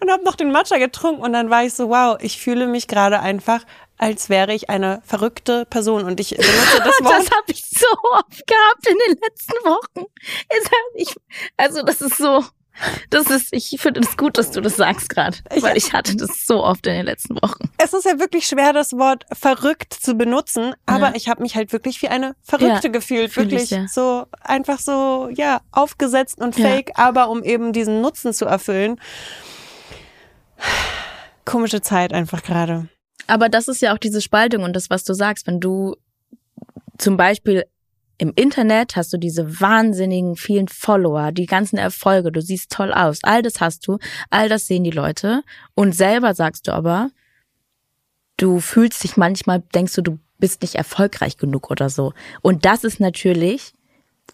und 0.00 0.10
habe 0.10 0.22
noch 0.22 0.34
den 0.34 0.52
Matcha 0.52 0.76
getrunken 0.76 1.22
und 1.22 1.32
dann 1.32 1.48
war 1.48 1.64
ich 1.64 1.72
so, 1.72 1.88
wow, 1.88 2.18
ich 2.20 2.38
fühle 2.38 2.66
mich 2.66 2.88
gerade 2.88 3.20
einfach, 3.20 3.64
als 3.96 4.28
wäre 4.28 4.52
ich 4.52 4.68
eine 4.68 5.00
verrückte 5.06 5.64
Person 5.64 6.04
und 6.04 6.20
ich 6.20 6.36
benutze 6.36 6.82
das 6.84 7.00
Wort. 7.02 7.14
Das 7.14 7.30
habe 7.30 7.46
ich 7.46 7.64
so 7.64 7.86
oft 8.12 8.46
gehabt 8.46 8.86
in 8.86 8.98
den 9.08 9.18
letzten 9.22 9.54
Wochen. 9.64 10.06
Ich, 10.94 11.14
also 11.56 11.82
das 11.82 12.02
ist 12.02 12.18
so, 12.18 12.44
das 13.10 13.30
ist, 13.30 13.48
ich 13.52 13.76
finde 13.80 14.00
es 14.00 14.16
gut, 14.16 14.38
dass 14.38 14.50
du 14.50 14.60
das 14.60 14.76
sagst 14.76 15.08
gerade, 15.08 15.36
weil 15.60 15.76
ich 15.76 15.92
hatte 15.92 16.16
das 16.16 16.44
so 16.46 16.62
oft 16.64 16.86
in 16.86 16.94
den 16.94 17.06
letzten 17.06 17.34
Wochen. 17.42 17.70
Es 17.78 17.92
ist 17.92 18.04
ja 18.04 18.18
wirklich 18.18 18.46
schwer, 18.46 18.72
das 18.72 18.92
Wort 18.92 19.24
verrückt 19.32 19.92
zu 19.94 20.14
benutzen, 20.14 20.74
aber 20.86 21.08
Ja. 21.10 21.14
ich 21.14 21.28
habe 21.28 21.42
mich 21.42 21.56
halt 21.56 21.72
wirklich 21.72 22.00
wie 22.02 22.08
eine 22.08 22.34
Verrückte 22.42 22.88
Ja, 22.88 22.92
gefühlt. 22.92 23.32
fühl 23.32 23.44
ich 23.44 23.50
Wirklich 23.52 23.68
sehr. 23.68 23.86
so 23.88 24.26
einfach 24.40 24.78
so, 24.78 25.28
ja, 25.34 25.60
aufgesetzt 25.72 26.40
und 26.40 26.56
Ja. 26.58 26.68
fake, 26.68 26.92
aber 26.94 27.28
um 27.30 27.42
eben 27.42 27.72
diesen 27.72 28.00
Nutzen 28.00 28.32
zu 28.32 28.46
erfüllen. 28.46 29.00
Komische 31.44 31.80
Zeit 31.80 32.12
einfach 32.12 32.42
gerade. 32.42 32.88
Aber 33.26 33.48
das 33.48 33.68
ist 33.68 33.80
ja 33.82 33.92
auch 33.94 33.98
diese 33.98 34.20
Spaltung 34.20 34.62
und 34.62 34.74
das, 34.74 34.90
was 34.90 35.04
du 35.04 35.14
sagst, 35.14 35.46
wenn 35.46 35.60
du 35.60 35.96
zum 36.98 37.16
Beispiel 37.16 37.64
im 38.20 38.34
Internet 38.36 38.96
hast 38.96 39.14
du 39.14 39.16
diese 39.16 39.60
wahnsinnigen 39.60 40.36
vielen 40.36 40.68
Follower, 40.68 41.32
die 41.32 41.46
ganzen 41.46 41.78
Erfolge, 41.78 42.30
du 42.30 42.42
siehst 42.42 42.70
toll 42.70 42.92
aus, 42.92 43.20
all 43.22 43.40
das 43.40 43.62
hast 43.62 43.88
du, 43.88 43.98
all 44.28 44.50
das 44.50 44.66
sehen 44.66 44.84
die 44.84 44.90
Leute 44.90 45.42
und 45.74 45.92
selber 45.92 46.34
sagst 46.34 46.68
du 46.68 46.72
aber, 46.72 47.10
du 48.36 48.60
fühlst 48.60 49.02
dich 49.02 49.16
manchmal, 49.16 49.62
denkst 49.74 49.94
du, 49.94 50.02
du 50.02 50.18
bist 50.38 50.60
nicht 50.60 50.74
erfolgreich 50.74 51.38
genug 51.38 51.70
oder 51.70 51.88
so. 51.88 52.12
Und 52.42 52.66
das 52.66 52.84
ist 52.84 53.00
natürlich 53.00 53.72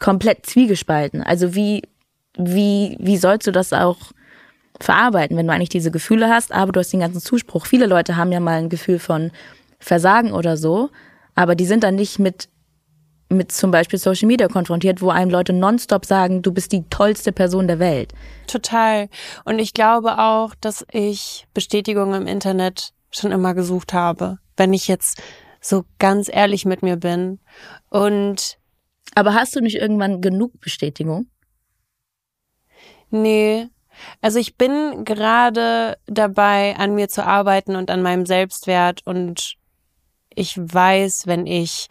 komplett 0.01 0.47
zwiegespalten. 0.47 1.23
Also 1.23 1.55
wie, 1.55 1.83
wie, 2.37 2.97
wie 2.99 3.17
sollst 3.19 3.47
du 3.47 3.53
das 3.53 3.73
auch 3.73 3.99
verarbeiten, 4.81 5.37
wenn 5.37 5.47
du 5.47 5.53
eigentlich 5.53 5.69
diese 5.69 5.93
Gefühle 5.93 6.29
hast, 6.29 6.51
aber 6.51 6.73
du 6.73 6.81
hast 6.81 6.93
den 6.93 7.01
ganzen 7.01 7.21
Zuspruch. 7.21 7.67
Viele 7.67 7.87
Leute 7.87 8.17
haben 8.17 8.33
ja 8.33 8.41
mal 8.41 8.59
ein 8.59 8.69
Gefühl 8.69 8.99
von 8.99 9.31
Versagen 9.79 10.33
oder 10.33 10.57
so, 10.57 10.91
aber 11.37 11.55
die 11.55 11.67
sind 11.67 11.85
dann 11.85 11.95
nicht 11.95 12.19
mit 12.19 12.49
mit 13.29 13.51
zum 13.53 13.71
Beispiel 13.71 13.99
Social 13.99 14.29
Media 14.29 14.49
konfrontiert, 14.49 15.01
wo 15.03 15.11
einem 15.11 15.31
Leute 15.31 15.53
nonstop 15.53 16.05
sagen, 16.05 16.43
du 16.43 16.53
bist 16.53 16.73
die 16.73 16.85
tollste 16.91 17.33
Person 17.33 17.67
der 17.67 17.79
Welt. 17.79 18.13
Total. 18.47 19.09
Und 19.45 19.59
ich 19.59 19.75
glaube 19.75 20.19
auch, 20.19 20.55
dass 20.61 20.87
ich 20.93 21.47
Bestätigung 21.53 22.15
im 22.15 22.27
Internet 22.27 22.93
schon 23.11 23.33
immer 23.33 23.55
gesucht 23.55 23.93
habe, 23.93 24.39
wenn 24.57 24.73
ich 24.73 24.89
jetzt 24.89 25.21
so 25.61 25.85
ganz 25.99 26.29
ehrlich 26.33 26.65
mit 26.65 26.83
mir 26.83 26.97
bin. 26.97 27.41
Und 27.91 28.59
Aber 29.15 29.35
hast 29.35 29.57
du 29.57 29.61
nicht 29.61 29.77
irgendwann 29.77 30.21
genug 30.21 30.61
Bestätigung? 30.61 31.27
nee, 33.11 33.69
also 34.21 34.39
ich 34.39 34.57
bin 34.57 35.05
gerade 35.05 35.97
dabei, 36.07 36.77
an 36.77 36.95
mir 36.95 37.09
zu 37.09 37.25
arbeiten 37.25 37.77
und 37.77 37.91
an 37.91 38.03
meinem 38.03 38.27
Selbstwert. 38.27 39.03
Und 39.07 39.57
ich 40.35 40.57
weiß, 40.59 41.27
wenn 41.27 41.47
ich 41.47 41.89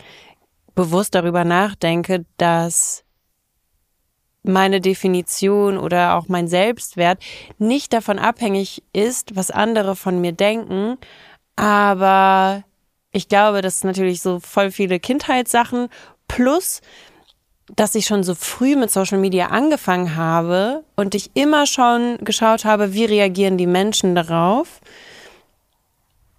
bewusst 0.76 1.16
darüber 1.16 1.44
nachdenke, 1.44 2.26
dass 2.38 3.04
meine 4.44 4.80
Definition 4.80 5.78
oder 5.78 6.16
auch 6.16 6.28
mein 6.28 6.48
Selbstwert 6.48 7.20
nicht 7.58 7.94
davon 7.94 8.20
abhängig 8.20 8.84
ist, 8.94 9.36
was 9.36 9.50
andere 9.50 9.96
von 9.96 10.22
mir 10.22 10.34
denken. 10.34 10.98
Aber 11.56 12.64
ich 13.12 13.28
glaube, 13.28 13.62
das 13.62 13.78
ist 13.78 13.86
natürlich 13.86 14.22
so 14.22 14.40
voll 14.40 14.70
viele 14.72 15.00
Kindheitssachen 15.00 15.90
plus 16.28 16.82
dass 17.76 17.96
ich 17.96 18.06
schon 18.06 18.24
so 18.24 18.36
früh 18.36 18.76
mit 18.76 18.92
Social 18.92 19.18
Media 19.18 19.48
angefangen 19.48 20.16
habe 20.16 20.84
und 20.96 21.16
ich 21.16 21.32
immer 21.34 21.66
schon 21.66 22.18
geschaut 22.20 22.64
habe, 22.64 22.94
wie 22.94 23.06
reagieren 23.06 23.58
die 23.58 23.68
Menschen 23.68 24.14
darauf. 24.14 24.82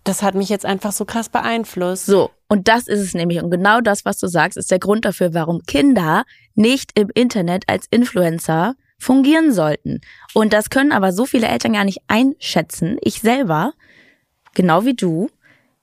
Das 0.07 0.23
hat 0.23 0.37
mich 0.37 0.49
jetzt 0.49 0.65
einfach 0.65 0.93
so 0.93 1.05
krass 1.05 1.29
beeinflusst. 1.29 2.07
So, 2.07 2.31
und 2.49 2.69
das 2.69 2.87
ist 2.87 3.01
es 3.01 3.13
nämlich. 3.13 3.43
Und 3.43 3.51
genau 3.51 3.81
das, 3.81 4.05
was 4.05 4.19
du 4.19 4.29
sagst, 4.29 4.57
ist 4.57 4.71
der 4.71 4.79
Grund 4.79 5.05
dafür, 5.05 5.35
warum 5.35 5.63
Kinder 5.67 6.25
nicht 6.55 6.99
im 6.99 7.11
Internet 7.13 7.65
als 7.67 7.87
Influencer 7.91 8.77
fungieren 8.99 9.53
sollten. 9.53 10.01
Und 10.33 10.53
das 10.53 10.71
können 10.71 10.93
aber 10.93 11.13
so 11.13 11.27
viele 11.27 11.49
Eltern 11.49 11.73
gar 11.73 11.85
nicht 11.85 12.03
einschätzen. 12.07 12.99
Ich 13.03 13.21
selber, 13.21 13.73
genau 14.55 14.85
wie 14.85 14.95
du, 14.95 15.29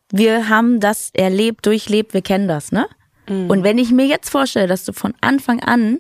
wir 0.10 0.48
haben 0.48 0.80
das 0.80 1.10
erlebt, 1.14 1.66
durchlebt, 1.66 2.14
wir 2.14 2.22
kennen 2.22 2.48
das, 2.48 2.72
ne? 2.72 2.88
Und 3.28 3.64
wenn 3.64 3.78
ich 3.78 3.92
mir 3.92 4.06
jetzt 4.06 4.30
vorstelle, 4.30 4.68
dass 4.68 4.84
du 4.84 4.94
von 4.94 5.14
Anfang 5.22 5.62
an 5.62 6.00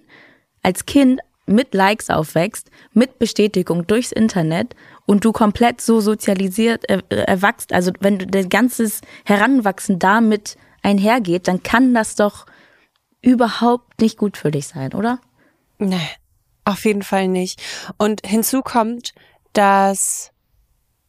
als 0.62 0.86
Kind 0.86 1.22
mit 1.46 1.74
Likes 1.74 2.10
aufwächst, 2.10 2.70
mit 2.94 3.20
Bestätigung 3.20 3.88
durchs 3.88 4.12
Internet 4.12 4.76
und 5.06 5.26
du 5.26 5.32
komplett 5.32 5.82
so 5.82 6.00
sozialisiert 6.00 6.90
äh, 6.90 7.02
erwachst, 7.10 7.74
also 7.74 7.92
wenn 8.00 8.20
du 8.20 8.28
dein 8.28 8.50
ganzes 8.50 9.02
Heranwachsen 9.26 10.00
damit 10.00 10.58
einhergeht, 10.82 11.48
dann 11.48 11.64
kann 11.64 11.94
das 11.94 12.16
doch 12.16 12.46
überhaupt 13.22 14.02
nicht 14.02 14.18
gut 14.18 14.38
für 14.38 14.52
dich 14.52 14.68
sein, 14.68 14.94
oder? 14.94 15.20
Nee, 15.78 16.10
auf 16.66 16.86
jeden 16.86 17.04
Fall 17.04 17.28
nicht. 17.28 17.62
Und 17.98 18.26
hinzu 18.26 18.62
kommt, 18.62 19.14
dass 19.54 20.32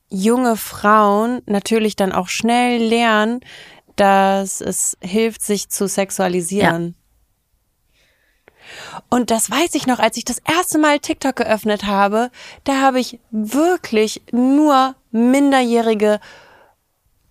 junge 0.09 0.57
Frauen 0.57 1.43
natürlich 1.47 1.97
dann 1.97 2.13
auch 2.13 2.29
schnell 2.29 2.83
lernen, 2.83 3.41
dass 3.97 4.61
es 4.61 4.97
hilft, 5.01 5.43
sich 5.43 5.69
zu 5.69 5.87
sexualisieren. 5.89 6.95
Ja. 6.97 7.04
Und 9.09 9.31
das 9.31 9.51
weiß 9.51 9.75
ich 9.75 9.87
noch, 9.87 9.99
als 9.99 10.17
ich 10.17 10.25
das 10.25 10.41
erste 10.47 10.79
Mal 10.79 10.99
TikTok 10.99 11.37
geöffnet 11.37 11.85
habe, 11.85 12.31
da 12.65 12.81
habe 12.81 13.01
ich 13.01 13.19
wirklich 13.31 14.23
nur 14.33 14.95
minderjährige 15.11 16.21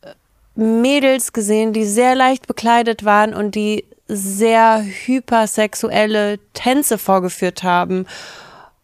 äh, 0.01 0.13
Mädels 0.55 1.33
gesehen, 1.33 1.73
die 1.73 1.85
sehr 1.85 2.15
leicht 2.15 2.47
bekleidet 2.47 3.05
waren 3.05 3.33
und 3.33 3.55
die 3.55 3.85
sehr 4.07 4.83
hypersexuelle 5.05 6.39
Tänze 6.53 6.97
vorgeführt 6.97 7.63
haben. 7.63 8.05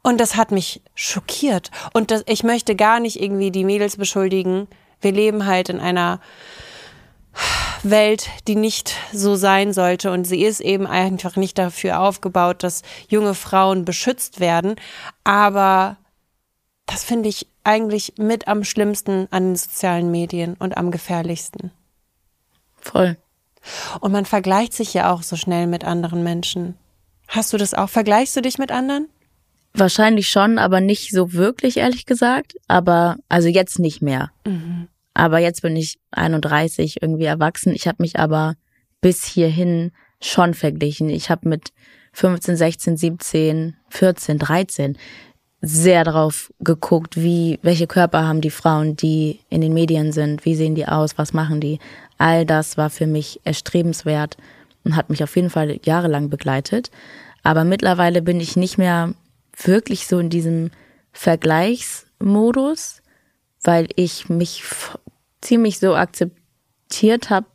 Und 0.02 0.20
das 0.20 0.36
hat 0.36 0.52
mich 0.52 0.82
schockiert. 0.96 1.72
Und 1.94 2.12
das, 2.12 2.24
ich 2.26 2.44
möchte 2.44 2.76
gar 2.76 3.00
nicht 3.00 3.22
irgendwie 3.22 3.52
die 3.52 3.66
Mädels 3.66 3.98
beschuldigen. 3.98 4.68
Wir 5.02 5.12
leben 5.12 5.46
halt 5.46 5.70
in 5.70 5.80
einer 5.80 6.20
Welt, 7.84 8.30
die 8.48 8.56
nicht 8.56 8.96
so 9.14 9.36
sein 9.36 9.74
sollte. 9.74 10.12
Und 10.12 10.26
sie 10.26 10.44
ist 10.44 10.60
eben 10.60 10.88
einfach 10.88 11.36
nicht 11.36 11.58
dafür 11.58 12.00
aufgebaut, 12.00 12.64
dass 12.64 12.82
junge 13.08 13.34
Frauen 13.34 13.86
beschützt 13.86 14.40
werden. 14.40 14.76
Aber 15.24 15.98
das 16.86 17.04
finde 17.04 17.30
ich 17.30 17.48
eigentlich 17.64 18.14
mit 18.18 18.48
am 18.48 18.64
schlimmsten 18.64 19.28
an 19.32 19.50
den 19.50 19.56
sozialen 19.56 20.12
Medien 20.12 20.56
und 20.60 20.78
am 20.78 20.92
gefährlichsten. 20.92 21.72
Voll. 22.82 23.18
Und 24.00 24.12
man 24.12 24.26
vergleicht 24.26 24.74
sich 24.74 24.94
ja 24.94 25.12
auch 25.12 25.22
so 25.22 25.36
schnell 25.36 25.68
mit 25.68 25.84
anderen 25.84 26.24
Menschen. 26.24 26.76
Hast 27.28 27.54
du 27.54 27.58
das 27.58 27.74
auch? 27.74 27.90
Vergleichst 27.90 28.36
du 28.36 28.42
dich 28.42 28.58
mit 28.58 28.72
anderen? 28.72 29.08
Wahrscheinlich 29.74 30.30
schon, 30.30 30.58
aber 30.58 30.82
nicht 30.82 31.12
so 31.12 31.34
wirklich, 31.34 31.78
ehrlich 31.78 32.06
gesagt. 32.06 32.56
Aber, 32.68 33.18
also 33.30 33.48
jetzt 33.48 33.78
nicht 33.78 34.02
mehr. 34.02 34.32
Mhm. 34.46 34.88
Aber 35.20 35.40
jetzt 35.40 35.64
bin 35.64 35.76
ich 35.76 36.00
31, 36.12 37.02
irgendwie 37.02 37.26
erwachsen. 37.26 37.74
Ich 37.74 37.90
habe 37.90 37.98
mich 38.00 38.18
aber 38.18 38.56
bis 39.02 39.26
hierhin 39.26 39.92
schon 40.22 40.54
verglichen. 40.54 41.10
Ich 41.10 41.30
habe 41.30 41.50
mit 41.50 41.74
15, 42.14 42.56
16, 42.56 42.96
17, 42.96 43.76
14, 43.90 44.40
13 44.40 44.98
sehr 45.62 46.06
drauf 46.06 46.54
geguckt, 46.62 47.18
wie, 47.18 47.60
welche 47.64 47.86
Körper 47.86 48.26
haben 48.26 48.40
die 48.40 48.50
Frauen, 48.50 48.96
die 48.96 49.42
in 49.50 49.60
den 49.60 49.74
Medien 49.74 50.14
sind, 50.14 50.46
wie 50.46 50.56
sehen 50.56 50.74
die 50.74 50.88
aus, 50.88 51.18
was 51.18 51.34
machen 51.34 51.60
die. 51.60 51.80
All 52.18 52.46
das 52.46 52.78
war 52.78 52.90
für 52.90 53.06
mich 53.06 53.42
erstrebenswert 53.44 54.38
und 54.86 54.96
hat 54.96 55.10
mich 55.10 55.22
auf 55.22 55.36
jeden 55.36 55.50
Fall 55.50 55.82
jahrelang 55.84 56.30
begleitet. 56.30 56.92
Aber 57.44 57.66
mittlerweile 57.66 58.22
bin 58.22 58.40
ich 58.40 58.56
nicht 58.56 58.78
mehr 58.78 59.14
wirklich 59.62 60.08
so 60.08 60.18
in 60.20 60.30
diesem 60.30 60.72
Vergleichsmodus, 61.12 63.02
weil 63.62 63.90
ich 63.98 64.30
mich 64.30 64.64
ziemlich 65.42 65.80
so 65.80 65.96
akzeptiert 65.96 67.30
habe 67.30 67.46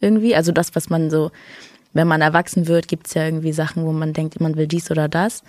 irgendwie. 0.00 0.34
Also 0.34 0.52
das, 0.52 0.74
was 0.74 0.90
man 0.90 1.10
so, 1.10 1.30
wenn 1.92 2.08
man 2.08 2.20
erwachsen 2.20 2.66
wird, 2.66 2.88
gibt 2.88 3.06
es 3.06 3.14
ja 3.14 3.24
irgendwie 3.24 3.52
Sachen, 3.52 3.84
wo 3.84 3.92
man 3.92 4.12
denkt, 4.12 4.40
man 4.40 4.56
will 4.56 4.66
dies 4.66 4.90
oder 4.90 5.08
das. 5.08 5.42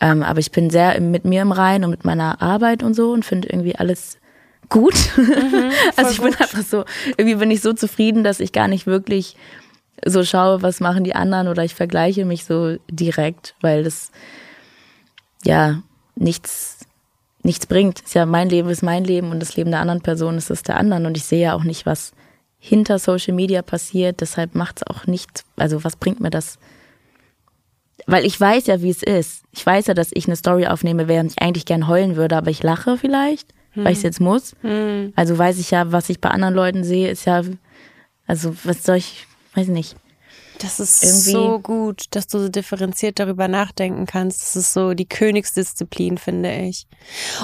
Ähm, 0.00 0.22
aber 0.22 0.40
ich 0.40 0.50
bin 0.50 0.70
sehr 0.70 1.00
mit 1.00 1.24
mir 1.24 1.42
im 1.42 1.52
Rein 1.52 1.84
und 1.84 1.90
mit 1.90 2.04
meiner 2.04 2.42
Arbeit 2.42 2.82
und 2.82 2.94
so 2.94 3.12
und 3.12 3.24
finde 3.24 3.48
irgendwie 3.48 3.76
alles 3.76 4.18
gut. 4.68 4.94
Mhm, 5.16 5.70
also 5.96 6.10
ich 6.10 6.20
bin 6.20 6.34
einfach 6.34 6.62
so, 6.62 6.84
irgendwie 7.16 7.34
bin 7.36 7.50
ich 7.50 7.60
so 7.60 7.72
zufrieden, 7.72 8.24
dass 8.24 8.40
ich 8.40 8.52
gar 8.52 8.68
nicht 8.68 8.86
wirklich 8.86 9.36
so 10.04 10.24
schaue, 10.24 10.62
was 10.62 10.80
machen 10.80 11.04
die 11.04 11.14
anderen 11.14 11.48
oder 11.48 11.64
ich 11.64 11.74
vergleiche 11.74 12.24
mich 12.24 12.44
so 12.44 12.76
direkt, 12.90 13.54
weil 13.60 13.84
das 13.84 14.10
ja 15.44 15.82
nichts 16.16 16.86
nichts 17.42 17.66
bringt. 17.66 18.00
Ist 18.00 18.14
ja 18.14 18.26
mein 18.26 18.48
Leben 18.48 18.68
ist 18.68 18.82
mein 18.82 19.04
Leben 19.04 19.30
und 19.30 19.40
das 19.40 19.56
Leben 19.56 19.70
der 19.70 19.80
anderen 19.80 20.00
Person 20.00 20.38
ist 20.38 20.50
das 20.50 20.62
der 20.62 20.76
anderen 20.76 21.06
und 21.06 21.16
ich 21.16 21.24
sehe 21.24 21.42
ja 21.42 21.54
auch 21.54 21.64
nicht, 21.64 21.86
was 21.86 22.12
hinter 22.58 22.98
Social 22.98 23.34
Media 23.34 23.62
passiert. 23.62 24.20
Deshalb 24.20 24.54
macht 24.54 24.78
es 24.78 24.86
auch 24.86 25.06
nichts. 25.06 25.44
Also 25.56 25.82
was 25.84 25.96
bringt 25.96 26.20
mir 26.20 26.30
das? 26.30 26.58
Weil 28.06 28.24
ich 28.24 28.40
weiß 28.40 28.66
ja, 28.66 28.82
wie 28.82 28.90
es 28.90 29.02
ist. 29.02 29.42
Ich 29.52 29.64
weiß 29.64 29.86
ja, 29.86 29.94
dass 29.94 30.10
ich 30.12 30.26
eine 30.26 30.36
Story 30.36 30.66
aufnehme, 30.66 31.08
während 31.08 31.32
ich 31.32 31.42
eigentlich 31.42 31.66
gern 31.66 31.88
heulen 31.88 32.16
würde, 32.16 32.36
aber 32.36 32.50
ich 32.50 32.62
lache 32.62 32.96
vielleicht, 32.96 33.48
hm. 33.72 33.84
weil 33.84 33.92
ich 33.92 33.98
es 33.98 34.04
jetzt 34.04 34.20
muss. 34.20 34.54
Hm. 34.62 35.12
Also 35.16 35.36
weiß 35.36 35.58
ich 35.58 35.70
ja, 35.70 35.92
was 35.92 36.08
ich 36.08 36.20
bei 36.20 36.30
anderen 36.30 36.54
Leuten 36.54 36.84
sehe, 36.84 37.10
ist 37.10 37.26
ja, 37.26 37.42
also 38.26 38.54
was 38.64 38.84
soll 38.84 38.96
ich, 38.96 39.26
weiß 39.54 39.68
nicht. 39.68 39.96
Das 40.62 40.78
ist 40.78 41.02
Irgendwie 41.02 41.32
so 41.32 41.58
gut, 41.58 42.04
dass 42.10 42.28
du 42.28 42.38
so 42.38 42.48
differenziert 42.48 43.18
darüber 43.18 43.48
nachdenken 43.48 44.06
kannst. 44.06 44.42
Das 44.42 44.56
ist 44.56 44.72
so 44.72 44.94
die 44.94 45.08
Königsdisziplin, 45.08 46.18
finde 46.18 46.54
ich. 46.54 46.86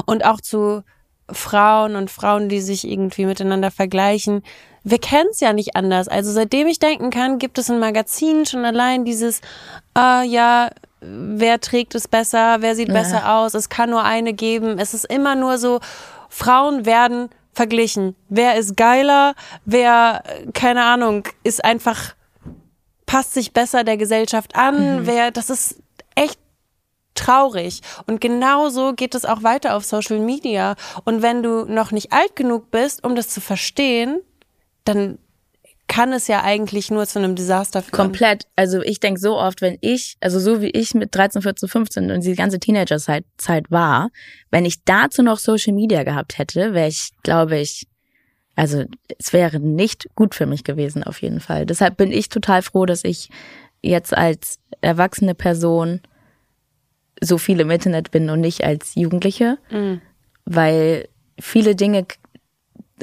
Und 0.07 0.25
auch 0.25 0.41
zu 0.41 0.85
Frauen 1.31 1.97
und 1.97 2.11
Frauen, 2.11 2.49
die 2.49 2.61
sich 2.61 2.89
irgendwie 2.89 3.27
miteinander 3.27 3.71
vergleichen. 3.71 4.43
Wir 4.85 4.99
kennen 4.99 5.29
es 5.31 5.41
ja 5.41 5.53
nicht 5.53 5.77
anders. 5.77 6.09
Also 6.09 6.33
seitdem 6.33 6.69
ich 6.69 6.79
denken 6.79 7.11
kann, 7.11 7.39
gibt 7.39 7.59
es 7.59 7.69
in 7.69 7.79
Magazinen 7.79 8.47
schon 8.47 8.65
allein 8.65 9.05
dieses, 9.05 9.41
äh, 9.97 10.25
ja, 10.27 10.71
wer 11.01 11.61
trägt 11.61 11.95
es 11.95 12.09
besser, 12.09 12.59
wer 12.61 12.75
sieht 12.75 12.89
ja. 12.89 12.95
besser 12.95 13.35
aus, 13.35 13.55
es 13.55 13.69
kann 13.69 13.91
nur 13.91 14.05
eine 14.05 14.33
geben. 14.33 14.79
Es 14.79 14.95
ist 14.95 15.05
immer 15.05 15.35
nur 15.35 15.59
so, 15.59 15.81
Frauen 16.29 16.87
werden 16.87 17.29
verglichen. 17.53 18.15
Wer 18.29 18.55
ist 18.55 18.77
geiler, 18.77 19.35
wer, 19.65 20.23
keine 20.55 20.85
Ahnung, 20.85 21.25
ist 21.43 21.65
einfach 21.65 22.15
passt 23.09 23.33
sich 23.33 23.53
besser 23.53 23.83
der 23.83 23.97
Gesellschaft 23.97 24.55
an, 24.55 25.01
mhm. 25.01 25.07
wer, 25.07 25.31
das 25.33 25.51
ist 25.51 25.81
echt 26.15 26.39
traurig. 27.15 27.81
Und 28.07 28.21
genauso 28.21 28.93
geht 28.93 29.15
es 29.15 29.25
auch 29.25 29.43
weiter 29.43 29.75
auf 29.75 29.85
Social 29.85 30.21
Media. 30.21 30.77
Und 31.05 31.23
wenn 31.23 31.43
du 31.43 31.65
noch 31.65 31.91
nicht 31.91 32.13
alt 32.13 32.37
genug 32.37 32.71
bist, 32.71 33.03
um 33.05 33.17
das 33.17 33.29
zu 33.29 33.41
verstehen, 33.41 34.21
dann 34.85 35.19
kann 35.89 36.13
es 36.13 36.29
ja 36.29 36.43
eigentlich 36.43 36.91
nur 36.91 37.07
zu 37.07 37.19
einem 37.19 37.35
Desaster 37.35 37.81
führen. 37.81 37.97
Komplett. 37.97 38.47
Also 38.57 38.83
ich 38.83 39.01
denke 39.01 39.19
so 39.19 39.39
oft, 39.39 39.63
wenn 39.63 39.79
ich, 39.81 40.17
also 40.21 40.39
so 40.39 40.61
wie 40.61 40.71
ich 40.71 40.93
mit 40.93 41.15
13, 41.15 41.41
14, 41.41 41.67
15 41.67 42.11
und 42.11 42.23
die 42.23 42.35
ganze 42.35 42.61
Teenagerzeit 42.61 43.25
Zeit 43.39 43.71
war, 43.71 44.11
wenn 44.51 44.67
ich 44.67 44.85
dazu 44.85 45.23
noch 45.23 45.39
Social 45.39 45.73
Media 45.73 46.03
gehabt 46.05 46.37
hätte, 46.37 46.75
wäre 46.75 46.89
ich, 46.89 47.13
glaube 47.23 47.59
ich, 47.59 47.87
also 48.59 48.87
es 49.21 49.33
wäre 49.33 49.61
nicht 49.61 50.09
gut 50.17 50.35
für 50.35 50.45
mich 50.45 50.65
gewesen 50.65 51.05
auf 51.05 51.23
jeden 51.23 51.39
Fall. 51.39 51.65
Deshalb 51.65 51.97
bin 51.97 52.11
ich 52.11 52.29
total 52.29 52.63
froh, 52.63 52.87
dass 52.87 53.05
ich 53.05 53.31
jetzt 53.83 54.13
als 54.13 54.59
erwachsene 54.81 55.37
Person 55.37 56.01
so 57.21 57.39
viel 57.39 57.61
im 57.61 57.71
Internet 57.71 58.11
bin 58.11 58.31
und 58.31 58.41
nicht 58.41 58.65
als 58.65 58.97
Jugendliche, 58.97 59.59
mhm. 59.71 60.01
weil 60.45 61.09
viele 61.39 61.77
Dinge 61.77 62.05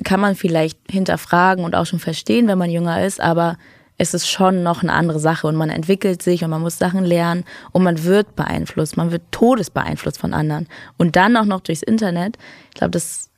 kann 0.03 0.19
man 0.19 0.35
vielleicht 0.35 0.77
hinterfragen 0.91 1.63
und 1.63 1.73
auch 1.73 1.85
schon 1.85 1.99
verstehen, 1.99 2.49
wenn 2.49 2.57
man 2.57 2.69
jünger 2.69 3.05
ist, 3.05 3.21
aber 3.21 3.57
es 3.97 4.13
ist 4.13 4.27
schon 4.27 4.61
noch 4.61 4.83
eine 4.83 4.91
andere 4.91 5.21
Sache 5.21 5.47
und 5.47 5.55
man 5.55 5.69
entwickelt 5.69 6.21
sich 6.21 6.43
und 6.43 6.49
man 6.49 6.63
muss 6.63 6.77
Sachen 6.77 7.05
lernen 7.05 7.45
und 7.71 7.81
man 7.81 8.03
wird 8.03 8.35
beeinflusst, 8.35 8.97
man 8.97 9.11
wird 9.11 9.23
todesbeeinflusst 9.31 10.19
von 10.19 10.33
anderen 10.33 10.67
und 10.97 11.15
dann 11.15 11.37
auch 11.37 11.45
noch 11.45 11.61
durchs 11.61 11.81
Internet. 11.81 12.37
Ich 12.67 12.73
glaube, 12.73 12.91
das 12.91 13.29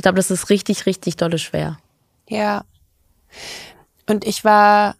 ich 0.00 0.02
glaube, 0.02 0.16
das 0.16 0.30
ist 0.30 0.48
richtig, 0.48 0.86
richtig 0.86 1.16
dolle 1.16 1.36
schwer. 1.36 1.76
Ja. 2.26 2.64
Und 4.08 4.26
ich 4.26 4.46
war 4.46 4.96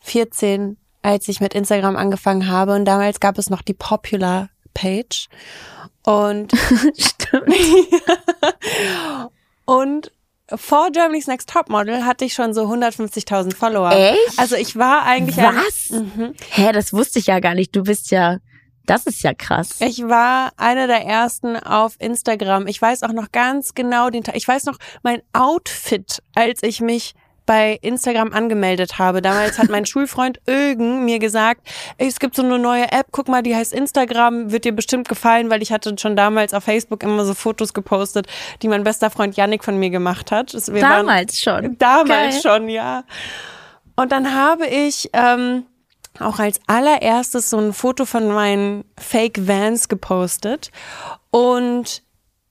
14, 0.00 0.76
als 1.00 1.28
ich 1.28 1.38
mit 1.38 1.54
Instagram 1.54 1.94
angefangen 1.94 2.48
habe 2.48 2.74
und 2.74 2.86
damals 2.86 3.20
gab 3.20 3.38
es 3.38 3.50
noch 3.50 3.62
die 3.62 3.72
Popular 3.72 4.48
Page 4.74 5.28
und 6.02 6.52
stimmt. 6.98 7.54
und 9.64 10.10
vor 10.52 10.90
Germany's 10.90 11.28
Next 11.28 11.48
Topmodel 11.48 12.04
hatte 12.04 12.24
ich 12.24 12.32
schon 12.32 12.52
so 12.52 12.64
150.000 12.64 13.54
Follower. 13.54 13.92
Echt? 13.92 14.38
Also 14.38 14.56
ich 14.56 14.74
war 14.74 15.04
eigentlich 15.04 15.36
Was? 15.36 15.92
Ein, 15.92 16.12
mhm. 16.16 16.34
Hä, 16.50 16.72
das 16.72 16.92
wusste 16.92 17.20
ich 17.20 17.28
ja 17.28 17.38
gar 17.38 17.54
nicht. 17.54 17.76
Du 17.76 17.84
bist 17.84 18.10
ja 18.10 18.38
das 18.86 19.06
ist 19.06 19.22
ja 19.22 19.34
krass. 19.34 19.76
Ich 19.80 20.02
war 20.02 20.52
einer 20.56 20.86
der 20.86 21.04
ersten 21.04 21.56
auf 21.56 21.94
Instagram. 21.98 22.66
Ich 22.66 22.80
weiß 22.80 23.02
auch 23.02 23.12
noch 23.12 23.30
ganz 23.32 23.74
genau 23.74 24.10
den 24.10 24.24
Tag. 24.24 24.36
Ich 24.36 24.48
weiß 24.48 24.64
noch 24.64 24.78
mein 25.02 25.22
Outfit, 25.32 26.22
als 26.34 26.62
ich 26.62 26.80
mich 26.80 27.14
bei 27.50 27.80
Instagram 27.82 28.32
angemeldet 28.32 28.98
habe. 28.98 29.22
Damals 29.22 29.58
hat 29.58 29.70
mein 29.70 29.84
Schulfreund 29.86 30.40
Ögen 30.48 31.04
mir 31.04 31.18
gesagt, 31.18 31.68
es 31.98 32.20
gibt 32.20 32.36
so 32.36 32.42
eine 32.42 32.60
neue 32.60 32.92
App, 32.92 33.06
guck 33.10 33.26
mal, 33.26 33.42
die 33.42 33.56
heißt 33.56 33.72
Instagram, 33.72 34.52
wird 34.52 34.64
dir 34.64 34.72
bestimmt 34.72 35.08
gefallen, 35.08 35.50
weil 35.50 35.60
ich 35.60 35.72
hatte 35.72 35.96
schon 35.98 36.14
damals 36.14 36.54
auf 36.54 36.62
Facebook 36.62 37.02
immer 37.02 37.24
so 37.24 37.34
Fotos 37.34 37.74
gepostet, 37.74 38.28
die 38.62 38.68
mein 38.68 38.84
bester 38.84 39.10
Freund 39.10 39.36
Yannick 39.36 39.64
von 39.64 39.78
mir 39.78 39.90
gemacht 39.90 40.30
hat. 40.30 40.52
Wir 40.52 40.80
damals 40.80 41.40
schon. 41.40 41.76
Damals 41.78 42.40
Geil. 42.40 42.54
schon, 42.54 42.68
ja. 42.68 43.02
Und 43.96 44.12
dann 44.12 44.32
habe 44.32 44.68
ich 44.68 45.10
ähm, 45.12 45.66
auch 46.20 46.38
als 46.38 46.60
allererstes 46.66 47.50
so 47.50 47.58
ein 47.58 47.72
Foto 47.72 48.04
von 48.04 48.28
meinen 48.28 48.84
Fake 48.98 49.46
Vans 49.46 49.88
gepostet. 49.88 50.70
Und 51.30 52.02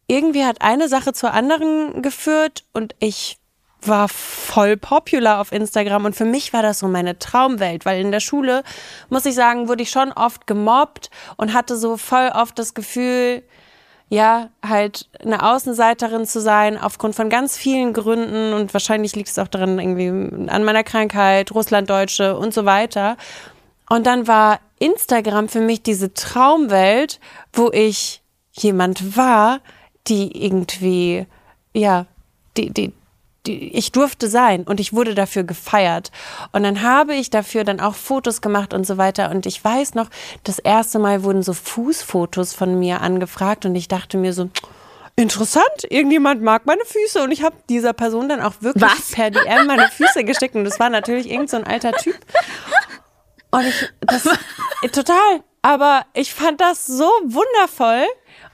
irgendwie 0.08 0.46
hat 0.46 0.62
eine 0.62 0.90
Sache 0.90 1.14
zur 1.14 1.34
anderen 1.34 2.02
geführt 2.02 2.64
und 2.74 2.96
ich 3.00 3.38
war 3.82 4.10
voll 4.10 4.76
popular 4.76 5.40
auf 5.40 5.52
Instagram. 5.52 6.06
Und 6.06 6.16
für 6.16 6.26
mich 6.26 6.52
war 6.52 6.62
das 6.62 6.80
so 6.80 6.88
meine 6.88 7.18
Traumwelt, 7.18 7.86
weil 7.86 8.02
in 8.02 8.12
der 8.12 8.20
Schule, 8.20 8.64
muss 9.10 9.26
ich 9.26 9.36
sagen, 9.36 9.68
wurde 9.68 9.84
ich 9.84 9.92
schon 9.92 10.12
oft 10.12 10.48
gemobbt 10.48 11.10
und 11.38 11.54
hatte 11.54 11.78
so 11.78 11.96
voll 11.98 12.30
oft 12.34 12.60
das 12.60 12.74
Gefühl, 12.74 13.44
ja, 14.10 14.50
halt 14.68 15.08
eine 15.24 15.44
Außenseiterin 15.44 16.26
zu 16.26 16.42
sein, 16.42 16.80
aufgrund 16.80 17.16
von 17.16 17.30
ganz 17.30 17.56
vielen 17.56 17.94
Gründen. 17.94 18.54
Und 18.54 18.74
wahrscheinlich 18.74 19.16
liegt 19.16 19.30
es 19.30 19.40
auch 19.40 19.48
daran, 19.48 19.80
irgendwie 19.80 20.50
an 20.50 20.64
meiner 20.64 20.84
Krankheit, 20.84 21.52
Russlanddeutsche 21.52 22.36
und 22.36 22.54
so 22.54 22.66
weiter. 22.66 23.18
Und 23.90 24.06
dann 24.06 24.28
war 24.28 24.60
Instagram 24.80 25.50
für 25.50 25.62
mich 25.62 25.82
diese 25.84 26.14
Traumwelt, 26.14 27.20
wo 27.52 27.72
ich 27.72 28.22
jemand 28.52 29.18
war, 29.18 29.60
die 30.08 30.46
irgendwie, 30.46 31.26
ja, 31.74 32.06
die, 32.56 32.72
die, 32.72 32.94
die, 33.46 33.70
ich 33.70 33.92
durfte 33.92 34.28
sein 34.28 34.64
und 34.64 34.80
ich 34.80 34.94
wurde 34.94 35.16
dafür 35.16 35.44
gefeiert. 35.44 36.12
Und 36.52 36.64
dann 36.64 36.82
habe 36.82 37.16
ich 37.16 37.30
dafür 37.30 37.64
dann 37.64 37.80
auch 37.80 37.96
Fotos 37.96 38.42
gemacht 38.42 38.74
und 38.74 38.86
so 38.86 38.98
weiter. 38.98 39.32
Und 39.32 39.46
ich 39.46 39.64
weiß 39.64 39.96
noch, 39.96 40.10
das 40.44 40.60
erste 40.60 41.00
Mal 41.00 41.24
wurden 41.24 41.44
so 41.44 41.54
Fußfotos 41.54 42.54
von 42.54 42.78
mir 42.80 43.02
angefragt 43.02 43.66
und 43.66 43.76
ich 43.76 43.88
dachte 43.88 44.18
mir 44.18 44.34
so, 44.34 44.50
interessant, 45.16 45.84
irgendjemand 45.90 46.42
mag 46.42 46.66
meine 46.66 46.86
Füße 46.86 47.22
und 47.22 47.32
ich 47.32 47.44
habe 47.44 47.56
dieser 47.70 47.94
Person 47.94 48.30
dann 48.30 48.42
auch 48.42 48.54
wirklich 48.62 48.84
Was? 48.84 49.12
per 49.12 49.30
DM 49.30 49.68
meine 49.68 49.90
Füße 49.90 50.24
gesteckt 50.24 50.56
und 50.56 50.64
das 50.64 50.80
war 50.80 50.90
natürlich 50.90 51.30
irgend 51.30 51.50
so 51.50 51.58
ein 51.58 51.68
alter 51.68 51.92
Typ. 51.92 52.16
Und 53.52 53.66
ich, 53.66 53.90
das, 54.02 54.24
total. 54.92 55.44
Aber 55.62 56.06
ich 56.14 56.34
fand 56.34 56.62
das 56.62 56.86
so 56.86 57.10
wundervoll. 57.24 58.06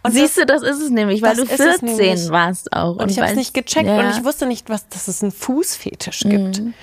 Und 0.04 0.12
Siehst 0.12 0.38
du, 0.38 0.46
das 0.46 0.62
ist 0.62 0.82
es 0.82 0.90
nämlich, 0.90 1.22
weil 1.22 1.36
das 1.36 1.46
du 1.48 1.54
ist 1.54 1.60
es 1.60 1.80
14 1.80 1.86
nämlich. 1.86 2.30
warst 2.30 2.74
auch. 2.74 2.98
Und 2.98 3.10
ich 3.10 3.20
habe 3.20 3.30
es 3.30 3.36
nicht 3.36 3.54
gecheckt 3.54 3.88
ja. 3.88 4.00
und 4.00 4.10
ich 4.12 4.24
wusste 4.24 4.46
nicht, 4.46 4.70
was, 4.70 4.88
dass 4.90 5.08
es 5.08 5.22
einen 5.22 5.32
Fußfetisch 5.32 6.22
gibt. 6.22 6.60
Mhm. 6.60 6.74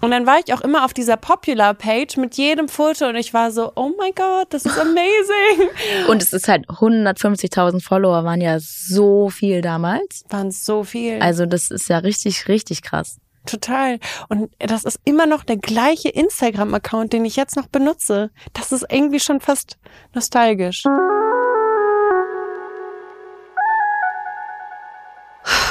Und 0.00 0.12
dann 0.12 0.26
war 0.26 0.38
ich 0.38 0.54
auch 0.54 0.60
immer 0.60 0.84
auf 0.84 0.94
dieser 0.94 1.16
Popular-Page 1.16 2.18
mit 2.18 2.36
jedem 2.36 2.68
Foto 2.68 3.08
und 3.08 3.16
ich 3.16 3.34
war 3.34 3.50
so, 3.50 3.72
oh 3.74 3.88
my 4.00 4.12
God, 4.12 4.46
das 4.50 4.64
ist 4.64 4.78
amazing. 4.78 5.68
Und 6.08 6.22
es 6.22 6.32
ist 6.32 6.46
halt 6.46 6.68
150.000 6.68 7.82
Follower 7.82 8.22
waren 8.22 8.40
ja 8.40 8.58
so 8.60 9.28
viel 9.28 9.60
damals. 9.60 10.24
Waren 10.28 10.52
so 10.52 10.84
viel. 10.84 11.20
Also 11.20 11.46
das 11.46 11.72
ist 11.72 11.88
ja 11.88 11.98
richtig, 11.98 12.46
richtig 12.46 12.82
krass. 12.82 13.18
Total. 13.48 13.98
Und 14.28 14.50
das 14.58 14.84
ist 14.84 15.00
immer 15.04 15.24
noch 15.24 15.42
der 15.42 15.56
gleiche 15.56 16.10
Instagram-Account, 16.10 17.14
den 17.14 17.24
ich 17.24 17.36
jetzt 17.36 17.56
noch 17.56 17.66
benutze. 17.66 18.30
Das 18.52 18.72
ist 18.72 18.84
irgendwie 18.90 19.20
schon 19.20 19.40
fast 19.40 19.78
nostalgisch. 20.14 20.84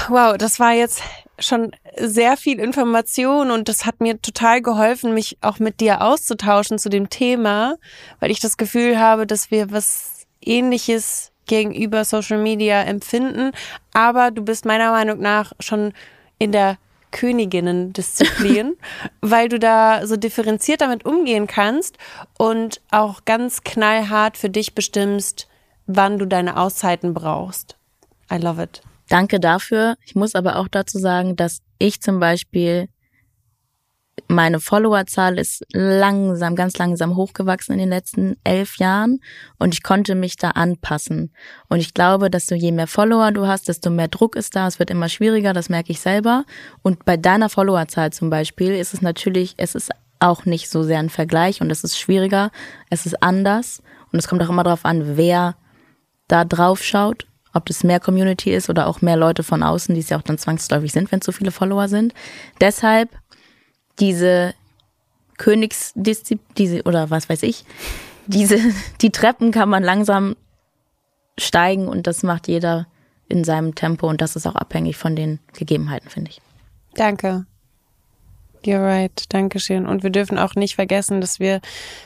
Wow, 0.10 0.38
das 0.38 0.60
war 0.60 0.72
jetzt 0.72 1.04
schon 1.38 1.72
sehr 1.98 2.36
viel 2.36 2.60
Information 2.60 3.52
und 3.52 3.70
das 3.70 3.86
hat 3.86 4.02
mir 4.02 4.20
total 4.22 4.62
geholfen, 4.64 5.14
mich 5.14 5.38
auch 5.42 5.60
mit 5.60 5.80
dir 5.80 6.02
auszutauschen 6.02 6.80
zu 6.80 6.90
dem 6.90 7.10
Thema, 7.10 7.76
weil 8.20 8.32
ich 8.32 8.40
das 8.40 8.58
Gefühl 8.58 9.00
habe, 9.00 9.28
dass 9.28 9.52
wir 9.52 9.72
was 9.72 10.26
ähnliches 10.42 11.32
gegenüber 11.46 12.06
Social 12.06 12.40
Media 12.40 12.82
empfinden. 12.82 13.52
Aber 13.94 14.32
du 14.32 14.44
bist 14.44 14.66
meiner 14.66 14.92
Meinung 14.92 15.20
nach 15.20 15.54
schon 15.60 15.94
in 16.40 16.52
der 16.52 16.78
Königinnen-Disziplin, 17.18 18.76
weil 19.22 19.50
du 19.50 19.58
da 19.58 20.06
so 20.06 20.18
differenziert 20.18 20.82
damit 20.82 21.04
umgehen 21.06 21.48
kannst 21.48 21.98
und 22.38 22.80
auch 22.92 23.26
ganz 23.26 23.64
knallhart 23.64 24.38
für 24.38 24.50
dich 24.50 24.76
bestimmst, 24.76 25.48
wann 25.88 26.20
du 26.20 26.28
deine 26.28 26.58
Auszeiten 26.58 27.14
brauchst. 27.14 27.76
I 28.32 28.38
love 28.38 28.62
it. 28.62 28.82
Danke 29.10 29.40
dafür. 29.40 29.96
Ich 30.06 30.16
muss 30.16 30.36
aber 30.36 30.58
auch 30.58 30.68
dazu 30.68 31.00
sagen, 31.00 31.36
dass 31.36 31.62
ich 31.80 32.02
zum 32.02 32.20
Beispiel 32.20 32.88
meine 34.28 34.60
Followerzahl 34.60 35.38
ist 35.38 35.64
langsam, 35.74 36.56
ganz 36.56 36.78
langsam 36.78 37.16
hochgewachsen 37.16 37.74
in 37.74 37.80
den 37.80 37.90
letzten 37.90 38.36
elf 38.44 38.78
Jahren 38.78 39.20
und 39.58 39.74
ich 39.74 39.84
konnte 39.84 40.16
mich 40.16 40.36
da 40.36 40.52
anpassen. 40.52 41.32
Und 41.70 41.80
ich 41.80 41.94
glaube, 41.94 42.30
dass 42.30 42.48
du 42.48 42.56
je 42.56 42.72
mehr 42.72 42.88
Follower 42.88 43.32
du 43.32 43.48
hast, 43.48 43.68
desto 43.68 43.90
mehr 43.90 44.08
Druck 44.08 44.36
ist 44.36 44.56
da. 44.56 44.68
Es 44.68 44.80
wird 44.80 44.90
immer 44.90 45.10
schwieriger, 45.10 45.54
das 45.54 45.70
merke 45.70 45.92
ich 45.92 46.02
selber. 46.02 46.46
Und 46.82 47.06
bei 47.06 47.16
deiner 47.16 47.50
Followerzahl 47.50 48.12
zum 48.12 48.30
Beispiel 48.30 48.76
ist 48.76 48.94
es 48.94 49.02
natürlich, 49.02 49.54
es 49.58 49.76
ist 49.76 49.92
auch 50.20 50.46
nicht 50.46 50.70
so 50.70 50.84
sehr 50.84 51.00
ein 51.00 51.10
Vergleich 51.10 51.62
und 51.62 51.72
es 51.72 51.84
ist 51.84 51.98
schwieriger, 51.98 52.52
es 52.90 53.06
ist 53.06 53.22
anders 53.22 53.82
und 54.12 54.20
es 54.20 54.28
kommt 54.28 54.42
auch 54.42 54.50
immer 54.50 54.64
darauf 54.64 54.84
an, 54.84 55.18
wer 55.18 55.56
da 56.28 56.44
drauf 56.44 56.84
schaut, 56.84 57.28
ob 57.54 57.66
das 57.66 57.84
mehr 57.84 58.00
Community 58.00 58.52
ist 58.54 58.70
oder 58.70 58.88
auch 58.88 59.02
mehr 59.02 59.18
Leute 59.18 59.44
von 59.44 59.64
außen, 59.64 59.94
die 59.94 60.02
es 60.02 60.10
ja 60.10 60.18
auch 60.18 60.24
dann 60.24 60.38
zwangsläufig 60.38 60.92
sind, 60.92 61.12
wenn 61.12 61.22
so 61.22 61.32
viele 61.32 61.52
Follower 61.52 61.88
sind. 61.88 62.14
Deshalb 62.62 63.10
diese 64.00 64.54
Königsdisziplin, 65.38 66.46
diese, 66.58 66.84
oder 66.84 67.10
was 67.10 67.30
weiß 67.30 67.44
ich, 67.44 67.64
diese, 68.28 68.60
die 69.02 69.12
Treppen 69.12 69.52
kann 69.52 69.70
man 69.70 69.84
langsam 69.84 70.36
steigen 71.38 71.88
und 71.88 72.08
das 72.08 72.24
macht 72.24 72.48
jeder 72.48 72.88
in 73.30 73.44
seinem 73.44 73.76
Tempo 73.76 74.08
und 74.08 74.22
das 74.22 74.36
ist 74.36 74.48
auch 74.48 74.56
abhängig 74.56 74.98
von 74.98 75.16
den 75.16 75.40
Gegebenheiten, 75.54 76.10
finde 76.10 76.32
ich. 76.32 76.42
Danke. 76.96 77.46
You're 78.66 78.82
right. 78.84 79.24
Dankeschön. 79.30 79.86
Und 79.86 80.02
wir 80.04 80.10
dürfen 80.10 80.40
auch 80.40 80.56
nicht 80.56 80.76
vergessen, 80.76 81.22
dass 81.22 81.40
wir 81.40 81.62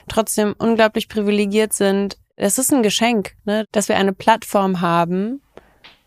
trotzdem 0.08 0.54
unglaublich 0.58 1.08
privilegiert 1.08 1.74
sind. 1.74 2.18
Es 2.36 2.58
ist 2.58 2.74
ein 2.74 2.84
Geschenk, 2.84 3.36
ne? 3.46 3.66
dass 3.72 3.88
wir 3.88 3.96
eine 3.98 4.14
Plattform 4.14 4.82
haben, 4.82 5.42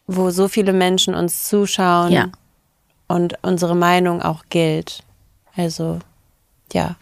wo 0.07 0.30
so 0.30 0.49
viele 0.49 0.72
Menschen 0.72 1.14
uns 1.14 1.49
zuschauen 1.49 2.12
Ja. 2.12 2.30
und 3.09 3.39
unsere 3.43 3.74
Meinung 3.74 4.20
auch 4.20 4.45
gilt. 4.51 5.03
Also, 5.57 6.00
ja. 6.72 6.96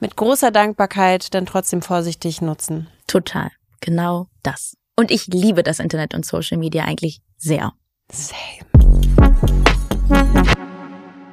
Mit 0.00 0.16
großer 0.16 0.50
Dankbarkeit 0.50 1.32
dann 1.34 1.46
trotzdem 1.46 1.80
vorsichtig 1.80 2.42
nutzen. 2.42 2.88
Total. 3.06 3.50
Genau 3.80 4.26
das. 4.42 4.76
Und 4.96 5.10
ich 5.10 5.26
liebe 5.28 5.62
das 5.62 5.78
Internet 5.78 6.14
und 6.14 6.26
Social 6.26 6.58
Media 6.58 6.84
eigentlich 6.84 7.20
sehr. 7.38 7.72
Same. 8.10 8.36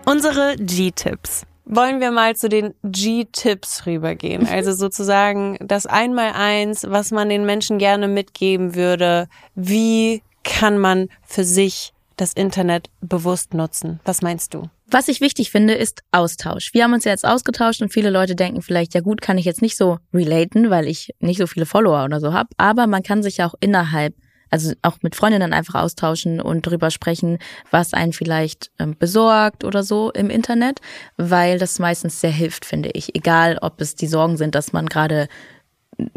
Unsere 0.06 0.56
G-Tipps. 0.58 1.46
Wollen 1.66 2.00
wir 2.00 2.10
mal 2.12 2.36
zu 2.36 2.50
den 2.50 2.74
G-Tipps 2.84 3.86
rübergehen? 3.86 4.48
Also 4.48 4.74
sozusagen 4.74 5.58
das 5.62 5.86
Einmaleins, 5.86 6.86
was 6.90 7.12
man 7.12 7.30
den 7.30 7.46
Menschen 7.46 7.78
gerne 7.78 8.08
mitgeben 8.08 8.74
würde. 8.74 9.28
Wie 9.54 10.24
kann 10.44 10.80
man 10.80 11.10
für 11.24 11.44
sich 11.44 11.94
das 12.18 12.34
Internet 12.34 12.90
bewusst 13.02 13.54
nutzen? 13.54 14.00
Was 14.04 14.24
meinst 14.24 14.56
du? 14.56 14.70
Was 14.92 15.08
ich 15.08 15.22
wichtig 15.22 15.52
finde, 15.52 15.76
ist 15.76 16.02
Austausch. 16.12 16.74
Wir 16.74 16.84
haben 16.84 16.94
uns 16.94 17.06
ja 17.06 17.12
jetzt 17.12 17.26
ausgetauscht 17.26 17.82
und 17.82 17.94
viele 17.94 18.10
Leute 18.10 18.36
denken 18.36 18.64
vielleicht, 18.64 18.96
ja 18.96 19.02
gut, 19.02 19.22
kann 19.22 19.38
ich 19.38 19.46
jetzt 19.46 19.62
nicht 19.62 19.78
so 19.78 20.00
relaten, 20.14 20.72
weil 20.72 20.88
ich 20.88 21.14
nicht 21.20 21.38
so 21.38 21.46
viele 21.46 21.68
Follower 21.68 22.06
oder 22.06 22.20
so 22.20 22.34
habe. 22.34 22.50
Aber 22.58 22.88
man 22.88 23.04
kann 23.04 23.22
sich 23.22 23.38
ja 23.38 23.48
auch 23.48 23.54
innerhalb, 23.60 24.16
also 24.50 24.74
auch 24.82 24.98
mit 25.04 25.16
Freundinnen 25.16 25.54
einfach 25.54 25.76
austauschen 25.76 26.42
und 26.42 26.64
drüber 26.66 26.90
sprechen, 26.90 27.38
was 27.70 27.94
einen 27.94 28.14
vielleicht 28.14 28.72
ähm, 28.80 28.96
besorgt 28.98 29.64
oder 29.64 29.84
so 29.84 30.12
im 30.12 30.32
Internet, 30.32 30.80
weil 31.18 31.60
das 31.60 31.78
meistens 31.78 32.20
sehr 32.20 32.32
hilft, 32.32 32.66
finde 32.66 32.90
ich. 32.94 33.16
Egal, 33.16 33.60
ob 33.62 33.80
es 33.82 33.94
die 33.94 34.08
Sorgen 34.08 34.38
sind, 34.38 34.56
dass 34.56 34.74
man 34.74 34.88
gerade 34.88 35.28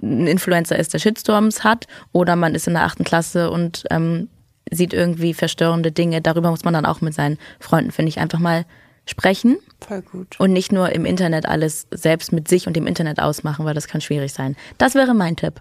ein 0.01 0.26
Influencer 0.26 0.78
ist, 0.78 0.94
der 0.94 0.98
Shitstorms 0.98 1.62
hat, 1.62 1.86
oder 2.12 2.36
man 2.36 2.55
ist 2.55 2.68
in 2.68 2.74
der 2.74 2.84
achten 2.84 3.05
Klasse 3.05 3.51
und 3.51 3.84
ähm, 3.90 4.30
sieht 4.73 4.93
irgendwie 4.93 5.35
verstörende 5.35 5.93
Dinge. 5.93 6.20
Darüber 6.20 6.51
muss 6.51 6.65
man 6.65 6.74
dann 6.74 6.86
auch 6.86 7.01
mit 7.01 7.15
seinen 7.15 7.39
Freunden, 7.61 7.93
finde 7.93 8.09
ich, 8.09 8.19
einfach 8.19 8.39
mal 8.39 8.65
sprechen 9.05 9.59
Voll 9.81 10.03
gut. 10.03 10.39
und 10.39 10.53
nicht 10.53 10.73
nur 10.73 10.90
im 10.90 11.05
Internet 11.05 11.47
alles 11.47 11.86
selbst 11.90 12.32
mit 12.32 12.49
sich 12.49 12.66
und 12.66 12.74
dem 12.74 12.86
Internet 12.86 13.20
ausmachen, 13.20 13.65
weil 13.65 13.74
das 13.74 13.89
kann 13.89 14.01
schwierig 14.01 14.32
sein. 14.32 14.57
Das 14.78 14.94
wäre 14.94 15.15
mein 15.15 15.36
Tipp. 15.36 15.61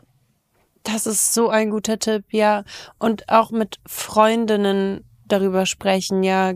Das 0.84 1.06
ist 1.06 1.34
so 1.34 1.50
ein 1.50 1.70
guter 1.70 2.00
Tipp, 2.00 2.26
ja. 2.32 2.64
Und 2.98 3.30
auch 3.30 3.52
mit 3.52 3.80
Freundinnen 3.86 5.04
darüber 5.26 5.66
sprechen, 5.66 6.24
ja. 6.24 6.54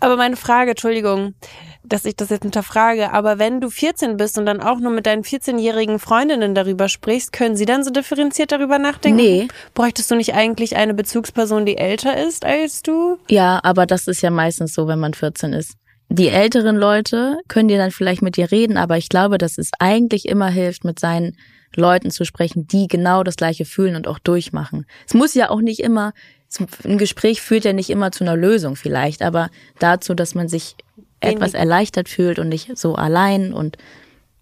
Aber 0.00 0.16
meine 0.16 0.36
Frage, 0.36 0.70
Entschuldigung, 0.70 1.34
dass 1.84 2.04
ich 2.04 2.16
das 2.16 2.30
jetzt 2.30 2.42
hinterfrage, 2.42 3.12
aber 3.12 3.38
wenn 3.38 3.60
du 3.60 3.70
14 3.70 4.16
bist 4.16 4.38
und 4.38 4.46
dann 4.46 4.60
auch 4.60 4.78
nur 4.78 4.90
mit 4.90 5.06
deinen 5.06 5.22
14-jährigen 5.22 5.98
Freundinnen 5.98 6.54
darüber 6.54 6.88
sprichst, 6.88 7.32
können 7.32 7.56
sie 7.56 7.66
dann 7.66 7.84
so 7.84 7.90
differenziert 7.90 8.52
darüber 8.52 8.78
nachdenken? 8.78 9.16
Nee. 9.16 9.48
Bräuchtest 9.74 10.10
du 10.10 10.16
nicht 10.16 10.34
eigentlich 10.34 10.76
eine 10.76 10.94
Bezugsperson, 10.94 11.66
die 11.66 11.76
älter 11.76 12.16
ist 12.16 12.44
als 12.44 12.82
du? 12.82 13.18
Ja, 13.28 13.60
aber 13.62 13.86
das 13.86 14.08
ist 14.08 14.22
ja 14.22 14.30
meistens 14.30 14.74
so, 14.74 14.86
wenn 14.86 14.98
man 14.98 15.14
14 15.14 15.52
ist. 15.52 15.74
Die 16.08 16.28
älteren 16.28 16.76
Leute 16.76 17.38
können 17.48 17.68
dir 17.68 17.78
dann 17.78 17.90
vielleicht 17.90 18.22
mit 18.22 18.36
dir 18.36 18.50
reden, 18.50 18.76
aber 18.76 18.96
ich 18.96 19.08
glaube, 19.08 19.38
dass 19.38 19.58
es 19.58 19.70
eigentlich 19.78 20.26
immer 20.28 20.48
hilft, 20.48 20.84
mit 20.84 20.98
seinen 20.98 21.36
Leuten 21.74 22.10
zu 22.10 22.24
sprechen, 22.24 22.66
die 22.66 22.86
genau 22.88 23.24
das 23.24 23.36
Gleiche 23.36 23.64
fühlen 23.64 23.96
und 23.96 24.06
auch 24.06 24.18
durchmachen. 24.18 24.86
Es 25.06 25.14
muss 25.14 25.34
ja 25.34 25.50
auch 25.50 25.60
nicht 25.60 25.80
immer, 25.80 26.12
ein 26.84 26.98
Gespräch 26.98 27.40
führt 27.40 27.64
ja 27.64 27.72
nicht 27.72 27.90
immer 27.90 28.12
zu 28.12 28.22
einer 28.22 28.36
Lösung 28.36 28.76
vielleicht, 28.76 29.22
aber 29.22 29.50
dazu, 29.80 30.14
dass 30.14 30.34
man 30.34 30.46
sich 30.48 30.76
etwas 31.26 31.54
erleichtert 31.54 32.08
fühlt 32.08 32.38
und 32.38 32.48
nicht 32.48 32.76
so 32.78 32.94
allein 32.94 33.52
und 33.52 33.76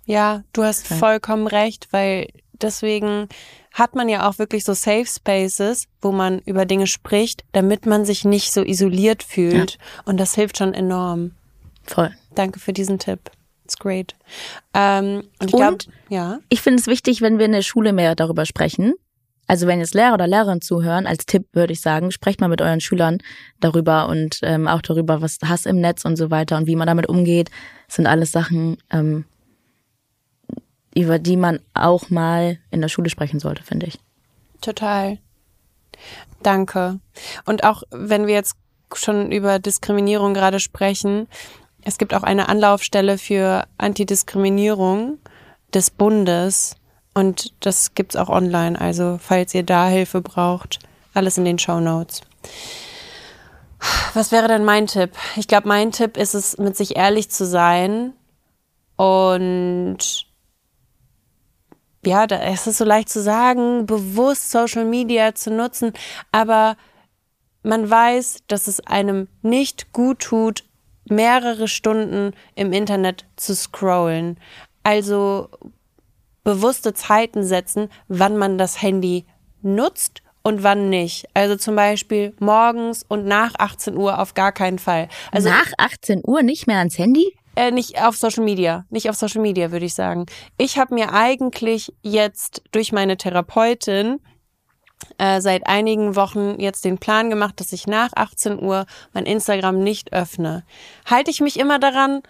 Ja, 0.04 0.42
du 0.52 0.64
hast 0.64 0.90
Ja. 0.90 0.96
vollkommen 0.96 1.46
recht, 1.46 1.88
weil 1.92 2.28
deswegen 2.60 3.28
hat 3.72 3.94
man 3.94 4.08
ja 4.08 4.28
auch 4.28 4.38
wirklich 4.38 4.64
so 4.64 4.74
Safe 4.74 5.06
Spaces, 5.06 5.86
wo 6.00 6.12
man 6.12 6.40
über 6.40 6.66
Dinge 6.66 6.86
spricht, 6.86 7.44
damit 7.52 7.86
man 7.86 8.04
sich 8.04 8.24
nicht 8.24 8.52
so 8.52 8.62
isoliert 8.62 9.22
fühlt. 9.22 9.78
Und 10.04 10.18
das 10.18 10.34
hilft 10.34 10.58
schon 10.58 10.74
enorm. 10.74 11.32
Voll. 11.84 12.10
Danke 12.34 12.60
für 12.60 12.72
diesen 12.72 12.98
Tipp. 12.98 13.30
It's 13.64 13.78
great. 13.78 14.14
Ähm, 14.74 15.28
und 15.40 15.50
ich 15.50 15.56
glaube, 15.56 15.78
ja. 16.08 16.40
Ich 16.48 16.60
finde 16.60 16.80
es 16.80 16.86
wichtig, 16.86 17.22
wenn 17.22 17.38
wir 17.38 17.46
in 17.46 17.52
der 17.52 17.62
Schule 17.62 17.92
mehr 17.92 18.14
darüber 18.14 18.44
sprechen. 18.44 18.94
Also 19.46 19.66
wenn 19.66 19.80
jetzt 19.80 19.94
Lehrer 19.94 20.14
oder 20.14 20.26
Lehrerinnen 20.26 20.62
zuhören, 20.62 21.06
als 21.06 21.26
Tipp 21.26 21.46
würde 21.52 21.72
ich 21.72 21.80
sagen, 21.80 22.10
sprecht 22.10 22.40
mal 22.40 22.48
mit 22.48 22.62
euren 22.62 22.80
Schülern 22.80 23.18
darüber 23.60 24.08
und 24.08 24.38
ähm, 24.42 24.68
auch 24.68 24.82
darüber, 24.82 25.20
was 25.20 25.38
Hass 25.44 25.66
im 25.66 25.80
Netz 25.80 26.04
und 26.04 26.16
so 26.16 26.30
weiter 26.30 26.56
und 26.56 26.66
wie 26.66 26.76
man 26.76 26.86
damit 26.86 27.08
umgeht, 27.08 27.50
sind 27.88 28.06
alles 28.06 28.32
Sachen, 28.32 28.78
ähm, 28.90 29.24
über 30.94 31.18
die 31.18 31.36
man 31.36 31.60
auch 31.74 32.10
mal 32.10 32.58
in 32.70 32.80
der 32.80 32.88
Schule 32.88 33.10
sprechen 33.10 33.40
sollte, 33.40 33.62
finde 33.62 33.86
ich. 33.86 33.98
Total. 34.60 35.18
Danke. 36.42 37.00
Und 37.44 37.64
auch 37.64 37.82
wenn 37.90 38.26
wir 38.26 38.34
jetzt 38.34 38.56
schon 38.94 39.32
über 39.32 39.58
Diskriminierung 39.58 40.34
gerade 40.34 40.60
sprechen, 40.60 41.28
es 41.82 41.98
gibt 41.98 42.14
auch 42.14 42.22
eine 42.22 42.48
Anlaufstelle 42.48 43.18
für 43.18 43.64
Antidiskriminierung 43.78 45.18
des 45.74 45.90
Bundes 45.90 46.76
und 47.14 47.52
das 47.60 47.94
gibt's 47.94 48.16
auch 48.16 48.28
online. 48.28 48.80
Also 48.80 49.18
falls 49.20 49.54
ihr 49.54 49.62
da 49.62 49.88
Hilfe 49.88 50.20
braucht, 50.20 50.78
alles 51.14 51.38
in 51.38 51.44
den 51.44 51.58
Show 51.58 51.80
Notes. 51.80 52.22
Was 54.14 54.30
wäre 54.32 54.48
denn 54.48 54.64
mein 54.64 54.86
Tipp? 54.86 55.10
Ich 55.36 55.48
glaube, 55.48 55.68
mein 55.68 55.90
Tipp 55.92 56.16
ist 56.16 56.34
es, 56.34 56.58
mit 56.58 56.76
sich 56.76 56.96
ehrlich 56.96 57.30
zu 57.30 57.44
sein 57.46 58.12
und 58.96 60.26
ja, 62.04 62.26
da, 62.26 62.36
es 62.40 62.66
ist 62.66 62.78
so 62.78 62.84
leicht 62.84 63.08
zu 63.08 63.22
sagen, 63.22 63.86
bewusst 63.86 64.50
Social 64.50 64.84
Media 64.84 65.34
zu 65.34 65.50
nutzen, 65.50 65.92
aber 66.32 66.76
man 67.62 67.88
weiß, 67.88 68.42
dass 68.48 68.66
es 68.66 68.80
einem 68.80 69.28
nicht 69.42 69.92
gut 69.92 70.20
tut, 70.20 70.64
mehrere 71.04 71.68
Stunden 71.68 72.32
im 72.54 72.72
Internet 72.72 73.24
zu 73.36 73.54
scrollen. 73.54 74.38
Also 74.82 75.48
bewusste 76.44 76.94
Zeiten 76.94 77.44
setzen, 77.44 77.88
wann 78.08 78.36
man 78.36 78.58
das 78.58 78.82
Handy 78.82 79.26
nutzt 79.62 80.22
und 80.42 80.62
wann 80.62 80.88
nicht. 80.90 81.26
Also 81.34 81.56
zum 81.56 81.76
Beispiel 81.76 82.34
morgens 82.40 83.04
und 83.06 83.26
nach 83.26 83.54
18 83.58 83.96
Uhr 83.96 84.18
auf 84.18 84.34
gar 84.34 84.52
keinen 84.52 84.78
Fall. 84.78 85.08
Also 85.30 85.48
Nach 85.48 85.70
18 85.78 86.22
Uhr 86.24 86.42
nicht 86.42 86.66
mehr 86.66 86.78
ans 86.78 86.98
Handy? 86.98 87.32
äh, 87.54 87.70
nicht 87.70 88.02
auf 88.02 88.16
Social 88.16 88.44
Media, 88.44 88.86
nicht 88.90 89.08
auf 89.10 89.16
Social 89.16 89.42
Media, 89.42 89.70
würde 89.72 89.84
ich 89.86 89.94
sagen. 89.94 90.26
Ich 90.58 90.78
habe 90.78 90.94
mir 90.94 91.12
eigentlich 91.12 91.92
jetzt 92.02 92.62
durch 92.72 92.92
meine 92.92 93.16
Therapeutin 93.16 94.20
äh, 95.18 95.40
seit 95.40 95.66
einigen 95.66 96.16
Wochen 96.16 96.58
jetzt 96.60 96.84
den 96.84 96.98
Plan 96.98 97.28
gemacht, 97.30 97.60
dass 97.60 97.72
ich 97.72 97.86
nach 97.86 98.10
18 98.14 98.62
Uhr 98.62 98.86
mein 99.12 99.26
Instagram 99.26 99.78
nicht 99.78 100.12
öffne. 100.12 100.64
Halte 101.04 101.30
ich 101.30 101.40
mich 101.40 101.58
immer 101.58 101.78
daran? 101.78 102.22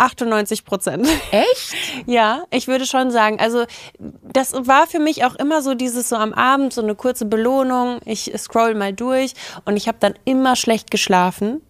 98 0.00 0.64
Prozent. 0.64 1.08
Echt? 1.30 1.74
Ja, 2.06 2.44
ich 2.50 2.66
würde 2.66 2.86
schon 2.86 3.10
sagen, 3.10 3.38
also 3.40 3.64
das 3.98 4.52
war 4.54 4.86
für 4.86 4.98
mich 4.98 5.24
auch 5.24 5.34
immer 5.34 5.60
so 5.60 5.74
dieses 5.74 6.08
so 6.08 6.16
am 6.16 6.32
Abend 6.32 6.72
so 6.72 6.82
eine 6.82 6.94
kurze 6.94 7.26
Belohnung. 7.26 8.00
Ich 8.04 8.32
scroll 8.38 8.74
mal 8.74 8.92
durch 8.92 9.34
und 9.64 9.76
ich 9.76 9.86
habe 9.86 9.98
dann 10.00 10.14
immer 10.24 10.56
schlecht 10.56 10.90
geschlafen. 10.90 11.60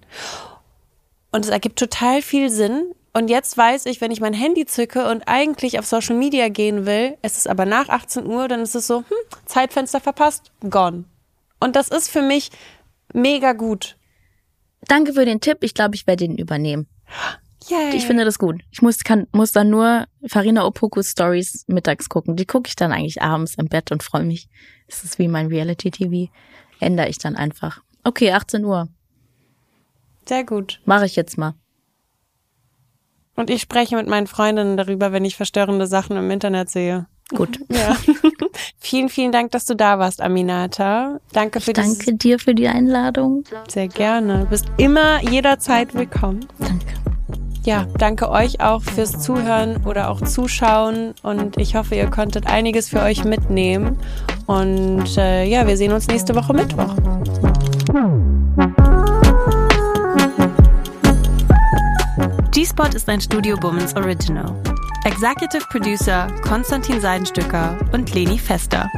Und 1.33 1.45
es 1.45 1.51
ergibt 1.51 1.79
total 1.79 2.23
viel 2.23 2.51
Sinn. 2.51 2.95
Und 3.13 3.29
jetzt 3.29 3.57
weiß 3.57 3.87
ich, 3.87 4.01
wenn 4.01 4.13
ich 4.13 4.21
mein 4.21 4.35
Handy 4.35 4.67
zücke 4.67 5.09
und 5.11 5.25
eigentlich 5.27 5.79
auf 5.79 5.87
Social 5.87 6.15
Media 6.15 6.49
gehen 6.49 6.87
will, 6.87 7.19
es 7.23 7.37
ist 7.37 7.49
aber 7.49 7.67
nach 7.67 7.89
18 7.89 8.25
Uhr, 8.27 8.47
dann 8.47 8.61
ist 8.61 8.77
es 8.77 8.87
so, 8.87 8.99
hm, 8.99 9.17
Zeitfenster 9.47 10.01
verpasst, 10.01 10.53
gone. 10.69 11.05
Und 11.59 11.77
das 11.77 11.89
ist 11.89 12.09
für 12.09 12.23
mich 12.23 12.51
mega 13.13 13.53
gut. 13.53 13.97
Danke 14.87 15.13
für 15.13 15.25
den 15.25 15.41
Tipp. 15.41 15.59
Ich 15.63 15.75
glaube, 15.75 15.95
ich 15.95 16.07
werde 16.07 16.25
ihn 16.25 16.37
übernehmen. 16.37 16.87
Yay. 17.71 17.95
Ich 17.95 18.07
finde 18.07 18.25
das 18.25 18.39
gut. 18.39 18.63
Ich 18.71 18.83
muss, 18.83 18.99
kann, 18.99 19.29
muss 19.33 19.53
dann 19.53 19.71
nur 19.71 20.07
Farina 20.27 20.67
Opoku 20.67 21.03
Stories 21.03 21.65
mittags 21.69 22.09
gucken. 22.09 22.37
Die 22.37 22.47
gucke 22.47 22.69
ich 22.69 22.77
dann 22.77 22.93
eigentlich 22.93 23.23
abends 23.23 23.55
im 23.57 23.69
Bett 23.69 23.93
und 23.93 24.03
freue 24.03 24.25
mich. 24.25 24.49
Das 24.89 25.05
ist 25.05 25.19
wie 25.19 25.29
mein 25.29 25.47
Reality-TV. 25.47 26.33
Ändere 26.81 27.09
ich 27.09 27.19
dann 27.19 27.37
einfach. 27.37 27.81
Okay, 28.03 28.33
18 28.33 28.65
Uhr. 28.65 28.89
Sehr 30.27 30.45
gut. 30.45 30.81
Mache 30.85 31.07
ich 31.07 31.17
jetzt 31.17 31.39
mal. 31.39 31.55
Und 33.37 33.51
ich 33.51 33.63
spreche 33.63 33.97
mit 33.97 34.07
meinen 34.07 34.27
Freundinnen 34.27 34.77
darüber, 34.77 35.13
wenn 35.13 35.25
ich 35.25 35.37
verstörende 35.37 35.87
Sachen 35.87 36.17
im 36.17 36.31
Internet 36.31 36.71
sehe. 36.71 37.07
Gut. 37.31 37.61
Ja. 37.71 37.97
vielen, 38.79 39.09
vielen 39.09 39.31
Dank, 39.31 39.53
dass 39.53 39.65
du 39.65 39.75
da 39.75 39.99
warst, 39.99 40.21
Aminata. 40.21 41.21
Danke 41.33 41.61
für 41.61 41.73
dieses 41.73 41.99
Danke 41.99 42.15
dir 42.17 42.39
für 42.41 42.55
die 42.55 42.67
Einladung. 42.67 43.45
Sehr 43.69 43.87
gerne. 43.87 44.41
Du 44.41 44.47
bist 44.47 44.67
immer 44.77 45.23
jederzeit 45.23 45.95
willkommen. 45.95 46.47
Danke. 46.59 47.10
Ja, 47.65 47.87
danke 47.99 48.31
euch 48.31 48.61
auch 48.61 48.83
fürs 48.83 49.21
Zuhören 49.21 49.85
oder 49.85 50.11
auch 50.11 50.23
Zuschauen 50.23 51.15
und 51.23 51.59
ich 51.59 51.75
hoffe, 51.75 51.95
ihr 51.95 52.07
konntet 52.07 52.47
einiges 52.47 52.89
für 52.89 53.01
euch 53.01 53.25
mitnehmen. 53.25 53.99
Und 54.47 55.17
äh, 55.19 55.45
ja, 55.45 55.67
wir 55.67 55.77
sehen 55.77 55.93
uns 55.93 56.09
nächste 56.09 56.35
Woche 56.35 56.55
Mittwoch. 56.55 56.95
G-Spot 62.51 62.89
ist 62.95 63.09
ein 63.09 63.21
Studio 63.21 63.57
Bummens 63.57 63.95
Original. 63.95 64.55
Executive 65.05 65.65
Producer 65.71 66.29
Konstantin 66.43 67.01
Seidenstücker 67.01 67.79
und 67.93 68.13
Leni 68.15 68.39
Fester. 68.39 68.89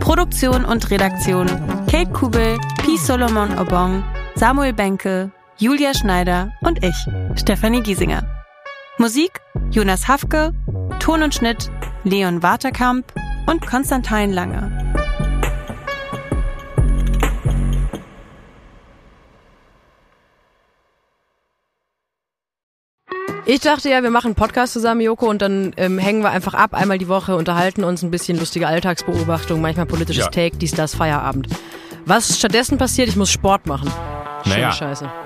Produktion 0.00 0.64
und 0.64 0.90
Redaktion 0.90 1.46
Kate 1.90 2.10
Kubel, 2.12 2.56
P. 2.78 2.96
Solomon 2.96 3.58
Obong, 3.58 4.02
Samuel 4.36 4.72
Benke, 4.72 5.30
Julia 5.58 5.94
Schneider 5.94 6.52
und 6.60 6.84
ich, 6.84 6.94
Stefanie 7.34 7.80
Giesinger. 7.80 8.22
Musik 8.98 9.40
Jonas 9.70 10.06
Hafke, 10.06 10.52
Ton 11.00 11.22
und 11.22 11.34
Schnitt 11.34 11.70
Leon 12.04 12.42
Waterkamp 12.42 13.10
und 13.46 13.66
Konstantin 13.66 14.32
Lange. 14.32 14.70
Ich 23.46 23.60
dachte 23.60 23.88
ja, 23.88 24.02
wir 24.02 24.10
machen 24.10 24.26
einen 24.26 24.34
Podcast 24.34 24.74
zusammen, 24.74 25.00
Joko, 25.00 25.30
und 25.30 25.40
dann 25.40 25.72
ähm, 25.78 25.98
hängen 25.98 26.22
wir 26.22 26.32
einfach 26.32 26.52
ab, 26.52 26.74
einmal 26.74 26.98
die 26.98 27.08
Woche, 27.08 27.34
unterhalten 27.34 27.82
uns 27.82 28.02
ein 28.02 28.10
bisschen 28.10 28.38
lustige 28.38 28.66
Alltagsbeobachtung, 28.66 29.62
manchmal 29.62 29.86
politisches 29.86 30.24
Ja. 30.24 30.30
Take, 30.30 30.58
dies, 30.58 30.72
das, 30.72 30.94
Feierabend. 30.94 31.48
Was 32.04 32.38
stattdessen 32.38 32.76
passiert, 32.76 33.08
ich 33.08 33.16
muss 33.16 33.30
Sport 33.30 33.66
machen. 33.66 33.90
Schöne 34.42 34.56
Naja. 34.56 34.72
Scheiße. 34.72 35.25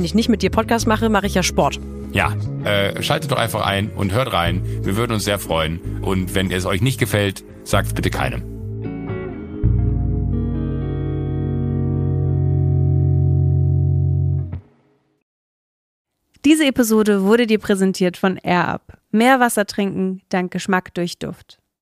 den 0.01 0.05
ich 0.05 0.15
nicht 0.15 0.29
mit 0.29 0.41
dir 0.41 0.49
Podcast 0.49 0.87
mache, 0.87 1.09
mache 1.09 1.27
ich 1.27 1.35
ja 1.35 1.43
Sport. 1.43 1.79
Ja, 2.11 2.33
äh, 2.63 3.03
schaltet 3.03 3.31
doch 3.31 3.37
einfach 3.37 3.63
ein 3.63 3.91
und 3.91 4.11
hört 4.11 4.33
rein. 4.33 4.63
Wir 4.81 4.97
würden 4.97 5.13
uns 5.13 5.25
sehr 5.25 5.37
freuen. 5.37 5.79
Und 6.01 6.33
wenn 6.33 6.51
es 6.51 6.65
euch 6.65 6.81
nicht 6.81 6.99
gefällt, 6.99 7.43
sagt 7.63 7.93
bitte 7.93 8.09
keinem. 8.09 8.41
Diese 16.43 16.65
Episode 16.65 17.21
wurde 17.21 17.45
dir 17.45 17.59
präsentiert 17.59 18.17
von 18.17 18.37
AirUp. 18.37 18.81
Mehr 19.11 19.39
Wasser 19.39 19.67
trinken 19.67 20.23
dank 20.29 20.51
Geschmack 20.51 20.95
durch 20.95 21.19
Duft. 21.19 21.60